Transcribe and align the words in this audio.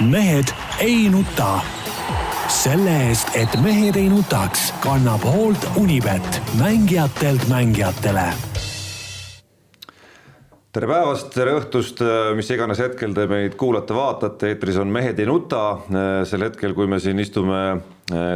mehed 0.00 0.52
ei 0.80 1.08
nuta. 1.08 1.60
selle 2.48 2.92
eest, 3.08 3.32
et 3.34 3.56
mehed 3.64 3.96
ei 3.96 4.06
nutaks, 4.12 4.68
kannab 4.84 5.24
hoolt 5.26 5.64
Unibet, 5.80 6.42
mängijatelt 6.60 7.48
mängijatele 7.48 8.28
tere 10.76 10.88
päevast, 10.90 11.30
tere 11.32 11.54
õhtust, 11.56 12.02
mis 12.36 12.50
iganes 12.52 12.82
hetkel 12.84 13.14
te 13.16 13.24
meid 13.30 13.54
kuulate-vaatate, 13.56 14.50
eetris 14.52 14.76
on 14.76 14.90
Mehed 14.92 15.16
ei 15.22 15.24
nuta. 15.24 15.78
sel 16.28 16.44
hetkel, 16.44 16.74
kui 16.76 16.86
me 16.86 16.98
siin 17.00 17.18
istume 17.18 17.80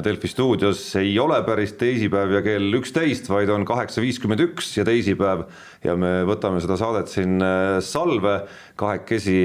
Delfi 0.05 0.31
stuudios, 0.33 0.81
ei 0.97 1.13
ole 1.21 1.43
päris 1.45 1.77
teisipäev 1.77 2.33
ja 2.39 2.41
kell 2.43 2.79
üksteist, 2.81 3.29
vaid 3.29 3.53
on 3.53 3.67
kaheksa 3.69 4.01
viiskümmend 4.01 4.41
üks 4.49 4.73
ja 4.79 4.87
teisipäev 4.89 5.45
ja 5.85 5.99
me 6.01 6.23
võtame 6.25 6.65
seda 6.65 6.81
saadet 6.81 7.13
siin 7.13 7.37
eh, 7.45 7.77
salve 7.85 8.41
kahekesi 8.81 9.45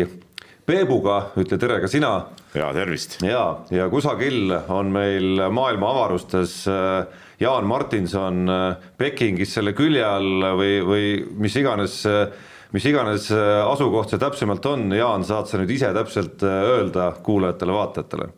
Peebuga, 0.66 1.20
ütle 1.38 1.60
tere 1.62 1.76
ka 1.78 1.86
sina. 1.86 2.10
ja 2.58 2.72
tervist. 2.74 3.20
ja, 3.22 3.42
ja 3.70 3.86
kusagil 3.90 4.50
on 4.74 4.88
meil 4.90 5.44
maailma 5.54 5.92
avarustes 5.94 6.64
äh, 6.66 7.06
Jaan 7.40 7.68
Martinson 7.70 8.50
äh, 8.50 8.88
Pekingis 8.98 9.54
selle 9.54 9.76
külje 9.78 10.02
all 10.02 10.42
või, 10.58 10.80
või 10.82 11.12
mis 11.38 11.54
iganes, 11.62 12.00
äh, 12.10 12.34
mis 12.74 12.88
iganes 12.90 13.28
asukoht 13.30 14.10
see 14.10 14.24
täpsemalt 14.24 14.66
on, 14.66 14.88
Jaan, 14.98 15.28
saad 15.28 15.52
sa 15.52 15.62
nüüd 15.62 15.76
ise 15.76 15.92
täpselt 15.94 16.42
öelda 16.42 17.12
kuulajatele-vaatajatele? 17.28 18.32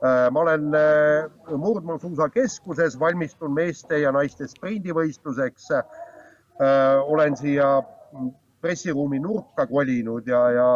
ma 0.00 0.40
olen 0.40 0.68
murdmaasuusakeskuses, 1.60 2.94
valmistun 3.00 3.52
meeste 3.52 3.98
ja 4.00 4.12
naiste 4.12 4.46
sprindivõistluseks. 4.48 5.66
olen 7.12 7.36
siia 7.36 7.66
pressiruumi 8.60 9.20
nurka 9.20 9.66
kolinud 9.66 10.28
ja, 10.28 10.40
ja 10.56 10.68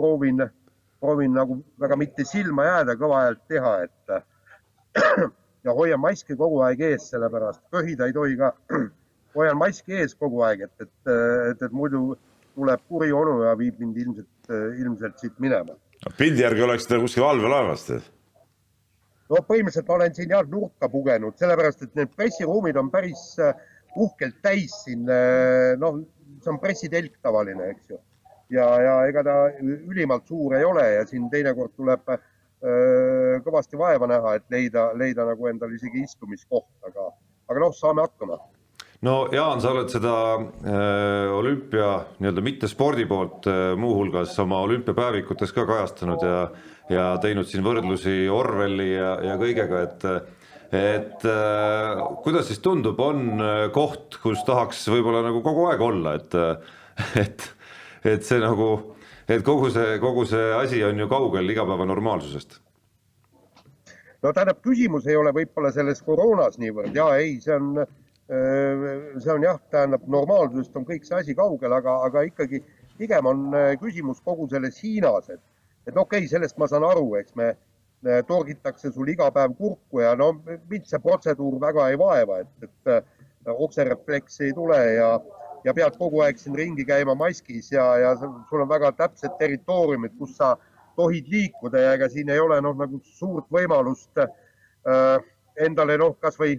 proovin, 0.00 0.44
proovin 1.00 1.36
nagu 1.36 1.60
väga 1.80 1.98
mitte 2.00 2.24
silma 2.28 2.66
jääda, 2.68 2.96
kõva 3.00 3.24
häält 3.26 3.42
teha, 3.50 3.74
et 3.84 4.14
ja 5.66 5.74
hoian 5.76 6.00
maski 6.00 6.36
kogu 6.38 6.62
aeg 6.66 6.82
ees, 6.88 7.10
sellepärast 7.12 7.62
köhida 7.74 8.08
ei 8.08 8.16
tohi 8.16 8.38
ka. 8.40 8.52
hoian 9.36 9.60
maski 9.60 10.00
ees 10.00 10.16
kogu 10.18 10.42
aeg, 10.46 10.64
et, 10.66 10.86
et, 10.86 11.12
et, 11.50 11.66
et 11.68 11.76
muidu 11.76 12.14
tuleb 12.56 12.82
kuri 12.90 13.12
onu 13.14 13.42
ja 13.44 13.52
viib 13.58 13.78
mind 13.82 14.00
ilmselt, 14.04 14.54
ilmselt 14.82 15.20
siit 15.22 15.36
minema. 15.38 15.76
pildi 16.18 16.42
järgi 16.42 16.64
oleks 16.66 16.88
ta 16.88 16.98
kuskil 16.98 17.28
allveelaevas 17.28 17.86
tead? 17.86 18.08
no 19.30 19.42
põhimõtteliselt 19.46 19.92
olen 19.94 20.14
siin 20.16 20.32
jah 20.34 20.46
nurka 20.50 20.88
pugenud, 20.90 21.36
sellepärast 21.38 21.84
et 21.86 21.92
need 21.98 22.16
pressiruumid 22.16 22.78
on 22.80 22.90
päris 22.90 23.22
äh, 23.38 23.54
uhkelt 23.94 24.40
täis 24.42 24.74
siin. 24.84 25.04
Äh, 25.06 25.76
noh, 25.78 26.00
see 26.42 26.50
on 26.50 26.58
pressitelk 26.62 27.14
tavaline, 27.22 27.70
eks 27.76 27.92
ju 27.92 28.00
ja, 28.50 28.68
ja 28.82 28.94
ega 29.08 29.24
ta 29.26 29.36
ülimalt 29.62 30.28
suur 30.28 30.56
ei 30.58 30.64
ole 30.66 30.86
ja 30.96 31.06
siin 31.08 31.28
teinekord 31.32 31.74
tuleb 31.76 32.12
öö, 32.12 33.40
kõvasti 33.44 33.78
vaeva 33.80 34.08
näha, 34.10 34.36
et 34.38 34.46
leida, 34.52 34.90
leida 34.98 35.26
nagu 35.28 35.50
endale 35.50 35.78
isegi 35.78 36.04
istumiskoht, 36.04 36.72
aga, 36.86 37.10
aga 37.50 37.62
noh, 37.66 37.76
saame 37.76 38.04
hakkama. 38.06 38.40
No 39.00 39.30
Jaan, 39.32 39.62
sa 39.64 39.70
oled 39.72 39.88
seda 39.88 40.14
äh, 40.36 41.30
olümpia 41.32 41.92
nii-öelda 42.20 42.42
mitte 42.44 42.68
spordi 42.68 43.06
poolt 43.08 43.46
äh, 43.48 43.70
muuhulgas 43.80 44.34
oma 44.42 44.58
olümpiapäevikutes 44.66 45.54
ka 45.56 45.64
kajastanud 45.68 46.24
ja, 46.26 46.42
ja 46.92 47.06
teinud 47.22 47.48
siin 47.48 47.64
võrdlusi 47.64 48.26
Orwelli 48.28 48.90
ja, 48.92 49.14
ja 49.24 49.38
kõigega, 49.40 49.86
et 49.86 50.06
et 50.70 51.24
äh, 51.26 52.02
kuidas 52.22 52.46
siis 52.50 52.60
tundub, 52.62 53.00
on 53.00 53.40
koht, 53.74 54.20
kus 54.22 54.44
tahaks 54.46 54.84
võib-olla 54.92 55.24
nagu 55.24 55.40
kogu 55.42 55.64
aeg 55.70 55.80
olla, 55.82 56.12
et, 56.20 56.36
et 57.24 57.48
et 58.04 58.24
see 58.24 58.40
nagu, 58.40 58.70
et 59.28 59.44
kogu 59.44 59.70
see, 59.72 59.98
kogu 60.00 60.24
see 60.28 60.50
asi 60.56 60.82
on 60.84 60.98
ju 60.98 61.08
kaugel 61.08 61.50
igapäeva 61.52 61.86
normaalsusest. 61.86 62.60
no 64.22 64.32
tähendab, 64.32 64.60
küsimus 64.64 65.06
ei 65.08 65.16
ole 65.16 65.32
võib-olla 65.36 65.72
selles 65.72 66.02
koroonas 66.04 66.58
niivõrd 66.60 66.96
ja 66.96 67.08
ei, 67.16 67.38
see 67.40 67.56
on, 67.56 67.84
see 68.28 69.32
on 69.32 69.46
jah, 69.46 69.60
tähendab 69.72 70.04
normaalsusest 70.08 70.76
on 70.76 70.84
kõik 70.88 71.08
see 71.08 71.16
asi 71.18 71.34
kaugel, 71.34 71.72
aga, 71.72 72.00
aga 72.08 72.24
ikkagi 72.28 72.62
pigem 72.98 73.26
on 73.26 73.48
küsimus 73.80 74.20
kogu 74.24 74.48
selles 74.48 74.80
Hiinas, 74.82 75.30
et, 75.32 75.40
et 75.86 75.96
okei 75.96 76.24
okay,, 76.24 76.28
sellest 76.28 76.58
ma 76.60 76.68
saan 76.68 76.84
aru, 76.84 77.14
eks 77.20 77.36
me 77.36 77.54
torgitakse 78.28 78.92
sul 78.92 79.08
iga 79.12 79.28
päev 79.32 79.52
kurku 79.58 80.00
ja 80.00 80.14
no 80.16 80.32
mind 80.44 80.86
see 80.88 81.00
protseduur 81.04 81.58
väga 81.60 81.90
ei 81.92 81.98
vaeva, 82.00 82.40
et, 82.40 82.70
et 82.88 83.50
okserefleksi 83.52 84.48
ei 84.48 84.54
tule 84.56 84.78
ja, 84.94 85.10
ja 85.64 85.74
pead 85.76 85.96
kogu 85.98 86.22
aeg 86.24 86.38
siin 86.40 86.56
ringi 86.56 86.84
käima 86.88 87.14
maskis 87.18 87.72
ja, 87.72 87.84
ja 88.00 88.14
sul 88.18 88.62
on 88.64 88.68
väga 88.68 88.92
täpsed 88.96 89.36
territooriumid, 89.38 90.16
kus 90.18 90.36
sa 90.38 90.54
tohid 90.96 91.28
liikuda 91.32 91.84
ja 91.84 91.92
ega 91.98 92.08
siin 92.08 92.30
ei 92.32 92.40
ole 92.40 92.60
noh, 92.64 92.76
nagu 92.76 93.00
suurt 93.04 93.48
võimalust 93.52 94.20
äh, 94.20 95.22
endale 95.60 95.96
noh, 96.00 96.16
kasvõi 96.20 96.58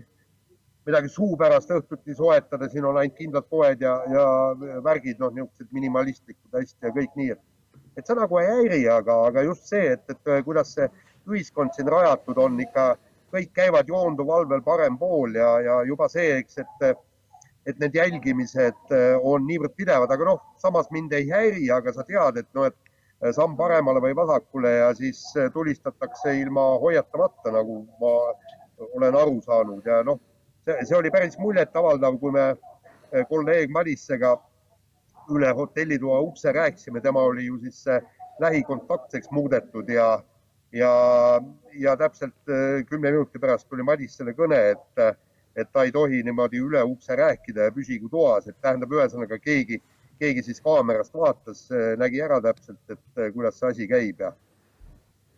midagi 0.88 1.12
suu 1.14 1.36
pärast 1.38 1.70
õhtuti 1.74 2.16
soetada, 2.18 2.70
siin 2.70 2.86
on 2.90 2.98
ainult 2.98 3.18
kindlad 3.18 3.46
poed 3.50 3.84
ja, 3.86 4.00
ja 4.10 4.26
värgid, 4.86 5.20
noh, 5.22 5.34
niisugused 5.36 5.70
minimalistlikud 5.78 6.58
hästi 6.58 6.90
ja 6.90 6.94
kõik 6.96 7.14
nii, 7.20 7.36
et, 7.36 7.42
et 7.98 8.08
see 8.08 8.18
nagu 8.18 8.42
ei 8.42 8.50
häiri, 8.50 8.82
aga, 8.90 9.20
aga 9.30 9.46
just 9.46 9.70
see, 9.70 9.94
et, 9.94 10.04
et 10.10 10.34
kuidas 10.48 10.74
see 10.78 10.90
ühiskond 11.30 11.74
siin 11.78 11.90
rajatud 11.92 12.42
on, 12.42 12.58
ikka 12.66 12.96
kõik 13.32 13.54
käivad 13.56 13.88
joonduvalvel 13.88 14.64
parem 14.66 14.98
pool 15.00 15.38
ja, 15.38 15.52
ja 15.64 15.78
juba 15.88 16.10
see, 16.12 16.40
eks, 16.42 16.58
et 16.66 16.90
et 17.66 17.80
need 17.80 17.96
jälgimised 17.96 18.94
äh, 18.94 19.18
on 19.22 19.46
niivõrd 19.46 19.76
pidevad, 19.78 20.12
aga 20.12 20.32
noh, 20.32 20.40
samas 20.62 20.90
mind 20.94 21.14
ei 21.14 21.28
häiri, 21.30 21.68
aga 21.74 21.94
sa 21.94 22.06
tead, 22.08 22.40
et 22.42 22.50
noh, 22.58 22.68
et 22.70 22.78
äh, 23.22 23.30
samm 23.36 23.54
paremale 23.60 24.02
või 24.04 24.16
vasakule 24.18 24.72
ja 24.80 24.90
siis 24.98 25.22
äh, 25.38 25.52
tulistatakse 25.54 26.34
ilma 26.40 26.64
hoiatamata, 26.82 27.54
nagu 27.54 27.84
ma 28.02 28.16
olen 28.98 29.20
aru 29.22 29.38
saanud. 29.46 29.86
Ja 29.86 30.02
noh, 30.08 30.18
see, 30.66 30.96
oli 30.98 31.14
päris 31.14 31.38
muljetavaldav, 31.42 32.18
kui 32.22 32.34
me 32.34 32.52
kolleeg 33.30 33.70
Madissega 33.76 34.34
üle 35.32 35.50
hotellitoa 35.54 36.22
ukse 36.26 36.54
rääkisime, 36.56 37.02
tema 37.04 37.22
oli 37.28 37.46
ju 37.46 37.60
siis 37.62 37.84
lähikontaktseks 38.42 39.30
muudetud 39.36 39.90
ja, 39.92 40.08
ja, 40.74 40.94
ja 41.78 41.98
täpselt 42.00 42.54
kümne 42.90 43.12
minuti 43.12 43.40
pärast 43.40 43.68
tuli 43.70 43.84
Madissele 43.86 44.34
kõne, 44.34 44.62
et 44.72 45.04
et 45.56 45.72
ta 45.74 45.84
ei 45.84 45.92
tohi 45.92 46.22
niimoodi 46.24 46.62
üle 46.64 46.84
ukse 46.88 47.16
rääkida 47.16 47.68
ja 47.68 47.74
püsigu 47.76 48.10
toas, 48.10 48.48
et 48.48 48.56
tähendab, 48.62 48.94
ühesõnaga 48.96 49.40
keegi, 49.42 49.82
keegi 50.20 50.44
siis 50.46 50.62
kaamerast 50.64 51.14
vaatas, 51.18 51.66
nägi 52.00 52.22
ära 52.22 52.40
täpselt, 52.42 52.82
et 52.90 53.34
kuidas 53.34 53.60
see 53.60 53.74
asi 53.74 53.88
käib 53.92 54.24
ja 54.24 54.32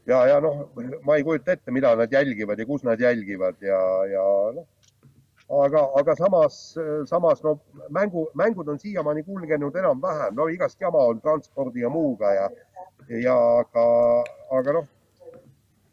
ja, 0.07 0.25
ja 0.27 0.39
noh, 0.43 0.67
ma 1.05 1.17
ei 1.17 1.23
kujuta 1.23 1.55
ette, 1.55 1.71
mida 1.71 1.95
nad 1.95 2.11
jälgivad 2.11 2.59
ja 2.59 2.65
kus 2.65 2.83
nad 2.83 2.99
jälgivad 2.99 3.61
ja, 3.61 3.79
ja 4.11 4.23
noh, 4.55 4.65
aga, 5.63 5.83
aga 5.99 6.15
samas, 6.15 6.59
samas 7.09 7.43
no 7.43 7.57
mängu, 7.89 8.27
mängud 8.33 8.67
on 8.67 8.79
siiamaani 8.79 9.23
kulgenud 9.23 9.75
enam-vähem, 9.75 10.35
no 10.35 10.47
igast 10.51 10.81
jama 10.81 11.05
on 11.13 11.21
transpordi 11.21 11.85
ja 11.85 11.89
muuga 11.89 12.33
ja, 12.33 12.49
ja 13.09 13.37
aga, 13.63 13.87
aga 14.59 14.77
noh. 14.79 14.91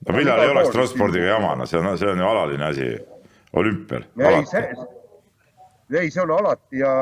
no 0.08 0.16
millal 0.16 0.44
ei 0.44 0.54
oleks 0.56 0.74
transpordiga 0.74 1.34
jama, 1.34 1.54
no 1.56 1.66
see 1.66 1.80
on, 1.80 1.96
see 1.98 2.10
on 2.10 2.18
ju 2.18 2.28
alaline 2.28 2.70
asi 2.72 2.90
olümpial. 3.52 4.04
ei, 5.98 6.10
see, 6.10 6.22
on 6.22 6.30
alati 6.30 6.82
ja, 6.82 6.92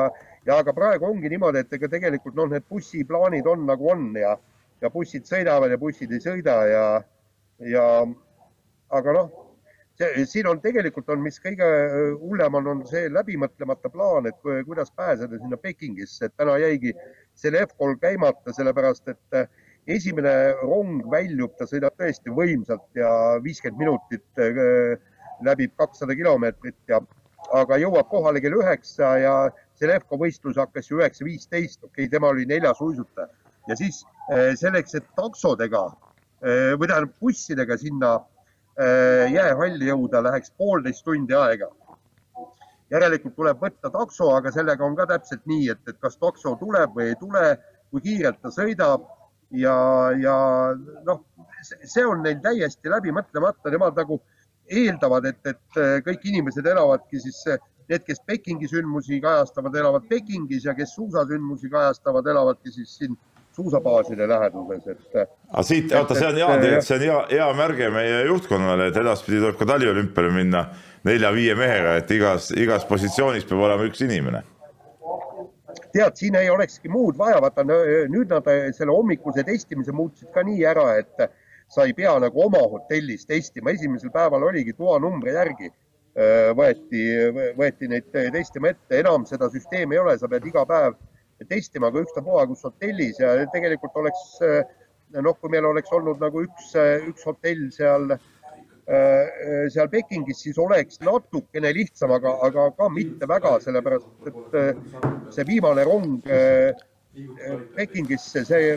ja 0.45 0.57
aga 0.63 0.73
praegu 0.73 1.09
ongi 1.09 1.29
niimoodi, 1.29 1.63
et 1.63 1.75
ega 1.77 1.89
tegelikult 1.91 2.37
noh, 2.37 2.49
need 2.53 2.65
bussiplaanid 2.69 3.47
on 3.47 3.67
nagu 3.69 3.91
on 3.91 4.09
ja, 4.17 4.33
ja 4.81 4.89
bussid 4.93 5.27
sõidavad 5.29 5.71
ja 5.71 5.77
bussid 5.81 6.11
ei 6.15 6.23
sõida 6.23 6.55
ja, 6.69 6.85
ja 7.69 7.85
aga 8.97 9.15
noh, 9.15 9.29
siin 9.99 10.47
on 10.47 10.61
tegelikult 10.63 11.09
on, 11.11 11.21
mis 11.21 11.39
kõige 11.43 11.67
hullem 12.21 12.55
on, 12.61 12.67
on 12.73 12.83
see 12.87 13.09
läbimõtlemata 13.11 13.91
plaan, 13.91 14.29
et 14.29 14.37
kuidas 14.65 14.93
pääseda 14.95 15.37
sinna 15.41 15.59
Pekingisse, 15.59 16.29
et 16.29 16.37
täna 16.39 16.55
jäigi 16.61 16.93
selle 17.37 17.65
F-kool 17.67 17.97
käimata, 17.99 18.53
sellepärast 18.55 19.11
et 19.11 19.39
esimene 19.89 20.53
rong 20.61 21.03
väljub, 21.11 21.55
ta 21.59 21.67
sõidab 21.67 21.97
tõesti 21.99 22.31
võimsalt 22.31 22.87
ja 22.95 23.11
viiskümmend 23.43 23.83
minutit 23.83 24.43
läbib 25.45 25.73
kakssada 25.79 26.15
kilomeetrit 26.17 26.77
ja, 26.91 26.99
aga 27.55 27.77
jõuab 27.81 28.09
kohale 28.11 28.41
kell 28.43 28.57
üheksa 28.59 29.15
ja 29.21 29.35
see 29.79 29.87
Levko 29.89 30.19
võistlus 30.19 30.59
hakkas 30.59 30.89
ju 30.89 30.99
üheksa 30.99 31.25
viisteist, 31.25 31.83
okei 31.83 32.05
okay,, 32.05 32.11
tema 32.11 32.31
oli 32.33 32.45
neljas 32.49 32.81
uisutaja 32.83 33.29
ja 33.69 33.77
siis 33.77 34.01
eh, 34.33 34.53
selleks, 34.59 34.95
et 34.97 35.07
taksodega 35.17 35.83
eh, 35.89 36.73
või 36.75 36.89
tähendab 36.89 37.13
bussidega 37.21 37.77
sinna 37.79 38.15
eh, 38.79 39.27
jäähalli 39.33 39.91
jõuda, 39.91 40.23
läheks 40.25 40.53
poolteist 40.57 41.05
tundi 41.05 41.37
aega. 41.37 41.69
järelikult 42.89 43.35
tuleb 43.37 43.59
võtta 43.61 43.91
takso, 43.93 44.31
aga 44.33 44.51
sellega 44.51 44.85
on 44.85 44.95
ka 44.97 45.05
täpselt 45.11 45.45
nii, 45.45 45.69
et, 45.69 45.81
et 45.87 45.97
kas 46.01 46.17
takso 46.17 46.55
tuleb 46.57 46.95
või 46.95 47.11
ei 47.11 47.17
tule, 47.21 47.43
kui 47.91 48.01
kiirelt 48.01 48.41
ta 48.41 48.49
sõidab 48.49 49.05
ja, 49.51 49.75
ja 50.17 50.35
noh, 51.05 51.21
see 51.61 52.05
on 52.05 52.23
neil 52.25 52.39
täiesti 52.41 52.89
läbi 52.89 53.13
mõtlemata, 53.13 53.69
nemad 53.69 53.97
nagu 53.97 54.19
eeldavad, 54.69 55.25
et, 55.29 55.39
et 55.47 55.81
äh, 55.81 55.97
kõik 56.05 56.25
inimesed 56.29 56.67
elavadki 56.67 57.21
siis, 57.23 57.41
äh, 57.49 57.59
need, 57.89 58.05
kes 58.07 58.21
Pekingi 58.27 58.69
sündmusi 58.69 59.19
kajastavad, 59.23 59.75
elavad 59.81 60.05
Pekingis 60.09 60.67
ja 60.67 60.75
kes 60.77 60.93
suusasündmusi 60.97 61.71
kajastavad, 61.73 62.27
elavadki 62.29 62.73
siis 62.73 62.93
siin 62.99 63.17
suusabaaside 63.59 64.27
läheduses, 64.29 64.85
et. 64.87 65.17
aga 65.49 65.63
siit, 65.65 65.91
oota, 65.91 66.15
see 66.15 66.27
on 66.29 66.37
hea, 66.37 66.51
tegelikult 66.61 66.87
see 66.87 66.99
on 66.99 67.03
hea, 67.07 67.17
hea 67.33 67.47
märge 67.57 67.89
meie 67.91 68.21
juhtkonnale, 68.29 68.87
et 68.91 68.99
edaspidi 69.01 69.41
tuleb 69.41 69.57
ka 69.59 69.67
taliolümpiale 69.73 70.31
minna 70.35 70.63
nelja-viie 71.07 71.57
mehega, 71.59 71.97
et 71.99 72.13
igas, 72.15 72.53
igas 72.55 72.85
positsioonis 72.87 73.47
peab 73.49 73.65
olema 73.67 73.89
üks 73.89 74.05
inimene. 74.05 74.43
tead, 75.89 76.15
siin 76.21 76.35
ei 76.37 76.49
olekski 76.53 76.89
muud 76.93 77.17
vaja, 77.17 77.39
vaata 77.41 77.65
nüüd 77.65 78.29
nad 78.29 78.45
selle 78.77 78.93
hommikuse 78.93 79.43
testimise 79.43 79.91
muutsid 79.95 80.29
ka 80.35 80.43
nii 80.45 80.63
ära, 80.69 80.85
et 81.01 81.29
sa 81.69 81.85
ei 81.85 81.93
pea 81.93 82.15
nagu 82.21 82.41
oma 82.45 82.61
hotellis 82.71 83.27
testima, 83.29 83.71
esimesel 83.71 84.11
päeval 84.13 84.47
oligi 84.49 84.73
toanumbri 84.77 85.35
järgi 85.35 85.69
võeti, 86.57 87.03
võeti 87.57 87.87
neid 87.91 88.09
testima 88.11 88.73
ette, 88.73 88.99
enam 88.99 89.25
seda 89.29 89.49
süsteemi 89.53 89.95
ei 89.95 90.01
ole, 90.01 90.17
sa 90.17 90.27
pead 90.27 90.47
iga 90.49 90.65
päev 90.67 90.97
testima, 91.47 91.87
aga 91.87 92.01
ükstapuha, 92.03 92.47
kus 92.49 92.65
hotellis. 92.67 93.19
Ja 93.21 93.37
tegelikult 93.53 93.95
oleks 94.01 94.39
noh, 95.15 95.37
kui 95.39 95.53
meil 95.53 95.65
oleks 95.69 95.93
olnud 95.95 96.19
nagu 96.21 96.43
üks, 96.43 96.73
üks 97.07 97.25
hotell 97.29 97.69
seal, 97.71 98.17
seal 99.69 99.89
Pekingis, 99.93 100.41
siis 100.43 100.59
oleks 100.59 100.99
natukene 101.05 101.71
lihtsam, 101.77 102.11
aga, 102.17 102.35
aga 102.49 102.69
ka 102.77 102.89
mitte 102.91 103.29
väga, 103.29 103.55
sellepärast 103.63 104.29
et 104.31 104.57
see 105.35 105.47
viimane 105.47 105.85
rong 105.87 106.25
Pekingisse, 107.77 108.43
see 108.49 108.75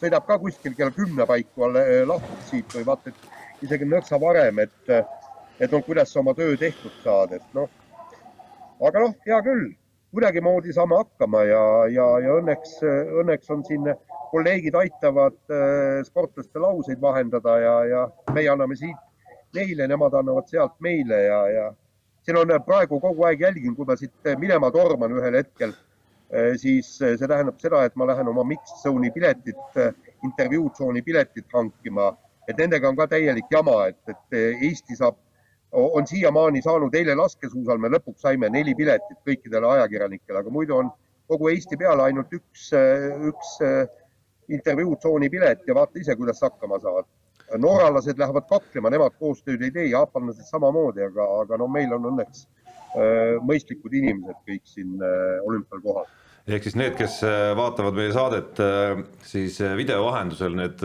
sõidab 0.00 0.26
ka 0.26 0.38
kuskil 0.42 0.74
kella 0.78 0.94
kümne 0.94 1.26
paiku 1.26 1.68
lahti 2.08 2.38
siit 2.50 2.74
või 2.76 2.86
vaata, 2.86 3.12
et 3.12 3.66
isegi 3.66 3.86
nõksa 3.88 4.18
varem, 4.20 4.58
et, 4.64 4.90
et 5.60 5.70
noh, 5.70 5.84
kuidas 5.86 6.12
sa 6.12 6.20
oma 6.20 6.34
töö 6.34 6.56
tehtud 6.58 6.94
saad, 7.04 7.36
et 7.38 7.54
noh. 7.54 7.70
aga 8.82 9.06
noh, 9.06 9.14
hea 9.26 9.38
küll 9.46 9.70
kuidagimoodi 10.12 10.74
saame 10.76 10.98
hakkama 11.00 11.44
ja, 11.48 11.62
ja, 11.88 12.06
ja 12.20 12.34
õnneks, 12.40 12.80
õnneks 13.22 13.52
on 13.54 13.62
siin 13.64 13.86
kolleegid 14.32 14.74
aitavad 14.76 15.38
äh, 15.52 16.02
sportlaste 16.08 16.60
lauseid 16.60 17.00
vahendada 17.00 17.56
ja, 17.60 17.76
ja 17.88 18.02
meie 18.32 18.50
anname 18.52 18.76
siit 18.76 18.98
neile, 19.56 19.86
nemad 19.88 20.14
annavad 20.16 20.48
sealt 20.48 20.74
meile 20.84 21.20
ja, 21.26 21.40
ja 21.52 21.64
siin 22.24 22.38
on 22.40 22.52
praegu 22.66 23.00
kogu 23.00 23.24
aeg 23.28 23.40
jälgin, 23.44 23.76
kui 23.76 23.88
ma 23.88 23.96
siit 24.00 24.32
minema 24.40 24.70
torman 24.72 25.16
ühel 25.16 25.36
hetkel, 25.40 25.72
äh, 25.72 25.91
siis 26.56 26.94
see 26.96 27.28
tähendab 27.28 27.58
seda, 27.60 27.82
et 27.84 27.96
ma 27.96 28.06
lähen 28.08 28.28
oma 28.30 28.44
mixed 28.48 28.78
zone'i 28.80 29.10
piletit, 29.12 29.80
intervjuutsooni 30.24 31.02
piletit 31.04 31.52
hankima, 31.52 32.06
et 32.48 32.56
nendega 32.56 32.88
on 32.88 32.96
ka 32.96 33.06
täielik 33.10 33.50
jama, 33.52 33.82
et, 33.90 34.00
et 34.08 34.38
Eesti 34.68 34.96
saab 34.96 35.18
on 35.72 36.06
siiamaani 36.06 36.62
saanud, 36.62 36.94
eile 36.94 37.14
laskesuusal 37.16 37.80
me 37.80 37.88
lõpuks 37.92 38.24
saime 38.26 38.48
neli 38.52 38.74
piletit 38.76 39.18
kõikidele 39.28 39.70
ajakirjanikele, 39.76 40.42
aga 40.42 40.52
muidu 40.52 40.76
on 40.76 40.90
kogu 41.32 41.48
Eesti 41.52 41.78
peale 41.80 42.04
ainult 42.08 42.32
üks, 42.36 42.68
üks 43.30 43.54
äh, 43.64 43.84
intervjuutsooni 44.52 45.30
pilet 45.32 45.62
ja 45.66 45.76
vaata 45.78 46.00
ise, 46.00 46.16
kuidas 46.16 46.42
hakkama 46.44 46.80
saavad. 46.82 47.08
norralased 47.58 48.16
lähevad 48.16 48.46
kaklema, 48.48 48.88
nemad 48.90 49.12
koostööd 49.20 49.60
ei 49.60 49.70
tee, 49.70 49.86
jaapanlased 49.92 50.46
samamoodi, 50.48 51.02
aga, 51.04 51.26
aga 51.42 51.58
no 51.60 51.66
meil 51.68 51.92
on 51.92 52.06
õnneks 52.12 52.46
äh, 52.96 53.40
mõistlikud 53.44 53.92
inimesed 53.92 54.38
kõik 54.48 54.62
siin 54.64 54.94
äh, 55.00 55.40
olümpial 55.44 55.82
kohal 55.84 56.08
ehk 56.48 56.66
siis 56.66 56.76
need, 56.78 56.96
kes 56.98 57.20
vaatavad 57.58 57.94
meie 57.96 58.12
saadet 58.14 58.60
siis 59.26 59.60
video 59.78 60.02
vahendusel, 60.08 60.56
need 60.58 60.82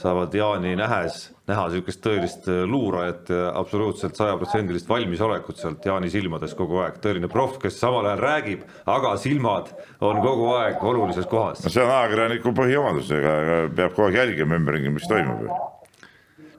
saavad 0.00 0.34
Jaani 0.34 0.76
nähes 0.80 1.34
näha 1.48 1.66
niisugust 1.68 2.00
tõelist 2.04 2.46
äh, 2.48 2.62
luurajat 2.68 3.30
ja 3.32 3.50
absoluutselt 3.58 4.16
sajaprotsendilist 4.16 4.88
valmisolekut 4.88 5.60
sealt 5.60 5.84
Jaani 5.84 6.08
silmades 6.12 6.54
kogu 6.56 6.80
aeg, 6.80 6.96
tõeline 7.04 7.28
proff, 7.32 7.58
kes 7.60 7.76
samal 7.80 8.08
ajal 8.08 8.22
räägib, 8.24 8.64
aga 8.88 9.14
silmad 9.20 9.68
on 10.00 10.22
kogu 10.24 10.48
aeg 10.56 10.84
olulises 10.84 11.28
kohas. 11.28 11.60
no 11.64 11.72
see 11.72 11.84
on 11.84 11.92
ajakirjaniku 11.92 12.54
põhiomadus, 12.56 13.12
ega 13.12 13.36
peab 13.76 13.92
kogu 13.92 14.08
aeg 14.08 14.20
jälgima 14.22 14.56
ümberringi, 14.60 14.94
mis 14.94 15.08
toimub 15.10 15.44
ju. 15.44 15.58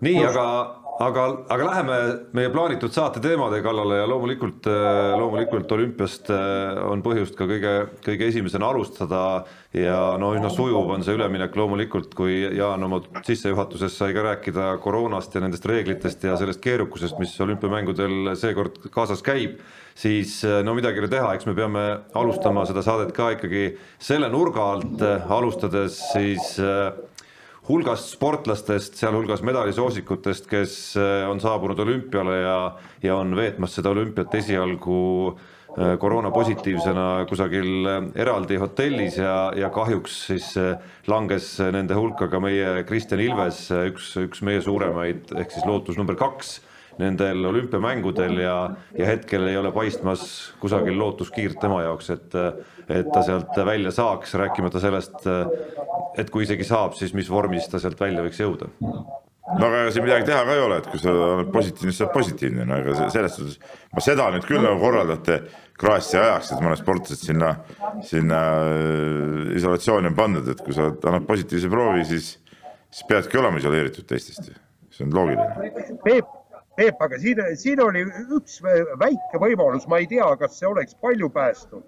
nii, 0.06 0.19
aga 0.30 0.45
aga, 1.01 1.25
aga 1.51 1.68
läheme 1.68 1.97
meie 2.36 2.50
plaanitud 2.53 2.94
saate 2.94 3.19
teemade 3.24 3.59
kallale 3.65 4.00
ja 4.00 4.07
loomulikult, 4.07 4.68
äh, 4.71 5.12
loomulikult 5.19 5.71
olümpiast 5.75 6.30
äh, 6.33 6.80
on 6.88 7.03
põhjust 7.06 7.36
ka 7.38 7.47
kõige, 7.50 7.74
kõige 8.06 8.30
esimesena 8.31 8.69
alustada 8.71 9.21
ja 9.75 10.00
no 10.21 10.31
üsna 10.38 10.51
sujuv 10.53 10.94
on 10.95 11.03
see 11.03 11.15
üleminek 11.18 11.56
loomulikult, 11.59 12.13
kui 12.15 12.38
Jaan 12.56 12.86
oma 12.88 13.01
sissejuhatuses 13.27 13.97
sai 13.97 14.15
ka 14.15 14.24
rääkida 14.30 14.69
koroonast 14.83 15.36
ja 15.36 15.44
nendest 15.44 15.68
reeglitest 15.68 16.24
ja 16.27 16.38
sellest 16.39 16.63
keerukusest, 16.63 17.19
mis 17.19 17.33
olümpiamängudel 17.44 18.36
seekord 18.39 18.80
kaasas 18.94 19.24
käib, 19.25 19.59
siis 20.00 20.38
äh, 20.47 20.62
no 20.63 20.77
midagi 20.77 21.01
ei 21.01 21.07
ole 21.07 21.12
teha, 21.12 21.33
eks 21.36 21.50
me 21.50 21.57
peame 21.57 21.86
alustama 22.15 22.63
seda 22.69 22.86
saadet 22.86 23.12
ka 23.15 23.33
ikkagi 23.36 23.68
selle 24.00 24.31
nurga 24.31 24.71
alt, 24.77 25.03
alustades 25.36 26.00
siis 26.13 26.56
äh, 26.63 26.94
hulgast 27.65 28.13
sportlastest, 28.13 28.97
sealhulgas 29.00 29.41
medaalisoosikutest, 29.45 30.47
kes 30.50 30.77
eh, 31.01 31.25
on 31.29 31.41
saabunud 31.41 31.79
olümpiale 31.81 32.38
ja, 32.44 32.57
ja 33.03 33.17
on 33.17 33.35
veetmas 33.38 33.77
seda 33.77 33.89
olümpiat 33.95 34.35
esialgu 34.38 35.00
eh, 35.31 35.95
koroonapositiivsena 36.01 37.07
kusagil 37.29 37.89
eh, 37.89 37.97
eraldi 38.25 38.59
hotellis 38.62 39.17
ja, 39.21 39.35
ja 39.57 39.71
kahjuks 39.73 40.19
siis 40.29 40.51
langes 41.09 41.56
nende 41.73 41.97
hulka 41.97 42.29
ka 42.29 42.41
meie 42.44 42.85
Kristjan 42.85 43.23
Ilves, 43.25 43.65
üks, 43.89 44.13
üks 44.27 44.45
meie 44.45 44.61
suuremaid 44.65 45.33
ehk 45.33 45.57
siis 45.57 45.65
lootus 45.65 45.97
number 45.97 46.18
kaks 46.19 46.59
nendel 47.01 47.45
olümpiamängudel 47.50 48.39
ja, 48.44 48.56
ja 48.97 49.09
hetkel 49.09 49.50
ei 49.50 49.57
ole 49.59 49.71
paistmas 49.75 50.53
kusagil 50.62 50.97
lootuskiirt 51.00 51.59
tema 51.62 51.81
jaoks, 51.83 52.09
et, 52.15 52.39
et 52.88 53.12
ta 53.12 53.25
sealt 53.25 53.57
välja 53.68 53.92
saaks, 53.95 54.38
rääkimata 54.39 54.80
sellest, 54.83 55.27
et 56.18 56.31
kui 56.31 56.47
isegi 56.47 56.68
saab, 56.68 56.95
siis 56.95 57.13
mis 57.18 57.30
vormis 57.31 57.68
ta 57.71 57.81
sealt 57.83 58.00
välja 58.00 58.24
võiks 58.25 58.42
jõuda 58.42 58.71
no 59.45 59.68
aga 59.68 59.83
ega 59.83 59.94
siin 59.94 60.06
midagi 60.06 60.25
teha 60.30 60.42
ka 60.47 60.56
ei 60.56 60.63
ole, 60.63 60.80
et 60.81 60.88
kui 60.89 61.01
sa 61.01 61.12
oled 61.13 61.51
positiivne, 61.53 61.92
siis 61.92 62.00
sa 62.00 62.06
oled 62.07 62.15
positiivne, 62.15 62.65
no 62.68 62.80
ega 62.81 63.09
selles 63.13 63.36
suhtes 63.38 63.59
ma 63.94 64.03
seda 64.03 64.27
nüüd 64.33 64.47
küll 64.47 64.63
nagu 64.63 64.80
korraldate 64.81 65.39
kraassi 65.80 66.18
ajaks, 66.19 66.53
et 66.56 66.63
mõned 66.63 66.80
sportlased 66.80 67.21
sinna, 67.21 67.51
sinna 68.07 68.42
äh, 68.63 69.53
isolatsiooni 69.59 70.12
on 70.12 70.18
pandud, 70.18 70.50
et 70.51 70.63
kui 70.65 70.75
sa 70.75 70.89
annad 70.94 71.27
positiivse 71.30 71.69
proovi, 71.71 72.06
siis, 72.09 72.31
siis 72.89 73.09
peadki 73.09 73.42
olema 73.42 73.62
isoleeritud 73.62 74.07
teistest. 74.09 74.53
see 74.95 75.03
on 75.03 75.12
loogiline. 75.12 75.97
Peep, 76.06 76.27
Peep, 76.75 77.00
aga 77.00 77.18
siin, 77.19 77.39
siin 77.56 77.80
oli 77.80 78.01
üks 78.36 78.57
väike 79.00 79.39
võimalus, 79.39 79.86
ma 79.88 80.01
ei 80.01 80.07
tea, 80.12 80.25
kas 80.39 80.57
see 80.60 80.68
oleks 80.68 80.98
palju 81.00 81.30
päästnud, 81.31 81.86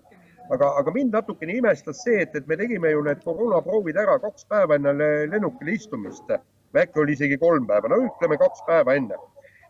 aga, 0.55 0.69
aga 0.79 0.93
mind 0.95 1.17
natukene 1.17 1.57
imestas 1.59 2.05
see, 2.05 2.21
et, 2.23 2.35
et 2.39 2.47
me 2.47 2.55
tegime 2.59 2.93
ju 2.93 3.01
need 3.03 3.19
koroonaproovid 3.25 3.99
ära 3.99 4.15
kaks 4.23 4.47
päeva 4.47 4.77
enne 4.79 4.93
lennukile 5.33 5.75
istumist. 5.75 6.31
äkki 6.77 7.01
oli 7.01 7.17
isegi 7.17 7.39
kolm 7.41 7.65
päeva, 7.67 7.89
no 7.91 7.97
ütleme 8.05 8.37
kaks 8.39 8.63
päeva 8.67 8.95
enne. 8.95 9.17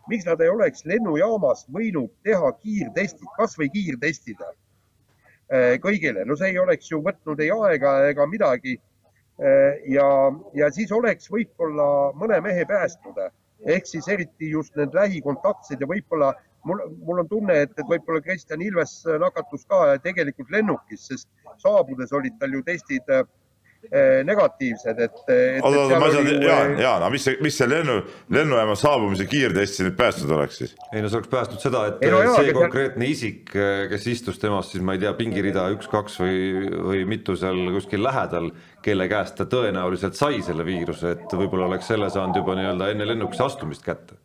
miks 0.08 0.24
nad 0.24 0.40
ei 0.40 0.48
oleks 0.48 0.86
lennujaamas 0.86 1.66
võinud 1.74 2.12
teha 2.24 2.52
kiirtestid, 2.62 3.26
kasvõi 3.36 3.68
kiirtestid 3.74 4.38
eh, 4.44 5.74
kõigile, 5.82 6.24
no 6.24 6.36
see 6.36 6.52
ei 6.52 6.62
oleks 6.62 6.92
ju 6.92 7.02
võtnud 7.02 7.42
ei 7.42 7.50
aega 7.50 7.96
ega 8.12 8.26
midagi. 8.26 8.78
Eh, 9.38 9.82
ja, 9.98 10.06
ja 10.54 10.70
siis 10.70 10.92
oleks 10.92 11.26
võib-olla 11.30 12.14
mõne 12.14 12.40
mehe 12.40 12.64
päästnud 12.70 13.18
ehk 13.66 13.86
siis 13.86 14.08
eriti 14.08 14.50
just 14.50 14.76
need 14.76 14.94
lähikontaktsed 14.94 15.80
ja 15.80 15.88
võib-olla 15.90 16.32
mul, 16.64 16.82
mul 17.06 17.22
on 17.24 17.28
tunne, 17.28 17.56
et, 17.64 17.72
et 17.78 17.90
võib-olla 17.90 18.22
Kristjan 18.22 18.62
Ilves 18.62 19.00
nakatus 19.20 19.64
ka 19.68 19.98
tegelikult 20.04 20.50
lennukis, 20.54 21.08
sest 21.10 21.28
saabudes 21.62 22.12
olid 22.12 22.38
tal 22.38 22.54
ju 22.54 22.62
testid 22.66 23.14
negatiivsed, 24.28 24.98
et, 25.00 25.16
et. 25.28 25.62
oota, 25.62 25.80
oota, 25.84 26.00
ma 26.00 26.08
ei 26.10 26.16
saa, 26.16 26.34
Jaan, 26.44 26.74
Jaan, 26.80 27.02
aga 27.02 27.10
mis 27.14 27.24
see, 27.24 27.38
mis 27.44 27.56
see 27.56 27.68
lennu, 27.70 27.96
lennujaama 28.34 28.76
saabumise 28.78 29.24
kiirtesti 29.30 29.86
nüüd 29.86 29.96
päästnud 29.98 30.34
oleks 30.36 30.60
siis? 30.62 30.74
ei 30.92 31.02
no 31.04 31.08
see 31.08 31.20
oleks 31.20 31.32
päästnud 31.32 31.64
seda, 31.64 31.84
et 31.92 32.04
ei, 32.04 32.12
no 32.12 32.20
jaa, 32.26 32.36
see 32.36 32.54
konkreetne 32.56 33.08
seal... 33.08 33.16
isik, 33.16 33.56
kes 33.94 34.06
istus 34.12 34.40
temast 34.42 34.76
siis 34.76 34.84
ma 34.84 34.96
ei 34.96 35.02
tea, 35.04 35.14
pingirida 35.18 35.68
üks-kaks 35.76 36.20
või, 36.22 36.38
või 36.90 37.02
mitu 37.16 37.36
seal 37.40 37.60
kuskil 37.78 38.04
lähedal, 38.04 38.52
kelle 38.84 39.08
käest 39.10 39.38
ta 39.40 39.48
tõenäoliselt 39.48 40.18
sai 40.18 40.42
selle 40.44 40.66
viiruse, 40.68 41.16
et 41.16 41.36
võib-olla 41.40 41.70
oleks 41.72 41.88
selle 41.88 42.12
saanud 42.12 42.36
juba 42.42 42.58
nii-öelda 42.58 42.92
enne 42.92 43.08
lennukisse 43.12 43.46
astumist 43.48 43.86
kätte 43.86 44.20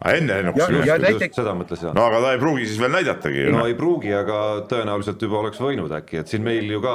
aga 0.00 0.16
enne 0.16 0.36
lennukisse 0.38 0.96
näiteks... 1.02 1.36
seda 1.36 1.52
mõtles 1.56 1.82
Jaan. 1.84 1.96
no 1.96 2.06
aga 2.08 2.22
ta 2.24 2.32
ei 2.34 2.40
pruugi 2.40 2.68
siis 2.68 2.80
veel 2.80 2.94
näidatagi. 2.94 3.44
no 3.52 3.66
ei 3.68 3.76
pruugi, 3.76 4.12
aga 4.16 4.38
tõenäoliselt 4.70 5.26
juba 5.26 5.42
oleks 5.42 5.60
võinud 5.60 5.92
äkki, 6.00 6.22
et 6.22 6.32
siin 6.32 6.44
meil 6.46 6.70
ju 6.72 6.80
ka 6.84 6.94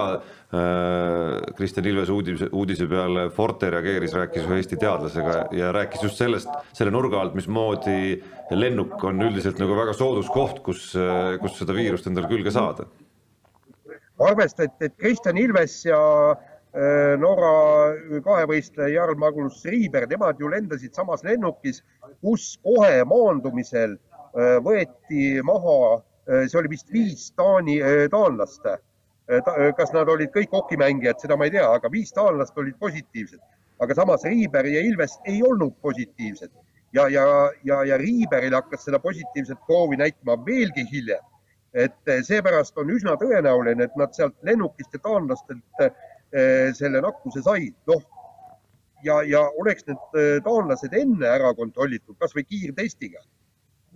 Kristjan 1.56 1.88
Ilves 1.90 2.10
uudise, 2.14 2.50
uudise 2.56 2.88
peale 2.90 3.28
Forte 3.34 3.70
reageeris, 3.74 4.14
rääkis 4.16 4.46
ühe 4.46 4.60
Eesti 4.62 4.80
teadlasega 4.82 5.38
ja 5.56 5.72
rääkis 5.76 6.04
just 6.06 6.22
sellest, 6.22 6.52
selle 6.78 6.94
nurga 6.94 7.20
alt, 7.22 7.36
mismoodi 7.38 8.22
lennuk 8.56 9.04
on 9.04 9.22
üldiselt 9.26 9.62
nagu 9.62 9.78
väga 9.78 9.96
soodus 9.98 10.30
koht, 10.34 10.62
kus, 10.66 10.92
kus 11.42 11.60
seda 11.60 11.76
viirust 11.78 12.08
endale 12.12 12.30
külge 12.32 12.54
saada. 12.54 12.88
arvesta, 14.20 14.70
et, 14.70 14.94
Kristjan 14.98 15.38
Ilves 15.38 15.82
ja 15.86 16.02
Äh, 16.76 17.14
Norra 17.16 17.94
kahevõistleja 18.26 18.92
Jarl 18.92 19.16
Magnus 19.16 19.62
Riiber, 19.64 20.04
nemad 20.12 20.42
ju 20.44 20.50
lendasid 20.52 20.92
samas 20.98 21.22
lennukis, 21.24 21.80
kus 22.20 22.58
kohe 22.68 22.98
maandumisel 23.08 23.94
äh, 23.96 24.58
võeti 24.66 25.38
maha, 25.48 26.02
äh, 26.28 26.44
see 26.52 26.60
oli 26.60 26.74
vist 26.74 26.92
viis 26.92 27.30
Taani, 27.40 27.78
taanlast 28.12 28.68
kas 29.26 29.94
nad 29.94 30.10
olid 30.10 30.30
kõik 30.34 30.52
hokimängijad, 30.54 31.20
seda 31.22 31.38
ma 31.38 31.48
ei 31.48 31.56
tea, 31.56 31.66
aga 31.66 31.90
viis 31.92 32.14
taanlast 32.14 32.58
olid 32.58 32.78
positiivsed. 32.80 33.40
aga 33.80 33.96
samas 33.96 34.24
Riiber 34.24 34.66
ja 34.66 34.82
Ilves 34.82 35.18
ei 35.26 35.42
olnud 35.44 35.74
positiivsed 35.82 36.52
ja, 36.94 37.08
ja, 37.10 37.52
ja, 37.64 37.84
ja 37.84 37.98
Riiberil 37.98 38.54
hakkas 38.56 38.86
seda 38.86 39.00
positiivset 39.00 39.58
proovi 39.68 39.98
näitama 39.98 40.38
veelgi 40.46 40.86
hiljem. 40.92 41.24
et 41.74 42.12
seepärast 42.24 42.78
on 42.80 42.88
üsna 42.88 43.18
tõenäoline, 43.20 43.84
et 43.84 43.96
nad 44.00 44.14
sealt 44.16 44.36
lennukist 44.48 44.94
ja 44.96 45.00
taanlastelt 45.04 45.82
eh, 45.84 46.72
selle 46.74 47.02
nakkuse 47.04 47.42
said. 47.44 47.74
noh, 47.88 48.04
ja, 49.04 49.22
ja 49.28 49.42
oleks 49.60 49.84
need 49.90 50.16
taanlased 50.46 50.94
enne 50.94 51.28
ära 51.28 51.52
kontrollitud, 51.58 52.16
kasvõi 52.20 52.46
kiirtestiga, 52.48 53.20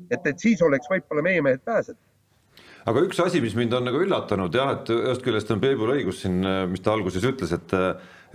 et, 0.09 0.25
et 0.25 0.39
siis 0.39 0.61
oleks 0.61 0.91
võib-olla 0.91 1.23
meie 1.23 1.41
mehed 1.45 1.63
pääsenud 1.63 2.08
aga 2.85 3.03
üks 3.07 3.19
asi, 3.23 3.41
mis 3.43 3.55
mind 3.57 3.73
on 3.75 3.89
nagu 3.89 3.99
üllatanud 4.05 4.55
jah, 4.55 4.71
et 4.77 4.93
ühest 4.93 5.25
küljest 5.25 5.51
on 5.51 5.61
Peebul 5.63 5.95
õigus 5.97 6.23
siin, 6.23 6.39
mis 6.71 6.83
ta 6.85 6.93
alguses 6.95 7.25
ütles, 7.27 7.51
et 7.55 7.75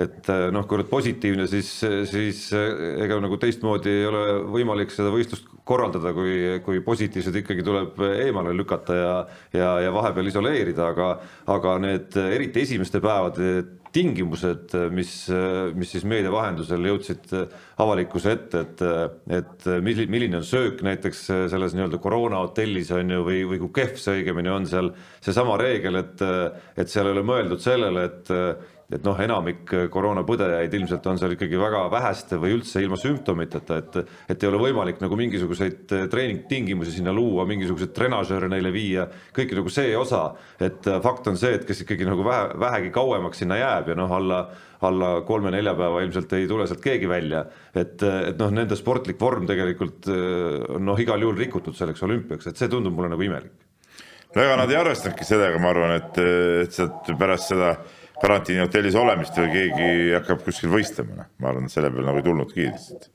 et 0.00 0.30
noh, 0.54 0.64
kui 0.66 0.78
oled 0.78 0.88
positiivne, 0.90 1.46
siis, 1.50 1.70
siis 2.10 2.46
ega 2.54 3.20
nagu 3.22 3.38
teistmoodi 3.40 3.92
ei 3.92 4.08
ole 4.08 4.24
võimalik 4.56 4.90
seda 4.94 5.12
võistlust 5.14 5.46
korraldada, 5.64 6.12
kui, 6.16 6.34
kui 6.64 6.82
positiivsed 6.84 7.38
ikkagi 7.40 7.64
tuleb 7.64 8.02
eemale 8.08 8.52
lükata 8.56 8.98
ja 8.98 9.14
ja, 9.54 9.70
ja 9.86 9.94
vahepeal 9.94 10.28
isoleerida, 10.28 10.90
aga 10.90 11.08
aga 11.54 11.78
need 11.82 12.18
eriti 12.26 12.64
esimeste 12.66 13.00
päevade 13.04 13.62
tingimused, 13.94 14.74
mis, 14.90 15.12
mis 15.78 15.92
siis 15.94 16.02
meedia 16.08 16.32
vahendusel 16.34 16.82
jõudsid 16.88 17.30
avalikkuse 17.78 18.32
ette, 18.34 18.62
et, 18.64 18.82
et 19.38 19.66
milline 19.86 20.40
on 20.40 20.46
söök 20.46 20.82
näiteks 20.82 21.20
selles 21.52 21.76
nii-öelda 21.76 22.00
koroonahotellis 22.02 22.90
on 22.96 23.14
ju, 23.14 23.22
või, 23.28 23.44
või 23.52 23.60
kui 23.62 23.70
kehv 23.78 24.00
see 24.02 24.18
õigemini 24.18 24.50
on 24.50 24.66
seal, 24.70 24.90
seesama 25.22 25.58
reegel, 25.62 26.00
et, 26.02 26.24
et 26.74 26.90
seal 26.90 27.06
ei 27.06 27.14
ole 27.14 27.26
mõeldud 27.28 27.62
sellele, 27.62 28.08
et 28.10 28.34
et 28.93 29.05
noh, 29.07 29.17
enamik 29.21 29.71
koroonapõdejaid 29.93 30.75
ilmselt 30.76 31.07
on 31.09 31.21
seal 31.21 31.35
ikkagi 31.37 31.59
väga 31.61 31.87
väheste 31.93 32.37
või 32.41 32.59
üldse 32.59 32.83
ilma 32.85 32.99
sümptomiteta, 33.00 33.79
et 33.81 34.00
et 34.35 34.43
ei 34.43 34.50
ole 34.50 34.61
võimalik 34.61 35.00
nagu 35.00 35.17
mingisuguseid 35.19 35.95
treeningtingimusi 36.12 36.99
sinna 36.99 37.14
luua, 37.14 37.47
mingisuguseid 37.49 37.95
trenažööre 37.97 38.50
neile 38.53 38.73
viia, 38.75 39.09
kõik 39.37 39.57
nagu 39.57 39.73
see 39.73 39.97
osa, 39.97 40.26
et 40.61 40.85
fakt 41.05 41.31
on 41.33 41.41
see, 41.41 41.55
et 41.57 41.67
kes 41.69 41.85
ikkagi 41.87 42.07
nagu 42.09 42.26
vähe, 42.26 42.53
vähegi 42.61 42.93
kauemaks 42.95 43.43
sinna 43.43 43.59
jääb 43.61 43.93
ja 43.93 43.99
noh, 43.99 44.12
alla 44.12 44.45
alla 44.85 45.11
kolme-nelja 45.25 45.73
päeva 45.79 46.03
ilmselt 46.05 46.33
ei 46.37 46.49
tule 46.49 46.67
sealt 46.69 46.83
keegi 46.85 47.09
välja, 47.09 47.45
et, 47.73 48.03
et 48.03 48.41
noh, 48.41 48.50
nende 48.53 48.76
sportlik 48.76 49.17
vorm 49.21 49.47
tegelikult 49.49 50.09
noh, 50.11 51.00
igal 51.00 51.25
juhul 51.25 51.38
rikutud 51.38 51.76
selleks 51.79 52.05
olümpiaks, 52.05 52.50
et 52.50 52.61
see 52.61 52.69
tundub 52.69 52.93
mulle 52.93 53.12
nagu 53.14 53.25
imelik. 53.25 53.55
no 54.35 54.43
ega 54.43 54.59
nad 54.61 54.71
ei 54.71 54.76
arvestanudki 54.76 55.25
sellega, 55.25 55.61
ma 55.62 55.73
arvan, 55.73 55.97
et, 56.00 56.21
et 56.67 56.76
sealt 56.76 57.14
pärast 57.19 57.55
seda 57.55 57.76
karantiinihotellis 58.25 58.97
olemist 58.97 59.37
või 59.37 59.50
keegi 59.52 59.88
hakkab 60.14 60.45
kuskil 60.47 60.73
võistlema, 60.73 61.16
noh, 61.19 61.31
ma 61.43 61.50
arvan, 61.50 61.66
et 61.69 61.75
selle 61.75 61.90
peale 61.93 62.09
nagu 62.09 62.21
ei 62.21 62.26
tulnudki 62.26 62.66
lihtsalt. 62.66 63.11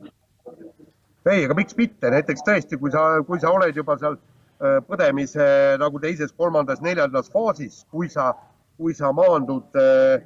ei, 1.29 1.45
aga 1.45 1.57
miks 1.57 1.77
mitte, 1.77 2.11
näiteks 2.13 2.45
tõesti, 2.45 2.77
kui 2.81 2.93
sa, 2.93 3.05
kui 3.25 3.41
sa 3.41 3.53
oled 3.55 3.77
juba 3.77 3.97
seal 4.01 4.17
äh, 4.19 4.77
põdemise 4.85 5.47
nagu 5.81 6.01
teises, 6.03 6.33
kolmandas, 6.37 6.83
neljandas 6.85 7.31
faasis, 7.33 7.81
kui 7.93 8.09
sa, 8.13 8.31
kui 8.77 8.93
sa 8.97 9.11
maandud, 9.15 9.81
äh, 9.81 10.21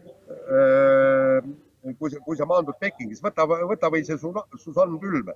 äh, 0.60 1.50
kui 2.00 2.12
sa, 2.12 2.22
kui 2.28 2.40
sa 2.40 2.48
maandud 2.50 2.80
Pekingis, 2.84 3.24
võta, 3.24 3.48
võta 3.48 3.92
või 3.94 4.04
see 4.08 4.20
Susann 4.20 5.00
Külm. 5.00 5.32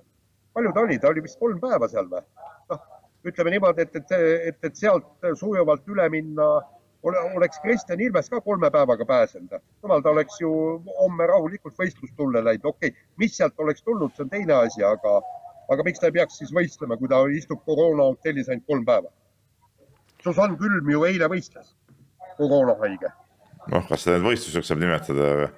palju 0.56 0.72
ta 0.74 0.80
oli, 0.84 0.98
ta 0.98 1.12
oli 1.12 1.24
vist 1.24 1.38
kolm 1.40 1.60
päeva 1.62 1.88
seal 1.88 2.08
või? 2.10 2.24
noh, 2.72 2.84
ütleme 3.28 3.56
niimoodi, 3.56 3.84
et, 3.84 3.96
et, 3.96 4.18
et, 4.52 4.64
et 4.64 4.76
sealt 4.76 5.30
sujuvalt 5.40 5.88
üle 5.88 6.08
minna 6.12 6.58
oleks 7.02 7.60
Kristjan 7.62 8.00
Ilves 8.00 8.28
ka 8.30 8.40
kolme 8.40 8.70
päevaga 8.70 9.04
pääsenud, 9.06 9.60
jumal, 9.82 10.02
ta 10.02 10.10
oleks 10.10 10.40
ju 10.40 10.50
homme 10.98 11.26
rahulikult 11.26 11.76
võistlustulle 11.78 12.42
läinud, 12.44 12.64
okei 12.64 12.90
okay., 12.90 13.06
mis 13.16 13.36
sealt 13.36 13.60
oleks 13.60 13.82
tulnud, 13.82 14.14
see 14.16 14.24
on 14.26 14.32
teine 14.32 14.56
asi, 14.56 14.82
aga, 14.84 15.20
aga 15.70 15.86
miks 15.86 16.02
ta 16.02 16.10
ei 16.10 16.16
peaks 16.18 16.40
siis 16.40 16.52
võistlema, 16.54 16.98
kui 16.98 17.08
ta 17.08 17.22
istub 17.30 17.62
koroonahotellis 17.66 18.50
ainult 18.50 18.66
kolm 18.66 18.84
päeva? 18.88 19.12
Susann 20.24 20.58
Külm 20.58 20.90
ju 20.90 21.04
eile 21.06 21.28
võistles, 21.30 21.74
koroonahaige. 22.36 23.12
noh, 23.70 23.86
kas 23.88 24.02
seda 24.02 24.18
nüüd 24.18 24.32
võistluseks 24.32 24.72
saab 24.72 24.82
nimetada? 24.82 25.50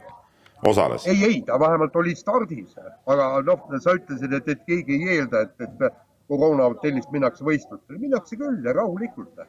osales? 0.68 1.06
ei, 1.08 1.24
ei, 1.24 1.42
ta 1.46 1.56
vähemalt 1.60 1.96
oli 1.96 2.12
stardis, 2.16 2.76
aga 3.08 3.32
noh, 3.46 3.64
sa 3.80 3.96
ütlesid, 3.96 4.36
et, 4.36 4.48
et 4.48 4.66
keegi 4.68 5.00
ei 5.00 5.16
eelda, 5.16 5.46
et, 5.48 5.64
et 5.64 6.02
koroonahotellist 6.28 7.08
minnakse 7.14 7.44
võistlustele, 7.46 7.98
minnakse 7.98 8.36
küll 8.36 8.60
ja 8.66 8.76
rahulikult 8.76 9.40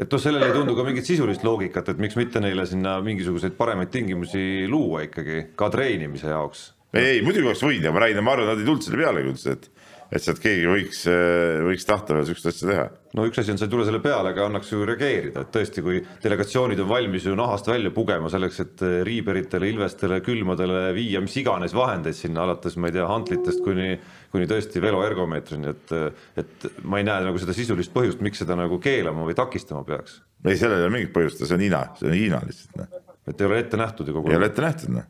et 0.00 0.08
noh, 0.08 0.20
sellel 0.22 0.46
ei 0.46 0.54
tundu 0.56 0.74
ka 0.78 0.84
mingit 0.86 1.08
sisulist 1.08 1.44
loogikat, 1.44 1.92
et 1.92 2.00
miks 2.00 2.16
mitte 2.16 2.40
neile 2.42 2.64
sinna 2.68 2.96
mingisuguseid 3.04 3.56
paremaid 3.58 3.92
tingimusi 3.92 4.66
luua 4.70 5.04
ikkagi 5.06 5.50
ka 5.58 5.68
treenimise 5.72 6.32
jaoks. 6.32 6.70
ei, 6.94 7.18
ei 7.18 7.24
muidugi 7.26 7.50
oleks 7.50 7.64
võinud 7.66 7.86
ja 7.86 7.92
ma 7.94 8.04
räägin, 8.04 8.24
ma 8.24 8.34
arvan, 8.34 8.50
nad 8.50 8.62
ei 8.62 8.68
tulnud 8.68 8.86
selle 8.86 9.02
pealegi 9.02 9.32
üldse, 9.34 9.56
et 9.58 9.68
et 10.10 10.24
sealt 10.24 10.40
keegi 10.42 10.66
võiks, 10.66 11.04
äh, 11.10 11.60
võiks 11.62 11.86
tahta 11.86 12.16
veel 12.16 12.26
sihukest 12.26 12.48
asja 12.50 12.68
teha. 12.68 12.86
no 13.16 13.26
üks 13.28 13.38
asi 13.40 13.52
on, 13.52 13.60
sa 13.60 13.66
ei 13.68 13.72
tule 13.72 13.84
selle 13.86 14.00
peale, 14.02 14.32
aga 14.32 14.46
annaks 14.48 14.72
ju 14.72 14.82
reageerida, 14.86 15.44
et 15.44 15.52
tõesti, 15.54 15.84
kui 15.86 16.00
delegatsioonid 16.24 16.82
on 16.82 16.88
valmis 16.90 17.28
ju 17.28 17.34
nahast 17.38 17.70
välja 17.70 17.92
pugema 17.94 18.30
selleks, 18.32 18.58
et 18.64 18.82
äh, 18.86 18.96
riiberitele, 19.06 19.70
ilvestele, 19.70 20.18
külmadele 20.26 20.88
viia 20.96 21.22
mis 21.22 21.36
iganes 21.40 21.74
vahendeid 21.76 22.18
sinna, 22.18 22.42
alates 22.46 22.74
ma 22.76 22.90
ei 22.90 22.96
tea, 22.98 23.06
hantlitest 23.10 23.62
kuni, 23.66 23.92
kuni 24.34 24.50
tõesti 24.50 24.82
veloergomeetrini, 24.82 25.76
et, 25.76 25.94
et 26.42 26.68
ma 26.82 26.98
ei 26.98 27.06
näe 27.06 27.28
nagu 27.28 27.42
seda 27.42 27.54
sisulist 27.56 27.94
põhjust, 27.94 28.24
miks 28.26 28.42
seda 28.42 28.58
nagu 28.58 28.80
keelama 28.82 29.28
või 29.28 29.38
takistama 29.38 29.86
peaks. 29.86 30.18
ei, 30.44 30.58
sellel 30.58 30.82
ei 30.82 30.88
ole 30.88 30.96
mingit 30.98 31.14
põhjust, 31.14 31.44
see 31.44 31.54
on 31.54 31.64
Hiina, 31.68 31.86
see 32.00 32.10
on 32.10 32.18
Hiina 32.18 32.42
lihtsalt. 32.48 32.82
Noh. 32.82 33.06
et 33.30 33.40
ei 33.40 33.46
ole 33.46 33.62
ette 33.62 33.78
nähtud 33.78 34.10
ju 34.10 34.18
kogu 34.18 34.26
aeg. 34.26 34.34
ei 34.34 34.42
ole 34.42 34.50
ette 34.50 34.66
nähtud, 34.66 34.94
noh, 34.98 35.08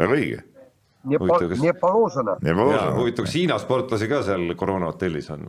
väga 0.00 0.16
õige 0.16 0.42
Nepaloosana. 1.04 2.38
huvitav, 2.96 3.26
kas 3.26 3.34
Hiina 3.34 3.58
sportlasi 3.60 4.08
ka 4.08 4.22
seal 4.26 4.54
koroonahotellis 4.56 5.30
on? 5.34 5.48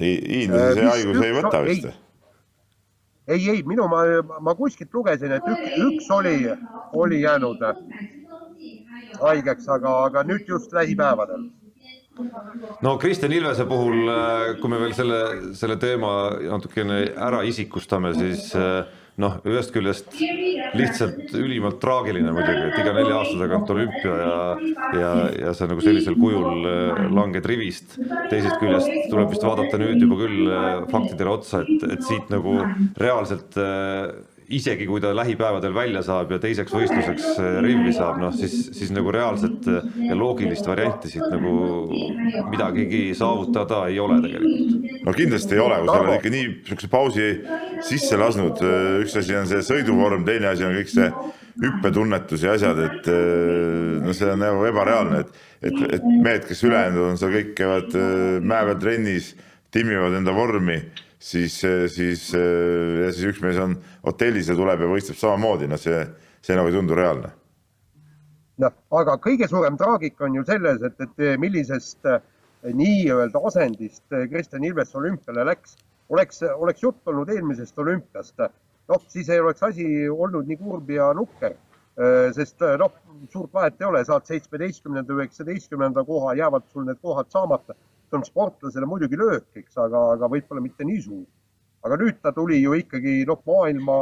hiinlasi 0.00 0.80
see 0.80 0.88
haigus 0.88 1.22
ei 1.22 1.34
võta 1.36 1.62
vist? 1.66 1.88
ei, 3.28 3.40
ei, 3.54 3.62
minu, 3.68 3.86
ma, 3.92 4.04
ma 4.40 4.54
kuskilt 4.58 4.94
lugesin, 4.94 5.34
et 5.36 5.48
üks, 5.52 5.74
üks 5.86 6.08
oli, 6.16 6.36
oli 6.98 7.22
jäänud 7.22 7.60
haigeks, 9.20 9.68
aga, 9.68 9.98
aga 10.08 10.24
nüüd 10.26 10.48
just 10.48 10.72
lähipäevadel 10.74 11.50
no 12.84 12.96
Kristjan 13.00 13.32
Ilvese 13.32 13.64
puhul, 13.68 14.10
kui 14.60 14.72
me 14.72 14.80
veel 14.82 14.96
selle, 14.96 15.20
selle 15.56 15.78
teema 15.80 16.32
natukene 16.40 17.04
ära 17.28 17.44
isikustame, 17.48 18.12
siis 18.18 18.50
äh, 18.58 18.82
noh, 19.22 19.38
ühest 19.48 19.72
küljest 19.74 20.16
lihtsalt 20.76 21.34
ülimalt 21.36 21.78
traagiline 21.82 22.32
muidugi, 22.34 22.64
et 22.70 22.80
iga 22.80 22.94
nelja 22.96 23.18
aasta 23.20 23.38
tagant 23.42 23.72
olümpia 23.74 24.16
ja, 24.22 24.34
ja, 24.98 25.12
ja 25.46 25.54
sa 25.56 25.68
nagu 25.70 25.84
sellisel 25.84 26.16
kujul 26.20 26.66
äh, 26.68 27.02
langed 27.12 27.46
rivist. 27.48 27.98
teisest 28.30 28.58
küljest 28.62 28.90
tuleb 29.12 29.32
vist 29.32 29.46
vaadata 29.46 29.80
nüüd 29.82 30.02
juba 30.02 30.20
küll 30.24 30.50
äh, 30.50 30.68
faktidele 30.92 31.34
otsa, 31.36 31.62
et, 31.64 31.88
et 31.96 32.04
siit 32.06 32.32
nagu 32.32 32.58
reaalselt 33.00 33.58
äh, 33.60 34.12
isegi 34.50 34.86
kui 34.86 35.00
ta 35.00 35.12
lähipäevadel 35.16 35.74
välja 35.74 36.02
saab 36.04 36.32
ja 36.34 36.38
teiseks 36.42 36.72
võistluseks 36.74 37.26
äh, 37.38 37.58
rivvi 37.64 37.92
saab, 37.94 38.18
noh 38.20 38.32
siis, 38.34 38.54
siis 38.74 38.90
nagu 38.94 39.12
reaalset 39.14 39.68
äh, 39.70 39.84
ja 40.08 40.16
loogilist 40.18 40.66
varianti 40.66 41.10
siit 41.12 41.26
nagu 41.30 41.52
midagigi 42.50 43.04
saavutada 43.18 43.84
ei 43.90 44.00
ole 44.02 44.18
tegelikult. 44.24 44.88
no 45.06 45.14
kindlasti 45.16 45.56
ei 45.56 45.62
ole, 45.62 45.78
kui 45.82 45.92
sa 45.92 46.00
oled 46.00 46.18
ikka 46.18 46.34
nii 46.34 46.48
niisuguse 46.48 46.90
pausi 46.92 47.28
sisse 47.88 48.18
lasknud, 48.20 48.64
äh, 48.66 48.98
üks 49.04 49.16
asi 49.20 49.38
on 49.38 49.48
see 49.50 49.62
sõiduvorm, 49.68 50.26
teine 50.28 50.50
asi 50.52 50.66
on 50.66 50.74
kõik 50.80 50.90
see 50.92 51.08
hüppetunnetus 51.62 52.46
ja 52.46 52.56
asjad, 52.56 52.78
et 52.80 53.08
no 54.00 54.14
see 54.16 54.30
on 54.32 54.40
nagu 54.40 54.62
ebareaalne, 54.64 55.18
et, 55.20 55.40
et, 55.68 55.80
et 55.98 56.06
mehed, 56.24 56.46
kes 56.48 56.64
ülejäänud 56.64 57.10
on 57.10 57.20
seal 57.20 57.34
kõik 57.34 57.50
käivad 57.58 57.92
mäe 58.40 58.70
peal 58.70 58.78
trennis, 58.80 59.34
timmivad 59.72 60.16
enda 60.16 60.32
vormi 60.32 60.78
siis, 61.22 61.54
siis 61.94 62.24
ja 62.34 63.12
siis 63.12 63.28
üks 63.30 63.42
mees 63.44 63.60
on 63.62 63.76
hotellis 64.06 64.50
ja 64.50 64.56
tuleb 64.58 64.82
ja 64.82 64.90
võistleb 64.90 65.18
samamoodi, 65.18 65.68
no 65.70 65.78
see, 65.80 66.00
see 66.42 66.56
nagu 66.58 66.70
ei 66.70 66.76
tundu 66.76 66.98
reaalne. 66.98 67.32
noh, 68.62 68.74
aga 68.98 69.16
kõige 69.22 69.48
suurem 69.50 69.78
traagika 69.78 70.26
on 70.26 70.36
ju 70.38 70.44
selles, 70.46 70.82
et, 70.86 71.00
et 71.00 71.40
millisest 71.40 72.06
eh, 72.10 72.20
nii-öelda 72.62 73.40
asendist 73.48 74.04
eh, 74.12 74.28
Kristjan 74.30 74.64
Ilves 74.64 74.94
olümpiale 74.98 75.46
läks. 75.48 75.76
oleks, 76.08 76.42
oleks 76.42 76.82
jutt 76.82 77.08
olnud 77.08 77.30
eelmisest 77.32 77.78
olümpiast, 77.78 78.42
noh, 78.88 79.04
siis 79.08 79.30
ei 79.30 79.40
oleks 79.40 79.62
asi 79.62 79.86
olnud 80.10 80.46
nii 80.46 80.58
kurb 80.60 80.90
ja 80.90 81.12
nukker 81.16 81.54
eh, 81.54 82.28
sest 82.36 82.62
noh, 82.78 82.92
suurt 83.32 83.54
vahet 83.54 83.80
ei 83.80 83.88
ole, 83.88 84.04
saad 84.04 84.26
seitsmeteistkümnenda, 84.28 85.14
üheksateistkümnenda 85.14 86.04
koha, 86.04 86.34
jäävad 86.38 86.68
sul 86.74 86.86
need 86.86 87.00
kohad 87.02 87.30
saamata 87.30 87.78
see 88.12 88.18
on 88.18 88.24
sportlasele 88.24 88.86
muidugi 88.86 89.16
löök, 89.16 89.48
eks, 89.56 89.76
aga, 89.80 90.12
aga 90.16 90.28
võib-olla 90.28 90.60
mitte 90.60 90.84
nii 90.84 91.00
suur. 91.00 91.26
aga 91.82 91.96
nüüd 91.98 92.20
ta 92.22 92.30
tuli 92.30 92.60
ju 92.62 92.76
ikkagi 92.78 93.24
noh, 93.26 93.40
maailma 93.46 93.96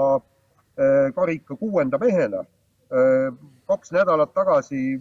äh, 0.76 1.08
karika 1.16 1.56
kuuenda 1.56 1.96
mehena. 1.98 2.42
Äh, 2.92 3.30
kaks 3.70 3.92
nädalat 3.96 4.34
tagasi 4.34 5.00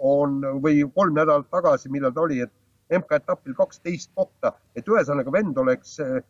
on 0.00 0.40
või 0.64 0.86
kolm 0.94 1.18
nädalat 1.18 1.50
tagasi, 1.52 1.90
millal 1.92 2.14
ta 2.14 2.22
oli, 2.24 2.40
et 2.40 2.52
MK-etapil 2.96 3.54
kaksteist 3.58 4.08
kohta, 4.16 4.54
et 4.74 4.88
ühesõnaga 4.88 5.34
vend 5.34 5.58
oleks 5.58 5.98
äh, 6.00 6.22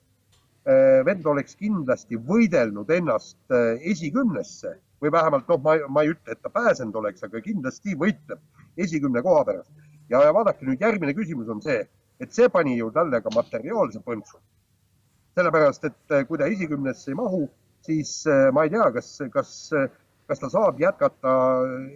vend 1.06 1.26
oleks 1.26 1.54
kindlasti 1.58 2.18
võidelnud 2.18 2.90
ennast 2.94 3.54
esikümnesse 3.82 4.76
või 5.02 5.10
vähemalt 5.10 5.48
noh, 5.50 5.58
ma, 5.62 5.74
ma 5.90 6.04
ei 6.04 6.12
ütle, 6.12 6.34
et 6.34 6.42
ta 6.42 6.50
pääsenud 6.54 6.94
oleks, 7.00 7.22
aga 7.26 7.40
kindlasti 7.42 7.96
võitleb 7.98 8.38
esikümne 8.78 9.22
koha 9.22 9.42
pärast. 9.48 9.72
Ja, 10.12 10.22
ja 10.28 10.32
vaadake 10.36 10.66
nüüd 10.68 10.82
järgmine 10.82 11.14
küsimus 11.16 11.50
on 11.52 11.62
see, 11.64 11.80
et 12.20 12.34
see 12.36 12.48
pani 12.52 12.76
ju 12.78 12.90
talle 12.94 13.22
ka 13.24 13.32
materiaalse 13.34 14.02
põntsu. 14.04 14.40
sellepärast, 15.32 15.84
et 15.88 16.14
kui 16.28 16.38
ta 16.38 16.46
esikümnesse 16.52 17.10
ei 17.10 17.16
mahu, 17.16 17.46
siis 17.86 18.10
ma 18.52 18.66
ei 18.66 18.72
tea, 18.74 18.90
kas, 18.92 19.06
kas, 19.32 19.52
kas 20.28 20.42
ta 20.42 20.50
saab 20.52 20.80
jätkata 20.80 21.32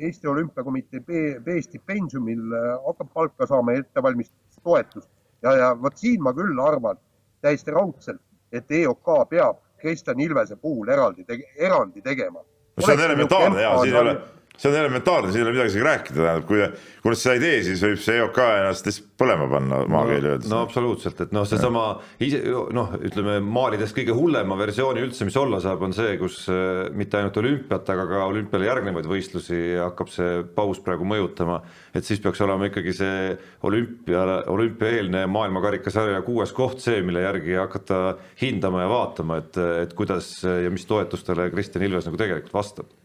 Eesti 0.08 0.30
Olümpiakomitee 0.32 1.02
B-stipendiumil, 1.44 2.56
hakkab 2.86 3.12
palka 3.12 3.46
saama 3.50 3.76
ettevalmistustoetust 3.76 5.10
ja, 5.42 5.52
ja 5.52 5.68
vot 5.82 6.00
siin 6.00 6.24
ma 6.24 6.32
küll 6.32 6.64
arvan 6.64 6.96
täiesti 7.44 7.76
raudselt, 7.76 8.22
et 8.52 8.72
EOK 8.72 9.12
peab 9.28 9.60
Kristjan 9.84 10.20
Ilvese 10.20 10.56
puhul 10.56 10.88
eraldi, 10.88 11.26
erandi 11.60 12.00
tegema 12.00 12.40
no 12.40 12.86
see 12.86 12.96
on 12.96 13.04
elementaarne 13.10 13.62
ja 13.62 13.76
siin 13.82 13.94
ei 13.94 14.00
ole, 14.00 14.16
see 14.56 14.70
on 14.70 14.76
elementaarne, 14.78 15.32
siin 15.32 15.42
ei 15.42 15.46
ole 15.46 15.54
midagi 15.54 15.72
isegi 15.74 15.84
rääkida, 15.84 16.16
tähendab, 16.16 16.46
kui, 16.48 16.62
kui 17.02 17.12
nad 17.12 17.20
seda 17.20 17.34
ei 17.36 17.42
tee, 17.42 17.58
siis 17.66 17.82
võib 17.84 18.00
see 18.02 18.16
EOK 18.20 18.40
ennast 18.44 18.88
lihtsalt 18.88 19.10
põlema 19.20 19.48
panna 19.50 19.80
maakeeli 19.92 20.30
öeldes. 20.32 20.50
no 20.52 20.62
absoluutselt, 20.64 21.20
et 21.24 21.34
noh, 21.36 21.44
seesama 21.48 21.84
ise 22.24 22.40
noh, 22.76 22.94
ütleme 23.08 23.36
maalidest 23.44 23.96
kõige 23.96 24.16
hullema 24.16 24.58
versiooni 24.60 25.04
üldse, 25.04 25.28
mis 25.28 25.36
olla 25.40 25.60
saab, 25.64 25.84
on 25.86 25.96
see, 25.96 26.16
kus 26.20 26.42
äh, 26.52 26.86
mitte 26.96 27.20
ainult 27.20 27.36
olümpiat, 27.42 27.92
aga 27.94 28.08
ka 28.10 28.24
olümpiale 28.32 28.68
järgnevaid 28.70 29.08
võistlusi 29.10 29.60
hakkab 29.80 30.12
see 30.12 30.42
paus 30.56 30.80
praegu 30.84 31.08
mõjutama. 31.08 31.60
et 31.96 32.04
siis 32.04 32.20
peaks 32.24 32.40
olema 32.44 32.68
ikkagi 32.70 32.92
see 32.96 33.32
olümpia, 33.68 34.24
olümpiaeelne 34.52 35.26
maailmakarikasarja 35.32 36.22
kuues 36.26 36.52
koht 36.56 36.80
see, 36.84 37.02
mille 37.04 37.24
järgi 37.24 37.58
hakata 37.60 38.02
hindama 38.40 38.84
ja 38.84 38.92
vaatama, 38.92 39.40
et, 39.44 39.58
et 39.84 39.96
kuidas 39.96 40.38
ja 40.44 40.72
mis 40.72 40.88
toetustele 40.88 41.50
Kristjan 41.52 41.84
Ilves 41.84 42.08
nagu 42.08 42.20
tegelikult 42.20 42.56
vastab 42.56 42.95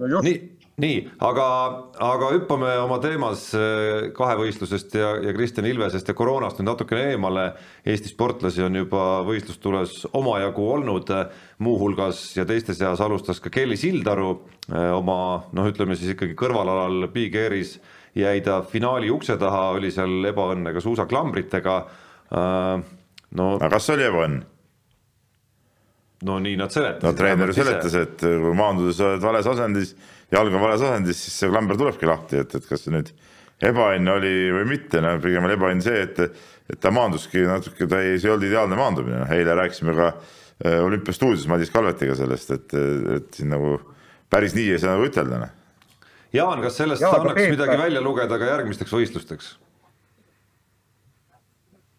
no 0.00 0.22
nii, 0.24 0.38
nii, 0.80 0.96
aga, 1.26 1.46
aga 2.06 2.30
hüppame 2.34 2.70
oma 2.82 2.98
teemas 3.02 3.48
äh, 3.56 4.10
kahevõistlusest 4.16 4.96
ja, 4.96 5.12
ja 5.24 5.34
Kristjan 5.36 5.68
Ilvesest 5.68 6.08
ja 6.08 6.16
koroonast 6.16 6.60
nüüd 6.60 6.70
natukene 6.70 7.12
eemale. 7.12 7.50
Eesti 7.84 8.12
sportlasi 8.12 8.64
on 8.64 8.80
juba 8.80 9.20
võistlustules 9.28 10.06
omajagu 10.16 10.66
olnud, 10.76 11.12
muuhulgas 11.64 12.22
ja 12.38 12.46
teiste 12.48 12.76
seas 12.76 13.02
alustas 13.04 13.42
ka 13.42 13.52
Kelly 13.52 13.78
Sildaru 13.80 14.30
äh, 14.36 14.90
oma 14.96 15.18
noh, 15.56 15.68
ütleme 15.68 15.98
siis 15.98 16.14
ikkagi 16.14 16.38
kõrvalalal 16.38 17.10
Big 17.12 17.36
Airis 17.36 17.76
jäi 18.16 18.40
ta 18.44 18.60
finaali 18.66 19.10
ukse 19.12 19.36
taha, 19.38 19.70
oli 19.76 19.92
seal 19.94 20.32
ebaõnne 20.32 20.72
ka 20.74 20.82
suusaklambritega. 20.84 21.76
Äh, 22.30 22.88
no 23.36 23.52
aga 23.58 23.76
kas 23.76 23.92
oli 23.94 24.08
ebaõnn? 24.08 24.40
No 26.26 26.38
nii 26.42 26.56
nad 26.60 26.72
seletasid. 26.72 27.06
no 27.06 27.12
treener 27.16 27.52
seletas, 27.56 27.96
et 27.96 28.24
kui 28.24 28.56
maandudes 28.56 29.00
oled 29.04 29.22
vales 29.24 29.46
asendis, 29.50 29.94
jalg 30.32 30.54
on 30.54 30.62
vales 30.62 30.82
asendis, 30.84 31.20
siis 31.24 31.38
see 31.42 31.52
klamber 31.52 31.78
tulebki 31.80 32.08
lahti, 32.08 32.42
et, 32.44 32.56
et 32.58 32.66
kas 32.68 32.84
see 32.84 32.94
nüüd 32.94 33.12
ebaõnn 33.70 34.12
oli 34.14 34.34
või 34.54 34.66
mitte, 34.74 35.00
no 35.04 35.14
pigem 35.22 35.46
oli 35.48 35.56
ebaõnn 35.56 35.84
see, 35.84 36.02
et, 36.06 36.20
et 36.70 36.80
ta 36.80 36.92
maanduski 36.94 37.44
natuke, 37.48 37.88
ta 37.88 38.02
ei, 38.04 38.18
see 38.18 38.30
ei 38.30 38.34
olnud 38.34 38.48
ideaalne 38.48 38.78
maandumine, 38.78 39.22
noh 39.22 39.32
eile 39.36 39.56
rääkisime 39.58 39.96
ka 39.96 40.10
äh, 40.12 40.78
olümpiastuudios 40.84 41.48
Madis 41.50 41.72
Kalvetiga 41.72 42.16
sellest, 42.18 42.52
et, 42.56 42.76
et 43.16 43.40
siin 43.40 43.52
nagu 43.52 43.78
päris 44.32 44.56
nii 44.56 44.70
ei 44.74 44.82
saa 44.82 44.96
nagu 44.96 45.08
ütelda. 45.08 45.42
Noh. 45.44 45.56
Jaan, 46.36 46.62
kas 46.62 46.78
sellest 46.78 47.02
ja, 47.02 47.10
annaks 47.16 47.48
midagi 47.56 47.76
välja 47.80 48.04
lugeda 48.04 48.38
ka 48.38 48.52
järgmisteks 48.54 48.92
võistlusteks? 48.94 49.54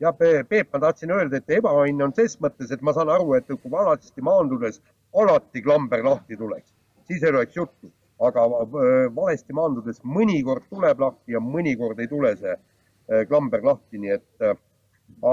Ja 0.01 0.13
Peep, 0.13 0.73
ma 0.73 0.79
tahtsin 0.81 1.13
öelda, 1.13 1.37
et 1.37 1.57
ebaõnn 1.57 2.01
on 2.07 2.13
ses 2.17 2.37
mõttes, 2.41 2.71
et 2.73 2.81
ma 2.81 2.93
saan 2.97 3.11
aru, 3.13 3.35
et 3.37 3.47
kui 3.51 3.71
valesti 3.71 4.23
maandudes 4.25 4.81
alati 5.21 5.61
klamber 5.61 6.03
lahti 6.05 6.37
tuleks, 6.37 6.71
siis 7.07 7.23
ei 7.23 7.29
oleks 7.29 7.57
juttu, 7.57 7.91
aga 8.25 8.45
äh, 8.47 9.05
valesti 9.15 9.53
maandudes 9.53 10.01
mõnikord 10.17 10.65
tuleb 10.69 11.05
lahti 11.05 11.35
ja 11.35 11.41
mõnikord 11.43 12.01
ei 12.01 12.09
tule 12.09 12.33
see 12.39 12.53
äh, 12.55 13.23
klamber 13.29 13.63
lahti, 13.65 14.01
nii 14.01 14.15
et 14.17 14.45
äh, 14.47 14.57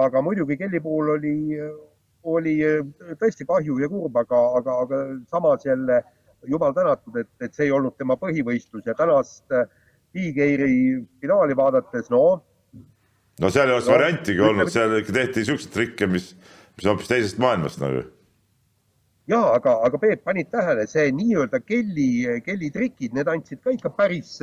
aga 0.03 0.23
muidugi 0.25 0.59
Kelly 0.61 0.83
puhul 0.85 1.15
oli, 1.17 1.35
oli 2.29 2.55
tõesti 3.21 3.47
kahju 3.49 3.79
ja 3.81 3.89
kurb, 3.89 4.17
aga, 4.21 4.41
aga, 4.59 4.79
aga 4.85 5.03
samas 5.31 5.65
jälle 5.65 6.03
jumal 6.51 6.75
tänatud, 6.75 7.17
et, 7.23 7.31
et 7.41 7.55
see 7.55 7.69
ei 7.69 7.75
olnud 7.75 7.97
tema 7.97 8.19
põhivõistlus 8.21 8.85
ja 8.87 8.97
tänast 8.99 9.47
Big 10.13 10.41
Airi 10.43 10.99
finaali 11.23 11.57
vaadates, 11.57 12.11
no 12.11 12.41
no 13.43 13.51
seal 13.55 13.71
ei 13.71 13.77
oleks 13.77 13.89
no, 13.89 13.97
variantigi 13.97 14.45
olnud, 14.45 14.71
seal 14.73 14.95
ikka 15.01 15.17
tehti 15.17 15.45
siukseid 15.49 15.75
trikke, 15.75 16.09
mis, 16.11 16.31
mis 16.77 16.87
on 16.87 16.95
hoopis 16.95 17.11
teisest 17.11 17.43
maailmast 17.43 17.83
nagu. 17.83 18.05
ja 19.31 19.43
aga, 19.55 19.79
aga 19.87 20.01
Peep, 20.03 20.25
panid 20.27 20.51
tähele, 20.55 20.87
see 20.91 21.11
nii-öelda 21.15 21.61
kelli, 21.67 22.09
kelli 22.47 22.73
trikid, 22.75 23.15
need 23.17 23.31
andsid 23.31 23.63
ka 23.65 23.75
ikka 23.75 23.93
päris, 23.95 24.39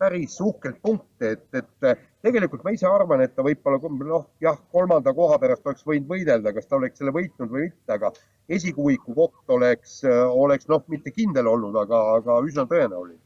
päris 0.00 0.38
uhkelt 0.40 0.80
punkte, 0.82 1.34
et, 1.36 1.46
et 1.60 2.00
tegelikult 2.24 2.64
ma 2.64 2.72
ise 2.74 2.88
arvan, 2.88 3.22
et 3.24 3.34
ta 3.36 3.44
võib-olla 3.44 3.80
noh, 4.08 4.28
jah, 4.42 4.58
kolmanda 4.72 5.12
koha 5.16 5.38
pärast 5.42 5.66
oleks 5.66 5.86
võinud 5.86 6.08
võidelda, 6.08 6.54
kas 6.56 6.68
ta 6.68 6.78
oleks 6.80 7.00
selle 7.00 7.12
võitnud 7.16 7.52
või 7.52 7.68
mitte, 7.68 7.96
aga 7.96 8.12
esikuuiku 8.50 9.14
koht 9.14 9.56
oleks, 9.56 10.00
oleks 10.08 10.68
noh, 10.72 10.82
mitte 10.88 11.12
kindel 11.14 11.48
olnud, 11.52 11.76
aga, 11.84 12.00
aga 12.18 12.40
üsna 12.46 12.66
tõenäoline. 12.70 13.20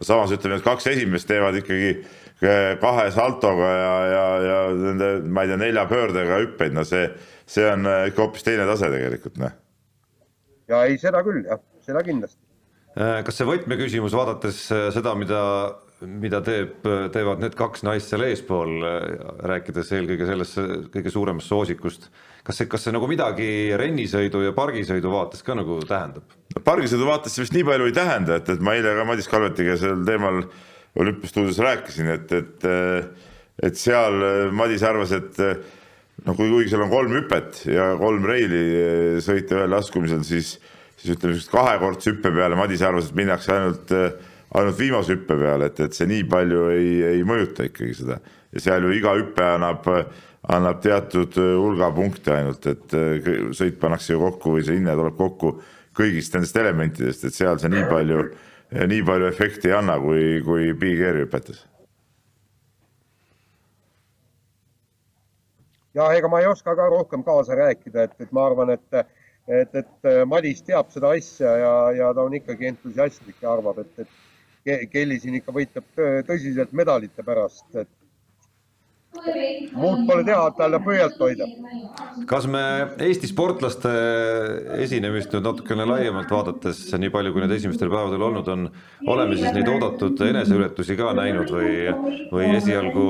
Samas 0.00 0.32
ütleme, 0.34 0.58
et 0.58 0.64
kaks 0.64 0.86
esimest 0.92 1.28
teevad 1.28 1.58
ikkagi 1.60 1.94
kahe 2.80 3.10
saltoga 3.12 3.70
ja, 3.76 3.96
ja, 4.08 4.22
ja 4.46 4.60
nende, 4.72 5.10
ma 5.28 5.44
ei 5.44 5.50
tea, 5.50 5.58
nelja 5.60 5.84
pöördega 5.90 6.38
hüppeid, 6.40 6.72
no 6.72 6.86
see, 6.88 7.02
see 7.50 7.66
on 7.68 7.84
äh, 7.88 8.06
ikka 8.08 8.24
hoopis 8.24 8.46
teine 8.46 8.64
tase 8.68 8.88
tegelikult, 8.92 9.36
noh. 9.42 9.52
ja 10.72 10.80
ei, 10.88 10.96
seda 11.02 11.20
küll 11.26 11.44
jah, 11.44 11.60
seda 11.84 12.04
kindlasti. 12.06 12.40
Äh, 12.96 13.20
kas 13.26 13.36
see 13.36 13.48
võtmeküsimus, 13.48 14.16
vaadates 14.16 14.62
seda, 14.70 15.12
mida, 15.20 15.42
mida 16.00 16.40
teeb, 16.44 16.80
teevad 17.12 17.42
need 17.42 17.54
kaks 17.58 17.84
naist 17.84 18.12
seal 18.12 18.24
eespool, 18.24 18.78
rääkides 19.50 19.92
eelkõige 19.98 20.28
sellest 20.28 20.58
kõige 20.94 21.12
suuremast 21.12 21.52
soosikust, 21.52 22.08
kas 22.46 22.62
see, 22.62 22.70
kas 22.72 22.86
see 22.86 22.94
nagu 22.96 23.08
midagi 23.10 23.50
rennisõidu 23.76 24.46
ja 24.46 24.54
pargisõidu 24.56 25.12
vaates 25.12 25.44
ka 25.44 25.58
nagu 25.58 25.82
tähendab? 25.84 26.36
pargisõidu 26.64 27.06
vaates 27.06 27.36
vist 27.38 27.54
nii 27.54 27.68
palju 27.68 27.90
ei 27.90 27.94
tähenda, 27.94 28.40
et, 28.40 28.48
et 28.48 28.64
ma 28.64 28.74
eile 28.78 28.96
ka 28.96 29.06
Madis 29.06 29.28
Kalvetiga 29.30 29.76
sel 29.78 30.00
teemal 30.08 30.40
äh, 30.42 30.58
olümpiastuudios 30.96 31.58
rääkisin, 31.58 32.06
et, 32.06 32.32
et, 32.32 32.64
et 33.62 33.76
seal 33.78 34.50
Madis 34.56 34.82
arvas, 34.86 35.12
et 35.14 35.38
noh, 35.38 36.34
kui, 36.34 36.48
kuigi 36.48 36.72
seal 36.72 36.84
on 36.86 36.92
kolm 36.92 37.14
hüpet 37.14 37.62
ja 37.70 37.92
kolm 38.00 38.26
reili 38.26 39.20
sõita 39.24 39.60
ühel 39.60 39.74
laskumisel, 39.74 40.24
siis, 40.26 40.56
siis 40.98 41.14
ütleme, 41.16 41.38
kahekordse 41.52 42.14
hüppe 42.14 42.34
peale 42.34 42.58
Madis 42.58 42.82
arvas, 42.86 43.10
et 43.10 43.20
minnakse 43.20 43.54
ainult, 43.54 43.94
ainult 44.54 44.78
viimase 44.78 45.14
hüppe 45.14 45.36
peale, 45.38 45.70
et, 45.70 45.80
et 45.86 45.96
see 45.96 46.08
nii 46.10 46.26
palju 46.30 46.66
ei, 46.74 46.90
ei 47.14 47.24
mõjuta 47.26 47.68
ikkagi 47.68 47.94
seda 48.02 48.18
ja 48.50 48.62
seal 48.64 48.86
ju 48.86 48.92
iga 48.96 49.14
hüpe 49.18 49.46
annab, 49.46 49.86
annab 50.50 50.80
teatud 50.82 51.38
hulga 51.38 51.90
punkte 51.94 52.34
ainult, 52.34 52.66
et 52.66 52.96
sõit 53.56 53.78
pannakse 53.82 54.14
ju 54.14 54.22
kokku 54.24 54.56
või 54.56 54.66
see 54.66 54.80
hinne 54.80 54.96
tuleb 54.98 55.18
kokku 55.18 55.56
kõigist 55.96 56.34
nendest 56.34 56.56
elementidest, 56.58 57.26
et 57.26 57.36
seal 57.36 57.58
see 57.62 57.70
nii 57.72 57.86
palju 57.90 58.22
nii 58.70 59.02
palju 59.02 59.26
efekti 59.26 59.70
ei 59.70 59.74
anna, 59.74 59.96
kui, 59.98 60.38
kui 60.46 60.72
Big 60.78 61.02
Airi 61.02 61.24
hüpetes. 61.24 61.64
ja 65.94 66.06
ega 66.14 66.28
ma 66.30 66.38
ei 66.40 66.46
oska 66.46 66.74
ka 66.78 66.86
rohkem 66.90 67.24
kaasa 67.26 67.56
rääkida, 67.58 68.06
et, 68.06 68.12
et 68.22 68.32
ma 68.32 68.46
arvan, 68.46 68.70
et, 68.76 69.00
et, 69.48 69.74
et 69.74 70.10
Madis 70.30 70.62
teab 70.62 70.90
seda 70.94 71.10
asja 71.16 71.56
ja, 71.58 71.72
ja 71.98 72.10
ta 72.14 72.22
on 72.22 72.36
ikkagi 72.38 72.68
entusiastlik 72.70 73.42
ja 73.42 73.54
arvab, 73.56 73.80
et, 73.82 74.04
et 74.04 74.29
Kelly 74.64 75.16
siin 75.20 75.38
ikka 75.38 75.54
võitleb 75.56 76.02
tõsiselt 76.28 76.74
medalite 76.76 77.24
pärast, 77.24 77.64
et 77.74 77.88
muud 79.74 80.04
pole 80.06 80.22
teha, 80.24 80.42
talle 80.54 80.78
pöialt 80.84 81.16
hoida. 81.18 81.46
kas 82.30 82.46
me 82.46 82.60
Eesti 83.02 83.30
sportlaste 83.30 83.90
esinemist 84.84 85.34
nüüd 85.34 85.46
natukene 85.48 85.86
laiemalt 85.88 86.30
vaadates, 86.30 86.84
nii 86.94 87.10
palju 87.12 87.34
kui 87.34 87.42
need 87.44 87.56
esimestel 87.56 87.90
päevadel 87.90 88.22
olnud 88.28 88.50
on, 88.54 88.68
oleme 89.10 89.38
siis 89.38 89.50
neid 89.56 89.68
oodatud 89.70 90.22
eneseületusi 90.28 90.96
ka 91.00 91.12
näinud 91.18 91.50
või, 91.50 91.72
või 92.30 92.52
esialgu, 92.60 93.06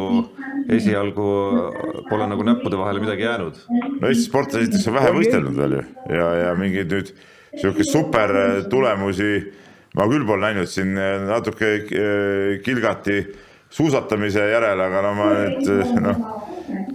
esialgu 0.72 1.28
pole 2.08 2.28
nagu 2.32 2.48
näppude 2.48 2.80
vahele 2.80 3.04
midagi 3.04 3.28
jäänud? 3.28 3.64
no 3.68 4.08
Eesti 4.08 4.28
sportlased 4.28 4.68
esiteks 4.68 4.88
on 4.88 5.00
vähe 5.00 5.14
võistelnud 5.20 5.60
veel 5.62 5.80
ju 5.80 5.86
ja, 6.16 6.30
ja 6.46 6.54
mingeid 6.58 6.96
nüüd 6.96 7.12
sihukeseid 7.60 7.92
super 7.92 8.38
tulemusi 8.72 9.34
ma 9.98 10.07
küll 10.11 10.26
pole 10.26 10.48
näinud 10.48 10.70
siin 10.70 10.94
natuke 11.29 11.70
eh, 11.81 12.61
kilgati 12.64 13.20
suusatamise 13.70 14.48
järele, 14.50 14.87
aga 14.87 15.03
no 15.07 15.12
ma 15.18 15.29
nüüd 15.38 16.00
noh, 16.03 16.22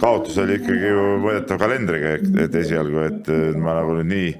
kaotus 0.00 0.36
oli 0.42 0.58
ikkagi 0.60 0.90
ju 0.92 1.04
mõõdetav 1.24 1.60
kalendriga, 1.60 2.16
et 2.44 2.58
esialgu, 2.60 3.06
et 3.06 3.30
ma 3.60 3.78
nagu 3.78 3.96
nüüd 4.00 4.10
nii, 4.10 4.34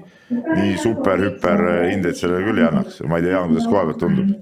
nii 0.59 0.75
super-hüper 0.83 1.63
hindeid 1.87 2.19
sellele 2.19 2.45
küll 2.45 2.61
ei 2.61 2.67
annaks, 2.67 3.01
ma 3.09 3.17
ei 3.17 3.25
tea, 3.25 3.33
Jaan, 3.37 3.49
kuidas 3.53 3.71
koha 3.71 3.87
pealt 3.89 4.03
tundub? 4.03 4.35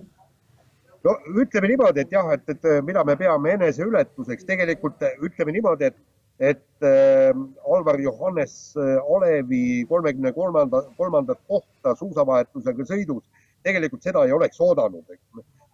no 1.05 1.13
ütleme 1.37 1.69
niimoodi, 1.69 2.01
et 2.01 2.11
jah, 2.15 2.31
et, 2.33 2.49
et 2.49 2.67
mida 2.83 3.03
me 3.05 3.15
peame 3.19 3.55
eneseületuseks, 3.59 4.47
tegelikult 4.47 5.03
ütleme 5.23 5.55
niimoodi, 5.55 5.91
et 5.91 6.03
et 6.39 6.83
äh, 6.83 7.31
Alvar 7.63 7.99
Johannes 7.99 8.75
Alevi 9.15 9.85
kolmekümne 9.87 10.33
kolmanda, 10.35 10.81
kolmandat 10.97 11.39
kohta 11.47 11.95
suusavahetusega 11.95 12.83
sõidus, 12.89 13.23
tegelikult 13.65 14.05
seda 14.05 14.25
ei 14.25 14.33
oleks 14.35 14.61
oodanud. 14.61 15.15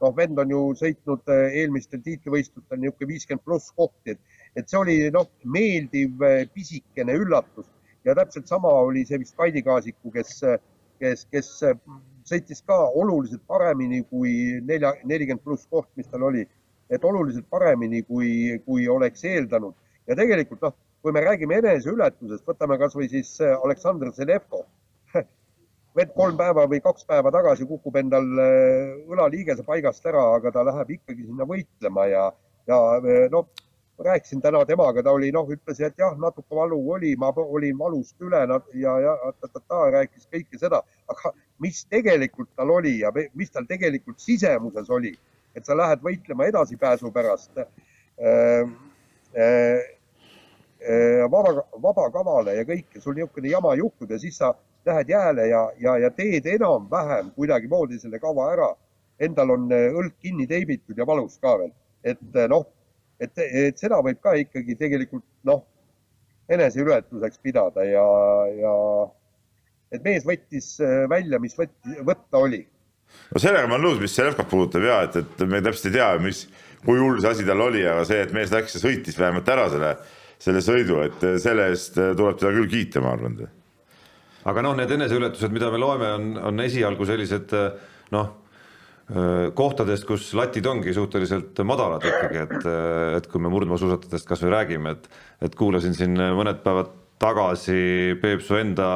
noh, 0.02 0.14
vend 0.18 0.40
on 0.42 0.50
ju 0.50 0.62
sõitnud 0.80 1.30
äh, 1.30 1.58
eelmistel 1.62 2.02
tiitlivõistlustel 2.06 2.80
niisugune 2.82 3.12
viiskümmend 3.12 3.44
pluss 3.46 3.70
kohti, 3.78 4.16
et, 4.16 4.40
et 4.58 4.70
see 4.70 4.80
oli 4.80 4.96
noh, 5.14 5.28
meeldiv 5.46 6.24
äh, 6.26 6.40
pisikene 6.56 7.14
üllatus 7.22 7.68
ja 8.08 8.16
täpselt 8.18 8.50
sama 8.50 8.72
oli 8.88 9.04
see 9.06 9.20
vist 9.22 9.38
Kaidi 9.38 9.62
Kaasiku, 9.62 10.10
kes, 10.16 10.40
kes, 11.04 11.28
kes 11.30 11.52
äh, 11.70 11.78
sõitis 12.26 12.64
ka 12.66 12.80
oluliselt 12.98 13.44
paremini 13.48 14.02
kui 14.10 14.34
nelja, 14.66 14.96
nelikümmend 15.06 15.46
pluss 15.46 15.70
koht, 15.70 15.92
mis 16.00 16.10
tal 16.10 16.26
oli, 16.32 16.48
et 16.90 17.06
oluliselt 17.06 17.46
paremini, 17.54 18.02
kui, 18.08 18.58
kui 18.66 18.88
oleks 18.90 19.28
eeldanud 19.30 19.78
ja 20.10 20.18
tegelikult 20.18 20.66
noh, 20.66 20.74
kui 21.02 21.14
me 21.14 21.22
räägime 21.26 21.62
eneseületusest, 21.62 22.46
võtame 22.48 22.78
kasvõi 22.82 23.08
siis 23.10 23.36
Aleksandr 23.42 24.12
Zelevko. 24.18 24.66
vend 25.98 26.14
kolm 26.16 26.38
päeva 26.40 26.68
või 26.72 26.80
kaks 26.84 27.04
päeva 27.08 27.32
tagasi 27.34 27.68
kukub 27.68 27.98
endal 28.00 28.28
äh, 28.40 28.94
õlaliigese 29.12 29.66
paigast 29.68 30.06
ära, 30.08 30.24
aga 30.38 30.54
ta 30.56 30.64
läheb 30.68 30.96
ikkagi 30.98 31.28
sinna 31.28 31.48
võitlema 31.48 32.08
ja, 32.08 32.30
ja 32.70 32.80
äh, 33.00 33.26
noh, 33.34 33.50
rääkisin 34.02 34.42
täna 34.42 34.64
temaga, 34.66 35.04
ta 35.04 35.12
oli 35.12 35.32
noh, 35.36 35.50
ütles, 35.52 35.82
et 35.84 36.00
jah, 36.00 36.16
natuke 36.20 36.56
valu 36.56 36.80
oli, 36.96 37.12
ma 37.20 37.32
olin 37.36 37.78
valust 37.78 38.16
üle 38.24 38.40
ja, 38.74 38.96
ja 39.04 39.16
ta, 39.42 39.82
rääkis 39.98 40.28
kõike 40.32 40.60
seda, 40.62 40.82
aga 41.12 41.34
mis 41.62 41.84
tegelikult 41.92 42.50
tal 42.56 42.72
oli 42.78 42.98
ja 43.02 43.12
mis 43.38 43.52
tal 43.52 43.68
tegelikult 43.70 44.20
sisemuses 44.20 44.90
oli, 44.90 45.14
et 45.56 45.68
sa 45.68 45.78
lähed 45.78 46.02
võitlema 46.04 46.48
edasipääsu 46.50 47.12
pärast 47.14 47.60
äh, 47.60 48.64
äh, 49.36 49.80
vaba, 51.30 51.62
vabakavale 51.84 52.56
ja 52.58 52.66
kõike, 52.66 53.04
sul 53.04 53.20
niisugune 53.20 53.52
jama 53.52 53.76
juhtub 53.78 54.12
ja 54.12 54.20
siis 54.22 54.40
sa 54.42 54.56
lähed 54.86 55.10
jääle 55.10 55.48
ja, 55.48 55.62
ja, 55.80 55.98
ja 55.98 56.10
teed 56.16 56.46
enam-vähem 56.46 57.32
kuidagimoodi 57.36 58.00
selle 58.00 58.20
kava 58.20 58.52
ära. 58.54 58.70
Endal 59.22 59.54
on 59.54 59.68
õlg 59.70 60.16
kinni 60.22 60.48
teibitud 60.50 60.98
ja 60.98 61.06
valus 61.06 61.38
ka 61.42 61.54
veel, 61.60 61.74
et 62.04 62.40
noh, 62.50 62.66
et, 63.22 63.38
et 63.38 63.78
seda 63.78 64.00
võib 64.02 64.18
ka 64.24 64.34
ikkagi 64.40 64.76
tegelikult 64.80 65.26
noh, 65.46 65.62
eneseületuseks 66.50 67.38
pidada 67.46 67.86
ja, 67.86 68.06
ja 68.58 68.74
et 69.94 70.02
mees 70.04 70.26
võttis 70.26 70.74
välja, 71.12 71.38
mis 71.40 71.54
võtti, 71.58 72.00
võtta 72.08 72.42
oli. 72.42 72.64
no 73.30 73.44
sellega 73.44 73.70
ma 73.70 73.78
olen 73.78 73.92
nõus, 73.92 74.02
mis 74.02 74.18
Selevkat 74.18 74.50
puudutab 74.50 74.90
ja 74.90 75.04
et, 75.06 75.22
et 75.22 75.46
me 75.46 75.62
täpselt 75.62 75.92
ei 75.92 76.00
tea, 76.00 76.10
mis, 76.26 76.42
kui 76.82 76.98
hull 76.98 77.22
see 77.22 77.36
asi 77.36 77.46
tal 77.46 77.62
oli, 77.62 77.86
aga 77.86 78.08
see, 78.10 78.26
et 78.26 78.34
mees 78.34 78.50
läks 78.52 78.80
ja 78.80 78.84
sõitis 78.88 79.22
vähemalt 79.22 79.54
ära 79.54 79.70
selle 79.70 79.94
selle 80.42 80.62
sõidu, 80.66 81.02
et 81.06 81.24
selle 81.42 81.70
eest 81.72 81.98
tuleb 81.98 82.40
teda 82.40 82.54
küll 82.56 82.70
kiita, 82.72 83.02
ma 83.04 83.14
arvan. 83.16 83.38
Aga 84.50 84.64
noh, 84.66 84.78
need 84.78 84.92
eneseületused, 84.98 85.54
mida 85.54 85.72
me 85.74 85.82
loeme, 85.82 86.14
on, 86.18 86.30
on 86.52 86.64
esialgu 86.64 87.08
sellised 87.10 87.58
eh, 87.58 87.90
noh, 88.16 88.38
kohtadest, 89.58 90.06
kus 90.08 90.30
latid 90.40 90.64
ongi 90.72 90.94
suhteliselt 90.96 91.58
madalad 91.68 92.06
ikkagi, 92.08 92.46
et, 92.46 92.68
et 93.18 93.26
kui 93.28 93.42
me 93.44 93.50
murdmaasuusatajatest 93.52 94.30
kasvõi 94.30 94.54
räägime, 94.54 94.94
et, 94.96 95.10
et 95.44 95.58
kuulasin 95.60 95.98
siin 95.98 96.16
mõned 96.16 96.62
päevad 96.64 96.94
tagasi 97.20 98.16
Peep 98.22 98.40
su 98.46 98.56
enda 98.56 98.88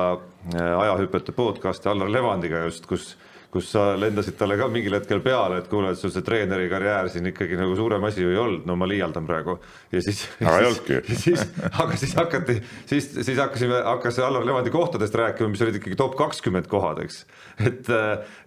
ajahüpete 0.56 1.36
podcast'i 1.36 1.92
Allar 1.92 2.10
Levandiga 2.14 2.64
just, 2.64 2.88
kus 2.88 3.12
kus 3.54 3.70
sa 3.72 3.86
lendasid 4.00 4.38
talle 4.40 4.58
ka 4.60 4.68
mingil 4.72 4.98
hetkel 4.98 5.22
peale, 5.24 5.62
et 5.62 5.70
kuule, 5.72 5.92
et 5.94 6.00
sul 6.00 6.12
see 6.14 6.26
treeneri 6.26 6.68
karjäär 6.72 7.10
siin 7.14 7.30
ikkagi 7.32 7.60
nagu 7.60 7.76
suurem 7.78 8.04
asi 8.08 8.24
ju 8.24 8.34
ei 8.34 8.40
olnud, 8.42 8.66
no 8.68 8.76
ma 8.80 8.88
liialdan 8.90 9.28
praegu. 9.28 9.58
ja 9.92 10.02
siis. 10.04 10.26
aga 10.42 10.58
ei 10.60 10.70
olnudki. 10.70 11.00
siis, 11.26 11.46
aga 11.72 12.00
siis 12.00 12.16
hakati, 12.18 12.58
siis, 12.90 13.10
siis 13.22 13.40
hakkasime, 13.40 13.82
hakkas 13.86 14.20
Allar 14.26 14.46
Levandi 14.46 14.74
kohtadest 14.74 15.16
rääkima, 15.16 15.50
mis 15.54 15.64
olid 15.66 15.80
ikkagi 15.80 15.98
top 16.00 16.18
kakskümmend 16.20 16.70
kohad, 16.72 17.02
eks. 17.06 17.24
et, 17.60 17.90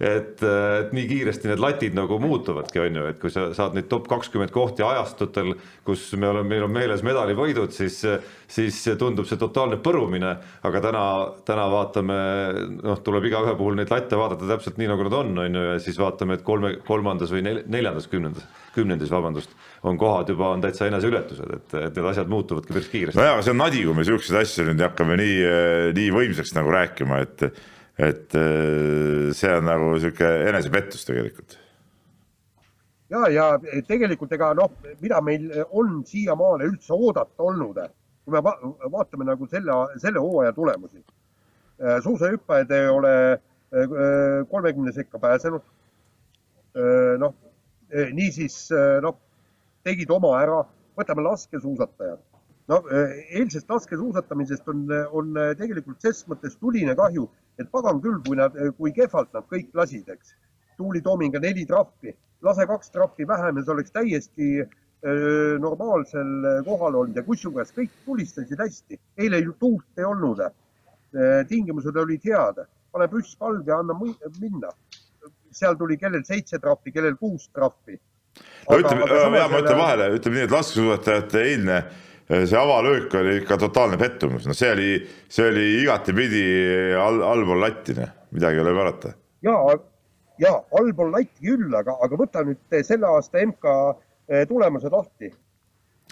et, 0.00 0.44
et 0.44 0.92
nii 0.96 1.06
kiiresti 1.10 1.50
need 1.50 1.62
latid 1.62 1.96
nagu 1.96 2.20
muutuvadki, 2.22 2.82
on 2.84 3.00
ju, 3.00 3.06
et 3.12 3.20
kui 3.22 3.32
sa 3.32 3.48
saad 3.56 3.76
neid 3.78 3.88
top 3.90 4.08
kakskümmend 4.10 4.52
kohti 4.54 4.84
ajastutel, 4.86 5.54
kus 5.86 6.10
me 6.16 6.30
oleme, 6.30 6.48
meil 6.54 6.66
on 6.66 6.74
meeles 6.74 7.04
medalivõidud, 7.06 7.72
siis, 7.74 8.00
siis 8.48 8.80
tundub 9.00 9.28
see 9.28 9.40
totaalne 9.40 9.80
põrumine, 9.82 10.34
aga 10.68 10.82
täna, 10.84 11.04
täna 11.48 11.68
vaatame, 11.72 12.18
noh, 12.82 13.00
tuleb 13.04 13.28
igaühe 13.30 13.54
puhul 13.58 13.78
neid 13.78 13.92
latte 13.92 14.18
vaadata 14.18 14.48
täpselt 14.48 14.78
nii 14.80 14.90
nagu 14.90 14.97
nagu 14.98 15.06
nad 15.06 15.16
on, 15.20 15.30
on 15.44 15.58
ju, 15.58 15.62
ja 15.70 15.76
siis 15.82 15.98
vaatame, 16.00 16.36
et 16.38 16.42
kolme, 16.46 16.74
kolmandas 16.86 17.30
või 17.32 17.44
neljandas 17.46 18.10
kümnendas, 18.10 18.48
kümnendis, 18.74 19.12
vabandust, 19.14 19.54
on 19.86 20.00
kohad 20.00 20.32
juba 20.34 20.50
on 20.50 20.64
täitsa 20.64 20.90
eneseületused, 20.90 21.54
et, 21.54 21.78
et 21.78 21.94
need 21.94 22.10
asjad 22.10 22.28
muutuvadki 22.32 22.74
päris 22.74 22.90
kiiresti. 22.92 23.20
nojah, 23.20 23.38
aga 23.38 23.46
see 23.46 23.54
on 23.54 23.62
nadi, 23.62 23.86
kui 23.86 23.96
me 23.96 24.08
siukseid 24.08 24.42
asju 24.42 24.66
nüüd 24.68 24.84
hakkame 24.84 25.16
nii, 25.22 25.38
nii 25.96 26.10
võimsaks 26.18 26.52
nagu 26.58 26.74
rääkima, 26.74 27.22
et, 27.24 27.46
et 28.10 28.36
see 29.38 29.54
on 29.54 29.70
nagu 29.70 29.94
sihuke 30.02 30.34
enesepettus 30.50 31.06
tegelikult 31.08 31.58
ja, 33.12 33.24
ja 33.32 33.46
tegelikult 33.88 34.32
ega 34.36 34.52
noh, 34.56 34.72
mida 35.02 35.20
meil 35.24 35.48
on 35.70 36.02
siiamaale 36.08 36.68
üldse 36.68 36.96
oodata 36.96 37.44
olnud, 37.44 37.80
kui 38.24 38.34
me 38.34 38.42
vaatame 38.92 39.28
nagu 39.28 39.48
selle, 39.50 39.76
selle 40.02 40.22
hooaja 40.22 40.52
tulemusi. 40.56 41.04
suusahüppajad 42.02 42.70
ei 42.74 42.88
ole 42.88 43.12
kolmekümne 44.50 44.92
sekka 44.92 45.18
pääsenud. 45.18 45.62
noh, 47.18 47.34
niisiis 48.12 48.68
noh, 49.02 49.16
tegid 49.84 50.10
oma 50.10 50.34
ära, 50.40 50.62
võtame 50.96 51.24
laskesuusatajad. 51.26 52.20
no 52.68 52.82
eilsest 52.92 53.70
laskesuusatamisest 53.70 54.68
on, 54.68 54.86
on 55.12 55.36
tegelikult 55.58 56.00
ses 56.04 56.24
mõttes 56.28 56.56
tuline 56.60 56.94
kahju, 56.96 57.28
et 57.58 57.70
pagan 57.72 58.00
küll, 58.00 58.20
kui 58.26 58.36
nad, 58.36 58.56
kui 58.78 58.92
kehvalt 58.92 59.32
nad 59.34 59.46
kõik 59.52 59.72
lasid, 59.74 60.08
eks. 60.08 60.34
Tuuli 60.78 61.00
Toominga 61.02 61.40
neli 61.42 61.64
trahvi, 61.66 62.12
lase 62.42 62.66
kaks 62.70 62.92
trahvi 62.94 63.26
vähem 63.26 63.56
ja 63.56 63.64
see 63.64 63.72
oleks 63.74 63.94
täiesti 63.96 64.50
normaalsel 65.58 66.62
kohal 66.66 66.96
olnud 67.00 67.16
ja 67.16 67.22
kusjuures 67.22 67.70
kõik 67.74 67.90
tulistasid 68.04 68.58
hästi. 68.58 68.98
eile 69.18 69.38
ju 69.38 69.52
tuult 69.60 69.98
ei 69.98 70.04
olnud. 70.04 70.40
tingimused 71.48 71.96
olid 71.96 72.20
head 72.24 72.66
pane 72.98 73.08
püss 73.12 73.36
palge, 73.38 73.72
anna 73.74 73.96
minna. 74.40 74.74
seal 75.58 75.78
tuli 75.78 75.96
kellel 75.98 76.22
seitse 76.26 76.58
trahvi, 76.60 76.92
kellel 76.92 77.16
kuus 77.18 77.48
trahvi. 77.54 77.96
no 78.68 78.78
ütleme, 78.78 79.06
ja 79.38 79.46
ma 79.50 79.62
ütlen 79.62 79.80
vahele, 79.80 80.10
ütleme 80.18 80.38
nii, 80.38 80.46
et 80.46 80.54
laskesuusatajate 80.54 81.42
eilne 81.42 81.78
eh, 81.78 82.44
see 82.46 82.58
avalöök 82.58 83.14
oli 83.18 83.38
ikka 83.40 83.58
totaalne 83.64 83.98
pettumus, 83.98 84.46
no 84.46 84.54
see 84.54 84.70
oli, 84.74 84.90
see 85.32 85.48
oli 85.48 85.66
igatepidi 85.82 86.44
all, 87.00 87.22
allpool 87.26 87.62
latti, 87.64 87.96
noh, 87.98 88.12
midagi 88.36 88.60
ei 88.60 88.64
ole 88.66 88.74
parata. 88.76 89.14
ja, 89.46 89.56
ja 90.44 90.54
allpool 90.80 91.14
latti 91.16 91.50
küll, 91.50 91.68
aga, 91.74 91.96
aga 92.04 92.20
võta 92.20 92.44
nüüd 92.46 92.80
selle 92.86 93.10
aasta 93.10 93.42
MK 93.46 93.76
tulemused 94.50 94.94
lahti. 94.94 95.32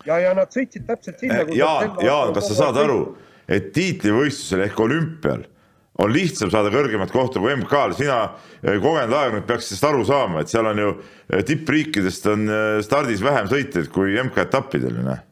ja, 0.09 0.19
ja 0.25 0.33
nad 0.35 0.55
sõitsid 0.55 0.89
täpselt 0.89 1.21
sinna. 1.23 1.45
Jaan, 1.53 2.01
Jaan, 2.03 2.33
kas 2.35 2.49
sa 2.51 2.63
saad 2.65 2.81
aru, 2.81 3.03
et 3.47 3.71
tiitlivõistlusel 3.77 4.65
ehk 4.67 4.81
olümpial 4.83 5.45
on 6.03 6.13
lihtsam 6.13 6.51
saada 6.53 6.71
kõrgemat 6.73 7.13
kohta 7.13 7.41
kui 7.41 7.55
MK-l, 7.57 7.95
sina 7.97 8.19
eh, 8.61 8.77
kogenud 8.83 9.15
ajakirjanik 9.17 9.49
peaks 9.49 9.71
sellest 9.71 9.89
aru 9.89 10.05
saama, 10.09 10.43
et 10.43 10.53
seal 10.53 10.69
on 10.69 10.83
ju 10.83 10.93
eh, 10.93 11.43
tippriikidest 11.49 12.29
on 12.33 12.45
eh, 12.53 12.69
stardis 12.85 13.25
vähem 13.25 13.49
sõitjaid 13.51 13.91
kui 13.95 14.17
MK-etappidel, 14.27 15.01
noh. 15.07 15.25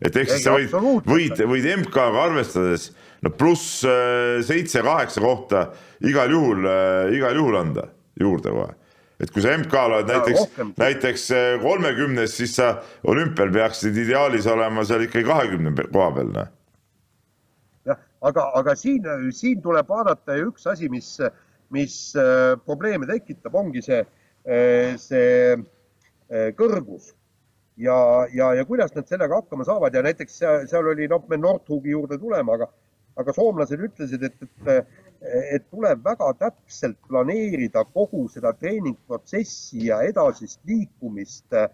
et 0.00 0.16
ehk 0.16 0.32
siis 0.32 0.46
sa 0.46 0.56
võid, 0.56 0.72
võid, 1.08 1.44
võid 1.52 1.70
MK-ga 1.82 2.24
arvestades 2.24 2.90
no 3.20 3.32
pluss 3.36 3.82
seitse-kaheksa 4.48 5.20
kohta 5.20 5.66
igal 6.08 6.30
juhul, 6.32 6.68
igal 7.12 7.36
juhul 7.36 7.58
anda 7.58 7.90
juurde 8.16 8.54
kohe. 8.54 8.70
et 9.20 9.28
kui 9.34 9.44
sa 9.44 9.52
MK-l 9.58 9.98
oled 9.98 10.08
näiteks, 10.08 10.46
näiteks 10.80 11.26
kolmekümnes, 11.60 12.38
siis 12.40 12.56
sa 12.56 12.78
olümpial 13.04 13.52
peaksid 13.52 14.00
ideaalis 14.06 14.48
olema 14.48 14.86
seal 14.88 15.04
ikkagi 15.04 15.28
kahekümne 15.28 15.74
koha 15.92 16.08
peal, 16.16 16.32
noh 16.38 16.48
aga, 18.20 18.46
aga 18.60 18.74
siin, 18.78 19.06
siin 19.34 19.62
tuleb 19.64 19.88
vaadata 19.88 20.36
ja 20.36 20.48
üks 20.48 20.66
asi, 20.70 20.90
mis, 20.92 21.14
mis 21.74 21.96
äh, 22.18 22.56
probleeme 22.66 23.08
tekitab, 23.08 23.56
ongi 23.56 23.82
see, 23.84 24.02
äh, 24.46 24.94
see 25.00 25.56
äh, 25.56 26.50
kõrgus. 26.58 27.14
Ja, 27.80 27.96
ja, 28.34 28.50
ja 28.58 28.64
kuidas 28.68 28.92
nad 28.92 29.08
sellega 29.08 29.38
hakkama 29.38 29.64
saavad 29.64 29.94
ja 29.96 30.02
näiteks 30.04 30.34
seal, 30.42 30.66
seal 30.68 30.90
oli, 30.90 31.06
noh, 31.08 31.22
me 31.30 31.38
Nordhugi 31.40 31.94
juurde 31.94 32.18
tuleme, 32.20 32.52
aga, 32.58 32.66
aga 33.20 33.32
soomlased 33.32 33.80
ütlesid, 33.86 34.26
et, 34.26 34.42
et, 34.44 34.90
et 35.56 35.64
tuleb 35.72 36.02
väga 36.04 36.28
täpselt 36.42 36.98
planeerida 37.08 37.86
kogu 37.94 38.26
seda 38.28 38.52
treeningprotsessi 38.58 39.86
ja 39.86 40.02
edasist 40.04 40.60
liikumist 40.68 41.56
äh, 41.56 41.70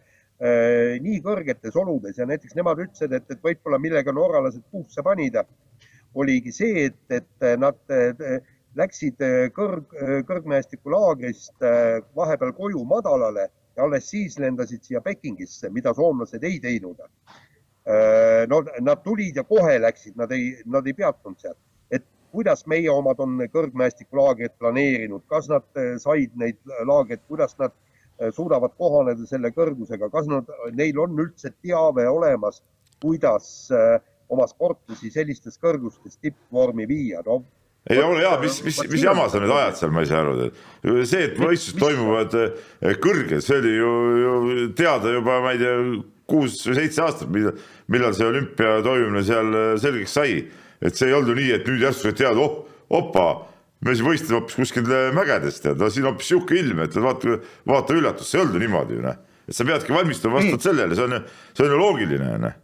nii 1.03 1.19
kõrgetes 1.27 1.75
oludes. 1.75 2.21
Ja 2.21 2.29
näiteks 2.31 2.55
nemad 2.55 2.85
ütlesid, 2.87 3.17
et, 3.17 3.27
et 3.27 3.43
võib-olla 3.43 3.83
millega 3.83 4.15
norralased 4.15 4.63
puusse 4.71 5.03
panid 5.03 5.41
oligi 6.17 6.53
see, 6.55 6.87
et, 6.89 6.99
et 7.13 7.47
nad 7.61 7.79
läksid 8.77 9.23
kõrg, 9.57 9.93
kõrgmäestikulaagrist 10.29 11.65
vahepeal 12.17 12.53
koju 12.57 12.85
madalale 12.89 13.49
ja 13.77 13.85
alles 13.85 14.09
siis 14.11 14.39
lendasid 14.41 14.85
siia 14.85 15.01
Pekingisse, 15.05 15.71
mida 15.73 15.93
soomlased 15.95 16.45
ei 16.45 16.59
teinud. 16.61 17.01
no 18.49 18.63
nad 18.81 19.03
tulid 19.05 19.37
ja 19.37 19.45
kohe 19.45 19.79
läksid, 19.79 20.17
nad 20.17 20.33
ei, 20.33 20.57
nad 20.67 20.87
ei 20.87 20.95
peatunud 20.97 21.39
seal. 21.39 21.55
et 21.91 22.05
kuidas 22.33 22.67
meie 22.67 22.91
omad 22.91 23.21
on 23.21 23.39
kõrgmäestikulaagrit 23.53 24.59
planeerinud, 24.59 25.23
kas 25.29 25.49
nad 25.49 25.69
said 26.03 26.33
neid 26.35 26.59
laagreid, 26.85 27.23
kuidas 27.29 27.57
nad 27.59 27.73
suudavad 28.33 28.73
kohaneda 28.79 29.27
selle 29.29 29.53
kõrgusega, 29.53 30.09
kas 30.11 30.29
nad, 30.31 30.49
neil 30.73 30.99
on 30.99 31.19
üldse 31.21 31.53
teave 31.63 32.09
olemas, 32.09 32.63
kuidas 33.03 33.69
oma 34.33 34.47
sportlasi 34.51 35.13
sellistes 35.15 35.61
kõrgustes 35.63 36.19
tippvormi 36.23 36.89
viia, 36.91 37.23
no 37.27 37.43
ei 37.91 38.03
ole 38.03 38.19
hea, 38.19 38.35
mis, 38.43 38.59
mis, 38.67 38.79
mis 38.91 39.03
jama 39.05 39.29
sa 39.31 39.39
nüüd 39.39 39.53
ajad 39.55 39.77
seal, 39.79 39.93
ma 39.95 40.03
ei 40.03 40.09
saa 40.11 40.25
aru. 40.25 40.49
see, 41.07 41.23
et 41.29 41.37
võistlused 41.39 41.79
toimuvad 41.79 42.35
eh, 42.41 42.97
kõrgel, 43.03 43.43
see 43.45 43.61
oli 43.61 43.75
ju, 43.77 43.91
ju 44.23 44.65
teada 44.79 45.13
juba, 45.15 45.39
ma 45.45 45.53
ei 45.55 45.61
tea, 45.61 45.77
kuus 46.27 46.59
või 46.67 46.81
seitse 46.81 47.05
aastat, 47.05 47.31
millal, 47.31 47.55
millal 47.95 48.17
see 48.17 48.27
olümpia 48.27 48.81
toimumine 48.83 49.23
seal 49.29 49.55
eh, 49.55 49.69
selgeks 49.85 50.19
sai. 50.19 50.41
et 50.83 50.99
see 50.99 51.13
ei 51.13 51.15
olnud 51.15 51.31
ju 51.33 51.39
nii, 51.39 51.53
et 51.61 51.71
nüüd 51.71 51.87
järsku 51.87 52.11
said 52.11 52.19
teada, 52.19 52.43
oh, 52.43 52.67
opa, 52.99 53.29
me 53.87 53.95
siis 53.95 54.05
võistleme 54.09 54.41
hoopis 54.41 54.59
kuskil 54.59 54.91
mägedes, 55.15 55.63
tead, 55.63 55.79
no 55.79 55.93
siin 55.93 56.11
hoopis 56.11 56.35
sihuke 56.35 56.59
ilm, 56.59 56.83
et 56.83 56.99
vaata, 57.07 57.39
vaata 57.71 57.95
üllatust, 57.95 58.33
see 58.33 58.41
ei 58.41 58.49
olnud 58.49 58.59
ju 58.59 58.67
niimoodi 58.67 58.99
ju 58.99 59.07
noh. 59.07 59.23
et 59.47 59.55
sa 59.55 59.63
peadki 59.69 59.95
valmistuma 59.95 60.41
vastavalt 60.41 60.71
sellele, 60.73 60.99
see 60.99 61.07
on, 61.07 61.21
see 61.55 61.69
on 61.69 61.77
ju 61.77 61.83
loogiline, 61.85 62.37
noh 62.43 62.63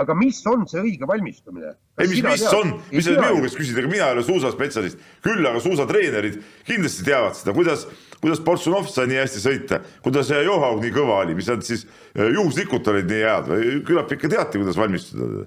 aga 0.00 0.14
mis 0.18 0.40
on 0.50 0.64
see 0.70 0.82
õige 0.82 1.06
valmistumine? 1.08 1.74
ei, 2.00 2.08
mis, 2.10 2.22
mis 2.24 2.42
tead? 2.42 2.54
on, 2.58 2.72
mis 2.90 3.06
sa 3.06 3.14
minu 3.14 3.42
käest 3.44 3.58
küsid, 3.58 3.78
ega 3.78 3.90
mina 3.90 4.08
ei 4.08 4.16
ole 4.16 4.24
suusaspetsialist, 4.26 5.02
küll 5.24 5.50
aga 5.50 5.60
suusatreenerid 5.62 6.40
kindlasti 6.66 7.06
teavad 7.06 7.36
seda, 7.38 7.54
kuidas, 7.56 7.84
kuidas 8.22 8.42
Borsunov 8.44 8.88
sai 8.90 9.06
nii 9.10 9.20
hästi 9.22 9.42
sõita, 9.44 9.82
kuidas 10.04 10.32
Johaug 10.34 10.82
nii 10.82 10.94
kõva 10.94 11.20
oli, 11.24 11.36
mis 11.38 11.50
nad 11.50 11.62
siis 11.66 11.84
eh, 11.86 12.26
juhuslikult 12.34 12.90
olid 12.90 13.06
nii 13.10 13.20
head 13.22 13.52
või 13.52 13.76
küllap 13.86 14.16
ikka 14.16 14.32
teati, 14.34 14.62
kuidas 14.62 14.80
valmistuda. 14.80 15.46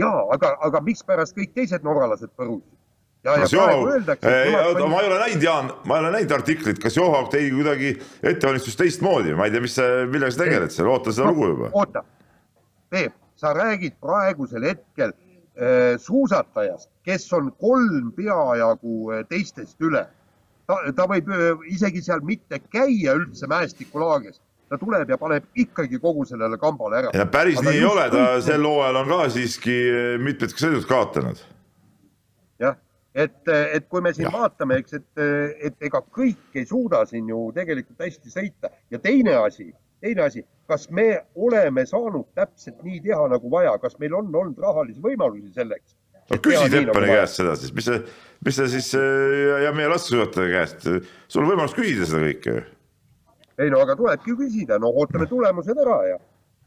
ja 0.00 0.14
aga, 0.38 0.56
aga 0.70 0.82
mikspärast 0.86 1.36
kõik 1.36 1.52
teised 1.58 1.84
norralased 1.84 2.32
põrusid? 2.32 2.72
ja 3.26 3.34
praegu 3.50 3.88
öeldakse. 3.90 4.32
Oli... 4.70 4.88
ma 4.88 5.00
ei 5.02 5.08
ole 5.10 5.16
näinud, 5.18 5.42
Jaan, 5.42 5.70
ma 5.84 5.98
ei 5.98 6.04
ole 6.04 6.16
näinud 6.16 6.34
artiklit, 6.38 6.80
kas 6.80 6.96
Johaug 6.96 7.28
tegi 7.32 7.52
kuidagi 7.52 7.92
ettevalmistust 8.22 8.80
teistmoodi, 8.80 9.36
ma 9.36 9.50
ei 9.50 9.52
tea, 9.52 9.64
mis, 9.66 9.76
millega 10.08 10.32
sa 10.32 10.44
tegeled 10.46 10.72
seal, 10.72 10.88
oota 10.94 11.12
seda 11.12 11.28
lugu 11.34 11.52
juba. 11.52 11.72
oota, 11.74 12.06
Peep 12.86 13.18
sa 13.36 13.54
räägid 13.54 13.96
praegusel 14.00 14.64
hetkel 14.64 15.12
äh, 15.12 15.98
suusatajast, 15.98 16.90
kes 17.04 17.32
on 17.32 17.52
kolm 17.60 18.12
peajagu 18.16 19.12
äh, 19.12 19.24
teistest 19.28 19.80
üle. 19.80 20.06
ta, 20.66 20.78
ta 20.96 21.06
võib 21.10 21.28
äh, 21.30 21.68
isegi 21.70 22.02
seal 22.02 22.24
mitte 22.26 22.58
käia 22.72 23.14
üldse 23.18 23.46
mäestikulaagris, 23.50 24.40
ta 24.68 24.78
tuleb 24.80 25.10
ja 25.10 25.18
paneb 25.18 25.44
ikkagi 25.54 26.00
kogu 26.02 26.24
sellele 26.26 26.58
kambale 26.58 27.02
ära. 27.02 27.12
ja 27.14 27.26
päris 27.26 27.60
Aga 27.60 27.70
nii 27.70 27.82
ei 27.82 27.84
ole, 27.84 28.08
ta 28.10 28.24
sel 28.42 28.66
hooajal 28.66 29.02
on 29.02 29.12
ka 29.12 29.20
siiski 29.36 29.78
mitmed 30.24 30.56
sõidud 30.56 30.88
kaotanud. 30.88 31.44
jah, 32.64 32.80
et, 33.14 33.40
et 33.48 33.88
kui 33.88 34.00
me 34.00 34.14
siin 34.16 34.30
ja. 34.30 34.36
vaatame, 34.38 34.80
eks, 34.82 34.96
et, 34.98 35.26
et 35.70 35.90
ega 35.90 36.00
kõik 36.00 36.56
ei 36.56 36.66
suuda 36.66 37.04
siin 37.06 37.28
ju 37.28 37.50
tegelikult 37.54 38.08
hästi 38.08 38.32
sõita 38.32 38.72
ja 38.90 38.98
teine 38.98 39.36
asi 39.44 39.74
teine 40.00 40.22
asi, 40.22 40.44
kas 40.68 40.88
me 40.90 41.06
oleme 41.34 41.86
saanud 41.86 42.26
täpselt 42.34 42.82
nii 42.86 43.00
teha 43.04 43.28
nagu 43.32 43.50
vaja, 43.50 43.76
kas 43.82 43.98
meil 44.02 44.14
on 44.18 44.30
olnud 44.34 44.58
rahalisi 44.62 45.02
võimalusi 45.02 45.52
selleks? 45.54 45.94
no 46.30 46.38
küsi 46.42 46.70
Teppani 46.70 46.86
nagu 46.90 47.12
käest 47.12 47.40
seda 47.40 47.56
siis, 47.58 47.74
mis 47.76 47.86
see, 47.86 48.00
mis 48.46 48.58
see 48.58 48.70
siis 48.76 48.92
ja, 48.96 49.60
ja 49.66 49.74
meie 49.76 49.90
laskesuusataja 49.92 50.52
käest, 50.54 50.88
sul 51.28 51.44
on 51.44 51.52
võimalus 51.52 51.76
küsida 51.76 52.08
seda 52.08 52.24
kõike 52.24 52.56
ju. 52.56 52.64
ei 53.62 53.72
no 53.72 53.82
aga 53.84 53.96
tulebki 53.98 54.36
küsida, 54.42 54.80
no 54.82 54.90
ootame 54.90 55.30
tulemused 55.30 55.82
ära 55.86 56.02
ja. 56.10 56.20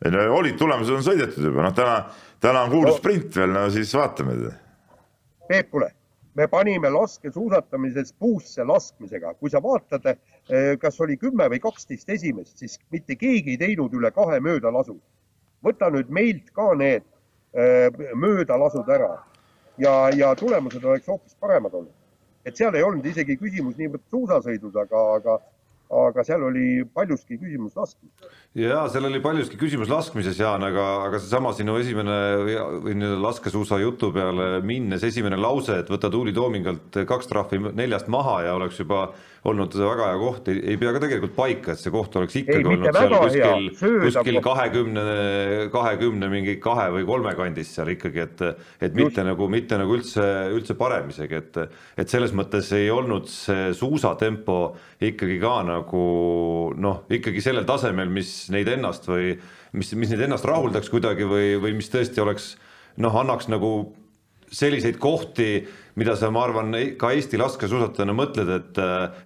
ei 0.05 0.15
no 0.15 0.25
olid 0.39 0.57
tulemused 0.59 0.95
on 0.95 1.05
sõidetud 1.05 1.51
juba, 1.51 1.67
noh 1.67 1.75
täna, 1.75 2.01
täna 2.39 2.65
on 2.65 2.75
kuulus 2.75 2.95
no. 2.95 2.97
sprint 3.01 3.39
veel, 3.41 3.55
no 3.55 3.67
siis 3.73 3.91
vaatame. 3.97 4.37
Peep, 5.49 5.73
kuule 5.73 5.91
me 6.39 6.47
panime 6.47 6.89
laskesuusatamises 6.89 8.13
puusse 8.19 8.63
laskmisega, 8.63 9.33
kui 9.39 9.51
sa 9.51 9.59
vaatad, 9.63 10.05
kas 10.81 10.99
oli 11.01 11.17
kümme 11.21 11.45
või 11.51 11.59
kaksteist 11.61 12.09
esimest, 12.09 12.57
siis 12.57 12.79
mitte 12.89 13.15
keegi 13.15 13.53
ei 13.53 13.61
teinud 13.61 13.93
üle 13.93 14.11
kahe 14.11 14.39
möödalasu. 14.39 14.99
võta 15.63 15.89
nüüd 15.91 16.09
meilt 16.09 16.49
ka 16.55 16.73
need 16.73 17.03
eh, 17.53 17.89
möödalasud 18.15 18.89
ära 18.89 19.17
ja, 19.77 20.09
ja 20.15 20.35
tulemused 20.35 20.83
oleks 20.83 21.07
hoopis 21.07 21.35
paremad 21.39 21.73
olnud. 21.73 21.93
et 22.45 22.57
seal 22.57 22.75
ei 22.75 22.83
olnud 22.83 23.05
isegi 23.05 23.37
küsimus 23.37 23.77
niivõrd 23.77 24.05
suusasõidus, 24.09 24.75
aga, 24.75 25.05
aga 25.19 25.39
aga 25.89 26.21
seal 26.21 26.43
oli 26.45 26.83
paljuski 26.93 27.37
küsimus 27.41 27.73
laskmises. 27.77 28.33
ja 28.53 28.83
seal 28.93 29.07
oli 29.09 29.19
paljuski 29.23 29.57
küsimus 29.57 29.89
laskmises, 29.89 30.37
Jaan, 30.37 30.63
aga, 30.67 30.85
aga 31.07 31.21
seesama 31.21 31.53
sinu 31.57 31.79
esimene 31.81 32.17
või 32.85 32.93
nii-öelda 32.93 33.17
laskesuusa 33.23 33.79
jutu 33.81 34.11
peale 34.13 34.59
minnes 34.61 35.03
esimene 35.03 35.39
lause, 35.41 35.79
et 35.81 35.89
võta 35.89 36.11
Tuuli 36.13 36.33
Toomingalt 36.33 37.01
kaks 37.09 37.31
trahvi 37.31 37.73
neljast 37.73 38.07
maha 38.07 38.43
ja 38.45 38.53
oleks 38.59 38.77
juba 38.83 39.07
olnud 39.47 39.75
väga 39.79 40.07
hea 40.09 40.17
koht, 40.19 40.49
ei 40.51 40.75
pea 40.79 40.91
ka 40.95 41.01
tegelikult 41.03 41.35
paika, 41.37 41.73
et 41.73 41.79
see 41.79 41.93
koht 41.93 42.15
oleks 42.19 42.35
ikkagi 42.41 42.59
ei, 42.59 42.67
olnud 42.67 42.89
seal 42.91 43.13
kuskil, 43.13 44.01
kuskil 44.03 44.39
kahekümne, 44.43 45.03
kahekümne 45.73 46.29
mingi 46.31 46.57
kahe 46.63 46.89
või 46.97 47.05
kolme 47.07 47.33
kandis 47.37 47.71
seal 47.77 47.93
ikkagi, 47.93 48.25
et 48.25 48.43
et 48.89 48.97
mitte 48.97 49.21
Just. 49.21 49.29
nagu, 49.29 49.47
mitte 49.51 49.79
nagu 49.79 49.95
üldse, 49.95 50.25
üldse 50.55 50.75
parem 50.79 51.11
isegi, 51.13 51.39
et 51.39 51.61
et 52.03 52.11
selles 52.11 52.35
mõttes 52.35 52.73
ei 52.75 52.89
olnud 52.91 53.29
see 53.31 53.69
suusatempo 53.77 54.59
ikkagi 55.07 55.39
ka 55.39 55.55
nagu 55.67 56.03
noh, 56.75 57.05
ikkagi 57.07 57.43
sellel 57.43 57.67
tasemel, 57.69 58.11
mis 58.11 58.49
neid 58.51 58.67
ennast 58.75 59.07
või 59.07 59.37
mis, 59.71 59.93
mis 59.95 60.11
neid 60.11 60.27
ennast 60.27 60.47
rahuldaks 60.49 60.91
kuidagi 60.91 61.27
või, 61.29 61.55
või 61.61 61.77
mis 61.79 61.91
tõesti 61.93 62.23
oleks 62.23 62.53
noh, 62.99 63.15
annaks 63.21 63.47
nagu 63.51 63.71
selliseid 64.49 64.97
kohti, 64.97 65.67
mida 65.99 66.15
sa, 66.15 66.29
ma 66.33 66.45
arvan, 66.47 66.71
ka 66.99 67.11
Eesti 67.15 67.39
laskesuusatajana 67.39 68.15
mõtled, 68.15 68.49
et, 68.55 68.79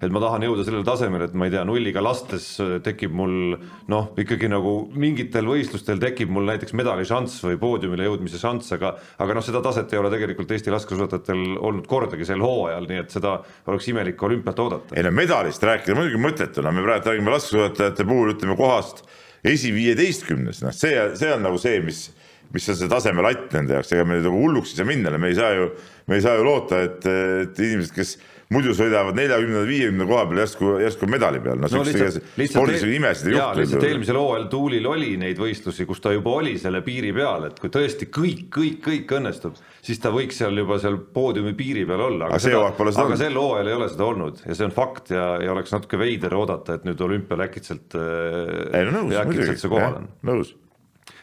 et 0.04 0.14
ma 0.14 0.22
tahan 0.24 0.46
jõuda 0.48 0.66
sellele 0.66 0.88
tasemele, 0.88 1.28
et 1.30 1.36
ma 1.38 1.48
ei 1.48 1.54
tea, 1.54 1.64
nulliga 1.68 2.02
lastes 2.04 2.48
tekib 2.86 3.14
mul 3.18 3.58
noh, 3.92 4.10
ikkagi 4.20 4.50
nagu 4.52 4.76
mingitel 4.98 5.48
võistlustel 5.50 6.02
tekib 6.02 6.34
mul 6.34 6.48
näiteks 6.50 6.76
medališanss 6.80 7.44
või 7.46 7.60
poodiumile 7.62 8.08
jõudmise 8.08 8.42
šanss, 8.42 8.74
aga 8.78 8.96
aga 9.24 9.38
noh, 9.38 9.46
seda 9.46 9.62
taset 9.66 9.94
ei 9.94 10.02
ole 10.02 10.12
tegelikult 10.14 10.54
Eesti 10.56 10.74
laskesuusatajatel 10.74 11.60
olnud 11.60 11.88
kordagi 11.90 12.28
sel 12.28 12.42
hooajal, 12.44 12.90
nii 12.90 13.04
et 13.04 13.14
seda 13.14 13.36
oleks 13.70 13.92
imelik 13.94 14.24
olümpiat 14.24 14.64
oodata. 14.64 14.98
ei 14.98 15.06
no 15.06 15.14
medalist 15.14 15.64
rääkida 15.64 15.98
muidugi 16.00 16.22
mõttetu, 16.24 16.66
no 16.66 16.74
me 16.74 16.86
praegu 16.86 17.14
räägime 17.14 17.38
laskesuusatajate 17.38 18.08
puhul 18.10 18.34
ütleme 18.34 18.58
kohast 18.60 19.06
esiviieteistkümnes, 19.44 20.64
noh, 20.64 20.76
see, 20.76 20.96
see 21.20 21.32
on 21.36 21.44
nagu 21.44 21.60
see, 21.60 21.80
mis 21.84 22.08
mis 22.54 22.70
on 22.70 22.78
see 22.78 22.92
tasemelatt 22.92 23.56
nende 23.58 23.80
jaoks, 23.80 23.96
ega 23.96 24.06
me 24.06 24.20
nagu 24.22 24.44
hulluks 24.44 24.76
ei 24.76 24.82
saa 24.82 24.90
minna, 24.90 25.16
me 25.18 25.32
ei 25.34 25.40
saa 25.40 25.56
ju, 25.58 25.72
me 26.10 26.20
ei 26.20 26.26
saa 26.26 26.38
ju 26.38 26.46
loota, 26.46 26.84
et, 26.86 27.10
et 27.48 27.66
inimesed, 27.66 27.96
kes 27.96 28.14
muidu 28.54 28.74
sõidavad 28.78 29.18
neljakümnenda, 29.18 29.64
viiekümne 29.66 30.06
koha 30.06 30.26
peal 30.30 30.42
järsku, 30.44 30.70
järsku 30.84 31.10
medali 31.10 31.40
peal, 31.42 31.58
no, 31.62 31.70
no 31.72 31.82
lihtsalt, 31.88 32.20
spordis 32.52 32.86
imesid 32.86 33.32
ei 33.32 33.36
juhtu. 33.38 33.62
lihtsalt 33.64 33.88
eelmisel 33.88 34.20
hooajal 34.20 34.46
Tuulil 34.52 34.88
oli 34.90 35.12
neid 35.18 35.40
võistlusi, 35.42 35.88
kus 35.90 36.04
ta 36.04 36.14
juba 36.14 36.36
oli 36.38 36.54
selle 36.62 36.84
piiri 36.86 37.14
peal, 37.16 37.48
et 37.50 37.58
kui 37.62 37.74
tõesti 37.74 38.10
kõik, 38.14 38.46
kõik, 38.54 38.80
kõik 38.86 39.14
õnnestub, 39.18 39.58
siis 39.82 40.02
ta 40.04 40.14
võiks 40.14 40.38
seal 40.44 40.58
juba 40.62 40.78
seal 40.84 41.00
poodiumi 41.16 41.56
piiri 41.58 41.88
peal 41.90 42.06
olla, 42.10 42.30
aga, 42.30 42.38
aga, 42.38 42.44
seda, 42.46 43.06
aga 43.08 43.22
sel 43.24 43.40
hooajal 43.42 43.72
ei 43.72 43.78
ole 43.80 43.92
seda 43.96 44.10
olnud 44.10 44.44
ja 44.46 44.58
see 44.60 44.68
on 44.70 44.76
fakt 44.76 45.14
ja, 45.16 45.30
ja 45.42 45.56
oleks 45.56 45.74
natuke 45.74 46.02
veider 46.02 46.38
oodata, 46.38 46.78
et 46.78 46.86
nüüd 46.86 47.02
olümpial 47.08 47.48
äkitselt, 47.48 47.98
no, 47.98 49.08
äkitselt 49.24 49.64
see 49.64 49.74
kohal 49.74 50.04
on. 50.04 50.12
nõus 50.30 50.54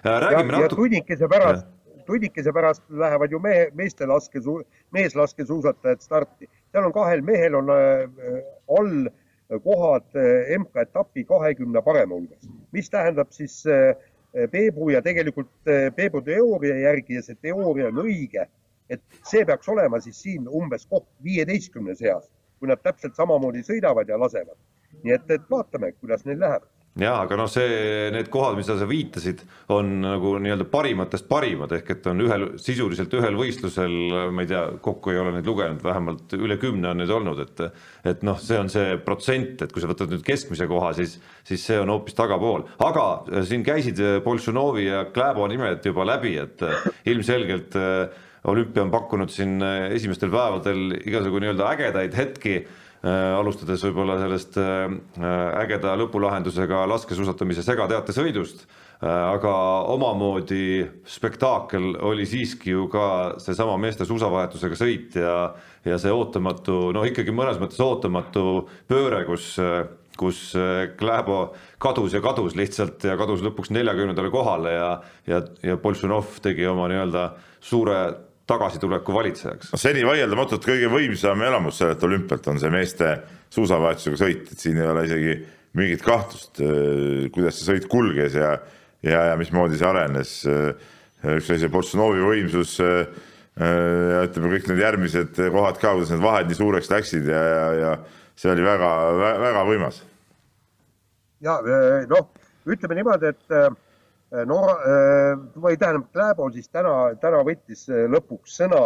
räägime 0.05 0.53
ja, 0.53 0.61
natuke. 0.61 0.77
tunnikese 0.77 1.29
pärast, 1.29 1.67
tunnikese 2.07 2.53
pärast 2.53 2.83
lähevad 2.89 3.33
ju 3.33 3.39
mehe, 3.39 3.71
meeste 3.75 4.07
laskesuu-, 4.07 4.65
meeslaskesuusatajad 4.91 6.01
starti. 6.01 6.49
seal 6.73 6.85
on 6.85 6.93
kahel 6.93 7.23
mehel 7.23 7.55
on 7.55 7.71
äh, 7.71 8.43
all 8.79 9.09
kohad 9.59 10.17
äh, 10.17 10.59
MK-etapi 10.59 11.25
kahekümne 11.25 11.83
parema 11.83 12.15
hulgas, 12.15 12.49
mis 12.73 12.91
tähendab 12.91 13.31
siis 13.31 13.67
äh, 13.67 13.95
Peebu 14.51 14.91
ja 14.91 15.03
tegelikult 15.03 15.51
äh, 15.69 15.95
Peebu 15.95 16.23
teooria 16.23 16.79
järgi 16.79 17.15
ja 17.15 17.23
see 17.23 17.35
teooria 17.43 17.89
on 17.89 18.03
õige, 18.05 18.47
et 18.91 19.03
see 19.27 19.45
peaks 19.45 19.69
olema 19.69 20.01
siis 20.01 20.23
siin 20.23 20.49
umbes 20.49 20.87
koht 20.87 21.09
viieteistkümne 21.25 21.95
seas, 21.99 22.31
kui 22.59 22.71
nad 22.71 22.83
täpselt 22.83 23.17
samamoodi 23.19 23.65
sõidavad 23.67 24.09
ja 24.09 24.19
lasevad. 24.19 24.57
nii 25.03 25.13
et, 25.15 25.31
et 25.31 25.51
vaatame, 25.51 25.93
kuidas 25.93 26.25
neil 26.25 26.41
läheb 26.41 26.63
jaa, 26.99 27.21
aga 27.23 27.37
noh, 27.39 27.47
see, 27.51 28.09
need 28.11 28.29
kohad, 28.33 28.57
mis 28.59 28.67
sa 28.67 28.75
viitasid, 28.89 29.45
on 29.71 29.93
nagu 30.03 30.33
nii-öelda 30.43 30.67
parimatest 30.73 31.29
parimad, 31.31 31.71
ehk 31.77 31.93
et 31.95 32.09
on 32.11 32.23
ühel, 32.25 32.47
sisuliselt 32.61 33.15
ühel 33.15 33.37
võistlusel, 33.39 33.95
ma 34.35 34.43
ei 34.43 34.51
tea, 34.51 34.65
kokku 34.83 35.13
ei 35.15 35.21
ole 35.23 35.37
neid 35.37 35.47
lugenud, 35.47 35.83
vähemalt 35.87 36.35
üle 36.35 36.59
kümne 36.61 36.91
on 36.91 37.01
neid 37.03 37.13
olnud, 37.15 37.45
et 37.47 37.63
et 38.11 38.25
noh, 38.27 38.39
see 38.43 38.59
on 38.59 38.71
see 38.73 38.97
protsent, 39.05 39.63
et 39.63 39.73
kui 39.73 39.83
sa 39.83 39.91
võtad 39.91 40.11
nüüd 40.11 40.25
keskmise 40.27 40.67
koha, 40.71 40.91
siis, 40.99 41.19
siis 41.47 41.63
see 41.69 41.79
on 41.79 41.93
hoopis 41.95 42.17
tagapool, 42.19 42.67
aga 42.83 43.07
äh, 43.29 43.47
siin 43.47 43.63
käisid 43.67 44.01
äh, 44.03 44.19
Boltšunovi 44.25 44.89
ja 44.89 45.05
Kläbo 45.15 45.47
nimed 45.51 45.87
juba 45.87 46.09
läbi, 46.09 46.35
et 46.43 46.67
äh, 46.67 46.91
ilmselgelt 47.13 47.79
olümpia 48.51 48.83
on 48.83 48.91
pakkunud 48.91 49.31
siin 49.31 49.61
esimestel 49.93 50.31
päevadel 50.33 50.95
igasugu 51.05 51.43
nii-öelda 51.43 51.67
ägedaid 51.75 52.17
hetki 52.17 52.63
Äh, 52.63 52.80
alustades 53.09 53.81
võib-olla 53.87 54.19
sellest 54.21 54.59
äh, 54.61 54.93
ägeda 55.63 55.95
lõpulahendusega 55.97 56.83
laskesuusatamise 56.91 57.65
segateatesõidust, 57.65 58.67
aga 59.01 59.53
omamoodi 59.89 60.83
spektaakel 61.09 61.95
oli 62.05 62.27
siiski 62.29 62.75
ju 62.75 62.83
ka 62.93 63.05
seesama 63.41 63.79
meeste 63.81 64.05
suusavahetusega 64.05 64.77
sõit 64.77 65.17
ja, 65.17 65.55
ja 65.89 65.97
see 65.97 66.13
ootamatu, 66.13 66.91
no 66.93 67.07
ikkagi 67.09 67.33
mõnes 67.33 67.57
mõttes 67.63 67.81
ootamatu 67.81 68.67
pööre, 68.91 69.25
kus 69.25 69.55
kus 70.21 70.51
Kläbo 71.01 71.55
kadus 71.81 72.13
ja 72.13 72.21
kadus 72.21 72.53
lihtsalt 72.59 73.07
ja 73.09 73.15
kadus 73.17 73.41
lõpuks 73.41 73.71
neljakümnendale 73.73 74.29
kohale 74.29 74.75
ja, 74.75 74.91
ja, 75.25 75.39
ja 75.65 75.79
Boltšanov 75.81 76.43
tegi 76.45 76.67
oma 76.69 76.91
nii-öelda 76.93 77.23
suure 77.65 78.03
tagasituleku 78.51 79.15
valitsejaks. 79.15 79.71
no 79.75 79.81
seni 79.81 80.03
vaieldamatult 80.07 80.67
kõige 80.67 80.91
võimsam 80.93 81.47
elamus 81.47 81.79
sellelt 81.81 82.03
olümpialt 82.09 82.51
on 82.53 82.61
see 82.63 82.73
meeste 82.75 83.15
suusavahetusega 83.55 84.21
sõit, 84.21 84.53
et 84.53 84.67
siin 84.67 84.79
ei 84.79 84.91
ole 84.91 85.07
isegi 85.07 85.39
mingit 85.79 86.03
kahtlust, 86.03 86.59
kuidas 87.31 87.59
see 87.59 87.71
sõit 87.71 87.87
kulges 87.91 88.35
ja 88.39 88.57
ja, 89.03 89.25
ja 89.31 89.37
mismoodi 89.41 89.79
see 89.81 89.89
arenes. 89.89 90.37
üks 91.21 91.51
asi, 91.53 91.69
Boltšanovi 91.73 92.23
võimsus 92.25 92.79
ja 92.81 94.23
ütleme, 94.25 94.55
kõik 94.55 94.71
need 94.71 94.81
järgmised 94.81 95.41
kohad 95.53 95.81
ka, 95.81 95.93
kuidas 95.97 96.13
need 96.15 96.25
vahed 96.25 96.49
nii 96.49 96.57
suureks 96.57 96.89
läksid 96.93 97.29
ja, 97.29 97.41
ja, 97.45 97.67
ja 97.77 97.91
see 98.41 98.53
oli 98.55 98.65
väga, 98.65 98.91
väga 99.43 99.65
võimas. 99.69 100.01
ja 101.45 101.59
noh, 102.09 102.31
ütleme 102.69 102.97
niimoodi, 103.01 103.35
et 103.35 103.59
no 104.47 104.59
või 105.59 105.79
tähendab, 105.79 106.11
Kläbo 106.15 106.51
siis 106.55 106.69
täna, 106.71 107.15
täna 107.23 107.43
võttis 107.47 107.87
lõpuks 107.89 108.59
sõna, 108.61 108.83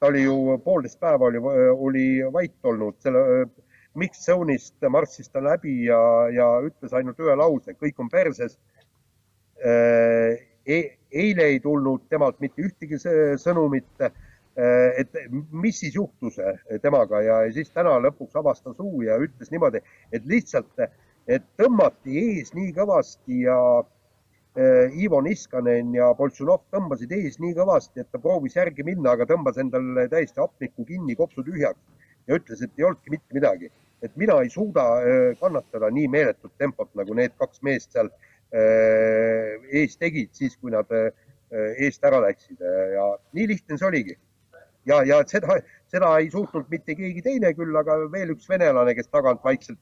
ta 0.00 0.10
oli 0.10 0.24
ju 0.26 0.58
poolteist 0.64 1.00
päeva 1.00 1.30
oli, 1.30 1.40
oli 1.72 2.06
vait 2.34 2.68
olnud, 2.68 2.98
selle 3.00 3.46
mix 3.98 4.24
zone'ist 4.26 4.88
marssis 4.90 5.28
ta 5.32 5.40
läbi 5.44 5.84
ja, 5.86 6.00
ja 6.32 6.48
ütles 6.64 6.92
ainult 6.96 7.20
ühe 7.20 7.36
lause, 7.36 7.76
kõik 7.76 8.00
on 8.00 8.10
perses 8.12 8.58
e. 9.62 10.76
eile 11.12 11.48
ei 11.52 11.60
tulnud 11.60 12.06
temalt 12.08 12.38
mitte 12.40 12.62
ühtegi 12.64 12.98
sõnumit, 13.40 14.04
et 14.56 15.16
mis 15.52 15.78
siis 15.80 15.96
juhtus 15.96 16.38
temaga 16.82 17.20
ja 17.24 17.38
siis 17.52 17.72
täna 17.72 17.98
lõpuks 18.00 18.36
avas 18.40 18.62
ta 18.64 18.72
suu 18.76 19.02
ja 19.04 19.18
ütles 19.20 19.52
niimoodi, 19.52 19.82
et 20.12 20.24
lihtsalt, 20.28 20.86
et 21.28 21.44
tõmmati 21.60 22.16
ees 22.20 22.54
nii 22.56 22.72
kõvasti 22.76 23.44
ja 23.46 23.58
Ivo 24.54 25.22
Niskanen 25.24 25.94
ja 25.96 26.10
Boltšanov 26.16 26.66
tõmbasid 26.74 27.12
ees 27.16 27.38
nii 27.40 27.54
kõvasti, 27.56 28.02
et 28.02 28.10
ta 28.12 28.18
proovis 28.20 28.56
järgi 28.58 28.84
minna, 28.84 29.14
aga 29.14 29.24
tõmbas 29.30 29.56
endale 29.56 30.04
täiesti 30.12 30.42
hapnikku 30.42 30.84
kinni, 30.84 31.16
kopsu 31.16 31.44
tühjaks 31.46 31.80
ja 32.28 32.36
ütles, 32.36 32.60
et 32.60 32.70
ei 32.76 32.84
olnudki 32.84 33.14
mitte 33.16 33.34
midagi. 33.34 33.70
et 34.02 34.16
mina 34.16 34.34
ei 34.42 34.48
suuda 34.50 34.82
kannatada 35.38 35.86
nii 35.94 36.08
meeletut 36.10 36.50
tempot, 36.58 36.88
nagu 36.98 37.14
need 37.14 37.36
kaks 37.38 37.60
meest 37.62 37.92
seal 37.92 38.08
ees 38.52 39.94
tegid, 39.96 40.32
siis 40.34 40.56
kui 40.56 40.72
nad 40.74 40.90
eest 41.52 42.04
ära 42.04 42.18
läksid 42.24 42.60
ja 42.94 43.04
nii 43.32 43.46
lihtne 43.46 43.78
see 43.78 43.86
oligi. 43.86 44.18
ja, 44.84 45.02
ja 45.06 45.22
seda, 45.26 45.60
seda 45.86 46.18
ei 46.18 46.28
suutnud 46.30 46.66
mitte 46.68 46.96
keegi 46.98 47.22
teine 47.22 47.54
küll, 47.54 47.76
aga 47.78 47.96
veel 48.12 48.34
üks 48.34 48.48
venelane, 48.50 48.94
kes 48.98 49.08
tagant 49.08 49.40
vaikselt 49.44 49.78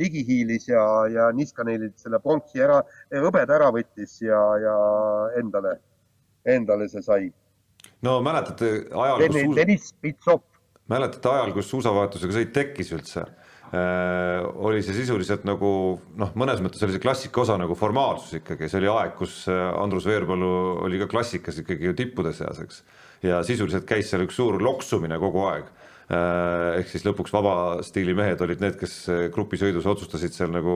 ligi 0.00 0.24
hiilis 0.26 0.68
ja, 0.68 0.82
ja 1.10 1.28
Niskanenilt 1.36 1.98
selle 2.00 2.20
pronksi 2.22 2.62
ära, 2.64 2.80
hõbeda 3.14 3.58
ära 3.58 3.70
võttis 3.74 4.18
ja, 4.24 4.40
ja 4.62 4.74
endale, 5.40 5.78
endale 6.44 6.88
see 6.90 7.04
sai. 7.04 7.30
no 8.02 8.18
mäletate 8.24 8.74
ajal, 8.90 9.24
kus 9.28 9.56
Deniss 9.56 9.94
Pitsov. 10.00 10.44
mäletate 10.90 11.32
ajal, 11.32 11.54
kus 11.56 11.70
suusavahetusega 11.70 12.38
sõit 12.40 12.54
tekkis 12.56 12.94
üldse 12.96 13.26
Äh, 13.74 14.44
oli 14.54 14.82
see 14.84 14.94
sisuliselt 14.94 15.46
nagu 15.48 15.68
noh, 16.20 16.32
mõnes 16.38 16.60
mõttes 16.62 16.82
oli 16.84 16.94
see 16.94 17.02
klassika 17.02 17.40
osa 17.42 17.56
nagu 17.58 17.74
formaalsus 17.78 18.36
ikkagi, 18.38 18.68
see 18.70 18.78
oli 18.82 18.90
aeg, 18.92 19.14
kus 19.18 19.38
äh, 19.50 19.62
Andrus 19.80 20.04
Veerpalu 20.06 20.50
oli 20.84 21.00
ka 21.00 21.08
klassikas 21.10 21.58
ikkagi 21.62 21.88
ju 21.88 21.94
tippude 21.96 22.30
seas, 22.36 22.60
eks. 22.62 22.82
ja 23.24 23.40
sisuliselt 23.46 23.86
käis 23.88 24.12
seal 24.12 24.26
üks 24.26 24.36
suur 24.38 24.60
loksumine 24.62 25.18
kogu 25.22 25.46
aeg. 25.48 25.72
Äh, 26.04 26.80
ehk 26.82 26.90
siis 26.92 27.06
lõpuks 27.06 27.32
vaba 27.32 27.56
stiili 27.86 28.12
mehed 28.16 28.42
olid 28.44 28.60
need, 28.60 28.78
kes 28.80 28.96
grupisõidus 29.32 29.86
otsustasid 29.88 30.36
seal 30.36 30.52
nagu 30.52 30.74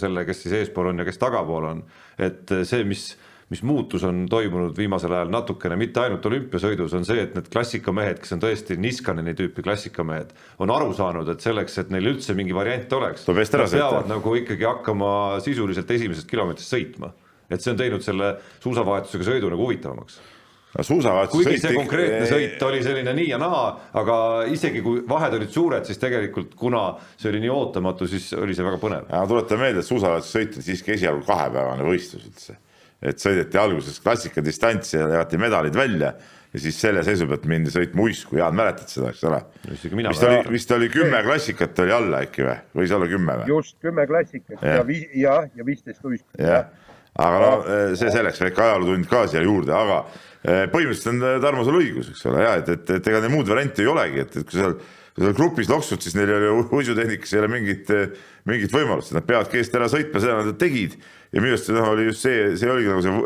selle, 0.00 0.24
kes 0.24 0.46
siis 0.46 0.54
eespool 0.62 0.94
on 0.94 1.02
ja 1.02 1.08
kes 1.08 1.20
tagapool 1.20 1.70
on. 1.74 1.82
et 2.16 2.54
see, 2.64 2.84
mis 2.88 3.10
mis 3.50 3.62
muutus 3.62 4.02
on 4.04 4.24
toimunud 4.30 4.74
viimasel 4.78 5.12
ajal 5.14 5.30
natukene, 5.30 5.76
mitte 5.78 6.02
ainult 6.02 6.24
olümpiasõidus, 6.26 6.94
on 6.98 7.04
see, 7.06 7.20
et 7.22 7.36
need 7.36 7.50
klassikamehed, 7.52 8.18
kes 8.22 8.34
on 8.34 8.42
tõesti 8.42 8.76
Niskaneni 8.82 9.36
tüüpi 9.38 9.62
klassikamehed, 9.62 10.32
on 10.62 10.72
aru 10.74 10.90
saanud, 10.96 11.30
et 11.30 11.44
selleks, 11.44 11.78
et 11.82 11.92
neil 11.94 12.10
üldse 12.14 12.34
mingi 12.38 12.56
variant 12.56 12.96
oleks, 12.98 13.26
nad 13.28 13.70
peavad 13.70 14.10
nagu 14.10 14.34
ikkagi 14.42 14.66
hakkama 14.66 15.10
sisuliselt 15.46 15.90
esimesest 15.98 16.30
kilomeetrist 16.30 16.74
sõitma. 16.74 17.12
et 17.46 17.62
see 17.62 17.70
on 17.70 17.78
teinud 17.78 18.02
selle 18.02 18.32
suusavahetusega 18.58 19.24
sõidu 19.28 19.52
nagu 19.52 19.62
huvitavamaks 19.62 20.18
kuigi 21.32 21.56
see 21.62 21.74
konkreetne 21.76 22.28
sõit 22.28 22.62
oli 22.66 22.82
selline 22.84 23.14
nii 23.16 23.30
ja 23.30 23.40
naa, 23.40 23.64
aga 23.96 24.18
isegi 24.52 24.82
kui 24.84 25.02
vahed 25.08 25.38
olid 25.38 25.52
suured, 25.52 25.88
siis 25.88 26.00
tegelikult 26.02 26.54
kuna 26.58 26.84
see 27.16 27.30
oli 27.32 27.42
nii 27.46 27.52
ootamatu, 27.52 28.08
siis 28.10 28.28
oli 28.36 28.56
see 28.56 28.66
väga 28.66 28.80
põnev. 28.82 29.10
tuletan 29.28 29.62
meelde, 29.62 29.84
et 29.84 29.88
suusavahetussõit 29.88 30.60
on 30.60 30.66
siiski 30.68 30.96
esialgu 30.98 31.26
kahepäevane 31.26 31.86
võistlus 31.86 32.28
üldse. 32.28 32.58
Et 33.06 33.20
sõideti 33.20 33.58
alguses 33.60 34.00
klassikadistantsi 34.00 34.96
ja 34.96 35.04
jagati 35.04 35.38
medalid 35.38 35.74
välja 35.76 36.14
ja 36.56 36.60
siis 36.60 36.78
selle 36.80 37.02
seisu 37.04 37.26
pealt 37.28 37.44
mindi 37.50 37.72
sõitma 37.72 38.06
uisku, 38.06 38.38
Jaan, 38.40 38.56
mäletad 38.56 38.88
seda, 38.88 39.10
eks 39.12 39.24
ole? 39.28 39.42
vist 39.68 40.24
oli, 40.24 40.38
vist 40.54 40.72
oli 40.76 40.88
kümme 40.92 41.20
klassikat 41.26 41.82
oli 41.84 41.92
alla 41.92 42.22
äkki 42.24 42.46
või, 42.46 42.56
võis 42.80 42.94
olla 42.96 43.08
kümme 43.10 43.38
või? 43.42 43.50
just, 43.52 43.76
kümme 43.84 44.06
klassikat. 44.08 44.62
Ja, 44.62 44.78
ja, 44.80 45.00
ja, 45.20 45.34
ja 45.58 45.66
viisteist 45.66 46.04
uisku. 46.08 46.28
jah, 46.40 46.70
aga 47.12 47.42
no 47.42 47.50
see 47.98 48.12
selleks, 48.14 48.40
väike 48.46 48.64
ajalootund 48.68 49.10
ka 49.10 49.26
siia 49.28 49.44
juurde, 49.44 49.74
aga 49.76 50.00
eh, 50.06 50.35
põhimõtteliselt 50.72 51.12
on 51.14 51.24
eh, 51.26 51.40
Tarmo 51.42 51.66
sul 51.66 51.80
õigus, 51.80 52.12
eks 52.12 52.28
ole, 52.30 52.44
ja 52.44 52.54
et, 52.60 52.70
et, 52.76 52.94
et 52.98 53.10
ega 53.10 53.22
neil 53.24 53.34
muud 53.34 53.50
varianti 53.50 53.84
ei 53.84 53.90
olegi, 53.90 54.22
et, 54.22 54.38
et 54.42 54.46
kui 54.46 54.60
seal 54.60 54.78
kui 55.16 55.24
seal 55.24 55.36
grupis 55.36 55.70
loksud, 55.72 56.02
siis 56.04 56.12
neil 56.12 56.28
ei 56.28 56.48
ole 56.50 56.66
uisutehnikas 56.76 57.30
ei 57.32 57.40
ole 57.40 57.48
mingit, 57.48 57.88
mingit 58.48 58.72
võimalust, 58.74 59.14
nad 59.16 59.24
peavadki 59.24 59.62
eest 59.62 59.76
ära 59.78 59.88
sõitma, 59.88 60.20
seda 60.20 60.42
nad 60.44 60.58
tegid. 60.60 60.98
Ja 61.32 61.40
minu 61.40 61.56
arust 61.56 61.70
noh, 61.72 61.88
oli 61.94 62.10
just 62.10 62.26
see, 62.26 62.50
see 62.60 62.68
oligi 62.68 62.90
nagu 62.92 63.00
see, 63.04 63.22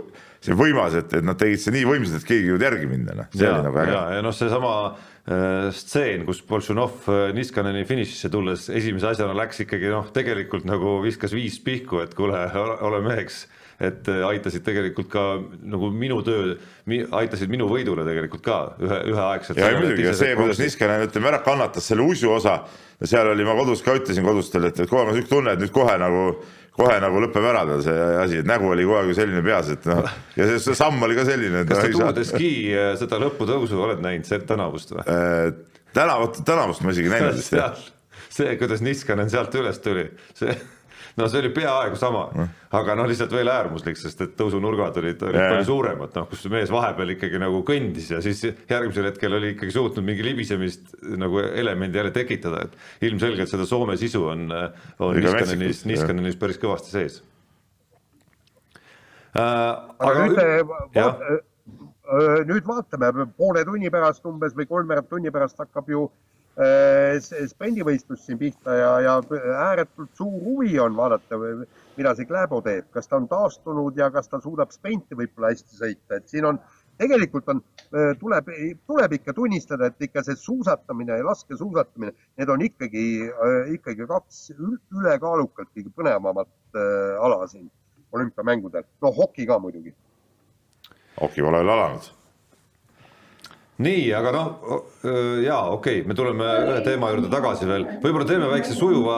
see 0.47 0.57
võimas, 0.57 0.95
et, 1.01 1.11
et 1.19 1.27
nad 1.27 1.39
tegid 1.39 1.61
seda 1.61 1.77
nii 1.77 1.89
võimsalt, 1.91 2.23
et 2.23 2.29
keegi 2.29 2.47
ei 2.47 2.53
jõudnud 2.53 2.67
järgi 2.69 2.91
minna, 2.91 3.17
noh, 3.19 3.31
see 3.35 3.43
ja, 3.43 3.57
oli 3.57 3.67
nagu 3.67 3.83
ja, 3.91 4.05
ja 4.15 4.23
noh, 4.25 4.37
seesama 4.39 4.75
äh, 4.87 5.67
stseen, 5.75 6.23
kus 6.29 6.45
Boltšanov 6.47 7.11
äh, 7.11 7.25
Niskaneni 7.37 7.83
finišisse 7.91 8.31
tulles 8.33 8.69
esimese 8.71 9.11
asjana 9.11 9.35
läks 9.43 9.65
ikkagi 9.67 9.91
noh, 9.91 10.09
tegelikult 10.15 10.71
nagu 10.71 11.01
viskas 11.03 11.35
viis 11.35 11.59
pihku, 11.67 12.01
et 12.07 12.15
kuule, 12.19 12.47
ole 12.87 13.03
meheks 13.05 13.49
et 13.81 14.09
äh, 14.13 14.21
aitasid 14.29 14.65
tegelikult 14.67 15.09
ka 15.13 15.25
nagu 15.41 15.89
minu 15.95 16.21
töö, 16.27 16.55
aitasid 17.17 17.51
minu 17.53 17.69
võidule 17.71 18.05
tegelikult 18.05 18.45
ka 18.45 18.61
ühe, 18.83 19.01
üheaegselt. 19.13 19.61
ja 19.61 19.73
muidugi 19.79 20.15
see, 20.19 20.37
kuidas 20.39 20.61
Niskanen 20.61 21.07
ütleme 21.07 21.31
ära 21.33 21.41
kannatas 21.45 21.89
selle 21.89 22.05
usu 22.05 22.33
osa, 22.35 22.61
seal 23.01 23.33
oli, 23.33 23.47
ma 23.49 23.57
kodus 23.59 23.85
ka 23.87 23.97
ütlesin 23.97 24.27
kodustel, 24.27 24.69
et, 24.69 24.83
et 24.85 24.91
kohe 24.91 25.07
on 25.07 25.15
niisugune 25.15 25.33
tunne, 25.33 25.55
et 25.57 25.63
nüüd 25.65 25.73
kohe 25.75 25.97
nagu 26.01 26.25
kohe 26.77 26.97
nagu 27.03 27.23
lõpeb 27.25 27.47
ära 27.51 27.63
tal 27.69 27.81
see 27.85 28.03
asi, 28.21 28.41
et 28.43 28.49
nägu 28.49 28.69
oli 28.71 28.85
kogu 28.87 28.99
aeg 29.01 29.11
ju 29.11 29.17
selline 29.19 29.43
peas, 29.45 29.71
et 29.75 29.89
noh, 29.91 30.05
ja 30.37 30.49
see, 30.51 30.61
see 30.67 30.77
samm 30.79 31.01
oli 31.07 31.17
ka 31.19 31.25
selline. 31.29 31.65
kas 31.69 31.81
sa 31.83 31.93
Tour 31.95 32.13
de 32.17 32.27
Ski 32.29 32.53
äh, 32.75 32.93
seda 33.01 33.21
lõputõusu 33.23 33.81
oled 33.81 34.05
näinud, 34.05 34.29
see 34.29 34.43
tänavust 34.49 34.95
või 34.95 35.07
äh,? 35.07 35.49
tänavust, 35.97 36.45
tänavust 36.47 36.85
ma 36.85 36.95
isegi 36.95 37.13
näinud 37.13 37.37
vist 37.41 37.57
jah. 37.57 37.81
see, 38.29 38.53
kuidas 38.61 38.85
Niskanen 38.85 39.33
sealt 39.33 39.57
üles 39.59 39.81
tuli, 39.83 40.07
see 40.39 40.55
no 41.19 41.29
see 41.31 41.41
oli 41.43 41.51
peaaegu 41.55 41.99
sama, 41.99 42.27
aga 42.77 42.95
noh, 42.99 43.09
lihtsalt 43.11 43.33
veel 43.35 43.51
äärmuslik, 43.53 43.99
sest 43.99 44.23
et 44.25 44.37
tõusunurgad 44.39 45.01
olid, 45.03 45.25
olid 45.29 45.41
palju 45.41 45.67
suuremad, 45.69 46.15
noh, 46.17 46.29
kus 46.31 46.47
mees 46.53 46.73
vahepeal 46.73 47.15
ikkagi 47.17 47.41
nagu 47.43 47.63
kõndis 47.67 48.11
ja 48.13 48.23
siis 48.25 48.43
järgmisel 48.45 49.11
hetkel 49.11 49.37
oli 49.39 49.55
ikkagi 49.55 49.75
suutnud 49.75 50.07
mingi 50.07 50.27
libisemist 50.27 50.95
nagu 51.21 51.43
elemendi 51.49 52.01
jälle 52.01 52.15
tekitada, 52.15 52.65
et 52.67 53.11
ilmselgelt 53.11 53.51
seda 53.51 53.67
Soome 53.69 53.99
sisu 54.01 54.25
on, 54.33 54.49
on 55.03 55.21
Niskanenis, 55.21 55.85
Niskanenis 55.91 56.39
päris 56.41 56.61
kõvasti 56.63 56.95
sees. 56.95 57.21
Äh,. 59.31 59.43
aga, 59.43 60.09
aga 60.11 60.25
nüüd, 60.27 60.41
vaat, 60.97 61.29
nüüd 62.49 62.67
vaatame, 62.67 63.31
poole 63.39 63.63
tunni 63.69 63.93
pärast 63.95 64.27
umbes 64.27 64.57
või 64.59 64.67
kolmveerand 64.71 65.07
tunni 65.11 65.31
pärast 65.31 65.61
hakkab 65.63 65.91
ju 65.93 66.09
äh, 66.09 66.11
Äh, 66.11 66.30
sprindivõistlus 66.61 68.27
siin 68.27 68.39
pihta 68.41 68.75
ja, 68.77 68.91
ja 69.05 69.15
ääretult 69.69 70.11
suur 70.19 70.43
huvi 70.45 70.75
on 70.83 70.97
vaadata, 70.97 71.39
mida 71.97 72.13
see 72.17 72.29
Kläbo 72.29 72.61
teeb, 72.65 72.91
kas 72.93 73.09
ta 73.09 73.17
on 73.17 73.29
taastunud 73.31 73.97
ja 73.97 74.11
kas 74.13 74.29
ta 74.29 74.41
suudab 74.43 74.75
sprinti 74.75 75.17
võib-olla 75.17 75.55
hästi 75.55 75.79
sõita, 75.79 76.19
et 76.19 76.29
siin 76.29 76.49
on, 76.51 76.61
tegelikult 77.01 77.49
on, 77.55 77.63
äh, 77.95 78.13
tuleb, 78.21 78.53
tuleb 78.91 79.17
ikka 79.17 79.35
tunnistada, 79.37 79.89
et 79.89 80.09
ikka 80.09 80.25
see 80.27 80.37
suusatamine 80.37 81.17
ja 81.23 81.27
laskesuusatamine, 81.31 82.13
need 82.41 82.53
on 82.53 82.69
ikkagi, 82.69 83.07
äh, 83.31 83.75
ikkagi 83.79 84.09
kaks 84.11 84.47
ülekaalukalt 84.59 85.73
kõige 85.73 85.93
põnevamat 85.97 86.57
ala 87.21 87.43
siin 87.51 87.67
olümpiamängudel, 88.13 88.85
no 89.03 89.11
hoki 89.17 89.47
ka 89.47 89.59
muidugi. 89.59 89.95
hoki 91.21 91.43
pole 91.43 91.59
veel 91.59 91.73
alanud 91.73 92.20
nii, 93.81 94.07
aga 94.17 94.33
noh, 94.35 94.49
jaa, 95.45 95.71
okei 95.73 96.01
okay,, 96.01 96.09
me 96.09 96.17
tuleme 96.17 96.49
ühe 96.67 96.81
teema 96.85 97.11
juurde 97.15 97.31
tagasi 97.33 97.69
veel, 97.69 97.87
võib-olla 98.03 98.27
teeme 98.29 98.51
väikse 98.51 98.75
sujuva, 98.77 99.17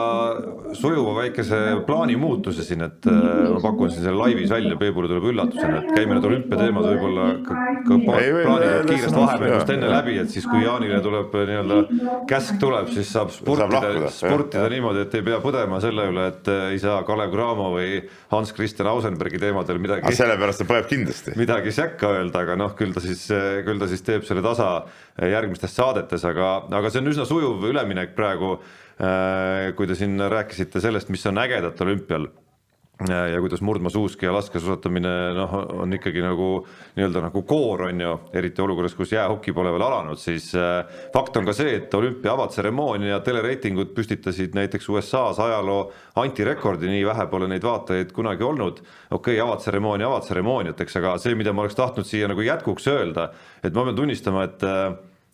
sujuva 0.77 1.15
väikese 1.19 1.59
plaanimuutuse 1.87 2.65
siin, 2.65 2.85
et 2.87 3.07
ma 3.09 3.59
pakun 3.63 3.91
siin 3.91 4.05
selle 4.05 4.19
laivis 4.19 4.51
välja, 4.53 4.77
Peebule 4.79 5.09
tuleb 5.11 5.27
üllatusena, 5.33 5.81
et 5.81 5.91
käime 5.97 6.17
need 6.17 6.27
olümpiateemad 6.29 6.87
võib-olla 6.87 7.27
ka, 7.45 7.59
ka 7.87 7.99
plaanivad 8.05 8.87
kiiresti 8.89 9.19
vahepeal 9.19 9.73
enne 9.75 9.91
läbi, 9.91 10.17
et 10.23 10.31
siis 10.33 10.47
kui 10.49 10.63
Jaanile 10.63 11.01
tuleb 11.03 11.35
nii-öelda 11.51 11.79
käsk 12.29 12.59
tuleb, 12.61 12.89
siis 12.95 13.11
saab 13.13 13.31
sportida, 13.35 14.11
sportida 14.13 14.65
niimoodi, 14.71 15.03
et 15.05 15.17
ei 15.19 15.25
pea 15.25 15.39
põdema 15.43 15.81
selle 15.83 16.07
üle, 16.11 16.27
et 16.31 16.51
ei 16.71 16.79
saa 16.81 17.01
Kalev 17.07 17.33
Cramo 17.33 17.69
või 17.75 17.99
Hans-Christian 18.31 18.89
Ausenbergi 18.93 19.41
teemadel 19.41 19.81
midagi. 19.83 20.15
sellepärast 20.15 20.63
ta 20.63 20.69
põeb 20.69 20.87
kindlasti. 20.89 21.35
midagi 21.39 21.75
sekka 21.75 22.13
öelda, 22.17 22.45
aga 22.45 22.57
noh, 22.59 22.73
küll 22.79 22.95
ta 22.95 23.03
siis, 23.03 23.25
küll 23.67 23.81
ta 23.81 23.89
siis 23.91 24.05
teeb 24.05 24.27
selle 24.27 24.45
tasa 24.53 25.27
järgmistes 25.33 25.75
saadetes, 25.75 26.23
aga, 26.29 26.55
aga 26.71 26.93
see 26.93 27.03
on 27.03 27.11
üsna 27.11 27.27
sujuv 27.29 27.67
üleminek 27.73 28.15
praegu. 28.17 28.55
Äh, 28.93 29.71
kui 29.73 29.89
te 29.89 29.97
siin 29.97 30.21
rääkisite 30.29 30.77
sellest, 30.83 31.09
mis 31.09 31.25
on 31.25 31.41
ägedat 31.41 31.79
olümpial 31.81 32.27
ja 33.09 33.39
kuidas 33.41 33.61
murdmaasuusk 33.65 34.23
ja 34.23 34.33
laskesuusatamine 34.35 35.11
noh, 35.37 35.53
on 35.83 35.93
ikkagi 35.97 36.21
nagu 36.23 36.49
nii-öelda 36.95 37.23
nagu 37.25 37.43
koor 37.47 37.85
on 37.89 38.01
ju, 38.03 38.13
eriti 38.37 38.63
olukorras, 38.63 38.95
kus 38.97 39.13
jäähoki 39.15 39.53
pole 39.55 39.71
veel 39.73 39.85
alanud, 39.85 40.19
siis 40.21 40.51
äh, 40.57 40.83
fakt 41.13 41.37
on 41.39 41.47
ka 41.47 41.55
see, 41.57 41.75
et 41.79 41.93
olümpia 41.97 42.33
avatseremoonia 42.35 43.19
telereitingud 43.25 43.93
püstitasid 43.97 44.57
näiteks 44.57 44.89
USA-s 44.93 45.41
ajaloo 45.43 45.85
antirekordi, 46.23 46.91
nii 46.91 47.05
vähe 47.09 47.27
pole 47.31 47.49
neid 47.51 47.65
vaatajaid 47.65 48.13
kunagi 48.15 48.43
olnud. 48.43 48.83
okei 49.11 49.39
okay,, 49.39 49.39
avatseremoonia 49.43 50.07
avatseremooniateks, 50.11 50.99
aga 51.01 51.17
see, 51.21 51.35
mida 51.39 51.53
ma 51.53 51.65
oleks 51.65 51.79
tahtnud 51.79 52.07
siia 52.07 52.29
nagu 52.31 52.45
jätkuks 52.45 52.87
öelda, 52.91 53.31
et 53.63 53.73
ma 53.73 53.87
pean 53.87 53.97
tunnistama, 53.97 54.47
et 54.49 54.63
äh, 54.67 54.93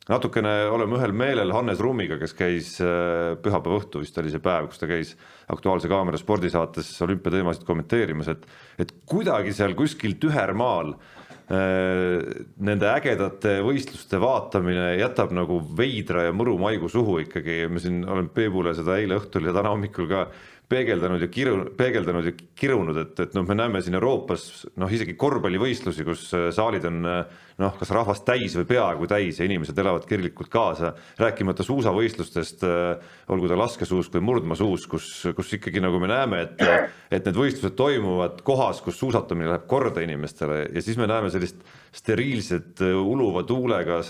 natukene 0.09 0.53
oleme 0.73 0.97
ühel 0.97 1.13
meelel 1.15 1.53
Hannes 1.53 1.81
Rummiga, 1.83 2.17
kes 2.21 2.33
käis 2.37 2.73
äh, 2.81 3.35
pühapäeva 3.43 3.79
õhtu 3.79 4.01
vist 4.03 4.17
oli 4.21 4.33
see 4.33 4.41
päev, 4.43 4.69
kus 4.71 4.81
ta 4.81 4.89
käis 4.89 5.13
Aktuaalse 5.53 5.91
Kaamera 5.91 6.19
spordisaates 6.19 6.91
olümpiateemasid 7.05 7.65
kommenteerimas, 7.67 8.31
et, 8.33 8.45
et 8.81 8.93
kuidagi 9.09 9.53
seal 9.55 9.75
kuskil 9.77 10.17
tühermaal 10.21 10.95
äh, 10.95 12.25
nende 12.57 12.89
ägedate 12.89 13.59
võistluste 13.65 14.21
vaatamine 14.21 14.95
jätab 14.99 15.33
nagu 15.37 15.61
veidra 15.77 16.27
ja 16.29 16.35
mõru 16.35 16.57
maigu 16.61 16.89
suhu 16.89 17.19
ikkagi, 17.27 17.61
ma 17.69 17.83
siin 17.83 18.01
olen 18.07 18.31
Peebule 18.33 18.73
seda 18.77 18.97
eile 18.97 19.21
õhtul 19.21 19.49
ja 19.49 19.55
täna 19.55 19.75
hommikul 19.75 20.09
ka 20.09 20.25
peegeldanud 20.69 21.23
ja 21.23 21.27
kiru-, 21.33 21.69
peegeldanud 21.77 22.27
ja 22.29 22.33
kirunud, 22.57 22.97
et, 23.01 23.19
et 23.23 23.33
noh, 23.37 23.45
me 23.47 23.55
näeme 23.57 23.81
siin 23.81 23.97
Euroopas 23.97 24.43
noh, 24.79 24.91
isegi 24.93 25.15
korvpallivõistlusi, 25.19 26.05
kus 26.05 26.27
äh, 26.37 26.49
saalid 26.55 26.85
on 26.89 26.99
äh, 27.09 27.39
noh, 27.61 27.73
kas 27.79 27.91
rahvast 27.95 28.25
täis 28.27 28.53
või 28.59 28.67
peaaegu 28.69 29.09
täis 29.09 29.39
ja 29.41 29.47
inimesed 29.49 29.81
elavad 29.81 30.05
kirglikult 30.09 30.51
kaasa, 30.53 30.93
rääkimata 31.19 31.65
suusavõistlustest, 31.65 32.65
äh, 32.69 33.11
olgu 33.33 33.49
ta 33.49 33.57
laskesuusk 33.59 34.13
või 34.19 34.27
murdmaasuusk, 34.29 34.93
kus, 34.93 35.09
kus 35.37 35.57
ikkagi 35.57 35.81
nagu 35.83 36.01
me 36.01 36.11
näeme, 36.11 36.45
et 36.45 36.65
et 37.09 37.25
need 37.25 37.37
võistlused 37.37 37.73
toimuvad 37.79 38.43
kohas, 38.45 38.83
kus 38.85 38.99
suusatamine 39.01 39.49
läheb 39.49 39.65
korda 39.69 40.03
inimestele 40.05 40.61
ja 40.69 40.81
siis 40.85 40.97
me 41.01 41.09
näeme 41.09 41.31
sellist 41.33 41.63
steriilset 41.95 42.83
uluva 42.85 43.41
tuulega 43.49 44.03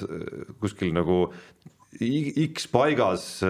kuskil 0.59 0.91
nagu 0.95 1.29
X 1.89 2.67
paigas 2.69 3.43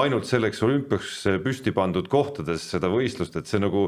ainult 0.00 0.28
selleks 0.28 0.62
olümpiaks 0.64 1.16
püsti 1.44 1.72
pandud 1.74 2.08
kohtades 2.10 2.64
seda 2.72 2.90
võistlust, 2.92 3.36
et 3.38 3.50
see 3.50 3.60
nagu, 3.62 3.86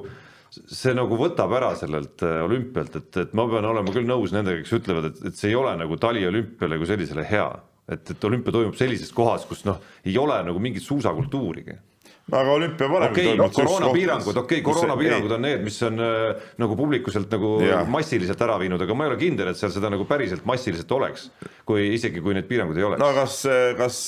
see 0.52 0.94
nagu 0.96 1.18
võtab 1.18 1.54
ära 1.58 1.72
sellelt 1.78 2.22
äh, 2.26 2.42
olümpialt, 2.44 3.00
et, 3.00 3.10
et 3.24 3.34
ma 3.36 3.46
pean 3.50 3.66
olema 3.66 3.94
küll 3.94 4.08
nõus 4.08 4.34
nendega, 4.36 4.62
kes 4.62 4.76
ütlevad, 4.78 5.10
et, 5.10 5.24
et 5.30 5.38
see 5.40 5.50
ei 5.52 5.58
ole 5.58 5.74
nagu 5.80 5.98
taliolümpiale 6.02 6.78
kui 6.80 6.90
sellisele 6.92 7.26
hea. 7.26 7.48
et, 7.86 8.10
et 8.10 8.24
olümpia 8.26 8.54
toimub 8.54 8.78
sellises 8.78 9.12
kohas, 9.14 9.44
kus 9.46 9.64
noh, 9.66 9.82
ei 10.04 10.16
ole 10.18 10.38
nagu 10.46 10.62
mingit 10.62 10.82
suusakultuurigi 10.82 11.76
aga 12.32 12.54
olümpia 12.56 12.88
varem 12.90 13.12
okay, 13.12 13.28
toimunud 13.28 13.54
koroonapiirangud, 13.54 14.40
okei 14.42 14.58
okay,, 14.58 14.64
koroonapiirangud 14.66 15.36
on 15.36 15.46
need, 15.46 15.62
mis 15.66 15.78
on 15.86 16.02
äh, 16.02 16.48
nagu 16.62 16.78
publikuselt 16.78 17.30
nagu 17.36 17.52
ja. 17.62 17.84
massiliselt 17.90 18.42
ära 18.46 18.58
viinud, 18.62 18.82
aga 18.82 18.98
ma 18.98 19.06
ei 19.06 19.12
ole 19.12 19.20
kindel, 19.20 19.52
et 19.52 19.60
seal 19.60 19.74
seda 19.74 19.92
nagu 19.92 20.08
päriselt 20.08 20.46
massiliselt 20.48 20.96
oleks, 20.96 21.28
kui 21.68 21.92
isegi, 21.94 22.24
kui 22.24 22.34
neid 22.34 22.48
piiranguid 22.50 22.82
ei 22.82 22.88
oleks. 22.88 23.02
no 23.02 23.12
kas, 23.14 23.38
kas 23.78 24.00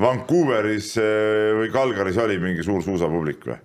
Vancouveris 0.00 0.94
eh, 1.00 1.50
või 1.58 1.68
Kalgaris 1.74 2.16
oli 2.22 2.38
mingi 2.40 2.64
suur 2.64 2.80
suusapublik 2.84 3.44
või? 3.50 3.58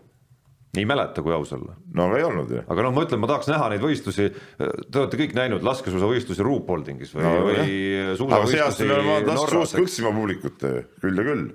ei 0.77 0.85
mäleta, 0.85 1.23
kui 1.25 1.33
aus 1.33 1.53
olla. 1.55 1.73
no 1.95 2.07
aga 2.09 2.17
ei 2.19 2.25
olnud 2.27 2.51
ju. 2.53 2.63
aga 2.67 2.83
noh, 2.85 2.93
ma 2.93 3.05
ütlen, 3.07 3.21
ma 3.23 3.29
tahaks 3.31 3.49
näha 3.49 3.69
neid 3.73 3.81
võistlusi, 3.81 4.27
te 4.59 4.99
olete 5.01 5.19
kõik 5.21 5.37
näinud 5.37 5.63
laskesuusavõistlusi 5.65 6.45
Ruupoldingis 6.45 7.15
või 7.15 7.25
no,, 7.25 7.31
või 7.47 7.77
suusavõistlusi 8.19 8.89
Norras. 9.31 9.77
üldse 9.79 10.03
ilma 10.03 10.13
publikuta 10.19 10.73
ju, 10.75 10.83
küll 11.01 11.23
ja 11.23 11.25
küll. 11.29 11.47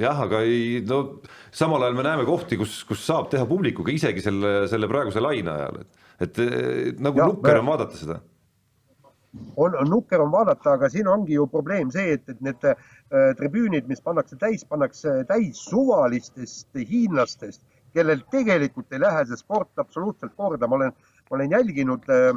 Jah, 0.00 0.24
aga 0.26 0.42
ei, 0.46 0.80
no 0.86 1.20
samal 1.52 1.84
ajal 1.86 1.98
me 1.98 2.06
näeme 2.06 2.26
kohti, 2.28 2.58
kus, 2.60 2.80
kus 2.88 3.04
saab 3.06 3.30
teha 3.32 3.46
publikuga 3.48 3.92
isegi 3.94 4.24
selle, 4.24 4.64
selle 4.70 4.88
praeguse 4.90 5.22
laine 5.22 5.54
ajal, 5.54 5.80
et, 5.82 6.04
et 6.26 6.44
eh, 6.44 6.92
nagu 6.98 7.22
ja, 7.22 7.30
nukker 7.32 7.62
on 7.62 7.72
vaadata 7.72 8.00
seda 8.00 8.20
on, 9.56 9.74
on 9.78 9.90
nukker 9.90 10.20
on 10.20 10.32
vaadata, 10.32 10.74
aga 10.74 10.88
siin 10.90 11.08
ongi 11.08 11.36
ju 11.36 11.46
probleem 11.50 11.90
see, 11.94 12.16
et, 12.16 12.24
et 12.28 12.40
need 12.44 12.64
äh, 12.66 12.76
tribüünid, 13.38 13.88
mis 13.90 14.02
pannakse 14.04 14.38
täis, 14.40 14.64
pannakse 14.68 15.20
täis 15.28 15.62
suvalistest 15.68 16.80
hiinlastest, 16.90 17.62
kellel 17.94 18.22
tegelikult 18.30 18.92
ei 18.94 19.02
lähe 19.02 19.24
see 19.28 19.38
sport 19.38 19.82
absoluutselt 19.82 20.34
korda. 20.38 20.68
ma 20.68 20.80
olen, 20.80 20.96
ma 21.30 21.38
olen 21.38 21.56
jälginud 21.56 22.10
äh, 22.10 22.32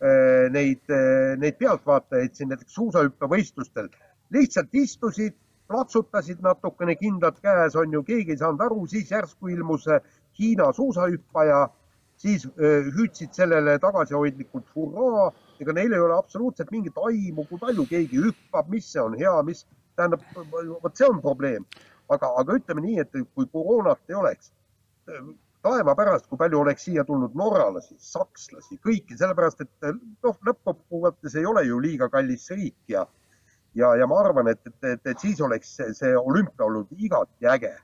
äh 0.00 0.48
neid 0.52 0.88
äh,, 0.88 1.36
neid 1.40 1.58
pealtvaatajaid 1.60 2.34
siin 2.34 2.52
näiteks 2.52 2.74
suusahüppevõistlustel, 2.74 3.90
lihtsalt 4.32 4.74
istusid, 4.74 5.36
plaksutasid 5.70 6.42
natukene, 6.44 6.96
kindad 7.00 7.38
käes 7.42 7.76
on 7.78 7.92
ju, 7.94 8.02
keegi 8.06 8.34
ei 8.34 8.40
saanud 8.40 8.64
aru, 8.66 8.86
siis 8.90 9.10
järsku 9.14 9.52
ilmus 9.54 9.86
äh, 9.88 10.02
Hiina 10.38 10.72
suusahüppaja. 10.76 11.68
Siis 12.20 12.42
hüüdsid 12.60 13.32
sellele 13.32 13.78
tagasihoidlikult 13.80 14.66
hurraa, 14.76 15.30
ega 15.56 15.72
neil 15.72 15.94
ei 15.96 16.02
ole 16.04 16.18
absoluutselt 16.18 16.68
mingit 16.68 16.98
aimu, 17.00 17.46
kui 17.48 17.56
palju 17.62 17.86
keegi 17.88 18.20
hüppab, 18.20 18.68
mis 18.68 18.90
see 18.92 19.00
on 19.00 19.16
hea, 19.16 19.32
mis 19.48 19.62
tähendab, 19.96 20.26
vot 20.82 21.00
see 21.00 21.08
on 21.08 21.22
probleem. 21.24 21.64
aga, 22.12 22.28
aga 22.42 22.58
ütleme 22.58 22.84
nii, 22.84 22.98
et 23.00 23.16
kui 23.32 23.48
koroonat 23.54 24.12
ei 24.12 24.18
oleks, 24.20 24.52
taeva 25.64 25.94
pärast, 25.96 26.26
kui 26.28 26.38
palju 26.40 26.60
oleks 26.62 26.86
siia 26.88 27.04
tulnud 27.06 27.36
norralasi, 27.38 27.96
sakslasi, 28.02 28.78
kõiki, 28.84 29.16
sellepärast 29.18 29.64
et 29.64 29.88
noh, 29.90 30.38
lõppkokkuvõttes 30.48 31.36
ei 31.38 31.46
ole 31.46 31.66
ju 31.68 31.80
liiga 31.82 32.08
kallis 32.12 32.48
riik 32.54 32.78
ja 32.88 33.04
ja, 33.74 33.94
ja 33.96 34.06
ma 34.10 34.20
arvan, 34.24 34.50
et, 34.52 34.60
et, 34.66 34.92
et, 34.94 35.06
et 35.12 35.22
siis 35.22 35.40
oleks 35.40 35.76
see, 35.78 35.94
see 35.94 36.12
olümpia 36.16 36.66
olnud 36.66 36.90
igati 36.98 37.46
äge. 37.46 37.74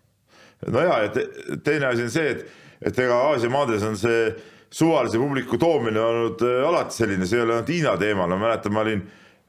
no 0.67 0.85
ja, 0.85 1.03
ja 1.07 1.59
teine 1.65 1.93
asi 1.93 2.09
on 2.09 2.15
see, 2.15 2.31
et 2.37 2.47
et 2.85 2.99
ega 3.01 3.21
Aasia 3.31 3.51
maades 3.53 3.85
on 3.87 3.97
see 3.99 4.29
suvalise 4.73 5.21
publiku 5.21 5.59
toomine 5.61 6.03
olnud 6.03 6.43
äh, 6.45 6.61
alati 6.69 7.01
selline, 7.01 7.29
see 7.29 7.39
ei 7.41 7.47
ole 7.47 7.57
ainult 7.57 7.73
Hiina 7.73 7.97
teema, 8.01 8.27
no 8.29 8.39
mäletan, 8.41 8.75
ma 8.75 8.83
olin, 8.85 9.03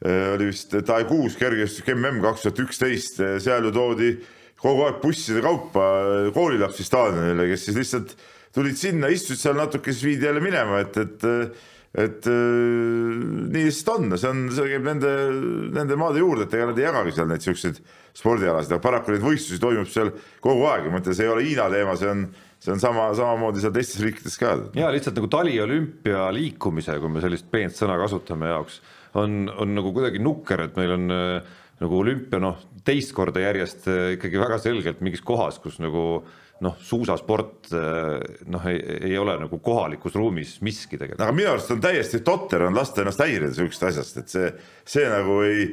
äh, 0.06 0.32
oli 0.36 0.50
vist 0.52 0.76
Taekuus 0.88 1.38
kergejõustik 1.40 1.92
mm 1.96 2.22
kaks 2.24 2.46
tuhat 2.46 2.64
üksteist, 2.68 3.22
äh, 3.24 3.38
seal 3.44 3.68
ju 3.68 3.74
toodi 3.76 4.12
kogu 4.58 4.88
aeg 4.88 5.02
busside 5.04 5.44
kaupa 5.46 5.88
koolilapsi 6.34 6.86
staadionile, 6.86 7.50
kes 7.52 7.68
siis 7.68 7.78
lihtsalt 7.78 8.16
tulid 8.56 8.78
sinna, 8.80 9.10
istusid 9.14 9.44
seal 9.44 9.58
natuke, 9.60 9.94
siis 9.94 10.06
viidi 10.08 10.26
jälle 10.26 10.42
minema, 10.42 10.80
et, 10.82 10.98
et 10.98 11.28
et 11.98 12.28
nii 12.30 13.64
lihtsalt 13.66 13.94
on, 13.96 14.12
see 14.22 14.30
on, 14.30 14.44
see 14.54 14.68
käib 14.70 14.84
nende, 14.86 15.14
nende 15.74 15.98
maade 15.98 16.22
juurde, 16.22 16.46
et 16.46 16.54
ega 16.54 16.68
nad 16.70 16.78
ei 16.78 16.86
jagagi 16.86 17.16
seal 17.16 17.32
neid 17.32 17.46
siukseid 17.46 17.80
spordialasid, 18.18 18.76
aga 18.76 18.84
paraku 18.84 19.16
neid 19.16 19.26
võistlusi 19.26 19.62
toimub 19.62 19.90
seal 19.90 20.12
kogu 20.44 20.68
aeg. 20.70 20.92
Ma 20.94 21.02
ütlen, 21.02 21.18
see 21.18 21.26
ei 21.26 21.34
ole 21.34 21.48
Hiina 21.48 21.66
teema, 21.74 21.96
see 21.98 22.12
on 22.14 22.28
see 22.60 22.74
on 22.74 22.82
sama, 22.82 23.10
samamoodi 23.18 23.62
seal 23.62 23.74
teistes 23.76 24.02
riikides 24.04 24.38
ka. 24.42 24.56
ja 24.78 24.90
lihtsalt 24.94 25.18
nagu 25.20 25.30
taliolümpia 25.32 26.28
liikumise, 26.34 26.98
kui 27.02 27.14
me 27.14 27.22
sellist 27.24 27.50
peent 27.54 27.78
sõna 27.78 27.98
kasutame 28.02 28.50
jaoks, 28.50 28.80
on, 29.22 29.46
on 29.54 29.76
nagu 29.78 29.94
kuidagi 29.96 30.22
nukker, 30.24 30.66
et 30.66 30.80
meil 30.80 30.96
on 30.98 31.14
äh, 31.14 31.56
nagu 31.84 32.02
olümpia 32.02 32.42
noh, 32.42 32.60
teist 32.88 33.14
korda 33.18 33.44
järjest 33.44 33.88
äh, 33.92 34.04
ikkagi 34.18 34.42
väga 34.42 34.60
selgelt 34.64 35.04
mingis 35.06 35.22
kohas, 35.26 35.62
kus 35.62 35.78
nagu 35.84 36.24
noh, 36.64 36.78
suusasport 36.82 37.70
äh, 37.76 38.18
noh, 38.50 38.66
ei, 38.72 39.14
ole 39.20 39.36
nagu 39.44 39.60
kohalikus 39.64 40.16
ruumis 40.18 40.56
miski 40.66 40.98
tegelikult. 40.98 41.22
aga 41.22 41.36
minu 41.36 41.52
arust 41.52 41.72
on 41.74 41.82
täiesti 41.84 42.22
totter 42.26 42.66
on 42.68 42.78
lasta 42.78 43.04
ennast 43.04 43.22
häirida 43.22 43.52
sihukesest 43.54 43.88
asjast, 43.92 44.22
et 44.22 44.34
see, 44.34 44.52
see 44.88 45.06
nagu 45.12 45.40
ei, 45.46 45.68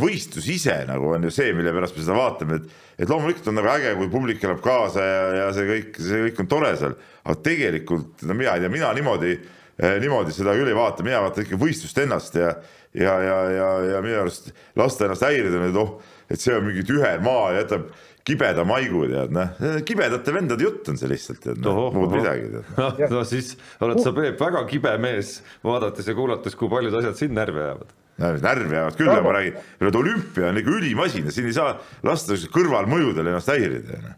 võistlus 0.00 0.48
ise 0.50 0.80
nagu 0.88 1.12
on 1.14 1.28
ju 1.28 1.34
see, 1.34 1.52
mille 1.56 1.74
pärast 1.76 1.98
me 1.98 2.06
seda 2.06 2.16
vaatame, 2.18 2.58
et, 2.58 2.78
et 3.04 3.10
loomulikult 3.10 3.50
on 3.52 3.58
nagu 3.60 3.70
äge, 3.76 3.92
kui 4.00 4.10
publik 4.12 4.46
elab 4.46 4.62
kaasa 4.64 5.04
ja, 5.06 5.26
ja 5.40 5.50
see 5.54 5.68
kõik, 5.70 6.00
see 6.08 6.24
kõik 6.28 6.42
on 6.42 6.50
tore 6.56 6.72
seal, 6.80 6.96
aga 7.24 7.36
tegelikult 7.50 8.26
no 8.26 8.38
mina 8.38 8.56
ei 8.56 8.64
tea, 8.64 8.72
mina 8.74 8.90
niimoodi, 8.96 9.36
eh, 9.78 9.98
niimoodi 10.02 10.34
seda 10.34 10.56
küll 10.58 10.72
ei 10.72 10.78
vaata, 10.78 11.06
mina 11.06 11.22
vaatan 11.28 11.46
ikka 11.46 11.60
võistlust 11.62 12.02
ennast 12.02 12.40
ja, 12.40 12.56
ja, 12.90 13.14
ja, 13.22 13.38
ja, 13.54 13.70
ja 13.92 14.02
minu 14.02 14.18
arust 14.24 14.50
lasta 14.78 15.06
ennast 15.06 15.26
häirida, 15.26 15.62
et 15.68 15.78
oh, 15.78 15.94
et 16.30 16.40
see 16.40 16.54
on 16.56 16.64
mingi 16.66 16.84
tüher 16.88 17.20
maa 17.22 17.52
jätab 17.54 17.90
kibeda 18.24 18.64
maigu, 18.68 19.04
tead, 19.10 19.34
noh, 19.36 19.58
kibedate 19.84 20.32
vendade 20.32 20.64
jutt 20.64 20.88
on 20.88 20.96
see 21.00 21.10
lihtsalt, 21.10 21.42
tead, 21.44 21.60
noh, 21.64 21.90
muud 21.92 22.14
midagi, 22.16 22.62
no 23.12 23.24
siis 23.28 23.52
oled 23.84 24.00
sa, 24.00 24.14
Peep, 24.16 24.38
väga 24.40 24.64
kibe 24.70 24.94
mees, 25.02 25.36
vaadates 25.64 26.08
ja 26.08 26.16
kuulates, 26.16 26.56
kui 26.56 26.72
paljud 26.72 26.96
asjad 27.00 27.20
sind 27.20 27.36
närvi 27.36 27.62
ajavad 27.66 27.92
närvi 28.18 28.76
ajavad 28.76 28.96
küll, 28.98 29.10
aga 29.10 29.22
ma 29.26 29.32
räägin, 29.34 29.56
et 29.80 29.96
olümpia 29.98 30.50
on 30.50 30.60
ikka 30.60 30.74
ülim 30.76 31.00
asi 31.02 31.22
ja 31.24 31.32
siin 31.34 31.48
ei 31.50 31.56
saa 31.56 31.72
lasta 32.06 32.36
kõrvalmõjudel 32.54 33.30
ennast 33.30 33.50
häirida. 33.50 33.98
noh. 34.04 34.14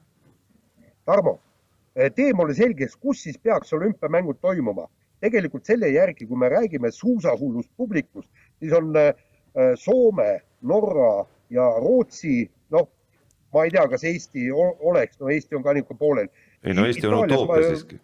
Tarmo, 1.06 1.38
tee 1.94 2.32
mulle 2.36 2.54
selgeks, 2.54 2.96
kus 3.00 3.22
siis 3.24 3.38
peaks 3.38 3.72
olümpiamängud 3.72 4.40
toimuma. 4.40 4.88
tegelikult 5.20 5.64
selle 5.64 5.88
järgi, 5.88 6.26
kui 6.28 6.36
me 6.36 6.48
räägime 6.52 6.90
suusahullust 6.92 7.70
publikust, 7.76 8.28
siis 8.60 8.72
on 8.76 8.90
äh, 9.00 9.14
Soome, 9.80 10.42
Norra 10.60 11.24
ja 11.50 11.64
Rootsi, 11.80 12.50
ma 13.56 13.66
ei 13.66 13.74
tea, 13.74 13.86
kas 13.90 14.04
Eesti 14.12 14.50
oleks, 14.52 15.18
no 15.20 15.32
Eesti 15.32 15.58
on 15.58 15.64
ka 15.66 15.74
niisugune 15.76 16.00
poolel. 16.00 16.30
ei 16.64 16.76
no 16.76 16.86
Eesti 16.86 17.08
on 17.08 17.18
utoopia 17.24 17.72
siiski. 17.72 18.00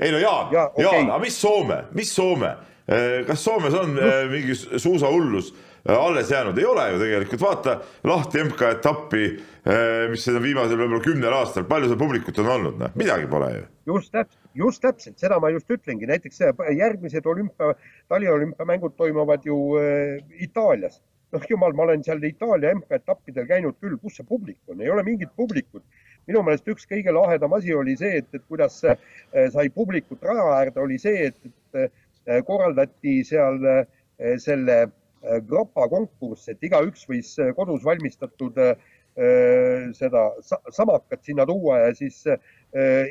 ei 0.00 0.12
no 0.14 0.22
Jaan 0.22 0.52
ja,, 0.54 0.68
okay. 0.70 0.84
Jaan, 0.84 1.10
aga 1.10 1.20
mis 1.24 1.40
Soome, 1.40 1.82
mis 1.96 2.14
Soome, 2.14 2.52
äh, 2.86 3.22
kas 3.28 3.44
Soomes 3.44 3.74
on 3.74 3.96
no. 3.96 4.04
Äh, 4.04 4.28
mingi 4.32 4.54
suusahullus 4.54 5.54
alles 5.86 6.30
jäänud, 6.30 6.56
ei 6.58 6.64
ole 6.66 6.88
ju 6.92 6.96
tegelikult, 6.98 7.40
vaata 7.40 7.76
lahti 8.10 8.42
MK-etappi 8.42 9.26
Eh, 9.66 10.04
mis 10.12 10.22
seda 10.22 10.38
viimasel 10.38 10.78
võib-olla 10.78 11.02
kümnel 11.02 11.34
aastal, 11.34 11.64
palju 11.66 11.88
seal 11.90 11.98
publikut 11.98 12.36
on 12.38 12.48
olnud, 12.52 12.76
noh, 12.78 12.92
midagi 12.94 13.26
pole 13.26 13.48
ju. 13.50 13.64
just 13.90 14.12
täpselt, 14.14 14.42
just 14.54 14.82
täpselt, 14.84 15.16
seda 15.18 15.40
ma 15.42 15.50
just 15.50 15.72
ütlengi, 15.74 16.06
näiteks 16.06 16.38
järgmised 16.76 17.26
olümpia, 17.26 17.72
taliolümpiamängud 18.12 18.94
toimuvad 18.94 19.42
ju 19.48 19.56
Itaalias. 20.46 21.00
Noh, 21.36 21.46
jumal, 21.50 21.74
ma 21.76 21.86
olen 21.86 22.02
seal 22.06 22.24
Itaalia 22.24 22.74
MK-etappidel 22.76 23.46
käinud 23.50 23.78
küll, 23.82 23.96
kus 24.00 24.18
see 24.18 24.26
publik 24.28 24.58
on, 24.72 24.82
ei 24.82 24.92
ole 24.92 25.04
mingit 25.06 25.32
publikut. 25.36 25.84
minu 26.26 26.40
meelest 26.42 26.66
üks 26.66 26.88
kõige 26.90 27.12
lahedam 27.14 27.52
asi 27.54 27.74
oli 27.74 27.92
see, 27.98 28.16
et, 28.18 28.26
et 28.34 28.42
kuidas 28.50 28.80
äh, 28.82 28.96
sai 29.54 29.68
publikut 29.70 30.24
raja 30.26 30.46
äärde, 30.56 30.80
oli 30.82 30.98
see, 30.98 31.28
et, 31.28 31.36
et 31.46 31.92
äh, 32.26 32.40
korraldati 32.46 33.20
seal 33.24 33.62
äh, 33.62 33.84
selle 34.42 34.86
grapa 35.46 35.88
konkurss, 35.90 36.48
et 36.48 36.62
igaüks 36.62 37.06
võis 37.10 37.32
kodus 37.56 37.82
valmistatud 37.82 38.60
seda 39.96 40.20
samakat 40.76 41.24
sinna 41.24 41.46
tuua 41.48 41.78
ja 41.80 41.94
siis 41.96 42.20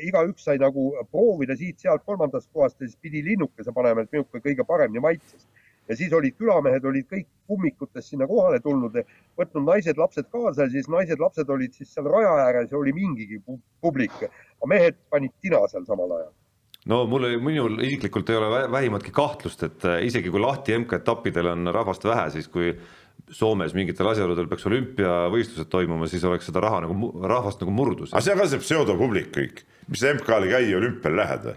igaüks 0.06 0.46
sai 0.46 0.54
nagu 0.62 0.86
proovida 1.10 1.56
siit-sealt 1.58 2.06
kolmandast 2.06 2.48
kohast 2.54 2.80
ja 2.80 2.86
siis 2.86 2.96
pidi 3.02 3.20
linnukese 3.26 3.74
panema, 3.74 4.06
et 4.06 4.14
milline 4.14 4.42
kõige 4.46 4.64
paremini 4.64 5.02
maitses. 5.02 5.44
Ja 5.88 5.96
siis 5.96 6.12
olid 6.12 6.36
külamehed 6.38 6.84
olid 6.84 7.06
kõik 7.10 7.28
kummikutes 7.46 8.10
sinna 8.10 8.26
kohale 8.26 8.58
tulnud, 8.62 8.96
võtnud 9.38 9.68
naised-lapsed 9.68 10.30
kaasa 10.32 10.66
ja 10.66 10.72
siis 10.72 10.88
naised-lapsed 10.90 11.50
olid 11.52 11.76
siis 11.76 11.92
seal 11.94 12.08
raja 12.10 12.32
ääres 12.46 12.72
ja 12.72 12.78
oli 12.78 12.94
mingigi 12.96 13.40
publik. 13.80 14.16
aga 14.22 14.72
mehed 14.72 14.98
panid 15.10 15.34
tina 15.40 15.62
seal 15.70 15.86
samal 15.86 16.18
ajal 16.18 16.34
no 16.86 17.02
mul, 17.10 17.28
minul 17.42 17.80
isiklikult 17.86 18.30
ei 18.30 18.38
ole 18.38 18.62
vähimatki 18.72 19.12
kahtlust, 19.14 19.62
et 19.66 19.84
äh, 19.84 20.02
isegi 20.06 20.30
kui 20.30 20.42
lahti 20.42 20.76
MK-etappidel 20.78 21.52
on 21.52 21.74
rahvast 21.74 22.06
vähe, 22.06 22.30
siis 22.36 22.48
kui 22.48 22.72
Soomes 23.32 23.72
mingitel 23.74 24.06
asjaoludel 24.06 24.46
peaks 24.46 24.66
olümpiavõistlused 24.68 25.70
toimuma, 25.72 26.06
siis 26.06 26.22
oleks 26.28 26.46
seda 26.46 26.60
raha 26.62 26.84
nagu, 26.84 27.08
rahvast 27.26 27.62
nagu 27.64 27.72
murdus. 27.74 28.12
aga 28.12 28.22
see 28.22 28.34
on 28.34 28.42
ka 28.42 28.50
see 28.52 28.62
pseudopublik 28.62 29.32
kõik, 29.34 29.64
mis 29.90 30.04
MK-le 30.12 30.46
ei 30.46 30.52
käi, 30.52 30.74
olümpial 30.78 31.16
lähed 31.18 31.48
või? 31.48 31.56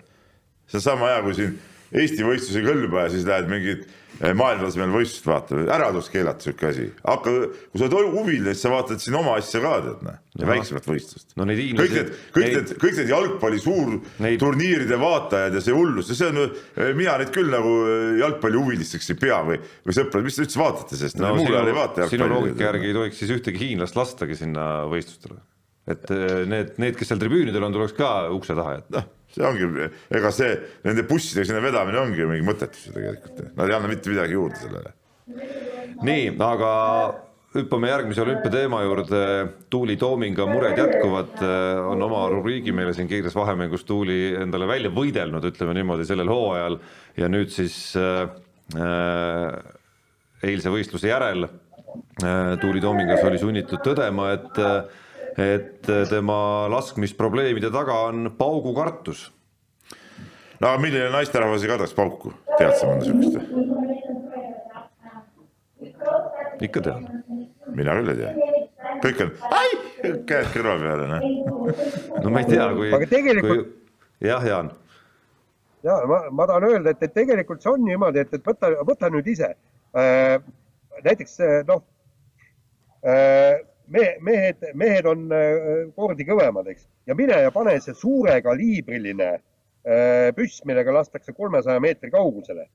see 0.70 0.80
on 0.80 0.86
sama 0.86 1.12
hea, 1.12 1.22
kui 1.26 1.38
siin 1.38 1.60
Eesti 1.90 2.26
võistlus 2.26 2.60
ei 2.60 2.66
kõlba 2.68 3.08
ja 3.08 3.14
siis 3.14 3.26
lähed 3.26 3.48
mingit 3.50 3.86
eh, 3.88 4.34
maailmatasemel 4.38 4.92
võistlust 4.94 5.26
vaatama, 5.26 5.64
ära 5.74 5.88
tuleks 5.90 6.12
keelata 6.14 6.46
sihuke 6.46 6.68
asi. 6.70 6.86
hakka, 7.02 7.34
kui 7.72 7.82
sa 7.82 7.88
oled 7.88 8.14
huviline, 8.14 8.54
siis 8.54 8.66
sa 8.68 8.74
vaatad 8.74 9.02
siin 9.02 9.18
oma 9.18 9.34
asja 9.40 9.62
ka 9.64 9.74
tead 9.88 10.06
noh, 10.06 10.20
väiksemat 10.52 10.90
võistlust 10.90 11.34
no,. 11.40 11.48
kõik 11.50 11.96
need, 11.96 12.14
kõik 12.36 12.54
need, 12.54 12.74
kõik 12.84 13.02
need 13.02 13.14
jalgpalli 13.14 13.62
suurturniiride 13.66 15.02
vaatajad 15.02 15.58
ja 15.58 15.66
see 15.66 15.78
hullus, 15.78 16.14
see 16.14 16.30
on, 16.30 16.42
eh, 16.46 16.94
mina 16.98 17.18
neid 17.22 17.34
küll 17.34 17.50
nagu 17.54 17.76
eh, 17.88 18.08
jalgpallihuvilisteks 18.22 19.14
ei 19.16 19.22
pea 19.26 19.42
või, 19.50 19.62
või 19.88 20.00
sõprad, 20.02 20.28
mis 20.30 20.38
te 20.38 20.46
üldse 20.46 20.62
vaatate, 20.62 21.04
sest 21.04 21.22
no, 21.22 21.34
muul 21.40 21.56
ajal 21.56 21.74
ei 21.74 21.80
vaata 21.82 22.10
sinu 22.14 22.30
loogika 22.30 22.70
järgi 22.70 22.92
ei 22.92 23.00
tohiks 23.02 23.24
siis 23.24 23.38
ühtegi 23.40 23.66
hiinlast 23.66 23.98
lastagi 23.98 24.38
sinna 24.38 24.72
võistlustele. 24.92 25.42
et 25.90 26.12
need, 26.46 26.76
need, 26.78 27.00
kes 27.00 27.10
seal 27.10 27.22
tribüünidel 27.22 27.66
on, 27.66 27.74
tuleks 27.74 27.98
ka 27.98 28.20
ukse 28.36 28.54
taha 28.54 28.78
jätta 28.78 29.02
noh 29.02 29.16
see 29.36 29.46
ongi, 29.46 29.90
ega 30.20 30.34
see 30.36 30.52
nende 30.88 31.06
bussidega 31.10 31.50
sinna 31.50 31.64
vedamine 31.64 32.02
ongi 32.02 32.28
mingi 32.30 32.46
mõttetus 32.48 32.90
ju 32.90 32.96
tegelikult, 32.98 33.42
nad 33.56 33.66
ei 33.70 33.78
anna 33.78 33.92
mitte 33.92 34.12
midagi 34.12 34.38
juurde 34.38 34.62
sellele. 34.62 34.94
nii, 36.06 36.30
aga 36.42 36.72
hüppame 37.56 37.90
järgmise 37.90 38.22
olümpiateema 38.22 38.82
juurde. 38.86 39.22
Tuuli 39.70 39.98
Toominga 39.98 40.46
mured 40.50 40.78
jätkuvad, 40.78 41.42
on 41.90 42.02
oma 42.06 42.28
rubriigi 42.30 42.74
meile 42.76 42.94
siin 42.94 43.10
kiires 43.10 43.36
vahemängus 43.36 43.86
Tuuli 43.90 44.36
endale 44.38 44.68
välja 44.70 44.92
võidelnud, 44.94 45.46
ütleme 45.50 45.74
niimoodi 45.78 46.06
sellel 46.10 46.30
hooajal 46.30 46.78
ja 47.18 47.30
nüüd 47.32 47.50
siis 47.54 47.78
äh, 47.98 48.30
eilse 50.46 50.74
võistluse 50.74 51.10
järel 51.10 51.48
äh, 51.48 52.56
Tuuli 52.62 52.82
Toomingas 52.84 53.26
oli 53.26 53.42
sunnitud 53.42 53.82
tõdema, 53.86 54.34
et 54.38 54.62
äh, 54.62 55.06
et 55.40 55.90
tema 56.10 56.68
laskmisprobleemide 56.72 57.72
taga 57.72 57.96
on 58.10 58.32
paugukartus. 58.38 59.30
no 60.60 60.68
aga 60.68 60.82
milline 60.82 61.10
naisterahvas 61.14 61.64
ei 61.64 61.72
kardaks 61.72 61.96
pauku, 61.96 62.34
tead 62.58 62.76
sa 62.76 62.90
mõnda 62.90 63.08
siukest 63.08 63.38
või? 63.40 63.70
ikka 66.68 66.84
tean. 66.84 67.08
mina 67.76 67.96
küll 68.00 68.14
ei 68.14 68.20
tea. 68.20 68.34
kõik 69.06 69.24
on, 69.24 69.32
ai, 69.56 69.70
käed 70.28 70.52
kõrva 70.56 70.76
peale, 70.82 71.08
noh. 71.14 71.22
no 72.24 72.34
ma 72.34 72.44
ei 72.44 72.52
tea, 72.52 72.68
kui. 72.76 72.92
aga 72.98 73.10
tegelikult 73.14 73.64
kui.... 73.64 73.66
jah, 74.28 74.44
Jaan. 74.52 74.74
ja 75.88 76.02
ma, 76.10 76.22
ma 76.36 76.50
tahan 76.50 76.68
öelda, 76.74 76.96
et, 76.96 77.08
et 77.08 77.16
tegelikult 77.16 77.64
see 77.64 77.72
on 77.72 77.88
niimoodi, 77.88 78.26
et, 78.26 78.36
et 78.36 78.52
võta, 78.52 78.74
võta 78.88 79.12
nüüd 79.14 79.32
ise 79.32 79.54
äh,. 79.96 80.36
näiteks 81.00 81.40
noh 81.70 81.86
äh, 83.08 83.64
me, 83.90 84.18
mehed, 84.22 84.64
mehed 84.78 85.08
on 85.10 85.28
äh, 85.34 85.88
kordi 85.98 86.26
kõvemad, 86.28 86.68
eks, 86.72 86.86
ja 87.10 87.16
mine 87.18 87.38
ja 87.44 87.54
pane 87.54 87.76
see 87.84 87.96
suurekaliibriline 87.98 89.30
äh, 89.34 90.30
püss, 90.38 90.62
millega 90.70 90.94
lastakse 90.94 91.34
kolmesaja 91.36 91.82
meetri 91.84 92.12
kaugusele. 92.14 92.68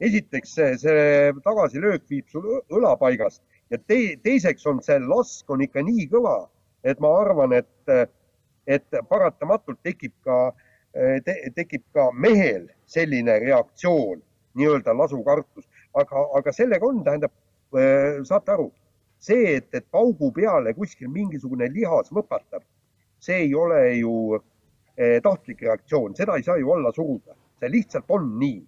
esiteks 0.00 0.54
see, 0.56 0.76
see 0.80 1.32
tagasilöök 1.44 2.06
viib 2.08 2.28
sul 2.32 2.46
õla 2.72 2.94
paigast. 2.96 3.42
Ja 3.70 3.76
te, 3.78 4.16
teiseks 4.24 4.64
on 4.66 4.80
see 4.82 4.96
lask 5.02 5.50
on 5.52 5.60
ikka 5.60 5.82
nii 5.84 6.06
kõva, 6.10 6.38
et 6.82 7.02
ma 7.04 7.10
arvan, 7.20 7.52
et, 7.52 7.92
et 8.66 8.98
paratamatult 9.10 9.78
tekib 9.84 10.14
ka 10.24 10.38
te,, 11.26 11.34
tekib 11.54 11.84
ka 11.94 12.08
mehel 12.16 12.64
selline 12.88 13.36
reaktsioon, 13.44 14.22
nii-öelda 14.56 14.96
lasukartus, 14.96 15.68
aga, 15.94 16.24
aga 16.40 16.56
sellega 16.56 16.88
on, 16.88 17.04
tähendab, 17.04 17.34
äh, 17.76 18.24
saate 18.24 18.56
aru 18.56 18.70
see, 19.20 19.56
et, 19.56 19.68
et 19.76 19.86
paugu 19.92 20.32
peale 20.32 20.72
kuskil 20.74 21.10
mingisugune 21.12 21.68
lihas 21.72 22.10
võpatab, 22.14 22.64
see 23.20 23.44
ei 23.46 23.54
ole 23.54 23.80
ju 23.98 24.14
eh, 24.96 25.18
tahtlik 25.22 25.62
reaktsioon, 25.66 26.16
seda 26.16 26.38
ei 26.38 26.46
saa 26.46 26.56
ju 26.60 26.72
alla 26.72 26.92
suruda, 26.96 27.36
see 27.60 27.72
lihtsalt 27.72 28.16
on 28.16 28.32
nii. 28.40 28.62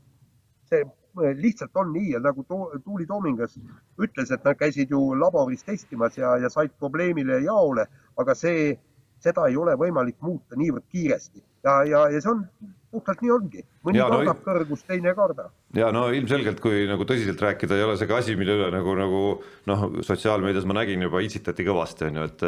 see 0.69 0.85
eh, 0.85 1.33
lihtsalt 1.41 1.77
on 1.77 1.93
nii 1.93 2.13
ja 2.13 2.21
nagu 2.25 2.45
Tuuli 2.45 3.07
Toomingas 3.07 3.59
ütles, 4.01 4.31
et 4.31 4.45
nad 4.45 4.61
käisid 4.61 4.93
ju 4.93 5.15
laboris 5.19 5.65
testimas 5.65 6.19
ja, 6.19 6.37
ja 6.37 6.53
said 6.53 6.77
probleemile 6.79 7.41
jaole, 7.45 7.87
aga 8.21 8.37
see, 8.37 8.77
seda 9.25 9.49
ei 9.49 9.57
ole 9.57 9.77
võimalik 9.81 10.21
muuta 10.21 10.57
niivõrd 10.57 10.85
kiiresti. 10.93 11.43
Ja, 11.65 11.83
ja, 11.89 12.07
ja 12.13 12.21
see 12.21 12.33
on 12.33 12.47
puhtalt 12.93 13.23
nii 13.25 13.33
ongi, 13.35 13.63
mõni 13.87 14.01
ja, 14.01 14.09
kardab 14.13 14.41
no, 14.41 14.47
kõrgust, 14.47 14.87
teine 14.89 15.13
ei 15.13 15.19
karda. 15.19 15.49
ja 15.77 15.93
no 15.95 16.09
ilmselgelt, 16.15 16.61
kui 16.63 16.85
nagu 16.91 17.07
tõsiselt 17.09 17.41
rääkida, 17.43 17.79
ei 17.79 17.87
ole 17.87 17.97
see 18.01 18.11
ka 18.11 18.21
asi, 18.21 18.37
mille 18.39 18.59
üle 18.59 18.69
nagu, 18.75 18.97
nagu 18.99 19.23
noh, 19.71 19.87
sotsiaalmeedias 20.05 20.69
ma 20.69 20.83
nägin 20.83 21.09
juba 21.09 21.25
itsitati 21.25 21.67
kõvasti 21.67 22.11
on 22.11 22.21
ju, 22.21 22.29
et, 22.29 22.47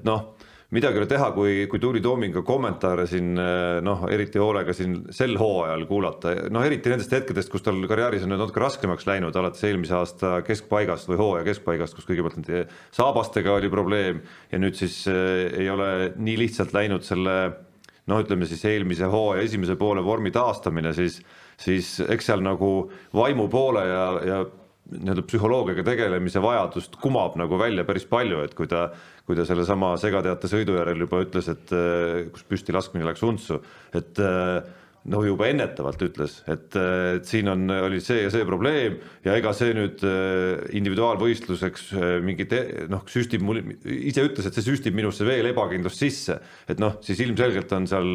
et 0.00 0.08
noh 0.08 0.34
midagi 0.74 0.96
ei 0.96 1.02
ole 1.02 1.08
teha, 1.10 1.26
kui, 1.36 1.52
kui 1.70 1.80
Tuuli 1.82 2.00
Toominga 2.02 2.42
kommentaare 2.46 3.04
siin 3.06 3.34
noh, 3.84 4.06
eriti 4.10 4.40
hoolega 4.42 4.74
siin 4.74 4.96
sel 5.14 5.36
hooajal 5.38 5.84
kuulata, 5.86 6.32
noh 6.54 6.64
eriti 6.66 6.90
nendest 6.90 7.12
hetkedest, 7.14 7.52
kus 7.52 7.62
tal 7.62 7.78
karjääris 7.90 8.24
on 8.26 8.32
nüüd 8.32 8.42
natuke 8.42 8.62
raskemaks 8.62 9.06
läinud, 9.06 9.36
alates 9.38 9.62
eelmise 9.68 9.94
aasta 9.98 10.32
keskpaigast 10.46 11.10
või 11.10 11.20
hooaja 11.20 11.46
keskpaigast, 11.50 11.98
kus 11.98 12.08
kõigepealt 12.08 12.40
nende 12.40 12.64
saabastega 12.96 13.54
oli 13.54 13.70
probleem 13.72 14.24
ja 14.50 14.62
nüüd 14.62 14.78
siis 14.78 15.04
äh, 15.10 15.46
ei 15.52 15.70
ole 15.70 16.10
nii 16.16 16.40
lihtsalt 16.42 16.74
läinud 16.74 17.06
selle 17.06 17.38
noh, 18.10 18.20
ütleme 18.24 18.48
siis 18.48 18.64
eelmise 18.68 19.08
hooaja 19.10 19.46
esimese 19.46 19.78
poole 19.80 20.04
vormi 20.04 20.32
taastamine, 20.34 20.92
siis, 20.96 21.20
siis 21.60 21.96
eks 22.04 22.30
seal 22.30 22.44
nagu 22.44 22.74
vaimu 23.16 23.48
poole 23.52 23.86
ja, 23.88 24.04
ja 24.28 24.38
nii-öelda 24.94 25.24
psühholoogiaga 25.24 25.84
tegelemise 25.86 26.42
vajadust 26.44 26.98
kumab 27.00 27.38
nagu 27.40 27.56
välja 27.60 27.86
päris 27.88 28.04
palju, 28.08 28.42
et 28.44 28.52
kui 28.56 28.68
ta, 28.68 28.90
kui 29.24 29.36
ta 29.38 29.46
sellesama 29.48 29.94
segateate 30.00 30.50
sõidu 30.50 30.76
järel 30.76 31.06
juba 31.06 31.22
ütles, 31.24 31.48
et 31.48 31.72
kus 32.34 32.44
püsti 32.48 32.74
laskmine 32.76 33.08
läks 33.08 33.24
untsu, 33.24 33.62
et 33.96 34.20
no 35.12 35.20
juba 35.24 35.48
ennetavalt 35.50 36.00
ütles, 36.06 36.38
et, 36.50 36.76
et 36.78 37.26
siin 37.28 37.50
on, 37.52 37.66
oli 37.68 38.00
see 38.04 38.22
ja 38.22 38.30
see 38.32 38.46
probleem 38.48 38.96
ja 39.24 39.34
ega 39.36 39.52
see 39.56 39.74
nüüd 39.76 40.00
äh, 40.08 40.64
individuaalvõistluseks 40.78 41.84
äh, 41.92 42.06
mingit 42.24 42.54
noh, 42.92 43.04
süstib 43.10 43.44
mul, 43.44 43.60
ise 43.84 44.24
ütles, 44.24 44.48
et 44.48 44.56
see 44.56 44.64
süstib 44.70 44.96
minusse 44.96 45.26
veel 45.28 45.50
ebakindlust 45.50 46.00
sisse, 46.00 46.38
et 46.70 46.80
noh, 46.80 46.96
siis 47.04 47.20
ilmselgelt 47.26 47.72
on 47.76 47.88
seal, 47.90 48.10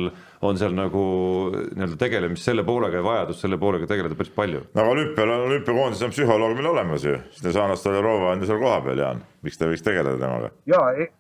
on 0.46 0.62
seal 0.62 0.74
nagu 0.78 1.06
nii-öelda 1.54 2.00
tegelemist 2.02 2.50
selle 2.50 2.66
poolega 2.66 3.02
ja 3.02 3.06
vajadust 3.06 3.46
selle 3.46 3.62
poolega 3.62 3.90
tegeleda 3.90 4.18
päris 4.18 4.34
palju. 4.34 4.66
no 4.74 4.86
aga 4.86 4.98
olümpial, 4.98 5.38
olümpiakoondises 5.46 6.10
on 6.10 6.16
psühholoog 6.16 6.58
meil 6.58 6.74
olemas 6.74 7.06
ju, 7.06 7.20
Snezana 7.38 7.78
Stoljarova 7.78 8.34
on 8.34 8.42
ju 8.42 8.50
seal 8.50 8.64
kohapeal, 8.64 9.06
Jaan, 9.06 9.26
miks 9.46 9.62
te 9.62 9.70
võiks 9.70 9.86
tegeleda 9.86 10.18
temaga? 10.18 10.56
ja 10.70 10.88
ei, 10.98 11.12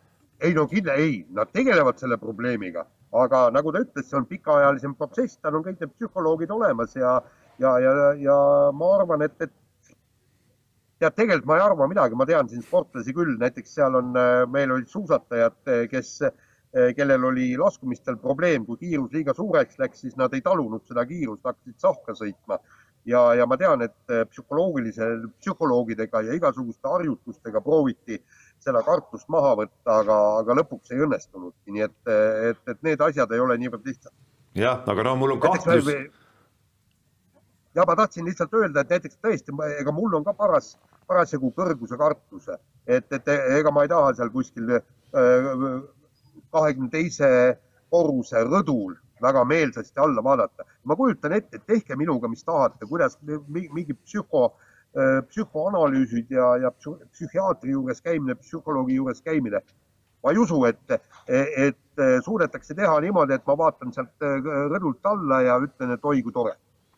ei 0.50 0.58
no 0.58 0.66
kindla 0.72 0.98
ei, 0.98 1.20
nad 1.36 1.54
tegelevad 1.54 2.02
selle 2.02 2.18
probleemiga 2.18 2.90
aga 3.12 3.50
nagu 3.54 3.72
ta 3.74 3.82
ütles, 3.84 4.08
see 4.10 4.18
on 4.20 4.28
pikaajalisem 4.30 4.94
protsess, 4.98 5.40
tal 5.42 5.58
on 5.58 5.66
kõik 5.66 5.80
need 5.82 5.94
psühholoogid 5.96 6.52
olemas 6.54 6.96
ja, 6.98 7.16
ja, 7.62 7.78
ja, 7.82 7.94
ja 8.22 8.36
ma 8.76 8.92
arvan, 9.00 9.24
et, 9.26 9.36
et 9.42 9.54
tead, 11.00 11.16
tegelikult 11.16 11.48
ma 11.50 11.58
ei 11.58 11.66
arva 11.66 11.88
midagi, 11.90 12.18
ma 12.20 12.28
tean 12.30 12.50
siin 12.52 12.62
sportlasi 12.66 13.16
küll, 13.16 13.38
näiteks 13.42 13.74
seal 13.80 13.98
on, 13.98 14.12
meil 14.54 14.76
olid 14.76 14.92
suusatajad, 14.92 15.58
kes, 15.90 16.18
kellel 16.98 17.26
oli 17.32 17.48
laskumistel 17.58 18.20
probleem, 18.22 18.68
kui 18.68 18.78
kiirus 18.84 19.16
liiga 19.16 19.34
suureks 19.34 19.80
läks, 19.82 20.04
siis 20.06 20.20
nad 20.20 20.36
ei 20.38 20.46
talunud 20.46 20.86
seda 20.86 21.08
kiirust, 21.10 21.42
hakkasid 21.48 21.80
sahka 21.82 22.14
sõitma. 22.20 22.60
ja, 23.10 23.24
ja 23.34 23.48
ma 23.50 23.58
tean, 23.58 23.82
et 23.82 24.14
psühholoogilise, 24.30 25.08
psühholoogidega 25.40 26.22
ja 26.28 26.36
igasuguste 26.38 26.92
harjutustega 26.92 27.62
prooviti 27.66 28.20
äh, 28.20 28.39
seda 28.64 28.82
kartust 28.86 29.30
maha 29.32 29.56
võtta, 29.62 30.00
aga, 30.02 30.18
aga 30.42 30.56
lõpuks 30.62 30.94
ei 30.94 31.04
õnnestunudki, 31.06 31.76
nii 31.76 31.86
et, 31.88 31.98
et, 32.52 32.64
et 32.74 32.82
need 32.86 33.02
asjad 33.02 33.32
ei 33.36 33.44
ole 33.44 33.58
niivõrd 33.62 33.86
lihtsad. 33.88 34.14
jah, 34.60 34.82
aga 34.94 35.06
no 35.08 35.16
mul 35.20 35.36
on 35.38 35.44
kahtlus. 35.44 35.90
ja 37.76 37.86
ma 37.88 37.96
tahtsin 37.96 38.28
lihtsalt 38.28 38.54
öelda, 38.54 38.84
et 38.84 38.96
näiteks 38.96 39.20
tõesti, 39.24 39.56
ega 39.80 39.96
mul 39.96 40.20
on 40.20 40.28
ka 40.28 40.34
paras, 40.34 40.74
parasjagu 41.08 41.54
kõrguse 41.56 41.98
kartus, 41.98 42.50
et, 42.88 43.08
et 43.12 43.34
ega 43.60 43.72
ma 43.72 43.86
ei 43.86 43.92
taha 43.92 44.14
seal 44.18 44.32
kuskil 44.34 44.76
äh, 44.76 44.82
kahekümne 46.52 46.92
teise 46.94 47.30
korruse 47.90 48.44
rõdul 48.46 48.98
väga 49.22 49.44
meelsasti 49.46 50.00
alla 50.00 50.24
vaadata. 50.24 50.66
ma 50.84 50.96
kujutan 50.96 51.34
ette, 51.34 51.58
et 51.58 51.66
tehke 51.68 51.96
minuga, 51.96 52.28
mis 52.28 52.44
tahate, 52.44 52.86
kuidas 52.86 53.18
mingi 53.48 53.94
psühho 53.94 54.54
psühhoanalüüsid 54.94 56.32
ja, 56.34 56.56
ja 56.58 56.72
psühhiaatri 56.74 57.76
juures 57.76 58.02
käimine, 58.02 58.36
psühholoogi 58.36 58.96
juures 58.98 59.22
käimine. 59.22 59.62
ma 60.24 60.32
ei 60.34 60.38
usu, 60.38 60.64
et, 60.66 60.98
et 61.30 61.78
suudetakse 62.26 62.76
teha 62.76 62.98
niimoodi, 63.04 63.38
et 63.38 63.46
ma 63.48 63.56
vaatan 63.58 63.94
sealt 63.96 64.26
äh, 64.26 64.42
rõdult 64.74 65.06
alla 65.08 65.42
ja 65.46 65.56
ütlen, 65.64 65.94
et 65.96 66.06
oi 66.06 66.22
kui 66.26 66.34
tore. 66.36 66.56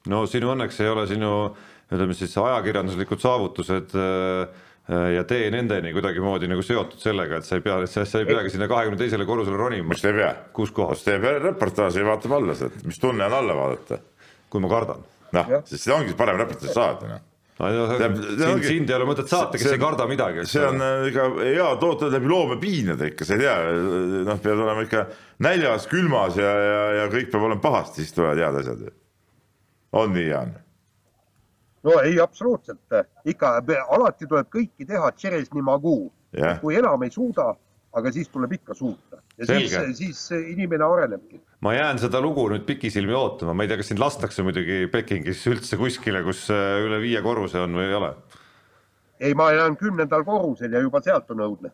no 0.10 0.26
sinu 0.26 0.54
õnneks 0.56 0.82
ei 0.82 0.90
ole 0.90 1.06
sinu 1.10 1.32
ütleme 1.92 2.16
siis 2.18 2.34
ajakirjanduslikud 2.38 3.22
saavutused 3.22 3.96
äh, 4.00 4.62
ja 5.16 5.24
tee 5.28 5.50
nendeni 5.54 5.94
kuidagimoodi 5.94 6.50
nagu 6.50 6.64
seotud 6.66 7.00
sellega, 7.00 7.38
et 7.38 7.48
sa 7.48 7.60
ei 7.60 7.66
pea, 7.66 7.80
sa 7.88 8.06
ei 8.06 8.28
peagi 8.28 8.54
sinna 8.56 8.68
kahekümne 8.72 9.00
teisele 9.00 9.28
korrusele 9.28 9.60
ronima. 9.60 9.90
miks 9.92 10.02
te 10.02 10.14
ei 10.14 10.22
pea? 10.22 10.36
kus 10.56 10.72
kohas? 10.76 11.04
teeb 11.06 11.28
reportaaži 11.44 12.02
ja 12.02 12.08
vaatab 12.08 12.38
alla 12.40 12.56
sealt, 12.58 12.80
mis 12.88 13.00
tunne 13.00 13.28
on 13.28 13.42
alla 13.42 13.58
vaadata. 13.58 14.00
kui 14.50 14.64
ma 14.64 14.72
kardan. 14.72 15.04
noh, 15.38 15.60
siis 15.66 15.84
see 15.84 15.94
ongi 15.96 16.18
parem 16.18 16.42
reportaaž 16.42 16.74
saada 16.78 17.12
noh 17.12 17.28
sind, 17.68 18.64
sind 18.66 18.90
ei 18.90 18.96
ole 18.96 19.08
mõtet 19.10 19.30
saata, 19.30 19.58
kes 19.58 19.68
see, 19.68 19.76
ei 19.78 19.82
karda 19.82 20.08
midagi. 20.10 20.46
see 20.50 20.64
on 20.66 20.82
äh, 20.82 21.06
ikka 21.12 21.28
hea 21.42 21.68
toota 21.82 22.10
läbi 22.14 22.32
loomepiinade 22.32 23.12
ikka, 23.12 23.28
sa 23.28 23.38
ei 23.38 23.44
tea, 23.44 23.56
noh, 24.28 24.42
pead 24.42 24.64
olema 24.66 24.86
ikka 24.88 25.06
näljas, 25.46 25.88
külmas 25.92 26.40
ja, 26.40 26.52
ja, 26.66 26.84
ja 27.02 27.08
kõik 27.14 27.32
peab 27.34 27.48
olema 27.48 27.64
pahasti, 27.64 28.02
siis 28.02 28.16
tulevad 28.18 28.42
head 28.42 28.60
asjad. 28.62 28.86
on 30.02 30.14
nii, 30.16 30.28
Jaan? 30.30 30.56
no 31.88 31.98
ei, 32.06 32.20
absoluutselt, 32.24 32.98
ikka 33.26 33.58
alati 33.98 34.30
tuleb 34.30 34.50
kõiki 34.54 34.88
teha, 34.88 35.12
kui 36.62 36.78
enam 36.80 37.04
ei 37.04 37.12
suuda, 37.14 37.52
aga 37.98 38.12
siis 38.16 38.30
tuleb 38.32 38.54
ikka 38.60 38.76
suuta 38.78 39.22
ja 39.38 39.48
Selge. 39.50 39.86
siis, 39.92 40.20
siis 40.28 40.44
inimene 40.54 40.86
arenebki 40.88 41.42
ma 41.66 41.74
jään 41.76 42.00
seda 42.02 42.22
lugu 42.24 42.48
nüüd 42.52 42.64
pikisilmi 42.68 43.14
ootama, 43.18 43.54
ma 43.54 43.66
ei 43.66 43.72
tea, 43.72 43.80
kas 43.82 43.92
sind 43.92 44.02
lastakse 44.02 44.46
muidugi 44.46 44.86
Pekingis 44.92 45.44
üldse 45.52 45.80
kuskile, 45.80 46.24
kus 46.26 46.48
äh, 46.54 46.80
üle 46.86 47.02
viie 47.04 47.22
korruse 47.26 47.62
on 47.62 47.76
või 47.78 47.90
ei 47.90 47.98
ole? 48.00 48.14
ei, 49.22 49.36
ma 49.38 49.52
elan 49.54 49.78
kümnendal 49.78 50.26
korrusel 50.26 50.74
ja 50.74 50.82
juba 50.82 51.02
sealt 51.06 51.30
on 51.34 51.44
õudne. 51.46 51.72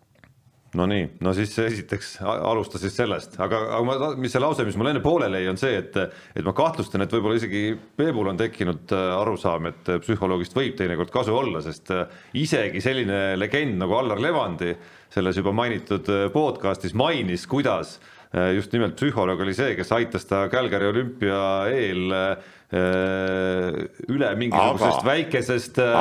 No 0.78 0.86
nii, 0.90 1.06
no 1.26 1.34
siis 1.36 1.54
esiteks 1.64 2.18
alusta 2.24 2.80
siis 2.82 2.96
sellest, 2.98 3.38
aga, 3.42 3.62
aga 3.78 3.84
ma, 3.88 4.10
mis 4.20 4.34
see 4.34 4.42
lause, 4.44 4.66
mis 4.68 4.78
mul 4.80 4.92
enne 4.92 5.02
pooleli 5.04 5.42
jäi, 5.42 5.52
on 5.52 5.62
see, 5.62 5.80
et 5.82 5.98
et 5.98 6.46
ma 6.46 6.54
kahtlustan, 6.58 7.04
et 7.04 7.14
võib-olla 7.14 7.40
isegi 7.40 7.64
Peebul 7.98 8.30
on 8.32 8.40
tekkinud 8.40 8.94
äh, 8.96 9.08
arusaam, 9.18 9.72
et 9.72 9.94
psühholoogist 10.04 10.58
võib 10.58 10.78
teinekord 10.80 11.14
kasu 11.14 11.36
olla, 11.38 11.64
sest 11.66 11.92
äh, 11.96 12.06
isegi 12.38 12.84
selline 12.84 13.22
legend 13.40 13.82
nagu 13.82 13.98
Allar 13.98 14.22
Levandi 14.22 14.76
selles 15.14 15.40
juba 15.40 15.54
mainitud 15.56 16.10
podcast'is 16.34 16.96
mainis, 16.98 17.48
kuidas 17.50 17.98
Äh, 18.36 18.56
just 18.58 18.74
nimelt 18.76 18.98
psühholoog 19.00 19.40
oli 19.40 19.54
see, 19.56 19.72
kes 19.78 19.92
aitas 19.96 20.26
ta 20.28 20.42
Calgary 20.52 20.90
olümpia 20.90 21.38
eel 21.72 22.12
äh, 22.12 22.50
üle 22.68 24.30
mingisugusest 24.36 24.98
aga, 25.00 25.08
väikesest, 25.08 25.78
äh, 25.80 25.94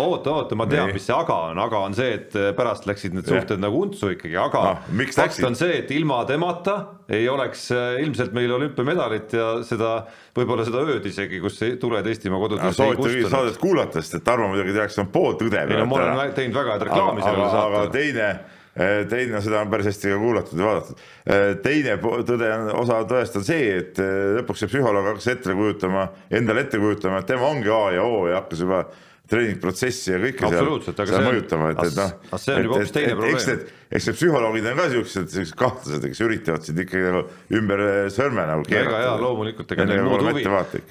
oota, 0.00 0.30
oota, 0.32 0.56
ma 0.56 0.64
tean, 0.64 0.88
mis 0.96 1.04
see 1.04 1.12
aga 1.12 1.36
on, 1.50 1.60
aga 1.60 1.82
on 1.84 1.96
see, 1.98 2.14
et 2.16 2.36
pärast 2.56 2.88
läksid 2.88 3.12
need 3.18 3.28
suhted 3.28 3.60
nagu 3.60 3.82
untsu 3.84 4.14
ikkagi, 4.14 4.38
aga 4.40 4.62
no, 4.70 5.06
fakt 5.12 5.44
on 5.44 5.58
see, 5.58 5.82
et 5.82 5.92
ilma 5.92 6.22
temata 6.28 6.78
ei 7.12 7.28
oleks 7.28 7.66
ilmselt 8.00 8.32
meil 8.32 8.56
olümpiamedalit 8.56 9.36
ja 9.36 9.50
seda, 9.68 9.92
võib-olla 10.32 10.64
seda 10.64 10.80
ööd 10.88 11.04
isegi, 11.12 11.42
kus 11.44 11.60
tuled 11.82 12.08
Eestimaa 12.08 12.40
kodudes 12.40 12.80
no, 12.80 12.88
ei 12.88 12.96
kustunud. 13.02 13.30
saadet 13.36 13.60
kuulates, 13.60 14.12
et 14.16 14.24
Tarmo 14.24 14.48
muidugi 14.54 14.72
tehakse, 14.72 15.02
on 15.04 15.12
pooltõde. 15.12 15.60
ei 15.60 15.76
no 15.76 15.90
ma 15.92 16.00
olen 16.08 16.36
teinud 16.40 16.56
väga 16.56 16.78
head 16.78 16.88
reklaami 16.88 17.20
sellele 17.20 17.52
saatele. 17.52 17.82
aga 17.84 17.96
teine 18.00 18.28
Eh, 18.74 19.04
teine, 19.06 19.38
seda 19.38 19.60
on 19.62 19.70
päris 19.70 19.86
hästi 19.86 20.10
ka 20.10 20.18
kuulatud 20.18 20.58
ja 20.58 20.66
vaadatud. 20.66 21.02
Eh, 21.30 21.44
teine 21.62 21.94
tõde 22.02 22.50
on, 22.56 22.70
osa 22.80 22.98
tõest 23.06 23.38
on 23.38 23.46
see, 23.46 23.68
et 23.78 24.00
eh, 24.02 24.32
lõpuks 24.40 24.64
see 24.64 24.70
psühholoog 24.72 25.12
hakkas 25.12 25.30
ette 25.30 25.54
kujutama, 25.54 26.08
endale 26.34 26.64
ette 26.66 26.80
kujutama, 26.82 27.20
et 27.22 27.30
tema 27.30 27.46
ongi 27.46 27.70
A 27.70 27.84
ja 27.94 28.02
O 28.02 28.24
ja 28.26 28.40
hakkas 28.40 28.64
juba 28.66 28.82
treeningprotsessi 29.30 30.10
ja 30.10 30.18
kõike 30.20 30.50
seal, 30.50 30.72
seal 30.90 31.22
mõjutama, 31.24 31.70
et, 31.70 31.84
et 31.86 32.00
noh. 32.00 32.10
see 32.34 32.58
on 32.58 32.66
juba 32.66 32.80
hoopis 32.80 32.92
teine 32.98 33.14
probleem. 33.14 33.38
eks 33.38 33.48
need, 33.52 33.64
eks 33.94 34.10
need 34.10 34.18
psühholoogid 34.18 34.68
on 34.72 34.82
ka 34.82 34.90
siuksed, 34.96 35.30
siuksed 35.38 35.58
kahtlased, 35.62 36.10
kes 36.10 36.26
üritavad 36.26 36.66
sind 36.66 36.82
ikkagi 36.84 37.14
nagu 37.14 37.56
ümber 37.62 37.86
sõrme 38.12 38.50
nagu 38.50 38.66
keerata. 38.66 38.90
ega 38.90 39.06
jaa, 39.06 39.16
loomulikult, 39.22 39.72
ega 39.78 39.88
neil 39.88 40.04
muud 40.10 40.28
huvi, 40.28 40.44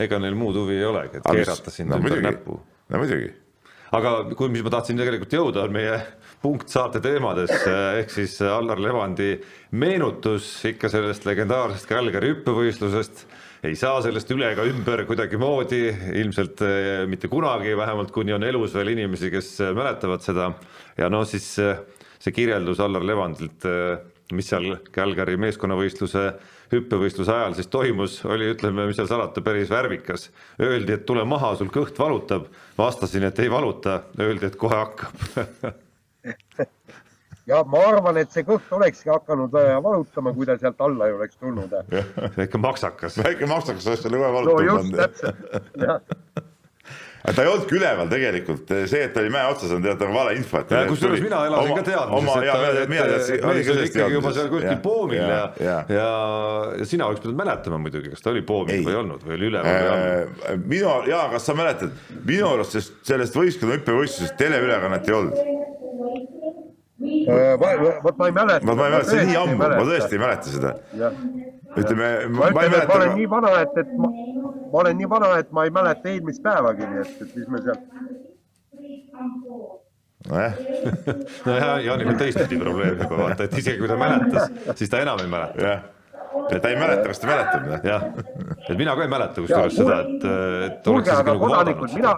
ega 0.07 0.23
neil 0.23 0.39
muud 0.39 0.63
huvi 0.63 0.79
ei 0.79 0.87
olegi, 0.87 1.19
et 1.19 1.29
keerata 1.29 1.75
sind 1.75 1.91
no, 1.91 1.99
ümber 1.99 2.15
muidugi, 2.15 2.29
näppu. 2.31 2.61
no 2.89 3.03
muidugi. 3.03 3.33
Aga 3.93 4.13
kui, 4.33 4.49
mis 4.51 4.63
ma 4.65 4.71
tahtsin 4.73 4.99
tegelikult 4.99 5.33
jõuda, 5.35 5.67
on 5.67 5.75
meie 5.75 5.97
punkt 6.43 6.71
saate 6.73 7.01
teemades 7.03 7.51
ehk 7.99 8.11
siis 8.13 8.35
Allar 8.47 8.81
Levandi 8.81 9.35
meenutus 9.79 10.49
ikka 10.71 10.91
sellest 10.91 11.27
legendaarsest 11.29 11.89
Calgary 11.89 12.33
hüppevõistlusest. 12.33 13.25
ei 13.63 13.77
saa 13.79 14.01
sellest 14.03 14.31
üle 14.35 14.49
ega 14.51 14.65
ümber 14.67 15.05
kuidagimoodi, 15.07 15.83
ilmselt 16.19 16.63
eh, 16.65 17.03
mitte 17.07 17.29
kunagi, 17.31 17.77
vähemalt 17.77 18.11
kuni 18.11 18.33
on 18.35 18.43
elus 18.43 18.73
veel 18.75 18.91
inimesi, 18.95 19.31
kes 19.31 19.55
mäletavad 19.75 20.25
seda. 20.25 20.51
ja 20.97 21.09
no 21.09 21.23
siis 21.29 21.47
eh, 21.63 21.77
see 22.19 22.33
kirjeldus 22.33 22.81
Allar 22.83 23.05
Levandilt, 23.05 23.69
eh, 23.69 24.01
mis 24.33 24.49
seal 24.49 24.79
Calgary 24.91 25.37
meeskonnavõistluse 25.37 26.31
hüppevõistluse 26.73 27.33
ajal 27.33 27.57
siis 27.57 27.69
toimus, 27.71 28.19
oli, 28.25 28.49
ütleme, 28.53 28.87
mis 28.89 28.97
seal 28.99 29.09
salata, 29.09 29.43
päris 29.45 29.71
värvikas. 29.71 30.29
Öeldi, 30.61 30.97
et 30.97 31.05
tule 31.09 31.25
maha, 31.27 31.53
sul 31.59 31.71
kõht 31.73 31.99
valutab, 31.99 32.49
vastasin, 32.77 33.27
et 33.29 33.39
ei 33.43 33.51
valuta, 33.51 34.01
öeldi, 34.19 34.49
et 34.49 34.59
kohe 34.59 34.77
hakkab 34.77 35.15
ja 37.51 37.63
ma 37.67 37.83
arvan, 37.89 38.17
et 38.21 38.31
see 38.31 38.45
kõht 38.47 38.71
olekski 38.75 39.11
hakanud 39.11 39.55
äh, 39.59 39.75
valutama, 39.83 40.33
kui 40.35 40.47
ta 40.47 40.57
sealt 40.61 40.81
alla 40.83 41.09
ei 41.09 41.17
oleks 41.17 41.37
tulnud. 41.37 41.75
väike 42.37 42.61
maksakas. 42.61 43.19
väike 43.23 43.49
maksakas 43.49 43.87
oleks 43.91 44.07
selle 44.07 44.21
kohe 44.21 44.33
valutama 44.39 44.59
no 44.61 44.67
just, 44.71 44.97
täpselt, 44.97 45.37
jah 45.83 46.43
aga 47.23 47.33
ta 47.35 47.43
ei 47.45 47.49
olnudki 47.49 47.77
üleval 47.77 48.09
tegelikult, 48.11 48.71
see, 48.91 49.01
et 49.07 49.13
ta 49.15 49.21
oli 49.23 49.31
mäe 49.31 49.45
otsas, 49.47 49.71
on 49.71 49.83
tead 49.85 50.01
nagu 50.03 50.15
valeinfo. 50.15 50.63
kusjuures 50.89 51.23
mina 51.23 51.43
elasin 51.47 51.77
ka 51.79 51.85
teadmises, 51.87 53.29
et, 53.37 53.45
mees 53.47 53.71
oli 53.73 53.87
ikkagi 53.87 54.17
juba 54.17 54.33
seal 54.35 54.49
kuskil 54.51 54.79
poomil 54.83 55.21
ja, 55.21 55.39
ja, 55.63 55.77
ja, 55.87 56.09
ja 56.81 56.89
sina 56.89 57.07
oleks 57.07 57.23
pidanud 57.23 57.39
mäletama 57.39 57.79
muidugi, 57.85 58.11
kas 58.11 58.25
ta 58.25 58.33
oli 58.33 58.43
poomil 58.47 58.75
ei. 58.75 58.83
või 58.83 58.95
ei 58.95 59.01
olnud 59.05 59.23
või 59.23 59.37
oli 59.37 59.51
üleval 59.53 59.71
või 59.71 59.85
ei 59.87 59.91
olnud. 59.93 60.43
Äh, 60.51 60.61
minu, 60.75 60.95
Jaan, 61.13 61.31
kas 61.37 61.47
sa 61.47 61.55
mäletad, 61.57 61.95
minu 62.27 62.49
arust 62.57 62.75
sellest, 62.75 62.99
sellest 63.07 63.39
võistkonna 63.39 63.79
hüppevõistlusest 63.79 64.35
teleülekannet 64.43 65.07
ei 65.07 65.21
olnud 65.21 65.62
vot 66.99 68.17
ma 68.17 68.25
ei 68.25 68.31
mäleta. 68.31 68.65
vot 68.65 68.77
ma 68.77 68.85
ei 68.85 68.91
mäleta, 68.91 69.09
see 69.09 69.21
on 69.21 69.27
nii 69.27 69.37
ammu, 69.37 69.57
ma 69.57 69.85
tõesti 69.87 70.17
ei 70.17 70.21
mäleta 70.21 70.49
seda. 70.53 70.73
ütleme, 71.77 72.09
ma 72.29 72.49
ütlen, 72.51 72.75
et 72.77 72.87
ma 72.87 72.97
olen 72.99 73.15
nii 73.17 73.29
vana, 73.29 73.53
et, 73.61 73.79
et 73.81 73.95
ma, 73.97 74.11
ma 74.73 74.83
olen 74.83 74.99
nii 75.01 75.09
vana, 75.09 75.31
et 75.41 75.51
ma 75.51 75.65
ei 75.65 75.73
mäleta 75.73 76.11
eelmist 76.11 76.43
päevagi, 76.43 76.89
nii 76.91 77.01
et, 77.01 77.15
et 77.25 77.35
mis 77.39 77.49
me 77.49 77.63
seal. 77.65 77.79
nojah 80.29 80.61
nojah, 81.47 81.73
Jaanil 81.87 82.13
on 82.13 82.21
teistpidi 82.21 82.61
probleem 82.61 83.01
juba 83.01 83.23
vaata, 83.23 83.49
et 83.49 83.57
isegi 83.57 83.81
kui 83.81 83.89
ta 83.89 83.97
mäletas, 83.99 84.53
siis 84.77 84.93
ta 84.93 85.01
enam 85.03 85.19
ei 85.23 85.31
mäleta. 85.33 85.75
ta 86.53 86.69
ei 86.69 86.77
mäleta, 86.77 87.07
kas 87.09 87.23
ta 87.23 87.31
mäletab. 87.31 87.87
jah 87.89 88.05
et 88.69 88.77
mina 88.77 88.95
ka 88.95 89.07
ei 89.07 89.11
mäleta 89.11 89.41
kusjuures 89.41 89.75
seda, 89.75 90.01
et, 90.05 90.27
et 90.69 90.85
kuulge, 90.85 91.11
aga 91.11 91.33
nagu 91.33 91.47
kodanikud, 91.47 91.97
mina, 91.97 92.17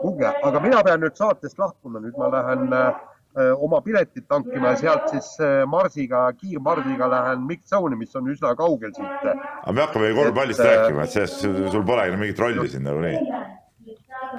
kuulge, 0.00 0.30
aga 0.48 0.62
mina 0.64 0.82
pean 0.86 1.04
nüüd 1.04 1.20
saatest 1.20 1.60
lahkuma, 1.60 2.00
nüüd 2.02 2.16
ma 2.18 2.30
lähen 2.32 2.72
äh, 2.72 3.02
oma 3.34 3.80
piletit 3.82 4.28
tankima 4.28 4.74
ja 4.74 4.76
sealt 4.78 5.08
siis 5.10 5.32
äh, 5.42 5.64
Marsiga, 5.66 6.26
kiirmarsiga 6.38 7.08
lähen 7.10 7.42
Mix-Zone'i, 7.48 7.98
mis 7.98 8.14
on 8.16 8.30
üsna 8.30 8.54
kaugel 8.58 8.94
siit. 8.94 9.26
aga 9.26 9.72
me 9.72 9.82
hakkame 9.86 10.12
ju 10.12 10.16
korvpallist 10.20 10.62
et, 10.62 10.70
rääkima, 10.70 11.04
et 11.04 11.16
sellest 11.16 11.44
sul 11.74 11.84
pole 11.86 12.06
mingit 12.16 12.38
rolli 12.38 12.68
siin 12.70 12.86
nagunii 12.86 13.18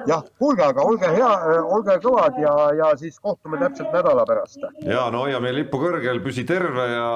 jah, 0.08 0.24
kuulge, 0.40 0.64
aga 0.64 0.84
olge 0.86 1.10
hea, 1.12 1.30
olge 1.76 1.96
kõvad 2.04 2.40
ja, 2.40 2.54
ja 2.78 2.90
siis 3.00 3.18
kohtume 3.22 3.60
täpselt 3.60 3.92
nädala 3.94 4.24
pärast. 4.28 4.64
ja 4.84 5.06
no 5.12 5.24
hoia 5.26 5.40
meie 5.44 5.58
lippu 5.60 5.80
kõrgel, 5.82 6.22
püsi 6.24 6.46
terve 6.48 6.88
ja, 6.90 7.08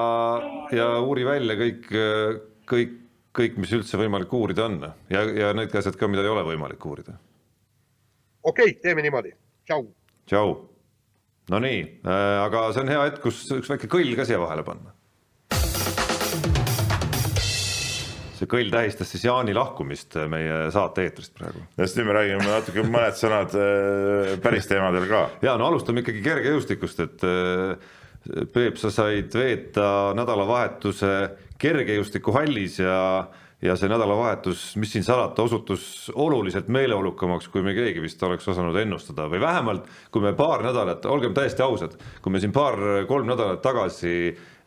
ja 0.75 0.89
uuri 1.01 1.25
välja 1.27 1.57
kõik, 1.59 1.87
kõik, 2.71 2.97
kõik, 3.37 3.61
mis 3.63 3.73
üldse 3.77 3.99
võimalik 4.01 4.33
uurida 4.37 4.67
on 4.69 4.81
ja, 5.09 5.23
ja 5.25 5.53
need 5.57 5.75
asjad 5.75 5.97
ka, 5.97 6.09
mida 6.11 6.25
ei 6.25 6.33
ole 6.33 6.45
võimalik 6.47 6.85
uurida. 6.85 7.17
okei 8.43 8.73
okay,, 8.73 8.81
teeme 8.83 9.05
niimoodi, 9.05 9.33
tšau. 9.65 9.87
tšau. 10.29 10.59
Nonii 11.51 11.83
äh,, 11.83 12.39
aga 12.45 12.69
see 12.71 12.85
on 12.85 12.91
hea 12.95 13.05
hetk, 13.09 13.21
kus 13.25 13.43
üks 13.57 13.71
väike 13.73 13.91
kõll 13.91 14.15
ka 14.17 14.27
siia 14.27 14.39
vahele 14.41 14.65
panna 14.67 14.95
see 18.41 18.49
kõll 18.49 18.71
tähistas 18.73 19.11
siis 19.13 19.25
Jaani 19.27 19.53
lahkumist 19.53 20.17
meie 20.31 20.67
saate-eetrist 20.73 21.35
praegu. 21.37 21.61
just 21.77 21.97
nüüd 21.97 22.09
me 22.09 22.15
räägime 22.17 22.47
natuke 22.47 22.85
mõned 22.87 23.17
sõnad 23.19 23.55
äh, 23.57 24.35
päris 24.41 24.69
teemadel 24.69 25.07
ka. 25.09 25.25
ja 25.45 25.57
no 25.61 25.69
alustame 25.69 26.01
ikkagi 26.05 26.23
kergejõustikust, 26.25 27.03
et 27.05 27.27
äh, 27.27 27.97
Peep, 28.53 28.75
sa 28.77 28.91
said 28.93 29.33
veeta 29.33 30.13
nädalavahetuse 30.13 31.13
kergejõustikuhallis 31.61 32.75
ja 32.83 32.97
ja 33.61 33.75
see 33.77 33.89
nädalavahetus, 33.91 34.63
mis 34.81 34.91
siin 34.95 35.03
salata, 35.05 35.43
osutus 35.43 36.11
oluliselt 36.15 36.69
meeleolukamaks, 36.73 37.49
kui 37.53 37.61
me 37.65 37.75
keegi 37.77 38.01
vist 38.01 38.23
oleks 38.25 38.47
osanud 38.49 38.77
ennustada. 38.81 39.27
Või 39.29 39.41
vähemalt 39.43 39.85
kui 40.11 40.23
me 40.23 40.33
paar 40.37 40.65
nädalat, 40.65 41.05
olgem 41.05 41.35
täiesti 41.37 41.61
ausad, 41.65 41.93
kui 42.21 42.33
me 42.33 42.41
siin 42.41 42.53
paar-kolm 42.55 43.29
nädalat 43.29 43.61
tagasi 43.61 44.15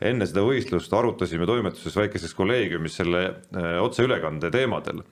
enne 0.04 0.28
seda 0.28 0.44
võistlust 0.46 0.94
arutasime 0.94 1.46
toimetuses 1.48 1.96
väikeses 1.96 2.34
kolleegiumis 2.38 3.00
selle 3.00 3.24
äh, 3.26 3.74
otseülekande 3.82 4.50
teemadel, 4.54 5.02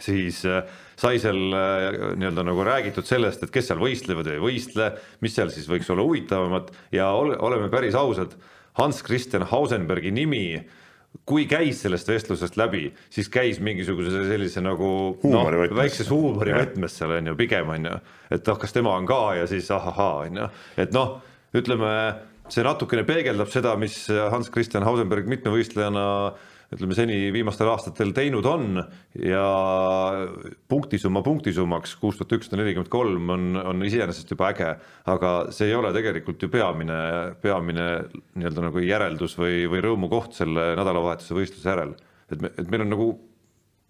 siis 0.00 0.42
äh, 0.48 0.64
sai 0.98 1.20
seal 1.22 1.54
äh, 1.54 1.88
nii-öelda 2.18 2.46
nagu 2.46 2.66
räägitud 2.66 3.06
sellest, 3.06 3.44
et 3.44 3.54
kes 3.54 3.70
seal 3.70 3.82
võistlevad 3.82 4.30
ja 4.30 4.38
ei 4.38 4.42
võistle, 4.42 4.90
mis 5.22 5.36
seal 5.36 5.52
siis 5.54 5.68
võiks 5.70 5.90
olla 5.92 6.06
huvitavamat 6.06 6.72
ja 6.94 7.12
ole, 7.14 7.38
oleme 7.38 7.70
päris 7.72 7.98
ausad, 7.98 8.34
Hans 8.74 9.04
Christian 9.06 9.44
Hausenbergi 9.46 10.10
nimi 10.10 10.48
kui 11.28 11.46
käis 11.48 11.80
sellest 11.84 12.08
vestlusest 12.10 12.58
läbi, 12.60 12.88
siis 13.12 13.30
käis 13.32 13.60
mingisuguse 13.64 14.24
sellise 14.28 14.62
nagu 14.64 14.88
noh, 15.22 15.50
väikses 15.76 16.10
huumorivõtmes 16.12 16.98
seal 16.98 17.14
on 17.16 17.30
ju 17.30 17.36
pigem 17.38 17.70
on 17.76 17.88
ju, 17.90 17.94
et 18.34 18.50
noh, 18.50 18.58
kas 18.60 18.74
tema 18.74 18.96
on 18.98 19.06
ka 19.08 19.20
ja 19.38 19.46
siis 19.50 19.70
ahahaa 19.74 20.24
on 20.26 20.42
ju, 20.42 20.48
et 20.84 20.96
noh, 20.96 21.16
ütleme 21.56 21.92
see 22.52 22.64
natukene 22.66 23.06
peegeldab 23.08 23.48
seda, 23.52 23.72
mis 23.80 23.96
Hans 24.10 24.50
Christian 24.52 24.84
Hausenberg 24.84 25.30
mitmevõistlejana 25.30 26.04
ütleme 26.74 26.96
seni 26.96 27.18
viimastel 27.34 27.70
aastatel 27.72 28.12
teinud 28.16 28.46
on 28.50 28.80
ja 29.20 29.44
punktisumma 30.70 31.22
punktisummaks 31.26 31.94
kuus 32.00 32.18
tuhat 32.18 32.34
ükssada 32.38 32.60
nelikümmend 32.60 32.90
kolm 32.92 33.30
on, 33.34 33.46
on 33.60 33.86
iseenesest 33.86 34.34
juba 34.34 34.50
äge, 34.52 34.72
aga 35.10 35.34
see 35.54 35.70
ei 35.70 35.78
ole 35.78 35.92
tegelikult 35.94 36.42
ju 36.42 36.50
peamine, 36.52 36.98
peamine 37.42 37.88
nii-öelda 38.34 38.66
nagu 38.68 38.84
järeldus 38.84 39.38
või, 39.38 39.64
või 39.70 39.84
rõõmukoht 39.86 40.36
selle 40.36 40.72
nädalavahetuse 40.78 41.38
võistluse 41.38 41.70
järel. 41.70 41.96
et 42.30 42.42
me, 42.42 42.52
et 42.58 42.70
meil 42.70 42.86
on 42.86 42.94
nagu, 42.96 43.10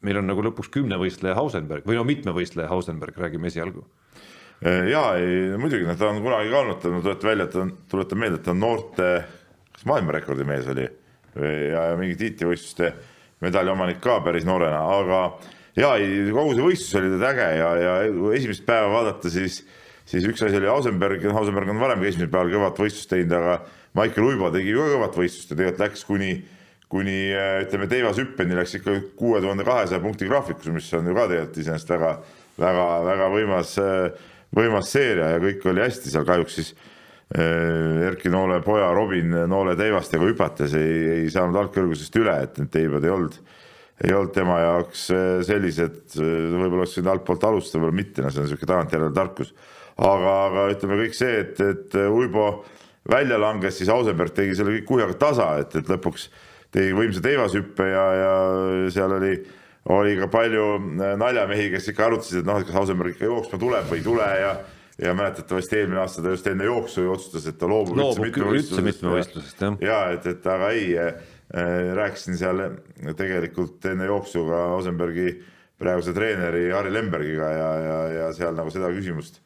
meil 0.05 0.20
on 0.20 0.32
nagu 0.32 0.49
lõpuks 0.51 0.72
kümnevõistleja 0.76 1.37
Hausenberg 1.41 1.89
või 1.89 2.01
no 2.01 2.07
mitmevõistleja 2.09 2.70
Hausenberg, 2.72 3.16
räägime 3.18 3.53
esialgu 3.53 3.87
Äh, 4.62 4.89
ja 4.89 5.03
ei, 5.18 5.57
muidugi 5.61 5.97
ta 5.99 6.09
on 6.09 6.22
kunagi 6.24 6.53
ka 6.53 6.61
olnud, 6.62 6.85
tuletan 7.03 7.30
välja, 7.30 7.47
et 7.49 7.53
ta 7.53 7.62
on, 7.64 7.72
tuletan 7.91 8.20
meelde, 8.20 8.39
et 8.39 8.47
ta 8.47 8.53
on 8.55 8.61
noorte, 8.62 9.09
kas 9.74 9.87
maailmarekordi 9.91 10.47
mees 10.49 10.68
oli 10.72 10.87
ja, 11.37 11.85
mingi 11.99 12.16
tiitlivõistluste 12.20 12.93
medali 13.45 13.72
omanik 13.72 14.01
ka 14.05 14.20
päris 14.24 14.47
noorena, 14.47 14.80
aga 14.97 15.20
ja 15.78 15.95
ei, 15.99 16.30
kogu 16.32 16.55
see 16.55 16.66
võistlus 16.66 16.99
oli 17.01 17.12
teda 17.16 17.30
äge 17.32 17.49
ja, 17.59 17.70
ja 17.82 17.95
esimest 18.37 18.64
päeva 18.66 18.93
vaadata, 18.93 19.32
siis, 19.32 19.62
siis 20.09 20.26
üks 20.30 20.45
asi 20.47 20.61
oli 20.61 20.70
Hausenberg, 20.70 21.26
Hausenberg 21.35 21.72
on 21.74 21.82
varem 21.82 22.05
esimesel 22.07 22.32
päeval 22.32 22.53
kõvat 22.55 22.82
võistlust 22.85 23.11
teinud, 23.11 23.35
aga 23.41 23.59
Maicel 23.99 24.26
Uibo 24.26 24.51
tegi 24.55 24.74
ka 24.76 24.87
kõvat 24.95 25.18
võistlust 25.18 25.51
ja 25.51 25.59
tegelikult 25.59 25.85
läks 25.85 26.07
kuni, 26.07 26.30
kuni 26.95 27.18
ütleme, 27.64 27.91
teivashüppeni 27.91 28.59
läks 28.59 28.78
ikka 28.78 28.97
kuue 29.18 29.43
tuhande 29.43 29.66
kahesaja 29.66 30.03
punkti 30.03 30.30
graafikus, 30.30 30.70
mis 30.74 30.91
on 30.95 31.11
ju 31.11 31.18
ka 31.18 31.28
tegelikult 31.30 31.62
iseenesest 31.64 31.95
väga, 31.95 32.16
väga, 32.62 32.89
väga 33.11 33.30
võimas 33.35 33.76
äh, 33.82 34.26
võimas 34.55 34.91
seeria 34.95 35.35
ja 35.35 35.43
kõik 35.43 35.64
oli 35.66 35.82
hästi 35.82 36.12
seal, 36.12 36.26
kahjuks 36.28 36.61
siis 36.61 36.74
äh, 36.74 36.91
Erki 37.35 38.30
Noole 38.30 38.61
poja 38.62 38.93
Robin 38.95 39.32
Noole 39.51 39.74
teivastega 39.78 40.26
hüpates 40.28 40.74
ei, 40.78 40.99
ei 41.16 41.30
saanud 41.32 41.59
algkõrgusest 41.64 42.18
üle, 42.20 42.37
et 42.47 42.61
need 42.61 42.70
teibad 42.70 43.07
ei 43.07 43.11
olnud, 43.11 43.39
ei 44.05 44.14
olnud 44.14 44.35
tema 44.37 44.61
jaoks 44.62 45.09
äh, 45.14 45.24
sellised, 45.47 45.99
äh, 46.14 46.28
võib-olla 46.55 46.85
oleks 46.85 46.95
võinud 47.01 47.12
altpoolt 47.16 47.49
alustada, 47.51 47.82
võib-olla 47.82 47.99
mitte, 47.99 48.22
no 48.22 48.30
see 48.30 48.43
on 48.43 48.47
niisugune 48.47 48.70
tagantjärele 48.70 49.16
tarkus. 49.16 49.51
aga, 49.97 50.37
aga 50.47 50.68
ütleme 50.76 51.01
kõik 51.03 51.18
see, 51.18 51.35
et, 51.43 51.61
et 51.61 51.99
Uibo 52.07 52.49
välja 53.11 53.39
langes, 53.39 53.78
siis 53.78 53.91
Ausenberg 53.91 54.35
tegi 54.35 54.55
selle 54.55 54.78
kõik 54.78 54.89
kuhjaga 54.93 55.18
tasa, 55.18 55.51
et, 55.64 55.74
et 55.74 55.91
lõpuks 55.91 56.30
tegi 56.74 56.95
võimsa 56.95 57.22
teivashüppe 57.22 57.91
ja, 57.91 58.07
ja 58.20 58.32
seal 58.95 59.18
oli 59.18 59.37
oli 59.93 60.16
ka 60.16 60.28
palju 60.32 60.68
äh, 60.78 61.12
naljamehi, 61.20 61.68
kes 61.74 61.91
ikka 61.93 62.07
arutasid, 62.09 62.41
et 62.41 62.49
noh, 62.49 62.61
et 62.61 62.68
kas 62.68 62.78
Hausenberg 62.78 63.16
ikka 63.16 63.28
jooksma 63.28 63.61
tuleb 63.61 63.91
või 63.91 64.01
ei 64.01 64.07
tule 64.07 64.30
ja 64.41 64.55
ja 64.99 65.14
mäletatavasti 65.14 65.78
eelmine 65.78 66.01
aasta 66.01 66.22
ta 66.22 66.34
just 66.34 66.47
enne 66.47 66.68
jooksu 66.68 67.07
otsustas, 67.11 67.49
et 67.51 67.59
ta 67.59 67.68
loobub, 67.70 67.97
loobub 67.99 68.38
üldse 68.55 68.82
mitmevõistlusest 68.84 69.64
jah. 69.64 69.78
ja 69.82 69.99
et, 70.14 70.26
et 70.30 70.47
aga 70.47 70.70
ei 70.74 70.92
äh,, 70.99 71.16
rääkisin 71.99 72.38
seal 72.38 72.62
tegelikult 73.18 73.84
enne 73.90 74.07
jooksu 74.11 74.45
ka 74.49 74.61
Hausenbergi 74.74 75.32
praeguse 75.80 76.14
treeneri 76.14 76.68
Harri 76.70 76.92
Lembergiga 76.95 77.51
ja, 77.51 77.70
ja, 77.86 77.97
ja 78.18 78.28
seal 78.36 78.55
nagu 78.55 78.70
seda 78.74 78.92
küsimust 78.95 79.40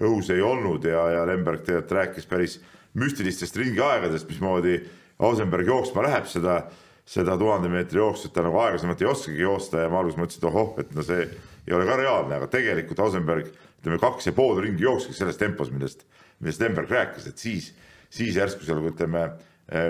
õhus 0.00 0.32
ei 0.34 0.40
olnud 0.42 0.86
ja, 0.88 1.04
ja 1.18 1.26
Lemberg 1.28 1.66
tegelikult 1.66 1.98
rääkis 2.00 2.30
päris 2.30 2.56
müstilistest 2.98 3.56
ringiaegadest, 3.60 4.28
mismoodi 4.30 4.78
Hausenberg 5.20 5.68
jooksma 5.68 6.08
läheb, 6.08 6.26
seda 6.30 6.62
seda 7.04 7.36
tuhande 7.36 7.68
meetri 7.68 8.00
jooksut 8.00 8.32
ta 8.32 8.42
nagu 8.44 8.56
aeglasemalt 8.62 9.02
ei 9.02 9.08
oskagi 9.10 9.42
joosta 9.42 9.82
ja 9.82 9.90
ma 9.92 10.00
alguses 10.00 10.16
mõtlesin, 10.16 10.40
et 10.40 10.46
ohoh, 10.48 10.70
et 10.80 10.94
no 10.96 11.04
see 11.04 11.26
ei 11.66 11.74
ole 11.76 11.84
ka 11.88 11.98
reaalne, 12.00 12.38
aga 12.38 12.48
tegelikult 12.52 13.02
Ausenberg 13.04 13.50
ütleme 13.84 14.00
kaks 14.00 14.30
ja 14.30 14.32
pool 14.32 14.56
ringi 14.64 14.86
jookski 14.86 15.12
selles 15.12 15.36
tempos, 15.36 15.68
millest, 15.74 16.06
millest 16.40 16.62
Lemberg 16.64 16.88
rääkis, 16.90 17.28
et 17.28 17.40
siis, 17.40 17.68
siis 18.08 18.38
järsku 18.40 18.64
seal 18.64 18.80
ütleme 18.80 19.28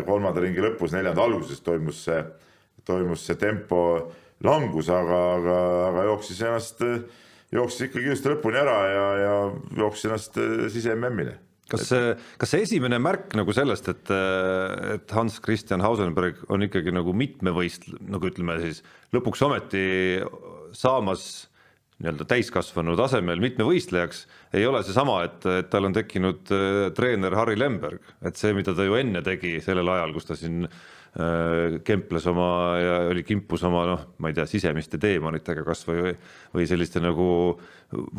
kolmanda 0.07 0.43
ringi 0.43 0.63
lõpus, 0.63 0.95
neljanda 0.95 1.23
alguses 1.23 1.63
toimus 1.63 2.03
see, 2.09 2.19
toimus 2.87 3.23
see 3.27 3.39
tempo 3.39 3.81
langus, 4.45 4.91
aga, 4.91 5.21
aga, 5.39 5.57
aga 5.93 6.05
jooksis 6.11 6.43
ennast, 6.43 6.85
jooksis 7.55 7.89
ikkagi 7.89 8.11
just 8.11 8.27
lõpuni 8.29 8.61
ära 8.61 8.77
ja, 8.91 9.09
ja 9.23 9.35
jooksis 9.79 10.11
ennast 10.11 10.39
sise 10.75 10.95
MM-ile 10.99 11.39
kas 11.71 11.87
see, 11.89 12.11
kas 12.37 12.51
see 12.53 12.65
esimene 12.67 12.99
märk 13.01 13.33
nagu 13.39 13.55
sellest, 13.57 13.89
et, 13.89 14.11
et 14.95 15.15
Hans 15.17 15.39
Christian 15.43 15.81
Hausenberg 15.81 16.43
on 16.53 16.67
ikkagi 16.67 16.93
nagu 16.93 17.15
mitmevõist-, 17.17 17.89
nagu 18.05 18.29
ütleme 18.29 18.59
siis 18.61 18.83
lõpuks 19.17 19.41
ometi 19.47 19.87
saamas 20.77 21.47
nii-öelda 22.03 22.27
täiskasvanu 22.27 22.97
tasemel 22.99 23.43
mitmevõistlejaks, 23.43 24.25
ei 24.59 24.67
ole 24.67 24.83
seesama, 24.87 25.21
et, 25.29 25.47
et 25.61 25.71
tal 25.71 25.87
on 25.89 25.95
tekkinud 25.95 26.51
äh, 26.55 26.81
treener 26.97 27.37
Harri 27.39 27.55
Lemberg, 27.59 28.03
et 28.27 28.41
see, 28.41 28.55
mida 28.57 28.75
ta 28.75 28.87
ju 28.87 28.99
enne 28.99 29.23
tegi 29.25 29.57
sellel 29.65 29.93
ajal, 29.95 30.15
kus 30.17 30.27
ta 30.27 30.37
siin 30.39 30.67
äh, 30.67 31.79
kemples 31.87 32.27
oma 32.31 32.49
ja 32.83 32.97
oli 33.13 33.23
kimpus 33.27 33.63
oma 33.69 33.85
noh, 33.93 34.07
ma 34.19 34.31
ei 34.33 34.37
tea, 34.37 34.47
sisemiste 34.51 34.99
teemonitega 35.03 35.63
kasvõi 35.67 36.01
või, 36.09 36.17
või 36.59 36.69
selliste 36.71 37.03
nagu 37.03 37.29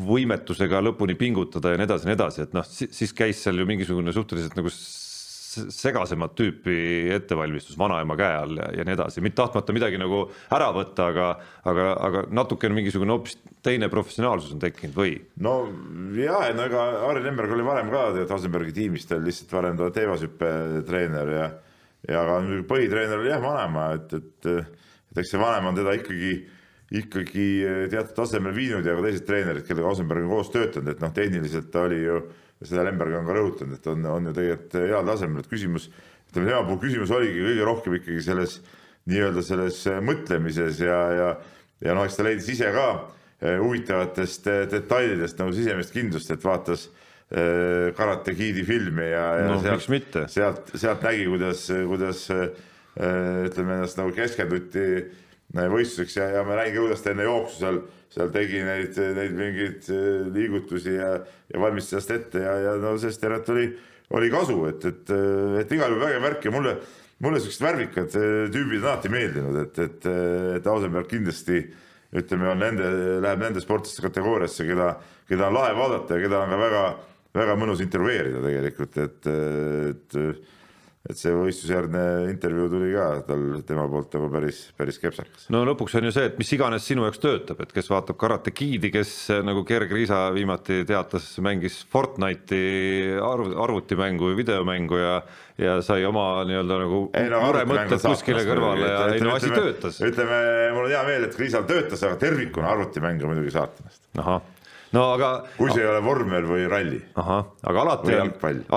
võimetusega 0.07 0.80
lõpuni 0.86 1.17
pingutada 1.19 1.73
ja 1.73 1.82
nii 1.82 1.89
edasi 1.89 2.07
ja 2.07 2.13
nii 2.13 2.19
edasi, 2.19 2.45
et 2.47 2.55
noh, 2.55 2.69
siis 2.71 3.11
käis 3.17 3.43
seal 3.43 3.59
ju 3.59 3.67
mingisugune 3.67 4.15
suhteliselt 4.15 4.55
nagu 4.55 4.71
segasemat 5.73 6.35
tüüpi 6.37 6.77
ettevalmistus 7.15 7.77
vanaema 7.79 8.17
käe 8.19 8.37
all 8.39 8.59
ja, 8.59 8.69
ja 8.79 8.85
nii 8.87 8.95
edasi, 8.97 9.23
mitte 9.25 9.39
tahtmata 9.41 9.75
midagi 9.75 9.99
nagu 10.01 10.25
ära 10.53 10.71
võtta, 10.75 11.09
aga, 11.11 11.27
aga, 11.67 11.89
aga 12.07 12.23
natukene 12.35 12.77
mingisugune 12.77 13.15
hoopis 13.15 13.37
teine 13.65 13.89
professionaalsus 13.91 14.55
on 14.55 14.63
tekkinud 14.63 14.97
või? 14.97 15.17
no 15.45 15.57
ja, 16.19 16.41
no 16.55 16.67
ega 16.69 16.87
Harri 17.05 17.23
Lemberg 17.25 17.55
oli 17.55 17.67
varem 17.67 17.91
ka 17.93 18.07
tegelikult 18.11 18.35
Asenbergi 18.39 18.75
tiimis, 18.79 19.07
ta 19.09 19.19
oli 19.19 19.31
lihtsalt 19.31 19.55
varem 19.55 19.79
ta 19.79 19.91
teevashüppe 19.95 20.51
treener 20.87 21.35
ja 21.35 21.47
ja 22.05 22.21
aga 22.21 22.41
põhitreener 22.69 23.17
oli 23.17 23.31
jah 23.31 23.41
vanaema, 23.41 23.87
et, 23.97 24.13
et, 24.13 24.51
et 25.11 25.23
eks 25.23 25.31
see 25.33 25.41
vanem 25.41 25.71
on 25.71 25.79
teda 25.79 25.95
ikkagi 25.97 26.35
ikkagi 26.95 27.45
teatud 27.89 28.13
tasemel 28.13 28.53
viinud 28.53 28.85
ja 28.85 28.93
ka 28.93 29.03
teised 29.07 29.25
treenerid, 29.25 29.65
kellega 29.65 29.89
Asenberg 29.89 30.25
on 30.25 30.35
koos 30.35 30.51
töötanud, 30.53 30.91
et 30.93 31.01
noh, 31.01 31.13
tehniliselt 31.15 31.71
ta 31.73 31.87
oli 31.87 32.03
ju 32.03 32.19
seda 32.63 32.85
Lemberg 32.87 33.17
on 33.19 33.27
ka 33.27 33.35
rõhutanud, 33.35 33.79
et 33.79 33.87
on, 33.91 34.05
on 34.09 34.29
ju 34.29 34.35
tegelikult 34.37 34.77
heal 34.79 35.09
tasemel, 35.09 35.43
et 35.43 35.51
küsimus, 35.51 35.89
ütleme 36.29 36.51
tema 36.51 36.63
puhul 36.67 36.81
küsimus 36.85 37.13
oligi 37.15 37.43
kõige 37.43 37.67
rohkem 37.67 37.97
ikkagi 37.99 38.23
selles 38.23 38.59
nii-öelda 39.11 39.43
selles 39.45 39.81
mõtlemises 40.05 40.79
ja, 40.81 40.99
ja, 41.13 41.27
ja 41.85 41.97
noh, 41.97 42.07
eks 42.07 42.17
ta 42.17 42.25
leidis 42.25 42.47
ise 42.55 42.71
ka 42.73 42.87
huvitavatest 43.45 44.47
detailidest 44.71 45.41
nagu 45.41 45.51
sisemist 45.53 45.93
kindlust, 45.93 46.31
et 46.31 46.45
vaatas 46.45 46.87
Karate 47.97 48.35
Kidi 48.37 48.63
filmi 48.63 49.09
ja, 49.09 49.25
ja 49.41 49.45
no, 49.49 49.57
sealt, 49.59 50.17
sealt, 50.31 50.71
sealt 50.77 51.03
nägi, 51.03 51.25
kuidas, 51.27 51.65
kuidas 51.89 52.21
ütleme 52.95 53.79
ennast 53.79 53.99
nagu 53.99 54.13
keskenduti 54.15 54.85
võistluseks 55.55 56.17
ja, 56.19 56.29
ja 56.37 56.47
ma 56.47 56.57
nägin 56.59 56.75
ka, 56.75 56.87
kuidas 56.87 57.05
ta 57.05 57.13
enne 57.13 57.27
jooksu 57.27 57.61
seal 57.61 57.83
seal 58.15 58.31
tegi 58.33 58.61
neid, 58.63 58.97
neid 59.17 59.33
mingeid 59.35 59.87
äh, 59.91 60.27
liigutusi 60.35 60.95
ja, 60.95 61.15
ja 61.51 61.61
valmistas 61.61 61.97
ennast 61.97 62.13
ette 62.15 62.43
ja, 62.43 62.53
ja 62.63 62.75
no 62.81 62.95
sellest 63.01 63.23
järelikult 63.25 63.55
oli, 63.55 63.65
oli 64.15 64.29
kasu, 64.33 64.59
et, 64.69 64.85
et, 64.91 65.15
et 65.61 65.73
igal 65.75 65.91
juhul 65.91 66.05
vägev 66.05 66.23
värk 66.23 66.47
ja 66.47 66.53
mulle, 66.53 66.75
mulle 67.25 67.41
siuksed 67.43 67.65
värvikad 67.65 68.15
äh, 68.19 68.37
tüübid 68.53 68.83
on 68.83 68.91
alati 68.91 69.11
meeldinud, 69.11 69.59
et, 69.65 69.81
et, 69.87 70.07
et 70.59 70.69
Ausenberg 70.71 71.09
kindlasti 71.11 71.59
ütleme, 72.15 72.47
on 72.53 72.61
nende, 72.61 72.87
läheb 73.25 73.41
nende 73.43 73.63
sportlaste 73.63 74.05
kategooriasse, 74.05 74.63
keda, 74.69 74.93
keda 75.27 75.49
on 75.49 75.57
lahe 75.57 75.75
vaadata 75.75 76.15
ja 76.15 76.27
keda 76.27 76.43
on 76.45 76.53
ka 76.53 76.59
väga, 76.61 76.83
väga 77.35 77.57
mõnus 77.59 77.81
intervjueerida 77.83 78.43
tegelikult, 78.45 79.01
et, 79.03 79.31
et 79.91 80.19
et 81.05 81.19
see 81.19 81.33
võistlusjärgne 81.35 82.03
intervjuu 82.31 82.69
tuli 82.71 82.91
ka 82.95 83.07
tal, 83.27 83.43
tema 83.67 83.85
poolt 83.91 84.15
nagu 84.17 84.29
päris, 84.33 84.61
päris 84.77 84.97
kepsakas. 85.01 85.47
no 85.53 85.61
lõpuks 85.69 85.97
on 85.99 86.09
ju 86.09 86.13
see, 86.15 86.29
et 86.31 86.39
mis 86.41 86.53
iganes 86.57 86.87
sinu 86.87 87.05
jaoks 87.05 87.21
töötab, 87.21 87.61
et 87.61 87.73
kes 87.75 87.89
vaatab 87.91 88.17
Karate 88.21 88.53
Kidi, 88.55 88.89
kes 88.93 89.13
nagu 89.45 89.65
Gerg 89.67 89.93
Riisa 89.93 90.25
viimati 90.35 90.81
teatas, 90.89 91.29
mängis 91.45 91.83
Fortnite'i 91.93 93.15
arv, 93.21 93.53
arvutimängu 93.67 94.31
või 94.31 94.39
videomängu 94.43 95.01
ja 95.01 95.17
ja 95.55 95.77
sai 95.85 96.03
oma 96.03 96.43
nii-öelda 96.43 96.79
nagu 96.81 96.97
no, 97.15 97.37
muremõtted 97.45 98.01
kuskile 98.03 98.41
kõrvale 98.43 98.89
ja 98.89 99.05
ei 99.13 99.21
no 99.23 99.37
asi 99.37 99.53
töötas. 99.53 100.01
ütleme, 100.03 100.41
mul 100.75 100.89
on 100.89 100.91
hea 100.91 101.05
meel, 101.07 101.29
et 101.29 101.39
Riisal 101.39 101.63
töötas, 101.69 102.03
aga 102.03 102.19
tervikuna 102.19 102.73
arvutimäng 102.73 103.23
on 103.23 103.31
muidugi 103.31 103.55
saatanast. 103.55 104.03
ahah 104.19 104.43
no 104.95 105.03
aga. 105.15 105.29
kui 105.57 105.71
see 105.73 105.83
ei 105.83 105.89
ole 105.89 106.01
vormel 106.05 106.47
või 106.49 106.65
ralli. 106.71 106.99
ahah, 107.19 107.45
aga 107.69 107.83
alati, 107.83 108.17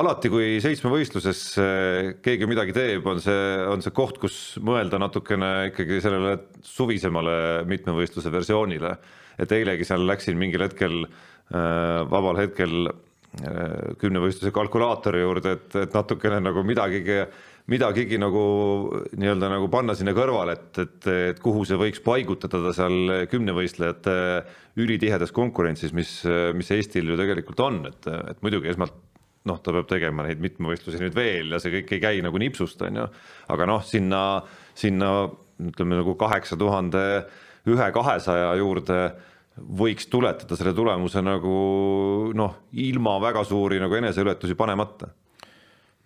alati 0.00 0.32
kui 0.32 0.58
seitsmevõistluses 0.64 1.42
eh, 1.62 2.10
keegi 2.24 2.48
midagi 2.50 2.74
teeb, 2.76 3.06
on 3.08 3.22
see, 3.22 3.42
on 3.70 3.84
see 3.84 3.94
koht, 3.96 4.20
kus 4.22 4.38
mõelda 4.64 5.00
natukene 5.00 5.70
ikkagi 5.70 6.00
sellele 6.04 6.36
suvisemale 6.66 7.64
mitmevõistluse 7.70 8.32
versioonile. 8.34 8.96
et 9.38 9.52
eilegi 9.54 9.86
seal 9.86 10.06
läksin 10.06 10.38
mingil 10.38 10.66
hetkel 10.66 11.04
äh, 11.04 12.02
vabal 12.10 12.40
hetkel 12.40 12.90
äh, 12.90 13.94
kümnevõistluse 14.00 14.50
kalkulaatori 14.54 15.22
juurde, 15.22 15.54
et, 15.58 15.76
et 15.84 15.94
natukene 15.94 16.42
nagu 16.42 16.64
midagigi 16.66 17.22
midagigi 17.68 18.16
nagu 18.20 18.42
nii-öelda 19.12 19.50
nagu 19.52 19.68
panna 19.72 19.96
sinna 19.96 20.14
kõrvale, 20.16 20.54
et, 20.56 20.80
et, 20.80 21.08
et 21.32 21.42
kuhu 21.42 21.66
see 21.68 21.76
võiks 21.80 22.00
paigutada 22.04 22.72
seal 22.76 23.26
kümnevõistlejate 23.28 24.14
ülitihedas 24.80 25.34
konkurentsis, 25.36 25.92
mis, 25.96 26.14
mis 26.56 26.72
Eestil 26.72 27.12
ju 27.12 27.18
tegelikult 27.20 27.60
on, 27.66 27.82
et, 27.90 28.08
et 28.08 28.40
muidugi 28.44 28.72
esmalt 28.72 28.96
noh, 29.48 29.60
ta 29.62 29.74
peab 29.74 29.88
tegema 29.90 30.24
neid 30.26 30.40
mitmevõistlusi 30.42 31.00
nüüd 31.02 31.16
veel 31.16 31.52
ja 31.54 31.60
see 31.62 31.72
kõik 31.78 31.92
ei 31.96 32.02
käi 32.02 32.24
nagu 32.24 32.40
nipsust, 32.40 32.80
on 32.86 33.02
ju, 33.02 33.06
aga 33.54 33.68
noh, 33.68 33.84
sinna, 33.86 34.22
sinna 34.76 35.12
ütleme 35.58 36.00
nagu 36.00 36.14
kaheksa 36.18 36.58
tuhande 36.58 37.04
ühe 37.68 37.88
kahesaja 37.94 38.52
juurde 38.60 38.98
võiks 39.58 40.06
tuletada 40.10 40.56
selle 40.56 40.72
tulemuse 40.76 41.22
nagu 41.24 41.54
noh, 42.38 42.58
ilma 42.78 43.16
väga 43.22 43.42
suuri 43.46 43.80
nagu 43.82 43.96
eneseületusi 43.98 44.56
panemata 44.58 45.10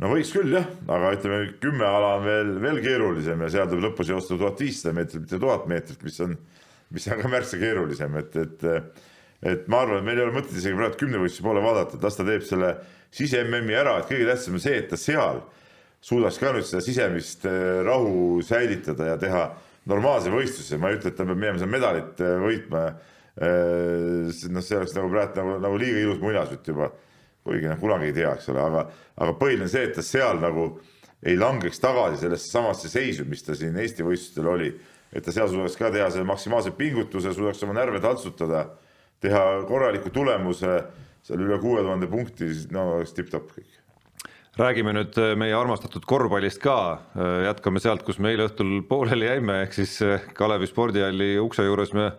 no 0.00 0.10
võiks 0.14 0.32
küll 0.34 0.56
jah, 0.56 0.66
aga 0.88 1.12
ütleme, 1.18 1.44
kümme 1.62 1.86
ala 1.86 2.16
on 2.18 2.26
veel, 2.26 2.52
veel 2.62 2.82
keerulisem 2.84 3.44
ja 3.44 3.52
seal 3.52 3.70
tuleb 3.70 3.90
lõpus 3.90 4.12
joosta 4.14 4.38
tuhat 4.38 4.60
viissada 4.62 4.96
meetrit, 4.96 5.24
mitte 5.26 5.40
tuhat 5.42 5.68
meetrit, 5.70 6.02
mis 6.06 6.20
on, 6.24 6.36
mis 6.92 7.08
on 7.12 7.20
ka 7.22 7.32
märksa 7.32 7.60
keerulisem, 7.60 8.20
et, 8.22 8.38
et 8.42 9.02
et 9.42 9.66
ma 9.66 9.82
arvan, 9.82 9.98
et 9.98 10.06
meil 10.06 10.20
ei 10.20 10.26
ole 10.26 10.36
mõtet 10.36 10.54
isegi 10.54 10.78
praegu 10.78 11.00
kümnevõistluse 11.00 11.42
poole 11.42 11.62
vaadata, 11.64 11.98
et 11.98 12.04
las 12.06 12.14
ta 12.18 12.26
teeb 12.26 12.44
selle 12.46 12.76
sise-MM-i 13.12 13.74
ära, 13.74 13.96
et 13.98 14.08
kõige 14.10 14.28
tähtsam 14.28 14.58
on 14.58 14.62
see, 14.62 14.76
et 14.78 14.88
ta 14.90 14.98
seal 15.00 15.42
suudaks 16.02 16.38
ka 16.38 16.52
nüüd 16.54 16.66
seda 16.66 16.82
sisemist 16.84 17.46
äh, 17.50 17.80
rahu 17.86 18.38
säilitada 18.46 19.12
ja 19.12 19.16
teha 19.20 19.44
normaalse 19.90 20.30
võistluse, 20.30 20.78
ma 20.78 20.92
ei 20.92 20.98
ütle, 20.98 21.10
et 21.10 21.18
ta 21.18 21.26
peab 21.26 21.40
minema 21.40 21.58
seal 21.58 21.72
medalit 21.72 22.22
äh, 22.22 22.36
võitma. 22.42 22.84
Äh, 23.42 24.30
noh, 24.52 24.62
see 24.62 24.78
oleks 24.78 24.94
nagu 24.94 25.10
praegu 25.10 25.40
nagu, 25.40 25.58
nagu 25.66 25.80
liiga 25.80 26.02
ilus 26.04 26.22
muinasjutt 26.22 26.68
juba 26.68 26.92
kuigi 27.44 27.68
noh, 27.68 27.78
kunagi 27.80 28.10
ei 28.10 28.16
tea, 28.16 28.32
eks 28.36 28.48
ole, 28.52 28.62
aga, 28.62 28.86
aga 29.24 29.36
põhiline 29.38 29.68
see, 29.70 29.84
et 29.88 29.96
ta 29.96 30.04
seal 30.06 30.40
nagu 30.42 30.68
ei 31.22 31.36
langeks 31.38 31.78
tagasi 31.82 32.22
sellesse 32.22 32.50
samasse 32.50 32.90
seisu, 32.90 33.26
mis 33.28 33.44
ta 33.46 33.54
siin 33.58 33.76
Eesti 33.78 34.06
võistlustel 34.06 34.48
oli. 34.50 34.72
et 35.12 35.24
ta 35.24 35.32
seal 35.34 35.50
suudaks 35.50 35.76
ka 35.76 35.90
teha 35.92 36.08
selle 36.10 36.24
maksimaalse 36.24 36.70
pingutuse, 36.72 37.34
suudaks 37.36 37.62
oma 37.66 37.74
närve 37.76 38.00
taltsutada, 38.00 38.64
teha 39.20 39.42
korraliku 39.68 40.10
tulemuse, 40.10 40.78
seal 41.22 41.42
üle 41.44 41.58
kuue 41.60 41.82
tuhande 41.84 42.08
punkti, 42.08 42.48
no 42.72 42.94
oleks 42.96 43.12
tipp-topp 43.18 43.52
kõik. 43.52 43.78
Räägime 44.56 44.92
nüüd 44.96 45.16
äh, 45.20 45.34
meie 45.36 45.54
armastatud 45.56 46.04
korvpallist 46.08 46.60
ka, 46.60 46.78
äh, 47.16 47.44
jätkame 47.46 47.80
sealt, 47.80 48.02
kus 48.04 48.18
me 48.20 48.32
eile 48.32 48.48
õhtul 48.48 48.82
pooleli 48.88 49.28
jäime, 49.28 49.62
ehk 49.66 49.76
siis 49.76 49.94
äh, 50.04 50.26
Kalevi 50.36 50.68
spordihalli 50.68 51.34
ukse 51.40 51.64
juures 51.64 51.92
me 51.96 52.10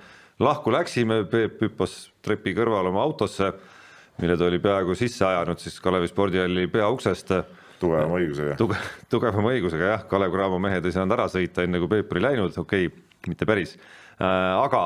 lahku 0.41 0.73
läksime, 0.73 1.23
Peep 1.29 1.61
hüppas 1.61 1.97
trepi 2.25 2.55
kõrval 2.57 2.89
oma 2.89 3.03
autosse 3.05 3.51
mille 4.21 4.37
ta 4.37 4.45
oli 4.45 4.59
peaaegu 4.61 4.95
sisse 4.97 5.25
ajanud 5.25 5.61
siis 5.61 5.79
Kalevi 5.81 6.09
spordihalli 6.11 6.67
peauksest. 6.71 7.33
tugevama 7.79 8.19
õigusega 8.19 8.57
Tuge,. 8.59 8.77
tugevama 9.11 9.55
õigusega 9.55 9.89
jah, 9.89 10.05
Kalev 10.07 10.31
Cramo 10.31 10.59
mehed 10.61 10.85
ei 10.85 10.95
saanud 10.95 11.15
ära 11.17 11.27
sõita, 11.31 11.65
enne 11.65 11.81
kui 11.81 11.91
Peep 11.91 12.13
oli 12.13 12.23
läinud, 12.27 12.55
okei 12.57 12.87
okay,, 12.87 13.03
mitte 13.27 13.47
päris 13.49 13.75
äh,. 13.75 14.27
aga 14.27 14.83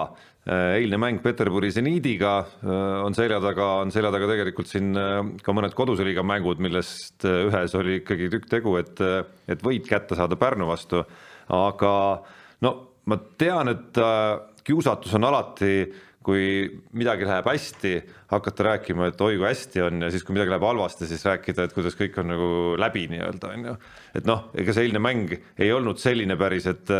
äh, 0.47 0.79
eilne 0.79 0.99
mäng 1.01 1.21
Peterburi 1.23 1.71
seniidiga 1.75 2.33
äh, 2.39 2.71
on 3.03 3.17
selja 3.17 3.41
taga, 3.43 3.69
on 3.83 3.93
selja 3.93 4.13
taga 4.15 4.31
tegelikult 4.31 4.71
siin 4.71 4.95
ka 5.43 5.55
mõned 5.55 5.75
koduse 5.77 6.07
liiga 6.07 6.25
mängud, 6.25 6.63
millest 6.63 7.27
ühes 7.27 7.77
oli 7.77 8.01
ikkagi 8.01 8.31
tükk 8.33 8.49
tegu, 8.57 8.77
et, 8.81 9.03
et 9.47 9.63
võit 9.63 9.85
kätte 9.89 10.17
saada 10.17 10.39
Pärnu 10.39 10.69
vastu. 10.71 11.03
aga 11.53 11.93
no 12.63 12.75
ma 13.07 13.21
tean, 13.39 13.75
et 13.75 14.01
kiusatus 14.67 15.13
on 15.15 15.23
alati 15.27 15.73
äh, 15.83 16.06
kui 16.27 16.67
midagi 16.97 17.23
läheb 17.23 17.45
hästi, 17.47 17.93
hakata 18.33 18.65
rääkima, 18.67 19.07
et 19.07 19.21
oi 19.23 19.37
kui 19.39 19.47
hästi 19.47 19.83
on 19.85 20.03
ja 20.03 20.09
siis, 20.11 20.25
kui 20.27 20.35
midagi 20.35 20.51
läheb 20.51 20.65
halvasti, 20.67 21.07
siis 21.07 21.23
rääkida, 21.23 21.67
et 21.67 21.75
kuidas 21.75 21.95
kõik 21.95 22.17
on 22.19 22.27
nagu 22.33 22.49
läbi 22.79 23.05
nii-öelda 23.13 23.51
on 23.53 23.69
ju. 23.69 23.75
et 24.19 24.27
noh, 24.27 24.49
ega 24.59 24.75
see 24.75 24.89
eilne 24.89 24.99
mäng 25.03 25.37
ei 25.37 25.71
olnud 25.71 26.01
selline 26.03 26.35
päris, 26.39 26.67
et, 26.67 26.91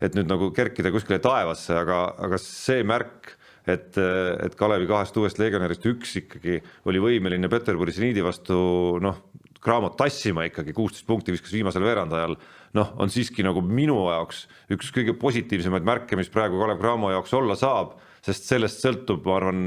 et 0.00 0.16
nüüd 0.16 0.32
nagu 0.32 0.48
kerkida 0.56 0.94
kuskile 0.94 1.20
taevasse, 1.20 1.76
aga, 1.76 2.00
aga 2.24 2.40
see 2.40 2.86
märk, 2.88 3.34
et, 3.68 4.00
et 4.00 4.56
Kalevi 4.56 4.88
kahest 4.88 5.20
uuest 5.20 5.42
legionärist 5.42 5.84
üks 5.92 6.16
ikkagi 6.22 6.56
oli 6.88 7.04
võimeline 7.04 7.52
Peterburi 7.52 7.92
seniidi 7.92 8.24
vastu 8.24 8.56
noh, 9.04 9.26
Cramot 9.60 9.98
tassima 9.98 10.46
ikkagi, 10.48 10.72
kuusteist 10.72 11.04
punkti 11.04 11.34
viskas 11.34 11.52
viimasel 11.52 11.84
veerandajal, 11.84 12.38
noh, 12.78 12.92
on 13.02 13.12
siiski 13.12 13.44
nagu 13.44 13.60
minu 13.60 14.06
jaoks 14.08 14.46
üks 14.72 14.94
kõige 14.94 15.18
positiivsemaid 15.20 15.84
märke, 15.84 16.16
mis 16.16 16.32
praegu 16.32 16.62
Kalev 16.62 16.80
Cramo 16.80 17.12
jaoks 17.12 17.34
olla 17.36 17.58
saab 17.58 17.98
sest 18.24 18.48
sellest 18.50 18.82
sõltub, 18.82 19.24
ma 19.26 19.36
arvan, 19.38 19.60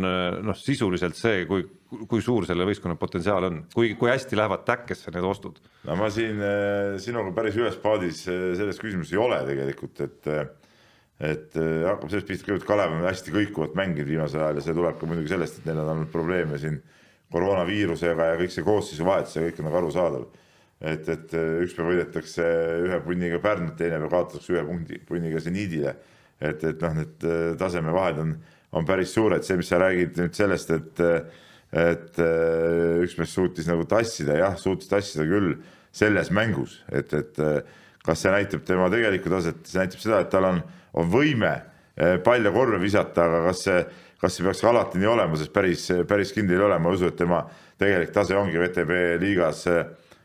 noh, 0.45 0.58
sisuliselt 0.58 1.18
see, 1.18 1.45
kui, 1.49 1.66
kui 2.10 2.24
suur 2.24 2.47
selle 2.47 2.66
võistkonna 2.68 2.97
potentsiaal 2.99 3.47
on, 3.49 3.60
kui, 3.74 3.93
kui 3.99 4.12
hästi 4.12 4.39
lähevad 4.39 4.66
täkkesse 4.68 5.14
need 5.16 5.28
ostud. 5.28 5.60
no 5.88 5.97
ma 5.99 6.10
siin 6.14 6.41
eh, 6.45 6.97
sinuga 7.04 7.34
päris 7.36 7.60
ühes 7.60 7.78
paadis 7.82 8.24
eh, 8.32 8.52
selles 8.60 8.80
küsimuses 8.82 9.16
ei 9.16 9.22
ole 9.22 9.41
tegelikult, 9.49 10.04
et 10.08 10.34
et 11.22 11.54
hakkab 11.54 12.10
sellest 12.10 12.26
pihta, 12.26 12.45
kõigepealt 12.47 12.66
Kalev 12.66 12.93
on 12.95 13.04
hästi 13.06 13.34
kõikuvat 13.36 13.76
mänginud 13.78 14.08
viimasel 14.10 14.41
ajal 14.41 14.58
ja 14.58 14.64
see 14.66 14.74
tuleb 14.74 14.95
ka 14.97 15.06
muidugi 15.06 15.30
sellest, 15.30 15.60
et 15.60 15.68
neil 15.68 15.82
on 15.84 15.91
olnud 15.91 16.10
probleeme 16.10 16.58
siin 16.58 16.80
koroonaviirusega 17.32 18.30
ja 18.32 18.39
kõik 18.39 18.56
see 18.56 18.66
koosseisu 18.66 19.06
vahetus 19.06 19.38
ja 19.38 19.43
kõik 19.45 19.60
on 19.62 19.68
nagu 19.70 19.78
arusaadav. 19.84 20.24
et, 20.82 21.12
et 21.14 21.36
üks 21.62 21.76
päev 21.78 21.91
võidetakse 21.91 22.47
ühe 22.88 22.97
punniga 23.06 23.38
Pärnut, 23.43 23.76
teine 23.78 23.99
päev 24.02 24.16
kaotatakse 24.16 24.56
ühe 24.56 24.66
punkti, 24.66 24.97
punniga 25.06 25.43
seniidile 25.45 25.93
et, 26.42 26.64
et 26.66 26.84
noh, 26.84 26.98
need 26.98 27.28
äh, 27.28 27.54
tasemevahed 27.60 28.20
on, 28.24 28.36
on 28.78 28.88
päris 28.88 29.14
suured, 29.16 29.46
see, 29.46 29.60
mis 29.60 29.70
sa 29.72 29.80
räägid 29.82 30.20
nüüd 30.22 30.38
sellest, 30.38 30.74
et 30.76 31.06
et 31.72 32.18
äh, 32.20 32.98
üks 33.06 33.16
mees 33.16 33.32
suutis 33.32 33.70
nagu 33.70 33.86
tassida, 33.88 34.36
jah, 34.36 34.58
suutis 34.60 34.89
tassida 34.92 35.24
küll 35.24 35.54
selles 35.96 36.28
mängus, 36.36 36.82
et, 36.92 37.14
et 37.16 37.39
äh, 37.39 37.62
kas 38.04 38.26
see 38.26 38.34
näitab 38.34 38.66
tema 38.68 38.89
tegelikku 38.92 39.32
taset, 39.32 39.62
see 39.70 39.80
näitab 39.80 40.04
seda, 40.04 40.20
et 40.26 40.32
tal 40.34 40.50
on, 40.50 40.60
on 40.98 41.12
võime 41.12 41.54
palja 42.26 42.50
korve 42.56 42.80
visata, 42.82 43.28
aga 43.28 43.39
kas 43.50 43.62
see, 43.68 43.80
kas 44.20 44.36
see 44.36 44.46
peaks 44.48 44.64
alati 44.66 45.00
nii 45.00 45.10
olema, 45.12 45.38
sest 45.38 45.52
päris, 45.54 45.86
päris 46.10 46.32
kindel 46.34 46.58
ei 46.58 46.66
ole, 46.66 46.80
ma 46.82 46.92
ei 46.92 46.98
usu, 46.98 47.12
et 47.12 47.18
tema 47.20 47.44
tegelik 47.80 48.14
tase 48.16 48.36
ongi 48.39 48.58
VTB 48.58 48.98
liigas 49.22 49.66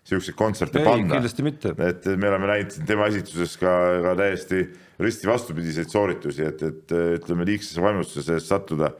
siukseid 0.07 0.37
kontserte 0.39 0.83
panna. 0.85 1.19
kindlasti 1.19 1.45
mitte. 1.47 1.75
et 1.83 2.07
me 2.17 2.31
oleme 2.31 2.51
näinud 2.51 2.77
tema 2.89 3.09
esituses 3.11 3.57
ka, 3.61 3.75
ka 4.05 4.14
täiesti 4.19 4.62
risti 5.03 5.28
vastupidiseid 5.28 5.90
sooritusi, 5.92 6.47
et, 6.47 6.62
et 6.62 6.97
ütleme, 7.20 7.47
liigsesse 7.49 7.82
vaimustusse 7.82 8.38
sattuda 8.40 8.94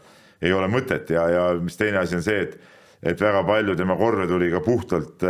ei 0.45 0.53
ole 0.53 0.69
mõtet 0.69 1.11
ja, 1.15 1.25
ja 1.33 1.45
mis 1.61 1.79
teine 1.81 2.03
asi 2.03 2.19
on 2.19 2.25
see, 2.25 2.43
et, 2.45 2.57
et 3.13 3.21
väga 3.21 3.43
palju 3.49 3.77
tema 3.79 3.97
korve 3.97 4.29
tuli 4.29 4.51
ka 4.53 4.61
puhtalt, 4.65 5.25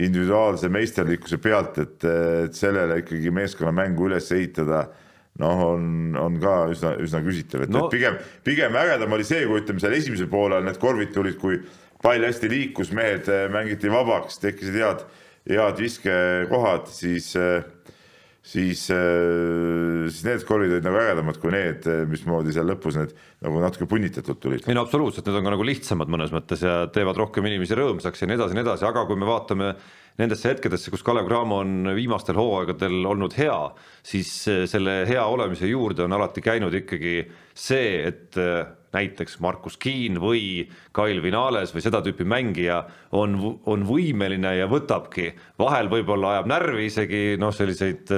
individuaalse 0.00 0.70
meisterlikkuse 0.72 1.36
pealt, 1.42 1.78
et, 1.82 2.04
et 2.46 2.54
sellele 2.56 3.02
ikkagi 3.02 3.32
meeskonnamängu 3.34 4.06
üles 4.08 4.30
ehitada 4.32 4.86
noh, 5.40 5.64
on, 5.74 6.16
on 6.20 6.38
ka 6.40 6.54
üsna, 6.72 6.94
üsna 7.02 7.20
küsitav, 7.24 7.66
et 7.66 7.72
no. 7.72 7.86
Et 7.86 7.96
pigem, 7.96 8.16
pigem 8.46 8.76
ägedam 8.78 9.12
oli 9.16 9.26
see, 9.26 9.44
kui 9.48 9.60
ütleme 9.62 9.82
seal 9.82 9.96
esimesel 9.96 10.30
poolel 10.32 10.64
need 10.64 10.80
korvid 10.80 11.12
tulid, 11.14 11.36
kui 11.40 11.60
pall 12.02 12.24
hästi 12.26 12.50
liikus, 12.50 12.92
mehed 12.96 13.28
mängiti 13.52 13.92
vabaks, 13.92 14.40
tekkisid 14.42 14.80
head, 14.80 15.04
head 15.50 15.80
viskekohad, 15.80 16.88
siis 16.92 17.32
äh, 17.38 17.62
siis, 18.42 18.88
äh, 18.90 20.08
siis 20.10 20.24
need 20.26 20.44
korvid 20.46 20.74
olid 20.74 20.86
nagu 20.86 20.98
ägedamad 20.98 21.38
kui 21.42 21.52
need, 21.54 21.86
äh, 21.86 22.02
mismoodi 22.10 22.54
seal 22.54 22.66
lõpus 22.72 22.98
need 22.98 23.14
nagu 23.44 23.62
natuke 23.62 23.86
punnitatult 23.90 24.40
tulid. 24.42 24.66
ei 24.66 24.76
no 24.76 24.82
absoluutselt, 24.82 25.26
need 25.28 25.38
on 25.38 25.46
ka 25.46 25.54
nagu 25.54 25.66
lihtsamad 25.66 26.10
mõnes 26.10 26.34
mõttes 26.34 26.64
ja 26.66 26.82
teevad 26.92 27.20
rohkem 27.22 27.46
inimesi 27.46 27.78
rõõmsaks 27.78 28.24
ja 28.24 28.30
nii 28.30 28.40
edasi 28.40 28.56
ja 28.56 28.58
nii 28.58 28.66
edasi, 28.66 28.86
aga 28.88 29.06
kui 29.06 29.18
me 29.20 29.30
vaatame 29.30 29.72
nendesse 30.18 30.50
hetkedesse, 30.50 30.90
kus 30.92 31.06
Kalev 31.06 31.30
Cramo 31.30 31.62
on 31.62 31.94
viimastel 31.96 32.36
hooaegadel 32.36 33.06
olnud 33.14 33.38
hea, 33.38 33.58
siis 34.02 34.34
äh, 34.50 34.64
selle 34.70 35.02
hea 35.08 35.24
olemise 35.24 35.70
juurde 35.70 36.04
on 36.04 36.18
alati 36.18 36.42
käinud 36.44 36.74
ikkagi 36.82 37.20
see, 37.54 38.08
et 38.10 38.42
näiteks 38.92 39.38
Markus 39.40 39.78
Kiin 39.80 40.20
või 40.22 40.68
Kail 40.92 41.22
Vinales 41.24 41.74
või 41.74 41.84
seda 41.84 42.02
tüüpi 42.04 42.26
mängija 42.28 42.82
on, 43.16 43.38
on 43.66 43.86
võimeline 43.88 44.56
ja 44.58 44.70
võtabki, 44.70 45.30
vahel 45.58 45.90
võib-olla 45.92 46.36
ajab 46.36 46.50
närvi 46.52 46.88
isegi 46.90 47.22
noh, 47.40 47.54
selliseid 47.56 48.12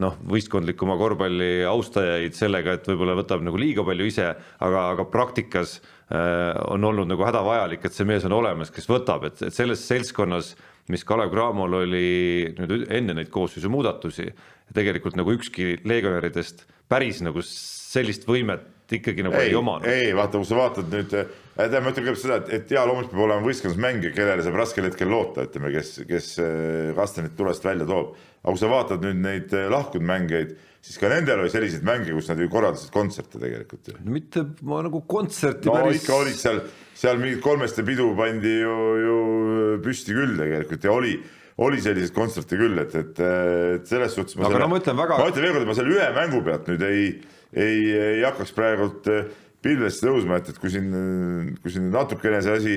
noh, 0.00 0.16
võistkondlikuma 0.28 0.96
korvpalli 1.00 1.64
austajaid 1.68 2.36
sellega, 2.36 2.76
et 2.76 2.88
võib-olla 2.88 3.16
võtab 3.18 3.44
nagu 3.44 3.60
liiga 3.60 3.84
palju 3.86 4.08
ise, 4.08 4.28
aga, 4.64 4.84
aga 4.94 5.06
praktikas 5.12 5.78
äh, 5.78 6.52
on 6.72 6.84
olnud 6.88 7.10
nagu 7.12 7.26
hädavajalik, 7.26 7.84
et 7.84 7.96
see 7.96 8.08
mees 8.08 8.26
on 8.28 8.36
olemas, 8.38 8.72
kes 8.72 8.88
võtab, 8.90 9.26
et, 9.28 9.42
et 9.48 9.54
selles 9.54 9.84
seltskonnas, 9.88 10.54
mis 10.92 11.04
Kalev 11.06 11.30
Cramol 11.34 11.82
oli 11.82 12.52
nüüd 12.56 12.88
enne 12.90 13.16
neid 13.18 13.30
koosseisu 13.32 13.70
muudatusi, 13.70 14.30
tegelikult 14.74 15.18
nagu 15.20 15.34
ükski 15.36 15.76
legionäridest 15.86 16.64
päris 16.90 17.20
nagu 17.24 17.44
sellist 17.46 18.24
võimet 18.28 18.64
ikkagi 18.98 19.24
nagu 19.26 19.38
ei, 19.38 19.50
ei 19.50 19.56
omanud. 19.58 19.86
ei, 19.88 20.10
vaata, 20.16 20.40
kui 20.40 20.48
sa 20.48 20.58
vaatad 20.58 20.90
nüüd, 20.92 21.14
äh, 21.18 21.30
tead, 21.56 21.78
ma 21.78 21.92
ütlen 21.92 22.06
kõigepealt 22.06 22.22
seda, 22.24 22.40
et, 22.42 22.52
et 22.58 22.74
jaa, 22.74 22.84
loomulikult 22.88 23.14
peab 23.14 23.24
olema 23.28 23.46
võistkonnas 23.46 23.80
mängija, 23.84 24.14
kellele 24.16 24.44
saab 24.46 24.58
raskel 24.60 24.88
hetkel 24.88 25.10
loota, 25.12 25.46
ütleme, 25.48 25.72
kes, 25.76 25.94
kes 26.08 26.28
äh, 26.42 26.92
kastanit 26.98 27.34
tulest 27.38 27.66
välja 27.66 27.88
toob. 27.88 28.14
aga 28.42 28.54
kui 28.54 28.62
sa 28.62 28.70
vaatad 28.72 29.04
nüüd 29.06 29.24
neid 29.24 29.56
äh, 29.56 29.68
lahkunud 29.72 30.08
mängijaid, 30.08 30.54
siis 30.82 30.98
ka 30.98 31.10
nendel 31.12 31.44
oli 31.44 31.52
selliseid 31.52 31.84
mänge, 31.86 32.14
kus 32.14 32.30
nad 32.32 32.40
ju 32.42 32.48
korraldasid 32.50 32.90
kontserte 32.94 33.38
tegelikult 33.42 33.92
ju. 33.92 33.98
no 34.02 34.16
mitte 34.16 34.46
ma 34.66 34.80
nagu 34.82 35.04
kontserti 35.06 35.70
no 35.70 35.76
päris... 35.78 36.02
ikka 36.02 36.16
olid 36.24 36.40
seal, 36.40 36.58
seal 36.98 37.22
mingit 37.22 37.44
kolmeste 37.44 37.84
pidu 37.86 38.08
pandi 38.18 38.56
ju, 38.64 38.74
ju 39.04 39.20
püsti 39.84 40.16
küll 40.16 40.34
tegelikult 40.40 40.88
ja 40.88 40.96
oli 40.96 41.14
oli 41.62 41.82
selliseid 41.84 42.14
kontserte 42.16 42.56
küll, 42.58 42.78
et, 42.80 42.94
et, 42.96 43.20
et 43.76 43.86
selles 43.86 44.14
suhtes 44.16 44.38
ma 44.38 44.46
aga 44.46 44.56
selle, 44.56 44.64
no 44.64 44.72
ma 44.72 44.80
ütlen 44.80 44.98
väga 44.98 45.18
ma 45.20 45.28
ütlen 45.30 45.44
veel 45.44 45.54
kord, 45.54 45.64
et 45.64 45.70
ma 45.70 45.76
selle 45.78 45.94
ühe 45.94 46.08
mängu 46.16 46.42
pealt 46.46 46.70
nüüd 46.72 46.84
ei 46.88 47.06
ei, 47.52 47.92
ei 47.92 48.22
hakkaks 48.26 48.52
praegult 48.56 49.08
eh, 49.12 49.24
pilvesse 49.62 50.06
tõusma, 50.06 50.40
et, 50.40 50.52
et 50.52 50.58
kui 50.58 50.72
siin, 50.72 50.90
kui 51.62 51.72
siin 51.72 51.90
natukene 51.92 52.42
see 52.42 52.58
asi 52.58 52.76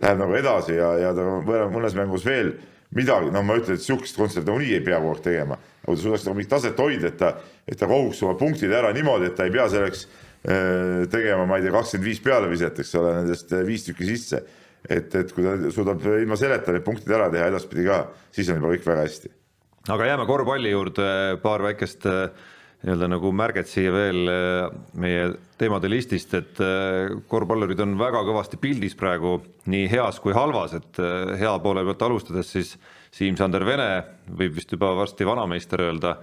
läheb 0.00 0.20
nagu 0.22 0.36
edasi 0.38 0.76
ja, 0.78 0.92
ja 1.00 1.10
ta 1.16 1.26
mõnes 1.72 1.96
mängus 1.98 2.24
veel 2.24 2.54
midagi, 2.96 3.30
no 3.32 3.42
ma 3.44 3.56
ütlen, 3.60 3.76
et 3.76 3.84
sihukest 3.84 4.16
kontserti 4.20 4.48
nagunii 4.48 4.76
ei 4.78 4.84
pea 4.84 5.00
kogu 5.00 5.14
aeg 5.14 5.24
tegema, 5.24 5.58
aga 5.58 5.88
kui 5.88 5.98
ta 5.98 6.04
suudaks 6.04 6.26
nagu 6.26 6.38
mingit 6.38 6.52
taset 6.52 6.80
hoida, 6.80 7.08
et 7.08 7.18
ta, 7.20 7.32
et 7.68 7.78
ta 7.80 7.88
koguks 7.90 8.22
oma 8.24 8.36
punktid 8.40 8.72
ära 8.72 8.92
niimoodi, 8.96 9.30
et 9.30 9.36
ta 9.36 9.46
ei 9.48 9.54
pea 9.54 9.68
selleks 9.72 10.06
äh, 10.06 11.04
tegema, 11.12 11.46
ma 11.48 11.58
ei 11.58 11.66
tea, 11.66 11.74
kakskümmend 11.76 12.08
viis 12.08 12.22
pealeviset, 12.24 12.82
eks 12.84 12.94
ole, 13.00 13.14
nendest 13.20 13.52
eh, 13.56 13.64
viis 13.68 13.86
tükki 13.88 14.08
sisse. 14.08 14.42
et, 14.82 15.14
et 15.14 15.28
kui 15.30 15.44
ta 15.46 15.54
suudab 15.70 16.02
ilma 16.18 16.34
selleta 16.34 16.72
need 16.74 16.82
punktid 16.82 17.12
ära 17.14 17.28
teha 17.30 17.44
edaspidi 17.52 17.84
ka, 17.86 18.00
siis 18.34 18.48
on 18.50 18.58
juba 18.58 18.72
kõik 18.72 18.88
väga 18.88 19.04
hästi. 19.06 19.30
aga 19.94 20.08
jääme 20.08 20.26
korvpalli 20.26 20.72
juurde, 20.72 21.06
paar 21.44 21.62
väikest 21.68 22.08
äh 22.10 22.50
nii-öelda 22.82 23.08
nagu 23.12 23.30
märget 23.34 23.70
siia 23.70 23.92
veel 23.94 24.28
äh, 24.30 24.64
meie 24.98 25.28
teemade 25.60 25.90
listist, 25.90 26.34
et 26.34 26.60
äh, 26.62 27.12
korvpallurid 27.30 27.80
on 27.84 27.94
väga 28.00 28.24
kõvasti 28.26 28.58
pildis 28.62 28.96
praegu 28.98 29.36
nii 29.70 29.86
heas 29.92 30.18
kui 30.22 30.34
halvas, 30.34 30.74
et 30.78 31.00
äh, 31.02 31.36
hea 31.40 31.52
poole 31.62 31.84
pealt 31.86 32.02
alustades 32.08 32.50
siis 32.50 32.74
Siim-Sander 33.14 33.64
Vene 33.68 33.88
võib 34.38 34.56
vist 34.56 34.72
juba 34.74 34.90
varsti 34.98 35.28
vanameister 35.28 35.84
öelda 35.86 36.16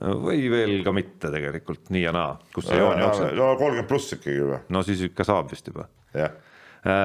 või 0.00 0.46
veel 0.50 0.78
ka 0.86 0.94
mitte 0.94 1.30
tegelikult 1.32 1.90
nii 1.94 2.04
ja 2.06 2.12
naa, 2.14 2.36
kus 2.54 2.68
see 2.70 2.78
joon 2.78 3.02
jookseb? 3.02 3.34
no 3.38 3.50
kolmkümmend 3.60 3.90
pluss 3.90 4.14
ikkagi 4.16 4.38
juba. 4.38 4.60
no 4.70 4.82
siis 4.86 5.02
ikka 5.10 5.26
saab 5.26 5.50
vist 5.52 5.70
juba. 5.70 5.86
jah 6.16 6.38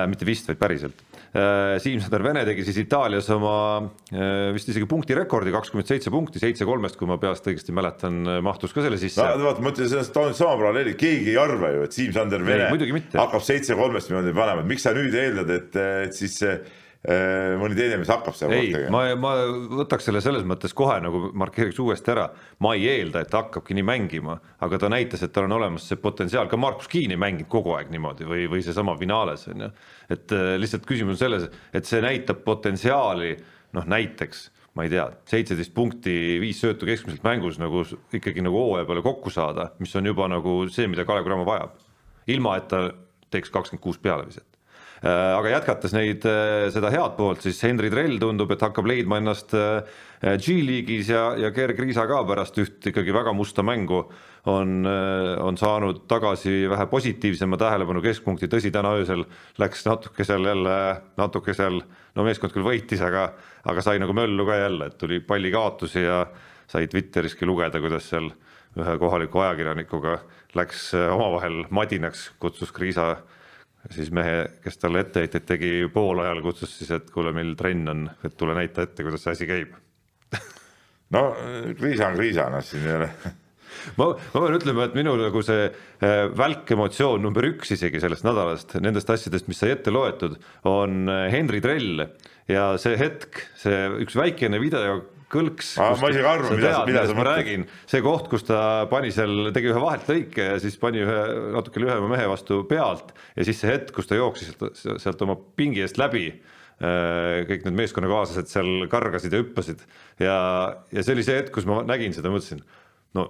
mitte 0.08 0.24
vist, 0.24 0.48
vaid 0.48 0.56
päriselt. 0.56 1.02
Äh, 1.36 1.76
Siim-Sander 1.84 2.24
Vene 2.24 2.46
tegi 2.48 2.64
siis 2.64 2.78
Itaalias 2.86 3.28
oma 3.36 3.56
äh, 3.84 4.54
vist 4.56 4.70
isegi 4.72 4.88
punktirekordi, 4.88 5.52
kakskümmend 5.56 5.90
seitse 5.90 6.14
punkti, 6.14 6.40
seitse 6.40 6.68
kolmest, 6.68 6.96
kui 7.00 7.10
ma 7.10 7.20
peast 7.20 7.50
õigesti 7.52 7.76
mäletan, 7.76 8.22
mahtus 8.46 8.76
ka 8.76 8.86
selle 8.86 9.00
sisse. 9.02 9.20
no 9.20 9.50
vaata, 9.50 9.66
ma 9.66 9.74
ütlen, 9.74 9.92
sellest 9.92 10.16
on 10.22 10.32
sama 10.38 10.56
paralleeli, 10.62 10.96
keegi 11.00 11.34
ei 11.34 11.42
arva 11.42 11.74
ju, 11.76 11.84
et 11.90 12.00
Siim-Sander 12.00 12.48
Vene 12.48 12.72
ei, 12.72 13.04
hakkab 13.20 13.44
seitse 13.44 13.76
kolmest 13.76 14.12
niimoodi 14.12 14.34
panema, 14.38 14.64
et 14.64 14.72
miks 14.72 14.88
sa 14.88 14.96
nüüd 14.96 15.16
eeldad, 15.20 15.52
et, 15.60 15.80
et 16.08 16.16
siis 16.16 16.40
see 16.40 16.56
Äh, 16.56 16.85
mõni 17.06 17.76
teine 17.78 18.00
mees 18.02 18.10
hakkab 18.10 18.34
seda 18.38 18.56
ei, 18.58 18.72
ma, 18.90 19.04
ma 19.20 19.34
võtaks 19.82 20.08
selle 20.08 20.22
selles 20.26 20.46
mõttes 20.48 20.74
kohe 20.78 20.96
nagu 21.04 21.28
markeeriks 21.38 21.78
uuesti 21.84 22.14
ära, 22.16 22.24
ma 22.64 22.72
ei 22.78 22.88
eelda, 22.90 23.22
et 23.22 23.30
ta 23.30 23.44
hakkabki 23.44 23.78
nii 23.78 23.86
mängima, 23.86 24.40
aga 24.66 24.80
ta 24.82 24.90
näitas, 24.90 25.22
et 25.26 25.34
tal 25.36 25.46
on 25.46 25.58
olemas 25.60 25.86
see 25.86 26.00
potentsiaal, 26.02 26.50
ka 26.50 26.58
Markus 26.58 26.90
Kiin 26.90 27.14
ei 27.14 27.20
mänginud 27.22 27.52
kogu 27.52 27.76
aeg 27.78 27.92
niimoodi 27.94 28.26
või, 28.30 28.48
või 28.50 28.64
seesama 28.66 28.96
Vinales 28.98 29.46
on 29.52 29.68
ju. 29.68 29.70
et 30.16 30.34
äh, 30.34 30.56
lihtsalt 30.62 30.88
küsimus 30.90 31.20
on 31.20 31.22
selles, 31.22 31.46
et 31.76 31.86
see 31.86 32.02
näitab 32.06 32.42
potentsiaali, 32.48 33.36
noh 33.78 33.88
näiteks 33.92 34.48
ma 34.76 34.88
ei 34.88 34.92
tea, 34.92 35.06
seitseteist 35.30 35.76
punkti, 35.76 36.16
viis 36.42 36.58
söötu 36.64 36.90
keskmiselt 36.90 37.24
mängus 37.28 37.62
nagu 37.62 37.86
ikkagi 38.18 38.44
nagu 38.44 38.66
hooaja 38.66 38.90
peale 38.90 39.06
kokku 39.06 39.32
saada, 39.32 39.70
mis 39.80 39.94
on 39.96 40.10
juba 40.10 40.28
nagu 40.32 40.64
see, 40.74 40.90
mida 40.92 41.06
Kalev 41.06 41.28
Cramo 41.28 41.46
vajab. 41.48 41.78
ilma, 42.28 42.58
et 42.58 42.68
ta 42.74 42.88
teeks 43.30 43.54
kakskümmend 43.54 43.84
kuus 43.84 44.02
pealeviset 44.02 44.55
Äh, 44.55 44.55
aga 45.06 45.52
jätkates 45.52 45.94
neid, 45.94 46.24
äh, 46.26 46.68
seda 46.74 46.90
head 46.94 47.14
poolt, 47.18 47.44
siis 47.46 47.60
Henri 47.66 47.92
Trell 47.94 48.18
tundub, 48.22 48.50
et 48.56 48.64
hakkab 48.66 48.88
leidma 48.90 49.20
ennast 49.22 49.54
äh, 49.54 49.84
G-liigis 50.42 51.12
ja, 51.12 51.28
ja 51.38 51.52
Gerg 51.54 51.78
Riisa 51.78 52.08
ka 52.10 52.24
pärast 52.26 52.58
üht 52.62 52.88
ikkagi 52.90 53.14
väga 53.14 53.34
musta 53.38 53.62
mängu 53.66 54.00
on, 54.50 54.88
on 55.42 55.58
saanud 55.58 56.04
tagasi 56.10 56.66
vähe 56.70 56.88
positiivsema 56.90 57.58
tähelepanu 57.62 58.02
keskpunkti, 58.02 58.50
tõsi, 58.50 58.72
täna 58.74 58.96
öösel 58.98 59.26
läks 59.62 59.86
natuke 59.86 60.26
seal 60.26 60.46
jälle, 60.50 60.76
natuke 61.22 61.54
seal, 61.58 61.80
no 62.16 62.26
meeskond 62.26 62.54
küll 62.56 62.66
võitis, 62.66 63.02
aga, 63.06 63.28
aga 63.66 63.86
sai 63.86 64.02
nagu 64.02 64.14
möllu 64.18 64.46
ka 64.48 64.58
jälle, 64.64 64.90
et 64.90 64.98
tuli 65.02 65.22
pallikaotusi 65.22 66.06
ja 66.06 66.24
sai 66.72 66.90
Twitteriski 66.90 67.46
lugeda, 67.46 67.82
kuidas 67.82 68.10
seal 68.10 68.32
ühe 68.78 68.98
kohaliku 69.02 69.46
ajakirjanikuga 69.46 70.20
läks 70.58 70.92
omavahel 70.98 71.66
madinaks, 71.70 72.32
kutsus 72.42 72.74
Kriisa 72.74 73.12
siis 73.94 74.12
mehe, 74.16 74.44
kes 74.64 74.78
talle 74.82 75.04
etteheiteid 75.06 75.48
tegi 75.48 75.72
poolajal, 75.94 76.42
kutsus 76.46 76.78
siis, 76.80 76.92
et 76.96 77.10
kuule, 77.14 77.34
meil 77.36 77.56
trenn 77.60 77.92
on, 77.92 78.06
et 78.26 78.38
tule 78.38 78.56
näita 78.58 78.86
ette, 78.86 79.06
kuidas 79.06 79.26
see 79.26 79.36
asi 79.38 79.50
käib. 79.50 79.74
No 81.14 81.28
Kriisa 81.78 82.08
on 82.10 82.16
Kriisa, 82.18 82.48
noh 82.50 82.64
siin 82.66 82.88
ei 82.88 82.96
ole. 82.98 83.10
Ma, 84.00 84.08
ma 84.08 84.42
pean 84.42 84.56
ütlema, 84.58 84.88
et 84.88 84.96
minu 84.98 85.14
nagu 85.20 85.42
see 85.46 85.68
äh, 85.68 86.14
välkemotsioon 86.34 87.22
number 87.22 87.46
üks 87.46 87.76
isegi 87.76 88.00
sellest 88.02 88.26
nädalast, 88.26 88.74
nendest 88.82 89.12
asjadest, 89.14 89.50
mis 89.52 89.60
sai 89.62 89.76
ette 89.76 89.94
loetud, 89.94 90.40
on 90.66 91.12
äh, 91.12 91.28
Henri 91.34 91.62
Trell. 91.62 92.08
Ja 92.50 92.72
see 92.82 92.98
hetk, 92.98 93.44
see 93.60 93.78
üks 94.02 94.18
väikene 94.18 94.58
video 94.64 95.04
kõlks. 95.32 95.76
ma 95.80 96.10
isegi 96.12 96.28
arvan, 96.30 96.58
mida, 96.58 96.74
mida 96.88 97.04
sa 97.06 97.16
mõtled. 97.16 97.30
räägin, 97.32 97.66
see 97.90 98.02
koht, 98.06 98.28
kus 98.32 98.46
ta 98.48 98.60
pani 98.92 99.12
seal, 99.16 99.50
tegi 99.56 99.72
ühe 99.72 99.82
vaheltlõike 99.82 100.50
ja 100.52 100.58
siis 100.62 100.78
pani 100.82 101.04
ühe 101.06 101.22
natuke 101.56 101.82
lühema 101.84 102.10
mehe 102.12 102.28
vastu 102.32 102.62
pealt 102.70 103.14
ja 103.36 103.48
siis 103.48 103.62
see 103.62 103.72
hetk, 103.72 103.94
kus 103.96 104.10
ta 104.10 104.20
jooksis 104.20 104.54
sealt, 104.54 105.02
sealt 105.02 105.26
oma 105.26 105.38
pingi 105.58 105.84
eest 105.86 106.00
läbi 106.02 106.28
äh, 106.30 107.44
kõik 107.50 107.68
need 107.68 107.80
meeskonnakaaslased 107.82 108.52
seal 108.52 108.90
kargasid 108.92 109.36
ja 109.36 109.42
hüppasid 109.44 109.86
ja, 110.22 110.38
ja 110.94 111.06
see 111.06 111.18
oli 111.18 111.26
see 111.28 111.40
hetk, 111.42 111.54
kus 111.56 111.68
ma 111.70 111.82
nägin 111.88 112.16
seda, 112.16 112.34
mõtlesin, 112.34 112.64
no 113.18 113.30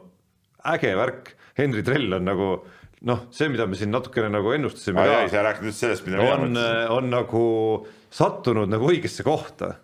äge 0.76 0.96
värk, 0.98 1.36
Henri 1.56 1.86
Trell 1.86 2.18
on 2.18 2.28
nagu 2.28 2.50
noh, 3.06 3.26
see, 3.36 3.48
mida 3.54 3.68
me 3.70 3.78
siin 3.80 3.94
natukene 3.94 4.30
nagu 4.34 4.52
ennustasime 4.56 5.04
ah,. 5.04 5.26
sa 5.32 5.46
räägid 5.46 5.70
nüüd 5.70 5.78
sellest, 5.78 6.06
mida 6.08 6.20
mina 6.20 6.38
mõtlesin. 6.42 6.94
on 6.98 7.10
nagu 7.14 7.48
sattunud 8.16 8.72
nagu 8.72 8.92
õigesse 8.92 9.26
kohta 9.28 9.76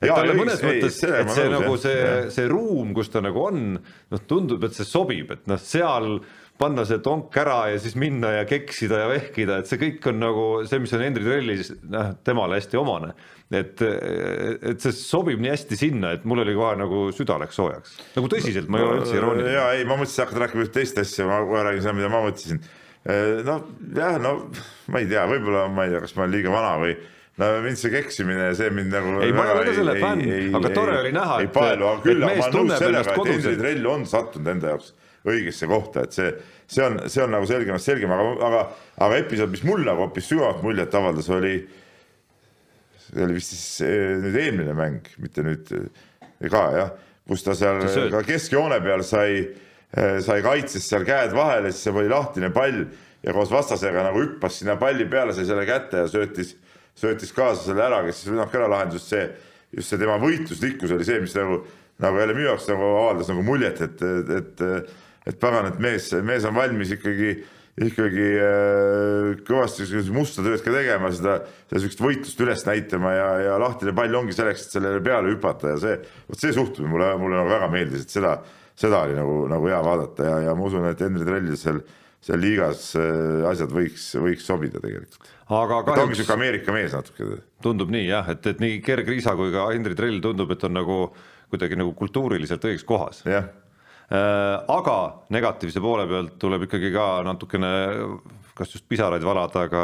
et 0.00 0.12
talle 0.12 0.34
mõnes 0.38 0.60
ei, 0.62 0.68
mõttes, 0.68 0.98
et 1.04 1.32
see 1.34 1.46
nagu 1.52 1.78
see, 1.80 2.02
see 2.34 2.50
ruum, 2.50 2.92
kus 2.96 3.10
ta 3.12 3.22
nagu 3.24 3.46
on, 3.48 3.64
noh, 3.78 4.26
tundub, 4.30 4.66
et 4.68 4.76
see 4.76 4.86
sobib, 4.86 5.32
et 5.34 5.48
noh, 5.50 5.58
seal 5.62 6.18
panna 6.58 6.82
see 6.86 6.98
tonk 7.02 7.34
ära 7.38 7.58
ja 7.72 7.78
siis 7.82 7.94
minna 7.98 8.32
ja 8.34 8.46
keksida 8.48 9.02
ja 9.04 9.10
vehkida, 9.12 9.60
et 9.60 9.70
see 9.70 9.78
kõik 9.80 10.08
on 10.10 10.18
nagu 10.22 10.46
see, 10.68 10.80
mis 10.82 10.94
on 10.96 11.04
Henri 11.06 11.26
Trellis, 11.26 11.70
noh, 11.86 12.12
temale 12.26 12.58
hästi 12.58 12.80
omane. 12.80 13.12
et, 13.48 13.80
et 13.80 14.82
see 14.82 14.92
sobib 14.92 15.40
nii 15.40 15.52
hästi 15.54 15.78
sinna, 15.80 16.12
et 16.16 16.26
mul 16.28 16.42
oli 16.42 16.56
kohe 16.58 16.74
nagu 16.76 17.04
süda 17.16 17.38
läks 17.40 17.56
soojaks, 17.56 17.94
nagu 18.16 18.30
tõsiselt, 18.32 18.68
ma 18.68 18.82
ei 18.82 18.88
ole 18.88 18.98
üldse 19.02 19.16
irooniline. 19.16 19.54
ja 19.54 19.68
ei, 19.76 19.86
ma 19.88 19.96
mõtlesin, 19.96 20.16
sa 20.18 20.26
hakkad 20.26 20.42
rääkima 20.44 20.66
üht 20.66 20.74
teist 20.74 20.98
asja, 21.00 21.28
ma 21.30 21.38
kohe 21.46 21.62
räägin 21.68 21.86
seda, 21.86 21.94
mida 21.96 22.10
ma 22.12 22.24
mõtlesin. 22.26 22.60
noh, 23.48 23.70
jah, 23.96 24.18
no 24.20 24.34
ma 24.92 25.04
ei 25.04 25.08
tea, 25.08 25.24
võib-olla 25.30 25.68
ma 25.72 25.86
ei 25.86 25.94
tea, 25.94 26.02
kas 26.04 26.18
ma 26.18 26.26
olen 26.26 26.34
liiga 26.34 26.52
vana 26.52 26.74
või 26.82 26.98
no 27.38 27.48
mind 27.64 27.78
see 27.78 27.92
keksimine 27.94 28.50
ja 28.50 28.54
see 28.58 28.70
mind 28.74 28.94
nagu 28.94 29.18
ei, 29.22 29.32
ma 29.34 29.46
ei 29.46 29.54
ole 29.54 29.66
ka 29.68 29.74
selle 29.76 29.96
fänn, 30.02 30.24
aga 30.58 30.70
tore 30.74 30.96
oli 31.02 31.12
näha, 31.14 31.40
et, 31.44 31.50
et, 31.50 31.82
küll, 32.04 32.22
et 32.22 32.32
mees 32.32 32.54
tunneb 32.54 32.86
ennast 32.88 33.12
koduselt. 33.14 33.44
Henri 33.44 33.60
Trell 33.62 33.90
on 33.92 34.06
sattunud 34.10 34.54
enda 34.54 34.72
jaoks 34.74 34.94
õigesse 35.28 35.68
kohta, 35.70 36.04
et 36.06 36.16
see, 36.16 36.30
see 36.70 36.84
on, 36.84 36.98
see 37.10 37.22
on 37.24 37.34
nagu 37.34 37.48
selgemast 37.48 37.88
selgem, 37.88 38.12
aga, 38.14 38.28
aga, 38.48 38.62
aga 39.06 39.20
episood, 39.22 39.52
mis 39.52 39.64
mulle 39.66 39.88
nagu 39.88 40.06
hoopis 40.06 40.28
sügavat 40.30 40.62
muljet 40.64 40.94
avaldas, 40.98 41.28
oli, 41.34 41.54
see 43.08 43.24
oli 43.26 43.38
vist 43.38 43.54
siis 43.54 43.66
eh, 43.86 44.14
nüüd 44.22 44.38
eelmine 44.44 44.76
mäng, 44.78 45.10
mitte 45.22 45.44
nüüd 45.46 45.72
eh, 45.76 46.46
ka 46.48 46.62
jah, 46.76 46.94
kus 47.28 47.44
ta 47.44 47.56
seal 47.58 47.82
ka 48.14 48.22
keskjoone 48.26 48.78
peal 48.84 49.04
sai, 49.06 49.42
eh, 49.44 50.16
sai 50.24 50.40
kaitses 50.46 50.86
seal 50.88 51.04
käed 51.08 51.34
vahele, 51.36 51.74
siis 51.74 51.88
seal 51.88 52.00
oli 52.00 52.12
lahtine 52.12 52.52
pall 52.54 52.86
ja 53.24 53.34
koos 53.34 53.52
vastasega 53.52 54.06
nagu 54.06 54.22
hüppas 54.22 54.60
sinna 54.62 54.78
palli 54.80 55.06
peale, 55.10 55.34
sai 55.36 55.48
selle 55.48 55.66
kätte 55.68 56.04
ja 56.04 56.10
söötis, 56.10 56.54
söötis 56.98 57.34
kaasa 57.34 57.70
selle 57.70 57.84
ära, 57.86 58.02
kes 58.06 58.22
siis 58.22 58.32
rünnake 58.32 58.58
ära 58.58 58.70
lahendas, 58.70 59.08
see, 59.10 59.26
just 59.74 59.92
see 59.92 60.00
tema 60.00 60.16
võitluslikkus 60.22 60.94
oli 60.96 61.06
see, 61.06 61.20
mis 61.22 61.36
nagu, 61.38 61.60
nagu 62.02 62.22
jälle 62.22 62.36
minu 62.36 62.50
jaoks 62.50 62.70
nagu 62.70 62.88
avaldas 62.94 63.30
nagu 63.32 63.44
muljet, 63.46 63.84
et, 63.86 64.02
et, 64.02 64.34
et 64.40 64.96
et 65.28 65.38
pagan, 65.40 65.68
et 65.68 65.78
mees, 65.82 66.08
mees 66.24 66.46
on 66.48 66.56
valmis 66.56 66.92
ikkagi, 66.94 67.34
ikkagi 67.84 68.28
äh, 68.42 69.42
kõvasti 69.46 69.86
musta 70.14 70.44
tööd 70.44 70.62
ka 70.64 70.72
tegema, 70.72 71.10
seda, 71.14 71.38
seda 71.68 71.82
sihukest 71.82 72.02
võitlust 72.02 72.42
üles 72.44 72.64
näitama 72.66 73.12
ja, 73.14 73.28
ja 73.44 73.58
lahtine 73.60 73.94
pall 73.96 74.16
ongi 74.18 74.36
selleks, 74.36 74.66
et 74.66 74.78
sellele 74.78 75.04
peale 75.04 75.34
hüpata 75.34 75.74
ja 75.74 75.82
see, 75.82 75.98
vot 76.30 76.40
see 76.40 76.54
suhtumine 76.56 76.94
mulle, 76.94 77.12
mulle 77.20 77.42
nagu 77.42 77.52
väga 77.52 77.70
meeldis, 77.74 78.06
et 78.06 78.16
seda, 78.16 78.38
seda 78.78 79.04
oli 79.06 79.18
nagu, 79.18 79.40
nagu 79.52 79.70
hea 79.70 79.80
vaadata 79.84 80.30
ja, 80.30 80.36
ja 80.48 80.56
ma 80.56 80.68
usun, 80.70 80.88
et 80.88 81.04
Henri 81.04 81.28
Trellil 81.28 81.60
seal 81.60 81.82
seal 82.24 82.40
liigas 82.42 82.90
äh, 82.98 83.44
asjad 83.46 83.70
võiks, 83.70 84.10
võiks 84.18 84.46
sobida 84.48 84.80
tegelikult. 84.82 85.28
Aga 85.48 85.82
kahjuks. 85.82 85.94
ta 85.94 86.04
ongi 86.04 86.18
sihuke 86.20 86.36
Ameerika 86.36 86.74
mees 86.76 86.92
natuke. 86.96 87.40
tundub 87.64 87.92
nii 87.94 88.08
jah, 88.08 88.28
et, 88.34 88.46
et 88.46 88.60
nii 88.60 88.82
Gerg 88.84 89.08
Riisa 89.08 89.36
kui 89.38 89.52
ka 89.54 89.70
Henri 89.72 89.96
Trell 89.98 90.20
tundub, 90.24 90.52
et 90.52 90.68
on 90.68 90.76
nagu 90.76 90.98
kuidagi 91.48 91.78
nagu 91.80 91.94
kultuuriliselt 91.96 92.64
õiges 92.68 92.84
kohas. 92.88 93.24
jah 93.28 93.48
Äh, 94.08 94.54
aga 94.72 94.96
negatiivse 95.36 95.82
poole 95.84 96.06
pealt 96.08 96.38
tuleb 96.40 96.62
ikkagi 96.64 96.88
ka 96.94 97.18
natukene 97.26 97.72
kas 98.56 98.72
just 98.72 98.86
pisaraid 98.88 99.22
valada, 99.22 99.66
aga, 99.68 99.82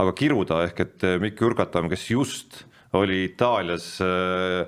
aga 0.00 0.14
kiruda 0.16 0.62
ehk 0.64 0.80
et 0.80 1.04
Mikk 1.20 1.42
Jurgatam, 1.44 1.90
kes 1.92 2.06
just 2.08 2.62
oli 2.96 3.26
Itaalias 3.26 3.90
äh, 4.00 4.64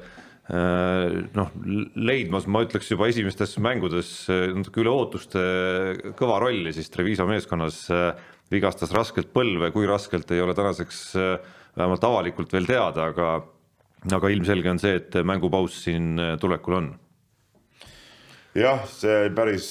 äh, 0.52 1.16
noh, 1.38 1.56
leidmas, 1.96 2.44
ma 2.52 2.60
ütleks 2.66 2.92
juba 2.92 3.08
esimestes 3.08 3.56
mängudes 3.64 4.12
natuke 4.28 4.84
üle 4.84 4.92
ootuste 4.92 5.40
kõva 6.20 6.36
rolli 6.44 6.76
siis 6.76 6.92
Treviso 6.92 7.24
meeskonnas, 7.30 7.86
vigastas 8.52 8.92
raskelt 8.96 9.32
põlve, 9.34 9.72
kui 9.74 9.88
raskelt 9.88 10.30
ei 10.32 10.40
ole 10.40 10.54
tänaseks 10.56 11.02
vähemalt 11.76 12.04
avalikult 12.08 12.52
veel 12.52 12.68
teada, 12.68 13.10
aga 13.12 13.28
aga 14.14 14.30
ilmselge 14.30 14.70
on 14.70 14.78
see, 14.80 14.94
et 15.00 15.16
mängupaus 15.26 15.82
siin 15.84 16.16
tulekul 16.40 16.76
on. 16.78 16.88
Jah, 18.58 18.80
see 18.90 19.28
päris, 19.36 19.66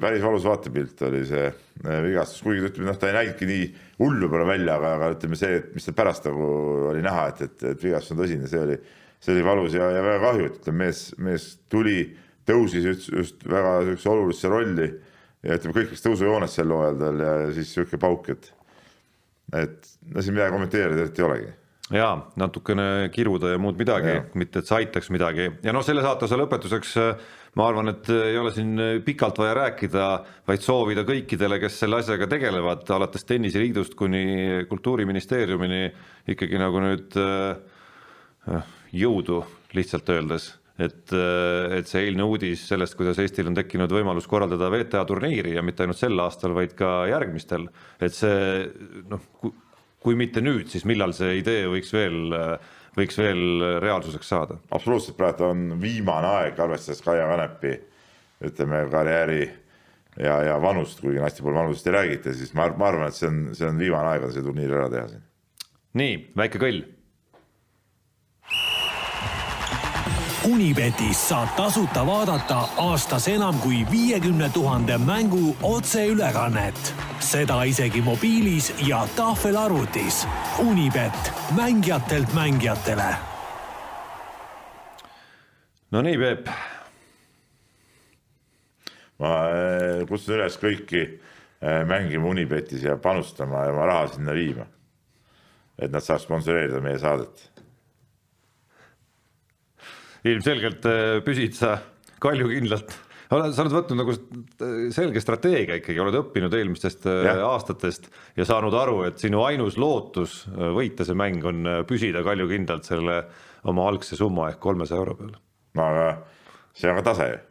päris 0.00 0.22
valus 0.24 0.44
vaatepilt 0.44 1.00
oli 1.06 1.22
see 1.28 1.44
äh, 1.46 2.00
vigastus, 2.04 2.42
kuigi 2.44 2.66
ütleme 2.66 2.90
noh, 2.90 2.96
ta 2.98 3.08
ei 3.08 3.14
näinudki 3.14 3.46
nii 3.48 3.66
hull 4.00 4.18
võib-olla 4.24 4.48
välja, 4.50 4.74
aga, 4.74 4.90
aga 4.98 5.10
ütleme 5.14 5.38
see, 5.38 5.60
et 5.60 5.68
mis 5.76 5.86
tal 5.86 5.96
pärast 6.00 6.26
nagu 6.28 6.48
oli 6.90 7.04
näha, 7.04 7.28
et, 7.30 7.44
et, 7.46 7.66
et 7.70 7.84
vigastus 7.86 8.16
on 8.16 8.20
tõsine, 8.20 8.50
see 8.50 8.60
oli, 8.60 8.76
see 9.22 9.36
oli 9.36 9.46
valus 9.46 9.76
ja, 9.78 9.86
ja 9.94 10.02
väga 10.04 10.18
kahju, 10.26 10.48
et 10.50 10.58
ütleme, 10.60 10.80
mees, 10.82 11.04
mees 11.28 11.46
tuli, 11.72 12.00
tõusis 12.48 12.90
just, 12.90 13.08
just 13.14 13.48
väga 13.48 13.78
sihukese 13.86 14.12
olulisse 14.12 14.52
rolli 14.52 14.90
ja 15.46 15.58
ütleme, 15.58 15.76
kõik 15.76 15.94
läks 15.94 16.04
tõusujoones 16.04 16.58
sel 16.58 16.74
hooajal 16.74 17.22
ja 17.24 17.32
siis 17.56 17.72
sihuke 17.74 18.00
pauk, 18.00 18.28
et, 18.34 18.50
et 19.54 19.90
no 20.12 20.24
siin 20.24 20.36
midagi 20.36 20.54
kommenteerida 20.56 21.06
eriti 21.06 21.22
ei 21.24 21.28
olegi. 21.28 21.56
Ja 21.94 22.08
natukene 22.36 23.08
kiruda 23.14 23.54
ja 23.54 23.60
muud 23.60 23.78
midagi, 23.80 24.18
mitte 24.36 24.60
et 24.60 24.68
see 24.68 24.82
aitaks 24.82 25.08
midagi. 25.14 25.46
Ja 25.64 25.72
noh, 25.72 25.84
selle 25.86 26.02
saate 26.04 26.26
osa 26.26 26.36
lõpetuseks 26.36 26.90
ma 27.56 27.68
arvan, 27.70 27.88
et 27.94 28.10
ei 28.12 28.36
ole 28.38 28.52
siin 28.52 28.74
pikalt 29.06 29.38
vaja 29.40 29.54
rääkida, 29.56 30.08
vaid 30.48 30.64
soovida 30.64 31.04
kõikidele, 31.08 31.56
kes 31.62 31.80
selle 31.80 32.02
asjaga 32.02 32.28
tegelevad, 32.30 32.84
alates 32.92 33.24
tenniseliidust 33.28 33.96
kuni 33.98 34.66
kultuuriministeeriumini 34.68 35.82
ikkagi 36.34 36.60
nagu 36.60 36.84
nüüd 36.84 37.16
äh, 37.22 38.68
jõudu 38.92 39.42
lihtsalt 39.76 40.12
öeldes, 40.12 40.52
et, 40.78 41.12
äh, 41.12 41.78
et 41.78 41.90
see 41.90 42.06
eilne 42.06 42.26
uudis 42.28 42.64
sellest, 42.70 42.96
kuidas 42.98 43.18
Eestil 43.22 43.50
on 43.50 43.58
tekkinud 43.58 43.92
võimalus 43.92 44.28
korraldada 44.30 44.70
WTA 44.72 45.04
turniiri 45.08 45.56
ja 45.56 45.64
mitte 45.66 45.84
ainult 45.84 45.98
sel 46.00 46.18
aastal, 46.22 46.54
vaid 46.56 46.76
ka 46.78 47.02
järgmistel, 47.10 47.68
et 48.00 48.14
see 48.14 48.66
noh, 49.10 49.24
kui 49.98 50.18
mitte 50.18 50.42
nüüd, 50.44 50.68
siis 50.70 50.86
millal 50.88 51.14
see 51.16 51.40
idee 51.40 51.66
võiks 51.70 51.90
veel 51.94 52.34
võiks 52.98 53.18
veel 53.18 53.62
reaalsuseks 53.82 54.30
saada. 54.32 54.58
absoluutselt, 54.74 55.16
praegu 55.18 55.46
on 55.46 55.78
viimane 55.82 56.30
aeg, 56.40 56.58
arvestades 56.62 57.02
Kaia 57.04 57.28
Kanepi 57.30 57.74
ütleme 58.48 58.84
karjääri 58.90 59.42
ja, 60.18 60.38
ja 60.46 60.58
vanust, 60.62 61.00
kuigi 61.02 61.22
hästi 61.22 61.44
palju 61.44 61.58
vanusest 61.58 61.90
ei 61.90 61.96
räägita, 61.96 62.34
siis 62.34 62.54
ma, 62.58 62.68
ma 62.78 62.90
arvan, 62.90 63.10
et 63.10 63.18
see 63.18 63.30
on, 63.30 63.40
see 63.58 63.68
on 63.68 63.78
viimane 63.80 64.14
aeg 64.14 64.26
on 64.26 64.34
see 64.34 64.46
turniir 64.46 64.74
ära 64.74 64.88
teha 64.92 65.06
siin. 65.12 65.26
nii, 65.98 66.16
väike 66.38 66.62
kõll 66.62 66.82
Unibetis 70.48 71.18
saab 71.28 71.48
tasuta 71.56 72.06
vaadata 72.06 72.58
aastas 72.80 73.26
enam 73.28 73.58
kui 73.60 73.82
viiekümne 73.90 74.48
tuhande 74.54 74.98
mängu 74.98 75.56
otseülekannet. 75.62 76.94
seda 77.20 77.62
isegi 77.62 78.00
mobiilis 78.00 78.74
ja 78.86 79.08
tahvelarvutis. 79.16 80.26
Unibet, 80.58 81.32
mängijatelt 81.56 82.34
mängijatele. 82.34 83.14
no 85.90 86.02
nii, 86.02 86.18
Peep. 86.18 86.48
ma 89.18 89.34
eh, 89.50 90.06
kutsun 90.08 90.34
üles 90.34 90.56
kõiki 90.56 91.02
eh, 91.02 91.84
mängima 91.86 92.28
Unibetis 92.28 92.82
ja 92.82 92.96
panustama 92.96 93.66
ja 93.66 93.72
oma 93.72 93.86
raha 93.86 94.06
sinna 94.06 94.32
viima. 94.32 94.66
et 95.78 95.92
nad 95.92 96.00
saaks 96.00 96.22
sponsoreerida 96.22 96.80
meie 96.80 96.98
saadet 96.98 97.57
ilmselgelt 100.34 100.88
äh, 100.88 101.18
püsid 101.26 101.56
sa 101.58 101.76
kaljukindlalt 102.22 102.96
sa 103.28 103.62
oled 103.62 103.74
võtnud 103.74 103.98
nagu 104.00 104.14
selge 104.94 105.20
strateegia 105.20 105.76
ikkagi, 105.78 105.98
oled 106.00 106.16
õppinud 106.22 106.54
eelmistest 106.56 107.04
äh, 107.10 107.26
ja. 107.28 107.34
aastatest 107.50 108.08
ja 108.38 108.46
saanud 108.48 108.74
aru, 108.78 109.02
et 109.08 109.20
sinu 109.20 109.42
ainus 109.44 109.76
lootus 109.80 110.40
äh, 110.48 110.70
võita 110.76 111.04
see 111.04 111.18
mäng 111.18 111.44
on 111.48 111.68
püsida 111.88 112.24
kaljukindlalt 112.26 112.88
selle 112.88 113.20
oma 113.68 113.88
algse 113.90 114.16
summa 114.16 114.48
ehk 114.52 114.62
kolmesaja 114.64 115.02
euro 115.02 115.18
peal. 115.18 115.36
no 115.76 115.84
aga 115.84 116.08
see 116.72 116.88
on 116.88 117.00
ka 117.00 117.06
tase 117.10 117.28
ju 117.28 117.44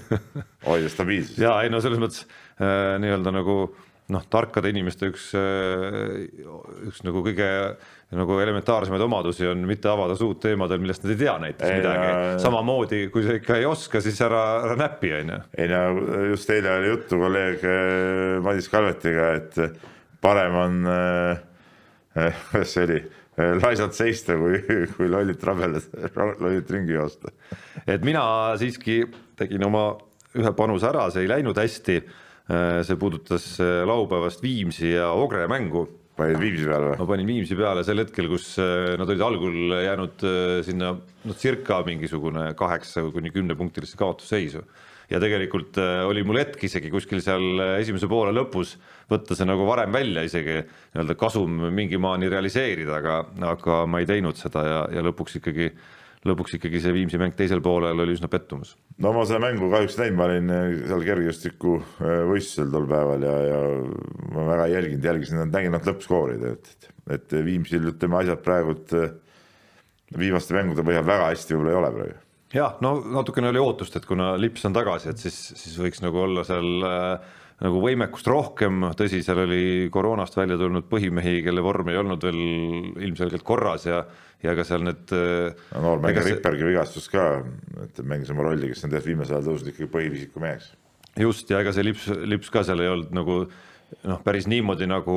hoida 0.68 0.92
stabiilsust. 0.92 1.42
ja 1.42 1.56
ei 1.64 1.72
no 1.74 1.82
selles 1.82 2.00
mõttes 2.02 2.22
äh, 2.62 2.94
nii-öelda 3.02 3.34
nagu 3.34 3.58
noh, 4.12 4.22
tarkade 4.30 4.70
inimeste 4.70 5.08
üks, 5.10 5.30
üks 6.86 7.02
nagu 7.06 7.22
kõige 7.26 7.48
nagu 8.14 8.36
elementaarsemaid 8.38 9.02
omadusi 9.02 9.48
on 9.50 9.64
mitte 9.66 9.90
avada 9.90 10.14
suud 10.18 10.38
teemadel, 10.42 10.78
millest 10.82 11.02
nad 11.02 11.14
ei 11.14 11.18
tea 11.24 11.34
näiteks 11.42 11.66
ei, 11.66 11.80
midagi 11.80 12.06
no,. 12.06 12.38
samamoodi, 12.44 13.00
kui 13.14 13.26
sa 13.26 13.34
ikka 13.40 13.58
ei 13.58 13.66
oska, 13.66 14.02
siis 14.04 14.20
ära, 14.22 14.44
ära 14.68 14.78
näpi, 14.78 15.10
on 15.18 15.34
ju. 15.34 15.40
ei 15.58 15.68
no 15.72 15.82
just 16.30 16.54
eile 16.54 16.76
oli 16.78 16.92
juttu 16.92 17.18
kolleeg 17.20 17.66
äh, 17.66 18.38
Madis 18.46 18.70
Kalvetiga, 18.70 19.32
et 19.40 19.60
parem 20.22 20.58
on 20.62 20.90
äh,, 20.92 21.44
kuidas 22.52 22.76
see 22.76 22.86
oli, 22.86 23.00
laisalt 23.36 23.96
seista, 23.98 24.36
kui, 24.38 24.60
kui 24.94 25.10
lollit 25.10 25.42
rabeleda, 25.44 26.12
lollit 26.38 26.70
ringi 26.72 26.94
joosta. 26.94 27.34
et 27.86 28.06
mina 28.06 28.22
siiski 28.60 29.02
tegin 29.36 29.66
oma 29.66 29.88
ühe 30.36 30.52
panuse 30.56 30.88
ära, 30.88 31.08
see 31.10 31.24
ei 31.24 31.32
läinud 31.32 31.58
hästi. 31.58 32.00
See 32.46 32.94
puudutas 33.00 33.56
laupäevast 33.58 34.42
Viimsi 34.42 34.92
ja 34.92 35.08
Ogre 35.18 35.48
mängu 35.50 35.86
panid 36.16 36.40
Viimsi 36.40 36.66
peale 36.66 36.90
või? 36.90 36.98
ma 37.00 37.06
panin 37.10 37.28
Viimsi 37.28 37.58
peale 37.58 37.84
sel 37.86 38.00
hetkel, 38.02 38.28
kus 38.32 38.48
äh, 38.62 38.94
nad 39.00 39.08
olid 39.08 39.24
algul 39.24 39.76
jäänud 39.84 40.26
äh, 40.26 40.58
sinna 40.66 40.92
no 40.96 41.36
circa 41.38 41.82
mingisugune 41.86 42.48
kaheksa 42.58 43.04
kuni 43.12 43.32
kümnepunktilisse 43.34 43.98
kaotusseisu. 44.00 44.64
ja 45.10 45.20
tegelikult 45.22 45.78
äh, 45.78 46.02
oli 46.08 46.24
mul 46.26 46.40
hetk 46.40 46.64
isegi 46.68 46.90
kuskil 46.90 47.20
seal 47.24 47.60
esimese 47.76 48.08
poole 48.10 48.32
lõpus 48.34 48.76
võtta 49.10 49.36
see 49.38 49.46
nagu 49.46 49.66
varem 49.68 49.92
välja 49.94 50.24
isegi 50.26 50.62
nii-öelda 50.64 51.18
kasum 51.20 51.68
mingi 51.74 52.00
maani 52.00 52.30
realiseerida, 52.32 52.96
aga, 53.02 53.20
aga 53.52 53.84
ma 53.86 54.00
ei 54.02 54.08
teinud 54.08 54.40
seda 54.40 54.64
ja, 54.66 54.80
ja 54.96 55.04
lõpuks 55.06 55.38
ikkagi 55.42 55.70
lõpuks 56.28 56.56
ikkagi 56.58 56.80
see 56.82 56.94
Viimsi 56.94 57.20
mäng 57.20 57.36
teisel 57.36 57.62
poolel 57.64 58.00
oli 58.02 58.16
üsna 58.16 58.28
pettumus. 58.32 58.74
no 59.02 59.12
ma 59.16 59.24
seda 59.28 59.40
mängu 59.42 59.70
kahjuks 59.72 59.98
näinud, 60.00 60.18
ma 60.18 60.28
olin 60.28 60.52
eh, 60.54 60.66
seal 60.90 61.06
kergejõustiku 61.06 61.76
eh, 61.78 62.20
võistlusel 62.30 62.72
tol 62.74 62.88
päeval 62.90 63.26
ja, 63.26 63.36
ja 63.50 63.62
ma 64.34 64.48
väga 64.50 64.68
ei 64.68 64.76
jälginud, 64.76 65.08
jälgisin, 65.10 65.42
nägin 65.52 65.74
nad 65.76 65.88
lõppskoorid, 65.88 66.44
et, 66.52 66.92
et, 67.18 67.38
Viimsil 67.46 67.90
ütleme 67.92 68.20
asjad 68.20 68.44
praegult 68.44 68.94
eh, 68.98 69.16
viimaste 70.16 70.56
mängude 70.56 70.86
põhjal 70.86 71.06
väga 71.06 71.32
hästi 71.32 71.56
võib-olla 71.56 71.74
ei 71.74 71.80
ole 71.80 71.94
praegu 71.96 72.22
jah, 72.56 72.76
no 72.84 72.94
natukene 73.18 73.50
oli 73.50 73.62
ootust, 73.62 73.98
et 73.98 74.06
kuna 74.08 74.34
Lips 74.40 74.64
on 74.68 74.76
tagasi, 74.76 75.10
et 75.12 75.22
siis, 75.22 75.40
siis 75.58 75.74
võiks 75.82 76.04
nagu 76.04 76.22
olla 76.22 76.46
seal 76.46 76.86
nagu 77.64 77.80
võimekust 77.80 78.28
rohkem, 78.28 78.88
tõsi, 78.98 79.22
seal 79.24 79.40
oli 79.46 79.64
koroonast 79.92 80.36
välja 80.36 80.58
tulnud 80.60 80.88
põhimehi, 80.90 81.40
kelle 81.46 81.64
vorm 81.64 81.88
ei 81.88 82.00
olnud 82.00 82.24
veel 82.26 82.40
ilmselgelt 83.08 83.46
korras 83.46 83.88
ja 83.88 84.04
ja 84.44 84.52
ka 84.56 84.64
seal 84.68 84.84
need 84.84 85.12
no, 85.12 85.80
noor 85.84 86.02
mängija 86.02 86.26
Rippergi 86.26 86.66
vigastus 86.68 87.08
ka, 87.12 87.22
et 87.86 88.02
mängis 88.06 88.32
oma 88.34 88.44
rolli, 88.46 88.68
kes 88.72 88.84
on 88.84 88.92
tegelikult 88.92 89.12
viimasel 89.12 89.38
ajal 89.38 89.48
tõusnud 89.48 89.72
ikkagi 89.72 89.88
põhivisiku 89.94 90.42
meheks. 90.42 90.74
just, 91.22 91.48
ja 91.50 91.62
ega 91.64 91.72
see 91.72 91.86
lips, 91.86 92.10
lips 92.28 92.52
ka 92.52 92.64
seal 92.66 92.84
ei 92.84 92.92
olnud 92.92 93.14
nagu 93.16 93.38
noh, 93.46 94.20
päris 94.26 94.48
niimoodi 94.50 94.88
nagu 94.90 95.16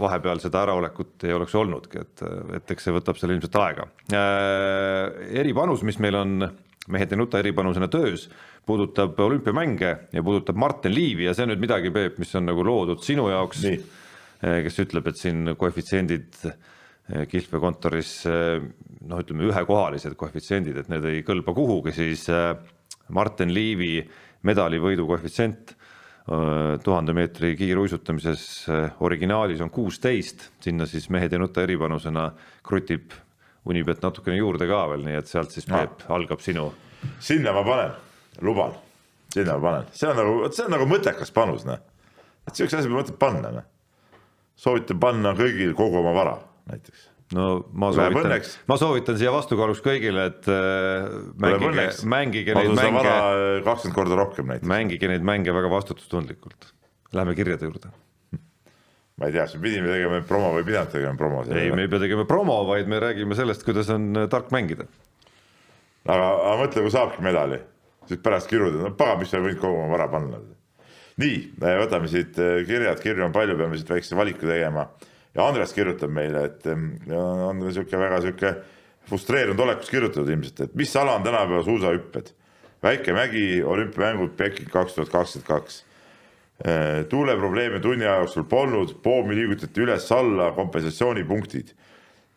vahepeal 0.00 0.42
seda 0.42 0.64
äraolekut 0.66 1.24
ei 1.28 1.36
oleks 1.36 1.54
olnudki, 1.56 2.04
et, 2.04 2.24
et 2.60 2.74
eks 2.74 2.88
see 2.88 2.96
võtab 2.96 3.20
seal 3.20 3.34
ilmselt 3.36 3.60
aega 3.62 3.88
äh,. 4.12 5.30
eripanus, 5.42 5.84
mis 5.86 6.00
meil 6.02 6.20
on 6.20 6.50
mehed 6.88 7.12
ei 7.12 7.18
nuta 7.18 7.40
eripanusena 7.40 7.88
töös, 7.92 8.28
puudutab 8.66 9.18
olümpiamänge 9.20 9.90
ja 10.12 10.22
puudutab 10.22 10.56
Martin 10.56 10.94
Liivi 10.94 11.26
ja 11.26 11.34
see 11.36 11.44
on 11.44 11.52
nüüd 11.52 11.62
midagi, 11.62 11.92
Peep, 11.92 12.18
mis 12.22 12.32
on 12.38 12.48
nagu 12.48 12.64
loodud 12.64 13.02
sinu 13.04 13.28
jaoks, 13.30 13.66
kes 14.40 14.80
ütleb, 14.84 15.10
et 15.10 15.20
siin 15.20 15.52
koefitsiendid 15.60 16.38
eh, 16.46 17.26
kihlveokontoris 17.28 18.14
eh, 18.30 18.62
noh, 19.10 19.20
ütleme 19.20 19.48
ühekohalised 19.50 20.16
koefitsiendid, 20.20 20.80
et 20.80 20.88
need 20.92 21.08
ei 21.10 21.24
kõlba 21.26 21.54
kuhugi, 21.56 21.92
siis 21.96 22.24
eh, 22.32 22.54
Martin 23.12 23.52
Liivi 23.52 23.98
medalivõidu 24.48 25.04
koefitsient 25.08 25.76
tuhande 26.84 27.10
meetri 27.16 27.56
kiiruisutamises 27.58 28.42
originaalis 29.02 29.58
on 29.64 29.70
kuusteist, 29.72 30.44
sinna 30.62 30.86
siis 30.86 31.08
mehed 31.10 31.32
ei 31.34 31.40
nuta 31.42 31.64
eripanusena 31.64 32.28
krutib 32.62 33.16
Unibet 33.70 34.02
natukene 34.04 34.38
juurde 34.38 34.68
ka 34.70 34.84
veel, 34.92 35.04
nii 35.06 35.18
et 35.20 35.30
sealt 35.30 35.54
siis 35.54 35.68
Peep 35.68 36.04
no. 36.04 36.14
algab 36.16 36.42
sinu. 36.44 36.70
sinna 37.22 37.54
ma 37.56 37.64
panen, 37.66 37.92
luban, 38.46 38.74
sinna 39.32 39.56
ma 39.58 39.66
panen, 39.68 39.92
see 39.96 40.08
on 40.10 40.18
nagu, 40.20 40.34
vot 40.44 40.56
see 40.56 40.66
on 40.66 40.74
nagu 40.76 40.88
mõttekas 40.90 41.32
panus, 41.34 41.66
noh. 41.68 41.78
et 42.48 42.56
siukse 42.56 42.80
asja 42.80 42.92
mõtled 42.92 43.20
panna, 43.20 43.54
noh. 43.60 43.70
soovitan 44.58 45.00
panna 45.02 45.36
kõigil 45.38 45.72
kogu 45.78 46.02
oma 46.02 46.16
vara, 46.16 46.36
näiteks 46.72 47.06
no 47.36 47.46
ma 47.72 47.92
soovitan, 47.94 48.50
ma 48.66 48.76
soovitan 48.80 49.18
siia 49.20 49.32
vastukaaluks 49.34 49.82
kõigile, 49.84 50.26
et 50.32 50.50
äh, 50.50 51.08
mängige, 51.40 51.88
mängige 52.10 52.58
neid 52.58 52.74
mänge. 52.74 53.16
kakskümmend 53.66 53.96
korda 53.96 54.18
rohkem 54.18 54.50
näiteks. 54.50 54.70
mängige 54.70 55.10
neid 55.12 55.26
mänge 55.26 55.54
väga 55.54 55.70
vastutustundlikult. 55.72 56.72
Läheme 57.14 57.34
kirjade 57.38 57.66
juurde 57.66 57.90
ma 59.20 59.28
ei 59.28 59.34
tea, 59.34 59.44
kas 59.44 59.54
me 59.58 59.66
pidime 59.66 59.90
tegema 59.92 60.22
promo 60.24 60.54
või 60.54 60.62
ei 60.62 60.66
pidanud 60.70 60.92
tegema 60.94 61.18
promo? 61.18 61.42
ei, 61.52 61.68
me 61.76 61.84
ei 61.84 61.90
pea 61.92 62.00
tegema 62.00 62.24
promo, 62.28 62.56
vaid 62.68 62.88
me 62.88 63.00
räägime 63.02 63.36
sellest, 63.36 63.66
kuidas 63.66 63.90
on 63.92 64.08
äh, 64.16 64.28
tark 64.32 64.48
mängida. 64.54 64.86
aga, 66.06 66.24
aga 66.24 66.54
mõtle, 66.62 66.84
kui 66.86 66.94
saabki 66.94 67.24
medali, 67.26 67.58
siis 68.08 68.22
pärast 68.24 68.48
kiruda, 68.48 68.80
no 68.86 68.94
pagan, 68.96 69.20
mis 69.20 69.32
sa 69.32 69.42
võid 69.44 69.60
kogu 69.60 69.76
oma 69.76 69.92
vara 69.92 70.08
panna. 70.12 70.40
nii, 71.20 71.36
äh, 71.60 71.76
võtame 71.82 72.08
siit 72.08 72.40
äh, 72.40 72.62
kirjad, 72.68 73.02
kirju 73.04 73.26
on 73.28 73.36
palju, 73.36 73.58
peame 73.60 73.80
siit 73.80 73.92
väikse 73.92 74.16
valiku 74.16 74.48
tegema. 74.48 74.88
ja 75.36 75.44
Andres 75.44 75.76
kirjutab 75.76 76.16
meile, 76.16 76.46
et 76.48 76.66
on 76.72 77.60
sihuke 77.68 78.00
väga 78.00 78.22
sihuke 78.24 78.54
frustreerunud 79.10 79.60
olekus 79.66 79.92
kirjutatud 79.92 80.32
ilmselt, 80.32 80.64
et 80.64 80.74
mis 80.80 80.96
ala 80.96 81.18
on 81.20 81.28
tänapäeva 81.28 81.60
suusahüpped. 81.68 82.32
väike 82.82 83.12
mägi, 83.12 83.46
olümpiamängud 83.60 84.32
Peking 84.40 84.72
kaks 84.72 84.96
tuhat 84.96 85.12
kakskümmend 85.12 85.48
kaks 85.52 85.82
tuuleprobleeme 87.08 87.78
tunni 87.80 88.04
aja 88.04 88.18
jooksul 88.20 88.44
polnud, 88.44 88.98
poomi 89.02 89.36
liigutati 89.38 89.80
üles-alla, 89.80 90.50
kompensatsioonipunktid. 90.52 91.72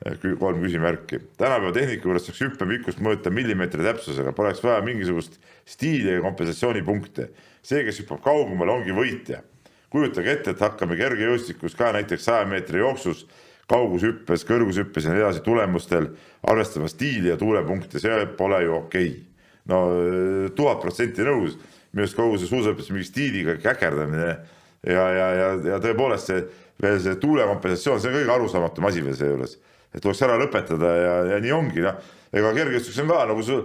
Äh, 0.07 0.17
kolm 0.39 0.61
küsimärki. 0.61 1.19
tänapäeva 1.37 1.71
tehnika 1.71 2.07
juures 2.07 2.25
saaks 2.27 2.41
hüppe 2.43 2.65
pikkust 2.67 2.99
mõõta 2.99 3.31
millimeetri 3.31 3.85
täpsusega, 3.85 4.33
poleks 4.35 4.63
vaja 4.63 4.81
mingisugust 4.83 5.37
stiili 5.65 6.11
ega 6.11 6.23
kompensatsioonipunkte. 6.25 7.29
see, 7.63 7.83
kes 7.83 8.01
hüppab 8.01 8.21
kaugemale, 8.21 8.71
ongi 8.71 8.91
võitja. 8.91 9.43
kujutage 9.89 10.31
ette, 10.31 10.51
et 10.51 10.59
hakkame 10.59 10.97
kergejõustikus 10.97 11.75
ka 11.75 11.91
näiteks 11.93 12.23
saja 12.23 12.45
meetri 12.45 12.79
jooksus, 12.79 13.27
kaugushüppes, 13.67 14.43
kõrgushüppes 14.43 15.05
ja 15.05 15.13
nii 15.13 15.21
edasi 15.21 15.39
tulemustel 15.39 16.09
arvestama 16.43 16.87
stiili 16.87 17.29
ja 17.29 17.37
tuulepunkte, 17.37 17.99
see 17.99 18.25
pole 18.37 18.63
ju 18.63 18.75
okei 18.75 19.07
okay. 19.07 19.23
no 19.65 19.79
äh, 19.87 20.51
tuhat 20.55 20.81
protsenti 20.81 21.21
nõus 21.23 21.55
minu 21.93 22.05
arust 22.05 22.17
kogu 22.17 22.41
see 22.41 22.49
suusahüppes 22.49 22.89
mingi 22.93 23.07
stiiliga 23.07 23.55
käkerdamine 23.61 24.29
ja, 24.29 25.05
ja, 25.13 25.27
ja, 25.37 25.49
ja 25.73 25.79
tõepoolest 25.83 26.31
see 26.31 26.43
veel 26.81 26.99
see 27.03 27.15
tuulekompensatsioon, 27.21 28.01
see 28.01 28.11
on 28.11 28.17
kõige 28.17 28.35
arusaamatum 28.35 28.89
asi 28.89 29.03
veel 29.05 29.15
seejuures, 29.17 29.55
et 29.93 30.01
tuleks 30.03 30.23
ära 30.25 30.37
lõpetada 30.41 30.91
ja, 30.97 31.15
ja 31.33 31.39
nii 31.43 31.53
ongi, 31.55 31.83
noh, 31.85 31.99
ega 32.33 32.51
kergejõustik 32.57 32.99
on 33.03 33.13
ka 33.13 33.23
nagu 33.29 33.45
sul 33.45 33.63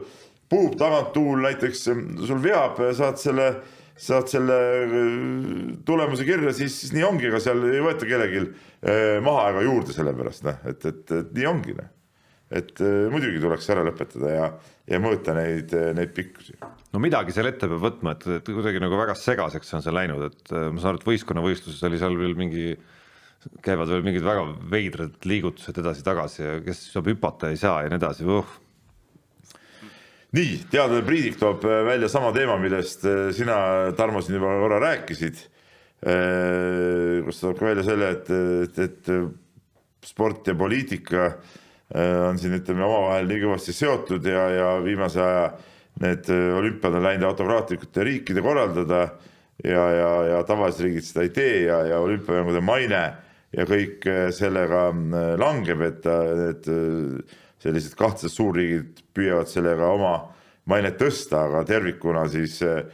puhub 0.48 0.78
tagant 0.80 1.12
tuul 1.16 1.42
näiteks, 1.44 1.84
sul 2.28 2.40
veab, 2.44 2.80
saad 2.96 3.20
selle, 3.20 3.48
saad 3.98 4.30
selle 4.30 4.56
äh, 4.84 5.12
tulemuse 5.88 6.26
kirja, 6.28 6.54
siis, 6.56 6.76
siis 6.82 6.94
nii 6.96 7.04
ongi, 7.08 7.28
ega 7.28 7.40
seal 7.42 7.64
ei 7.68 7.84
võeta 7.84 8.08
kellelgi 8.08 8.44
äh, 8.44 9.18
maha 9.24 9.50
ega 9.54 9.64
juurde 9.66 9.96
selle 9.96 10.14
pärast, 10.16 10.44
noh, 10.48 10.60
et, 10.68 10.84
et, 10.88 11.04
et 11.22 11.32
nii 11.36 11.48
ongi, 11.50 11.76
noh. 11.78 11.94
Et 12.48 12.80
äh, 12.80 13.06
muidugi 13.12 13.40
tuleks 13.42 13.68
ära 13.74 13.84
lõpetada 13.86 14.34
ja, 14.34 14.50
ja 14.88 15.00
mõõta 15.02 15.34
neid, 15.36 15.74
neid 15.96 16.14
pikkusi 16.16 16.56
no 16.92 17.00
midagi 17.02 17.34
seal 17.34 17.50
ette 17.50 17.68
peab 17.68 17.82
võtma, 17.82 18.14
et, 18.16 18.24
et 18.38 18.48
kuidagi 18.48 18.80
nagu 18.82 18.96
väga 18.98 19.16
segaseks 19.18 19.74
on 19.76 19.84
see 19.84 19.94
läinud, 19.94 20.24
et 20.30 20.54
äh, 20.54 20.68
ma 20.72 20.80
saan 20.80 20.94
aru, 20.94 21.02
et 21.02 21.10
võistkonnavõistluses 21.10 21.84
oli 21.88 22.00
seal 22.00 22.16
veel 22.20 22.38
mingi, 22.38 22.70
käivad 23.64 23.92
veel 23.92 24.06
mingid 24.06 24.24
väga 24.26 24.46
veidrad 24.72 25.28
liigutused 25.28 25.82
edasi-tagasi 25.82 26.40
ja 26.42 26.56
kes 26.64 26.86
saab 26.94 27.12
hüpata, 27.12 27.52
ei 27.52 27.60
saa 27.60 27.82
ja 27.84 27.92
nii 27.92 28.00
edasi 28.00 28.28
uh.. 28.28 28.56
nii, 30.38 30.56
teadlane 30.72 31.04
Priidik 31.06 31.38
toob 31.40 31.68
äh, 31.68 31.82
välja 31.88 32.10
sama 32.12 32.32
teema, 32.36 32.56
millest 32.62 33.04
äh, 33.08 33.28
sina, 33.36 33.60
Tarmo, 33.98 34.24
siin 34.24 34.40
juba 34.40 34.56
korra 34.64 34.82
rääkisid. 34.88 35.46
kus 35.98 37.40
ta 37.40 37.48
toob 37.48 37.56
ka 37.58 37.66
välja 37.66 37.82
selle, 37.82 38.08
et, 38.14 38.28
et, 38.62 38.76
et 38.84 40.06
sport 40.06 40.46
ja 40.46 40.54
poliitika 40.54 41.32
on 41.94 42.36
siin 42.36 42.52
ütleme 42.58 42.84
omavahel 42.84 43.28
nii 43.30 43.40
kõvasti 43.46 43.72
seotud 43.72 44.26
ja, 44.28 44.42
ja 44.52 44.70
viimase 44.84 45.22
aja 45.24 45.44
need 46.02 46.28
äh, 46.30 46.58
olümpiad 46.58 46.94
on 46.94 47.06
läinud 47.06 47.26
autokraatlikute 47.30 48.04
riikide 48.06 48.42
korraldada 48.44 49.00
ja, 49.64 49.84
ja, 49.90 50.10
ja 50.32 50.42
tavalised 50.46 50.84
riigid 50.86 51.06
seda 51.06 51.24
ei 51.26 51.32
tee 51.34 51.56
ja, 51.66 51.80
ja 51.88 52.00
olümpiamängude 52.04 52.62
maine 52.64 53.02
ja 53.56 53.66
kõik 53.68 54.06
äh, 54.10 54.28
sellega 54.34 54.88
äh, 54.92 55.30
langeb, 55.40 55.84
et 55.86 56.08
need 56.38 56.72
sellised 57.58 57.96
kahtlased 57.98 58.36
suurriigid 58.36 59.02
püüavad 59.16 59.50
sellega 59.50 59.88
oma 59.90 60.12
mainet 60.70 60.98
tõsta, 61.00 61.46
aga 61.48 61.64
tervikuna 61.66 62.26
siis 62.30 62.60
äh, 62.62 62.84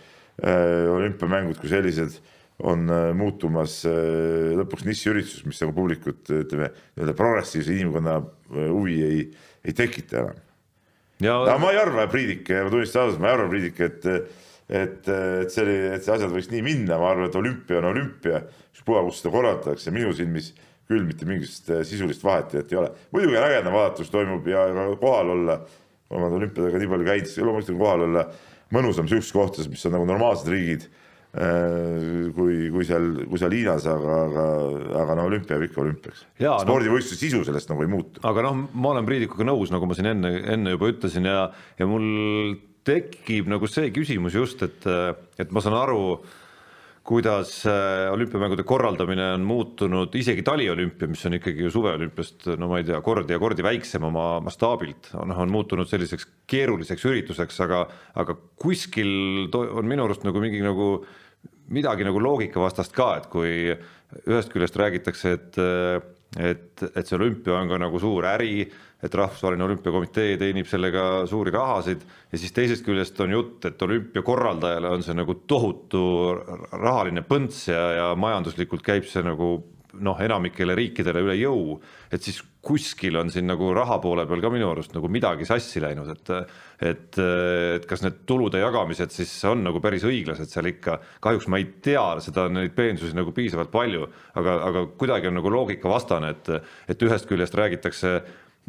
olümpiamängud 0.41 1.61
kui 1.61 1.71
sellised 1.71 2.17
on 2.63 2.87
äh, 2.91 3.11
muutumas 3.17 3.81
äh, 3.89 4.55
lõpuks 4.61 4.87
nišiüritus, 4.87 5.43
mis 5.49 5.61
nagu 5.63 5.75
publikut 5.75 6.31
ütleme, 6.31 6.71
nii-öelda 6.95 7.17
progressiivse 7.19 7.75
inimkonna 7.75 8.21
huvi 8.55 9.01
ei, 9.03 9.23
ei 9.65 9.77
tekita 9.77 10.21
enam. 10.23 10.43
No, 11.25 11.39
ma 11.63 11.71
ei 11.73 11.79
arva, 11.79 12.09
Priidik, 12.11 12.51
ma 12.51 12.71
tunnistan 12.71 13.07
ausalt, 13.07 13.23
ma 13.23 13.31
ei 13.31 13.37
arva, 13.39 13.51
Priidik, 13.53 13.81
et 13.81 14.11
et, 14.65 15.09
et 15.13 15.53
see 15.53 15.61
oli, 15.61 15.75
et 15.93 16.05
see 16.05 16.13
asjad 16.15 16.31
võiks 16.33 16.49
nii 16.49 16.63
minna, 16.65 16.97
ma 16.97 17.11
arvan, 17.13 17.29
et 17.29 17.35
olümpia 17.37 17.83
on 17.83 17.91
olümpia, 17.91 18.41
ükspuha, 18.73 19.03
kus 19.05 19.19
seda 19.21 19.33
korraldatakse, 19.35 19.93
minu 19.93 20.15
silmis 20.17 20.55
küll 20.89 21.05
mitte 21.05 21.29
mingisugust 21.29 21.71
sisulist 21.89 22.25
vahet 22.25 22.55
ei 22.61 22.79
ole. 22.81 22.91
muidugi 23.13 23.39
on 23.41 23.47
äge 23.47 23.61
vaadatus 23.73 24.11
toimub 24.13 24.49
ja 24.49 24.65
kohal 25.01 25.35
olla, 25.37 25.59
olen 26.11 26.37
olümpiadega 26.41 26.81
nii 26.81 26.91
palju 26.91 27.09
käinud, 27.09 27.29
siis 27.29 27.45
loomulikult 27.45 27.81
kohal 27.81 28.05
olla 28.09 28.27
mõnusam 28.75 29.09
sihukestes 29.09 29.37
kohtades, 29.37 29.71
mis 29.71 29.85
on 29.89 29.97
nagu 29.97 30.09
normaalsed 30.09 30.51
riigid. 30.53 30.89
Äh, 30.89 31.04
kui, 31.35 32.69
kui 32.71 32.85
seal, 32.87 33.09
kui 33.27 33.41
seal 33.43 33.57
Hiinas, 33.57 33.89
aga, 33.91 34.19
aga, 34.29 34.45
aga 35.03 35.17
no 35.19 35.25
olümpia 35.31 35.57
jääb 35.57 35.67
ikka 35.67 35.83
olümpiaks. 35.83 36.27
spordivõistluse 36.39 37.19
no, 37.19 37.23
sisu 37.25 37.43
sellest 37.49 37.73
nagu 37.73 37.83
ei 37.83 37.91
muutu. 37.91 38.23
aga 38.23 38.47
noh, 38.47 38.63
ma 38.71 38.93
olen 38.95 39.09
Priidikuga 39.09 39.49
nõus, 39.49 39.73
nagu 39.75 39.89
ma 39.91 39.99
siin 39.99 40.13
enne, 40.13 40.31
enne 40.55 40.77
juba 40.77 40.93
ütlesin 40.93 41.27
ja, 41.27 41.49
ja 41.81 41.91
mul 41.91 42.07
tekib 42.87 43.51
nagu 43.51 43.67
see 43.71 43.91
küsimus 43.95 44.37
just, 44.37 44.63
et, 44.63 44.87
et 45.41 45.53
ma 45.55 45.63
saan 45.65 45.77
aru, 45.81 46.03
kuidas 47.05 47.67
äh, 47.69 48.13
olümpiamängude 48.13 48.65
korraldamine 48.65 49.27
on 49.35 49.43
muutunud, 49.45 50.15
isegi 50.17 50.43
taliolümpia, 50.47 51.09
mis 51.11 51.25
on 51.29 51.37
ikkagi 51.37 51.67
ju 51.67 51.73
suveolümpiast, 51.75 52.47
no 52.57 52.71
ma 52.71 52.81
ei 52.81 52.87
tea, 52.89 53.01
kordi 53.05 53.37
ja 53.37 53.41
kordi 53.43 53.65
väiksem 53.65 54.07
oma 54.09 54.39
mastaabilt, 54.45 55.11
noh, 55.19 55.43
on 55.45 55.53
muutunud 55.53 55.91
selliseks 55.91 56.25
keeruliseks 56.49 57.05
ürituseks, 57.11 57.61
aga, 57.67 57.83
aga 58.23 58.39
kuskil 58.61 59.53
on 59.53 59.91
minu 59.91 60.07
arust 60.07 60.25
nagu 60.25 60.41
mingi 60.41 60.65
nagu 60.65 60.89
midagi 61.73 62.05
nagu 62.05 62.21
loogikavastast 62.23 62.95
ka, 62.97 63.15
et 63.21 63.29
kui 63.33 63.73
ühest 64.29 64.53
küljest 64.53 64.77
räägitakse, 64.79 65.33
et, 65.33 65.59
et, 66.39 66.85
et 66.91 67.07
see 67.07 67.17
olümpia 67.19 67.57
on 67.59 67.71
ka 67.71 67.79
nagu 67.81 68.01
suur 68.03 68.27
äri, 68.29 68.67
et 69.05 69.15
rahvusvaheline 69.19 69.67
olümpiakomitee 69.67 70.39
teenib 70.41 70.69
sellega 70.69 71.27
suuri 71.29 71.53
rahasid 71.53 72.05
ja 72.33 72.41
siis 72.41 72.55
teisest 72.57 72.87
küljest 72.87 73.19
on 73.21 73.35
jutt, 73.37 73.67
et 73.69 73.83
olümpia 73.85 74.25
korraldajale 74.25 74.95
on 74.97 75.05
see 75.05 75.17
nagu 75.17 75.37
tohutu 75.51 76.05
rahaline 76.73 77.25
põnts 77.29 77.67
ja, 77.69 77.85
ja 77.99 78.07
majanduslikult 78.17 78.85
käib 78.87 79.09
see 79.11 79.25
nagu 79.27 79.59
noh, 80.01 80.21
enamikele 80.25 80.75
riikidele 80.79 81.23
üle 81.27 81.37
jõu, 81.39 81.79
et 82.11 82.25
siis 82.25 82.41
kuskil 82.65 83.19
on 83.21 83.31
siin 83.33 83.47
nagu 83.49 83.71
raha 83.77 83.99
poole 84.03 84.27
peal 84.29 84.43
ka 84.43 84.51
minu 84.53 84.71
arust 84.73 84.95
nagu 84.97 85.11
midagi 85.13 85.47
sassi 85.49 85.83
läinud, 85.85 86.11
et 86.15 86.33
et, 86.85 87.19
et 87.79 87.85
kas 87.89 88.03
need 88.03 88.25
tulude 88.29 88.61
jagamised 88.61 89.13
siis 89.15 89.33
on 89.49 89.63
nagu 89.65 89.81
päris 89.85 90.05
õiglased 90.09 90.51
seal 90.51 90.69
ikka, 90.73 90.99
kahjuks 91.25 91.49
ma 91.53 91.61
ei 91.61 91.69
tea 91.85 92.05
seda, 92.25 92.49
neid 92.53 92.75
peensusi 92.77 93.17
nagu 93.17 93.33
piisavalt 93.37 93.71
palju, 93.73 94.09
aga, 94.41 94.57
aga 94.71 94.87
kuidagi 95.01 95.31
on 95.31 95.39
nagu 95.39 95.53
loogikavastane, 95.55 96.35
et, 96.35 96.51
et 96.91 97.07
ühest 97.07 97.31
küljest 97.31 97.55
räägitakse 97.59 98.19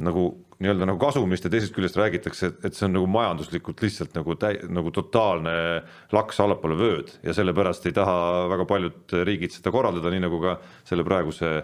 nagu 0.06 0.28
nii-öelda 0.60 0.88
nagu 0.88 1.00
kasumist 1.00 1.46
ja 1.48 1.52
teisest 1.52 1.76
küljest 1.76 1.98
räägitakse, 2.00 2.52
et 2.68 2.76
see 2.76 2.86
on 2.88 2.96
nagu 2.96 3.08
majanduslikult 3.12 3.82
lihtsalt 3.84 4.16
nagu 4.16 4.36
täi-, 4.40 4.60
nagu 4.72 4.92
totaalne 4.96 5.56
laks 6.16 6.40
allapoole 6.44 6.78
vööd 6.80 7.12
ja 7.24 7.36
sellepärast 7.36 7.88
ei 7.88 7.96
taha 7.96 8.18
väga 8.52 8.68
paljud 8.70 9.16
riigid 9.28 9.56
seda 9.56 9.74
korraldada, 9.76 10.12
nii 10.12 10.24
nagu 10.24 10.40
ka 10.44 10.58
selle 10.88 11.08
praeguse 11.08 11.58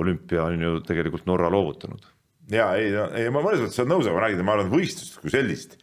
olümpia 0.00 0.44
on 0.46 0.64
ju 0.64 0.80
tegelikult 0.86 1.26
Norra 1.26 1.50
loovutanud. 1.52 2.04
ja 2.52 2.72
ei, 2.78 2.92
ei 3.18 3.30
ma 3.34 3.42
mõnes 3.44 3.64
mõttes 3.64 3.80
olen 3.82 3.94
nõus, 3.96 4.08
aga 4.08 4.16
ma 4.16 4.24
räägin, 4.26 4.44
ma 4.46 4.56
arvan, 4.56 4.70
et 4.70 4.74
võistlust 4.74 5.20
kui 5.22 5.32
sellist 5.32 5.78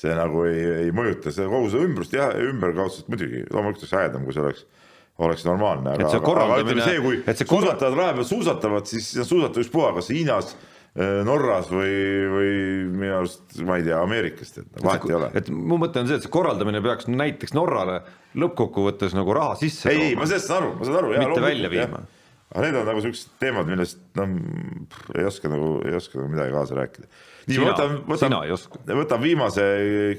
see 0.00 0.12
nagu 0.16 0.44
ei, 0.48 0.60
ei 0.86 0.92
mõjuta, 0.96 1.32
see 1.34 1.48
kogu 1.50 1.68
seda 1.72 1.84
ümbrust 1.88 2.16
jah, 2.16 2.32
ümberkaudselt 2.40 3.10
muidugi, 3.12 3.44
loomulikult 3.50 3.84
oleks 3.84 3.96
ägedam, 4.00 4.24
kui 4.24 4.36
see 4.36 4.44
oleks 4.44 4.66
oleks 5.20 5.42
normaalne, 5.44 5.98
aga, 5.98 6.10
aga 6.16 6.60
ütleme 6.62 6.84
see, 6.86 7.00
kui 7.04 7.18
see 7.26 7.44
suusatajad 7.44 7.96
raja 7.98 8.16
peal 8.16 8.24
suusatavad, 8.24 8.86
siis 8.88 9.10
suusata 9.28 9.60
ükspuha, 9.60 9.90
kas 9.98 10.08
Hiinas 10.14 10.54
Äh, 10.98 11.20
Norras 11.22 11.68
või, 11.70 11.90
või 12.26 12.54
minu 12.90 13.12
arust, 13.20 13.44
ma 13.62 13.76
ei 13.78 13.84
tea, 13.86 14.00
Ameerikast, 14.02 14.56
et 14.58 14.80
vahet 14.82 15.04
ei 15.06 15.14
ole. 15.14 15.28
et 15.38 15.50
mu 15.54 15.76
mõte 15.78 16.00
on 16.02 16.08
see, 16.08 16.16
et 16.18 16.24
see 16.26 16.32
korraldamine 16.34 16.80
peaks 16.82 17.06
näiteks 17.06 17.54
Norrale 17.54 18.00
lõppkokkuvõttes 18.42 19.14
nagu 19.14 19.36
raha 19.36 19.54
sisse 19.60 19.86
ei, 19.92 20.08
ei, 20.08 20.16
ma 20.18 20.26
sellest 20.26 20.50
saan 20.50 20.64
aru, 20.64 20.72
ma 20.80 20.88
saan 20.88 20.98
aru. 20.98 21.12
mitte 21.14 21.44
välja 21.44 21.70
viima. 21.70 22.02
Aga 22.50 22.62
need 22.66 22.78
on 22.80 22.88
nagu 22.90 23.02
siuksed 23.04 23.34
teemad, 23.42 23.68
millest 23.70 24.00
noh, 24.18 24.32
ei 25.14 25.26
oska 25.28 25.50
nagu, 25.52 25.76
ei 25.86 25.94
oska 25.98 26.18
nagu 26.18 26.32
midagi 26.32 26.54
kaasa 26.54 26.78
rääkida 26.78 27.10
nii, 27.46 27.60
võtan, 27.62 27.94
võtan, 28.08 28.36
võtan 28.98 29.22
viimase 29.22 29.64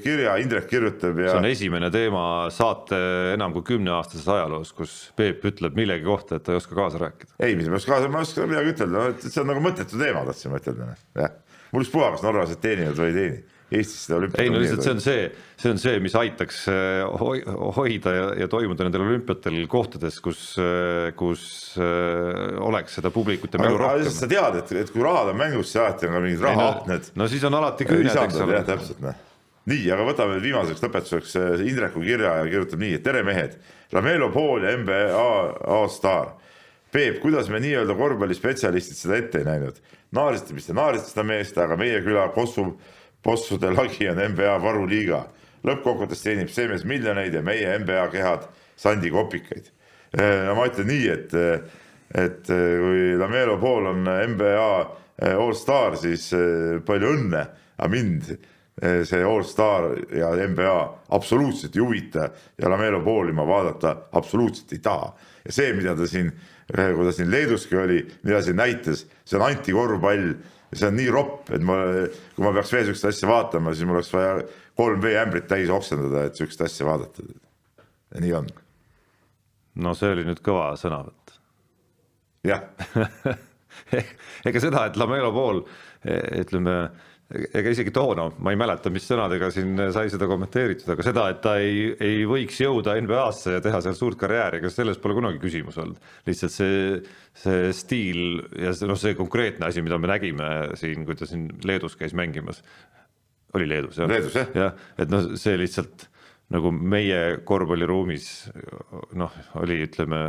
kirja, 0.04 0.38
Indrek 0.42 0.66
kirjutab 0.70 1.20
ja. 1.20 1.30
see 1.34 1.42
on 1.42 1.48
esimene 1.50 1.90
teema 1.94 2.24
saate 2.54 2.98
enam 3.34 3.54
kui 3.56 3.66
kümneaastases 3.74 4.28
ajaloos, 4.32 4.72
kus 4.76 4.96
Peep 5.18 5.44
ütleb 5.52 5.76
millegi 5.78 6.06
kohta, 6.08 6.38
et 6.38 6.46
ta 6.46 6.54
ei 6.54 6.60
oska 6.60 6.76
kaasa 6.78 7.00
rääkida. 7.02 7.36
ei, 7.38 7.56
mis 7.58 7.68
ma 7.68 7.76
ei 7.76 7.82
oska 7.82 7.94
kaasa, 7.96 8.10
ma 8.12 8.22
ei 8.22 8.28
oska 8.28 8.48
midagi 8.50 8.74
ütelda, 8.74 9.06
see 9.24 9.42
on 9.44 9.50
nagu 9.52 9.64
mõttetu 9.64 10.00
teema, 10.00 10.24
tahtsin 10.28 10.52
ma 10.52 10.60
ütelda, 10.62 10.92
jah. 11.20 11.36
mul 11.72 11.86
ükspuha, 11.86 12.14
kas 12.16 12.24
norralased 12.26 12.62
teenivad 12.64 12.98
või 12.98 13.12
ei 13.12 13.18
teeni 13.20 13.42
Eestis 13.72 14.04
seda 14.06 14.18
olümpiat. 14.18 14.42
ei 14.42 14.52
no 14.52 14.60
lihtsalt 14.60 14.84
see 14.84 14.92
on 14.92 15.00
see, 15.02 15.24
see 15.62 15.72
on 15.72 15.80
see, 15.80 15.98
mis 16.04 16.14
aitaks 16.18 16.62
äh, 16.70 17.02
hoida 17.76 18.14
ja, 18.16 18.26
ja 18.42 18.48
toimuda 18.52 18.86
nendel 18.86 19.04
olümpiatel 19.06 19.58
kohtades, 19.72 20.18
kus, 20.24 20.42
äh, 20.60 21.10
kus 21.18 21.44
äh, 21.80 22.58
oleks 22.62 22.98
seda 22.98 23.12
publikut 23.14 23.54
ja 23.56 23.62
mälu 23.62 23.80
rohkem. 23.80 24.10
sa 24.12 24.28
tead, 24.30 24.60
et, 24.62 24.74
et 24.84 24.92
kui 24.94 25.04
rahad 25.04 25.32
on 25.32 25.40
mängus, 25.40 25.70
siis 25.70 25.82
alati 25.82 26.10
on 26.10 26.18
ka 26.18 26.24
mingid 26.26 26.46
rahaaknad. 26.46 27.12
no 27.18 27.28
siis 27.32 27.46
on 27.48 27.58
alati 27.60 27.88
küüned, 27.88 28.12
eks 28.12 28.40
ole. 28.44 28.58
jah, 28.58 28.68
täpselt, 28.68 29.00
noh. 29.04 29.24
nii, 29.72 29.86
aga 29.96 30.08
võtame 30.10 30.38
viimaseks 30.44 30.84
lõpetuseks 30.84 31.38
Indreku 31.64 32.04
kirja 32.04 32.36
ja 32.42 32.46
kirjutab 32.50 32.84
nii, 32.84 33.00
et 33.00 33.06
tere 33.06 33.24
mehed, 33.26 33.58
Lamelo 33.92 34.30
Pool 34.34 34.68
ja 34.68 34.76
NBA 34.78 35.02
A-staar 35.80 36.36
Peep, 36.92 37.22
kuidas 37.22 37.48
me 37.48 37.56
nii-öelda 37.64 37.94
korvpallispetsialistid 37.96 38.98
seda 38.98 39.16
ette 39.16 39.40
ei 39.40 39.48
näinud? 39.48 39.78
naarisite, 40.12 40.52
mis 40.52 40.66
te 40.68 40.74
naarisite 40.76 41.14
seda 41.14 41.24
meest, 41.24 41.56
aga 41.56 41.78
meie 41.80 42.02
küla 42.04 42.26
Kossu 42.34 42.66
bossude 43.24 43.70
lagi 43.70 44.08
on 44.10 44.20
NBA 44.32 44.56
varuliiga. 44.62 45.26
lõppkokkuvõttes 45.62 46.24
teenib 46.24 46.48
see 46.50 46.66
mees 46.66 46.82
miljoneid 46.82 47.34
ja 47.34 47.42
meie 47.46 47.76
NBA 47.78 48.08
kehad 48.10 48.48
sandikopikaid. 48.76 49.68
Äh, 50.18 50.48
no 50.48 50.56
ma 50.58 50.66
ütlen 50.66 50.88
nii, 50.90 51.04
et, 51.12 51.36
et 52.18 52.48
kui 52.50 53.12
Lamelo 53.20 53.56
Ball 53.62 53.92
on 53.92 54.02
NBA 54.02 54.64
allstar, 55.30 55.96
siis 56.00 56.32
äh, 56.34 56.80
palju 56.86 57.12
õnne, 57.14 57.44
aga 57.78 57.90
mind 57.92 58.32
äh, 58.32 59.02
see 59.06 59.22
allstar 59.22 59.92
ja 60.18 60.32
NBA 60.34 60.78
absoluutselt 61.14 61.76
ei 61.76 61.84
huvita 61.84 62.30
ja 62.58 62.72
Lamelo 62.72 63.00
Balli 63.06 63.34
ma 63.36 63.46
vaadata 63.46 63.96
absoluutselt 64.18 64.72
ei 64.74 64.82
taha. 64.82 65.12
ja 65.46 65.52
see, 65.52 65.72
mida 65.78 65.94
ta 65.98 66.06
siin, 66.06 66.32
kui 66.72 67.06
ta 67.06 67.12
siin 67.14 67.30
Leeduski 67.30 67.76
oli, 67.76 68.02
mida 68.22 68.42
siin 68.42 68.58
näitas, 68.58 69.06
see 69.24 69.38
on 69.38 69.46
antikorvpall 69.46 70.34
see 70.72 70.88
on 70.88 70.96
nii 70.96 71.10
ropp, 71.12 71.50
et 71.52 71.62
ma, 71.64 71.78
kui 72.34 72.44
ma 72.44 72.52
peaks 72.56 72.72
veel 72.72 72.86
sihukest 72.88 73.08
asja 73.10 73.28
vaatama, 73.28 73.74
siis 73.74 73.88
mul 73.88 74.00
oleks 74.00 74.12
vaja 74.14 74.34
kolm 74.78 75.02
veeämbrit 75.04 75.48
täis 75.50 75.70
oksendada, 75.72 76.26
et 76.26 76.38
sihukest 76.38 76.64
asja 76.64 76.88
vaadata. 76.88 77.26
ja 78.14 78.24
nii 78.24 78.34
on. 78.40 78.50
no 79.84 79.94
see 79.98 80.12
oli 80.14 80.26
nüüd 80.28 80.42
kõva 80.44 80.72
sõnavõtt. 80.80 81.36
jah 82.48 82.64
ega 84.48 84.62
seda, 84.62 84.86
et 84.88 84.96
Lamelo 85.00 85.32
pool 85.34 85.64
ütleme 86.02 86.76
ega 87.32 87.72
isegi 87.72 87.92
toona, 87.94 88.26
ma 88.44 88.52
ei 88.52 88.58
mäleta, 88.60 88.90
mis 88.92 89.06
sõnadega 89.08 89.48
siin 89.54 89.78
sai 89.94 90.10
seda 90.12 90.26
kommenteeritud, 90.30 90.90
aga 90.94 91.04
seda, 91.06 91.24
et 91.32 91.40
ta 91.44 91.54
ei, 91.62 91.92
ei 92.02 92.22
võiks 92.28 92.58
jõuda 92.60 92.96
NBA-sse 93.00 93.56
ja 93.56 93.62
teha 93.64 93.80
seal 93.84 93.96
suurt 93.98 94.20
karjääri, 94.20 94.60
ega 94.60 94.70
selles 94.72 95.00
pole 95.02 95.16
kunagi 95.16 95.40
küsimus 95.42 95.78
olnud. 95.80 96.00
lihtsalt 96.28 96.54
see, 96.54 97.00
see 97.42 97.72
stiil 97.76 98.42
ja 98.58 98.74
see, 98.76 98.88
noh, 98.90 99.00
see 99.00 99.16
konkreetne 99.18 99.68
asi, 99.68 99.84
mida 99.84 99.98
me 100.02 100.10
nägime 100.10 100.50
siin, 100.80 101.06
kui 101.08 101.16
ta 101.18 101.28
siin 101.28 101.48
Leedus 101.68 101.96
käis 102.00 102.16
mängimas, 102.18 102.62
oli 103.56 103.68
Leedus 103.70 104.00
jah? 104.00 104.10
Leedus 104.12 104.36
jah. 104.36 104.52
jah, 104.56 104.76
et 105.00 105.12
noh, 105.12 105.32
see 105.40 105.56
lihtsalt 105.60 106.08
nagu 106.52 106.72
meie 106.74 107.38
korvpalliruumis 107.48 108.28
noh, 109.16 109.40
oli, 109.62 109.80
ütleme 109.86 110.26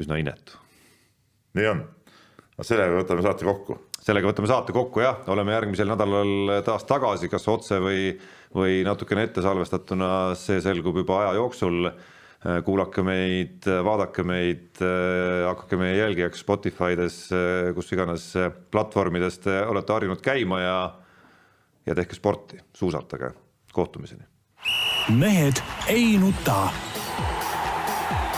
üsna 0.00 0.20
inetu. 0.22 0.56
nii 1.58 1.70
on, 1.74 1.84
sellega 2.64 3.02
võtame 3.02 3.26
saate 3.26 3.48
kokku 3.48 3.80
sellega 4.04 4.30
võtame 4.30 4.48
saate 4.50 4.74
kokku, 4.74 5.02
jah, 5.04 5.20
oleme 5.32 5.54
järgmisel 5.54 5.90
nädalal 5.92 6.62
taas 6.66 6.86
tagasi, 6.88 7.28
kas 7.32 7.46
otse 7.52 7.80
või, 7.82 8.14
või 8.56 8.80
natukene 8.86 9.26
ette 9.28 9.44
salvestatuna, 9.44 10.32
see 10.40 10.60
selgub 10.64 11.02
juba 11.02 11.24
aja 11.24 11.36
jooksul. 11.40 11.92
kuulake 12.64 13.02
meid, 13.04 13.66
vaadake 13.84 14.22
meid, 14.24 14.78
hakake 14.80 15.76
meie 15.76 15.98
jälgijaks 15.98 16.40
Spotify'des, 16.40 17.16
kus 17.76 17.92
iganes 17.92 18.30
platvormides 18.72 19.36
te 19.44 19.58
olete 19.68 19.92
harjunud 19.92 20.22
käima 20.24 20.60
ja, 20.60 20.78
ja 21.86 21.94
tehke 21.94 22.16
sporti, 22.16 22.56
suusatage, 22.72 23.34
kohtumiseni. 23.72 24.24
mehed 25.18 25.60
ei 25.88 26.16
nuta. 26.16 26.70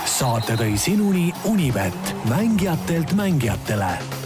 saate 0.03 0.59
tõi 0.59 0.75
sinuni 0.77 1.31
Unibet, 1.47 2.15
mängijatelt 2.27 3.15
mängijatele 3.15 4.22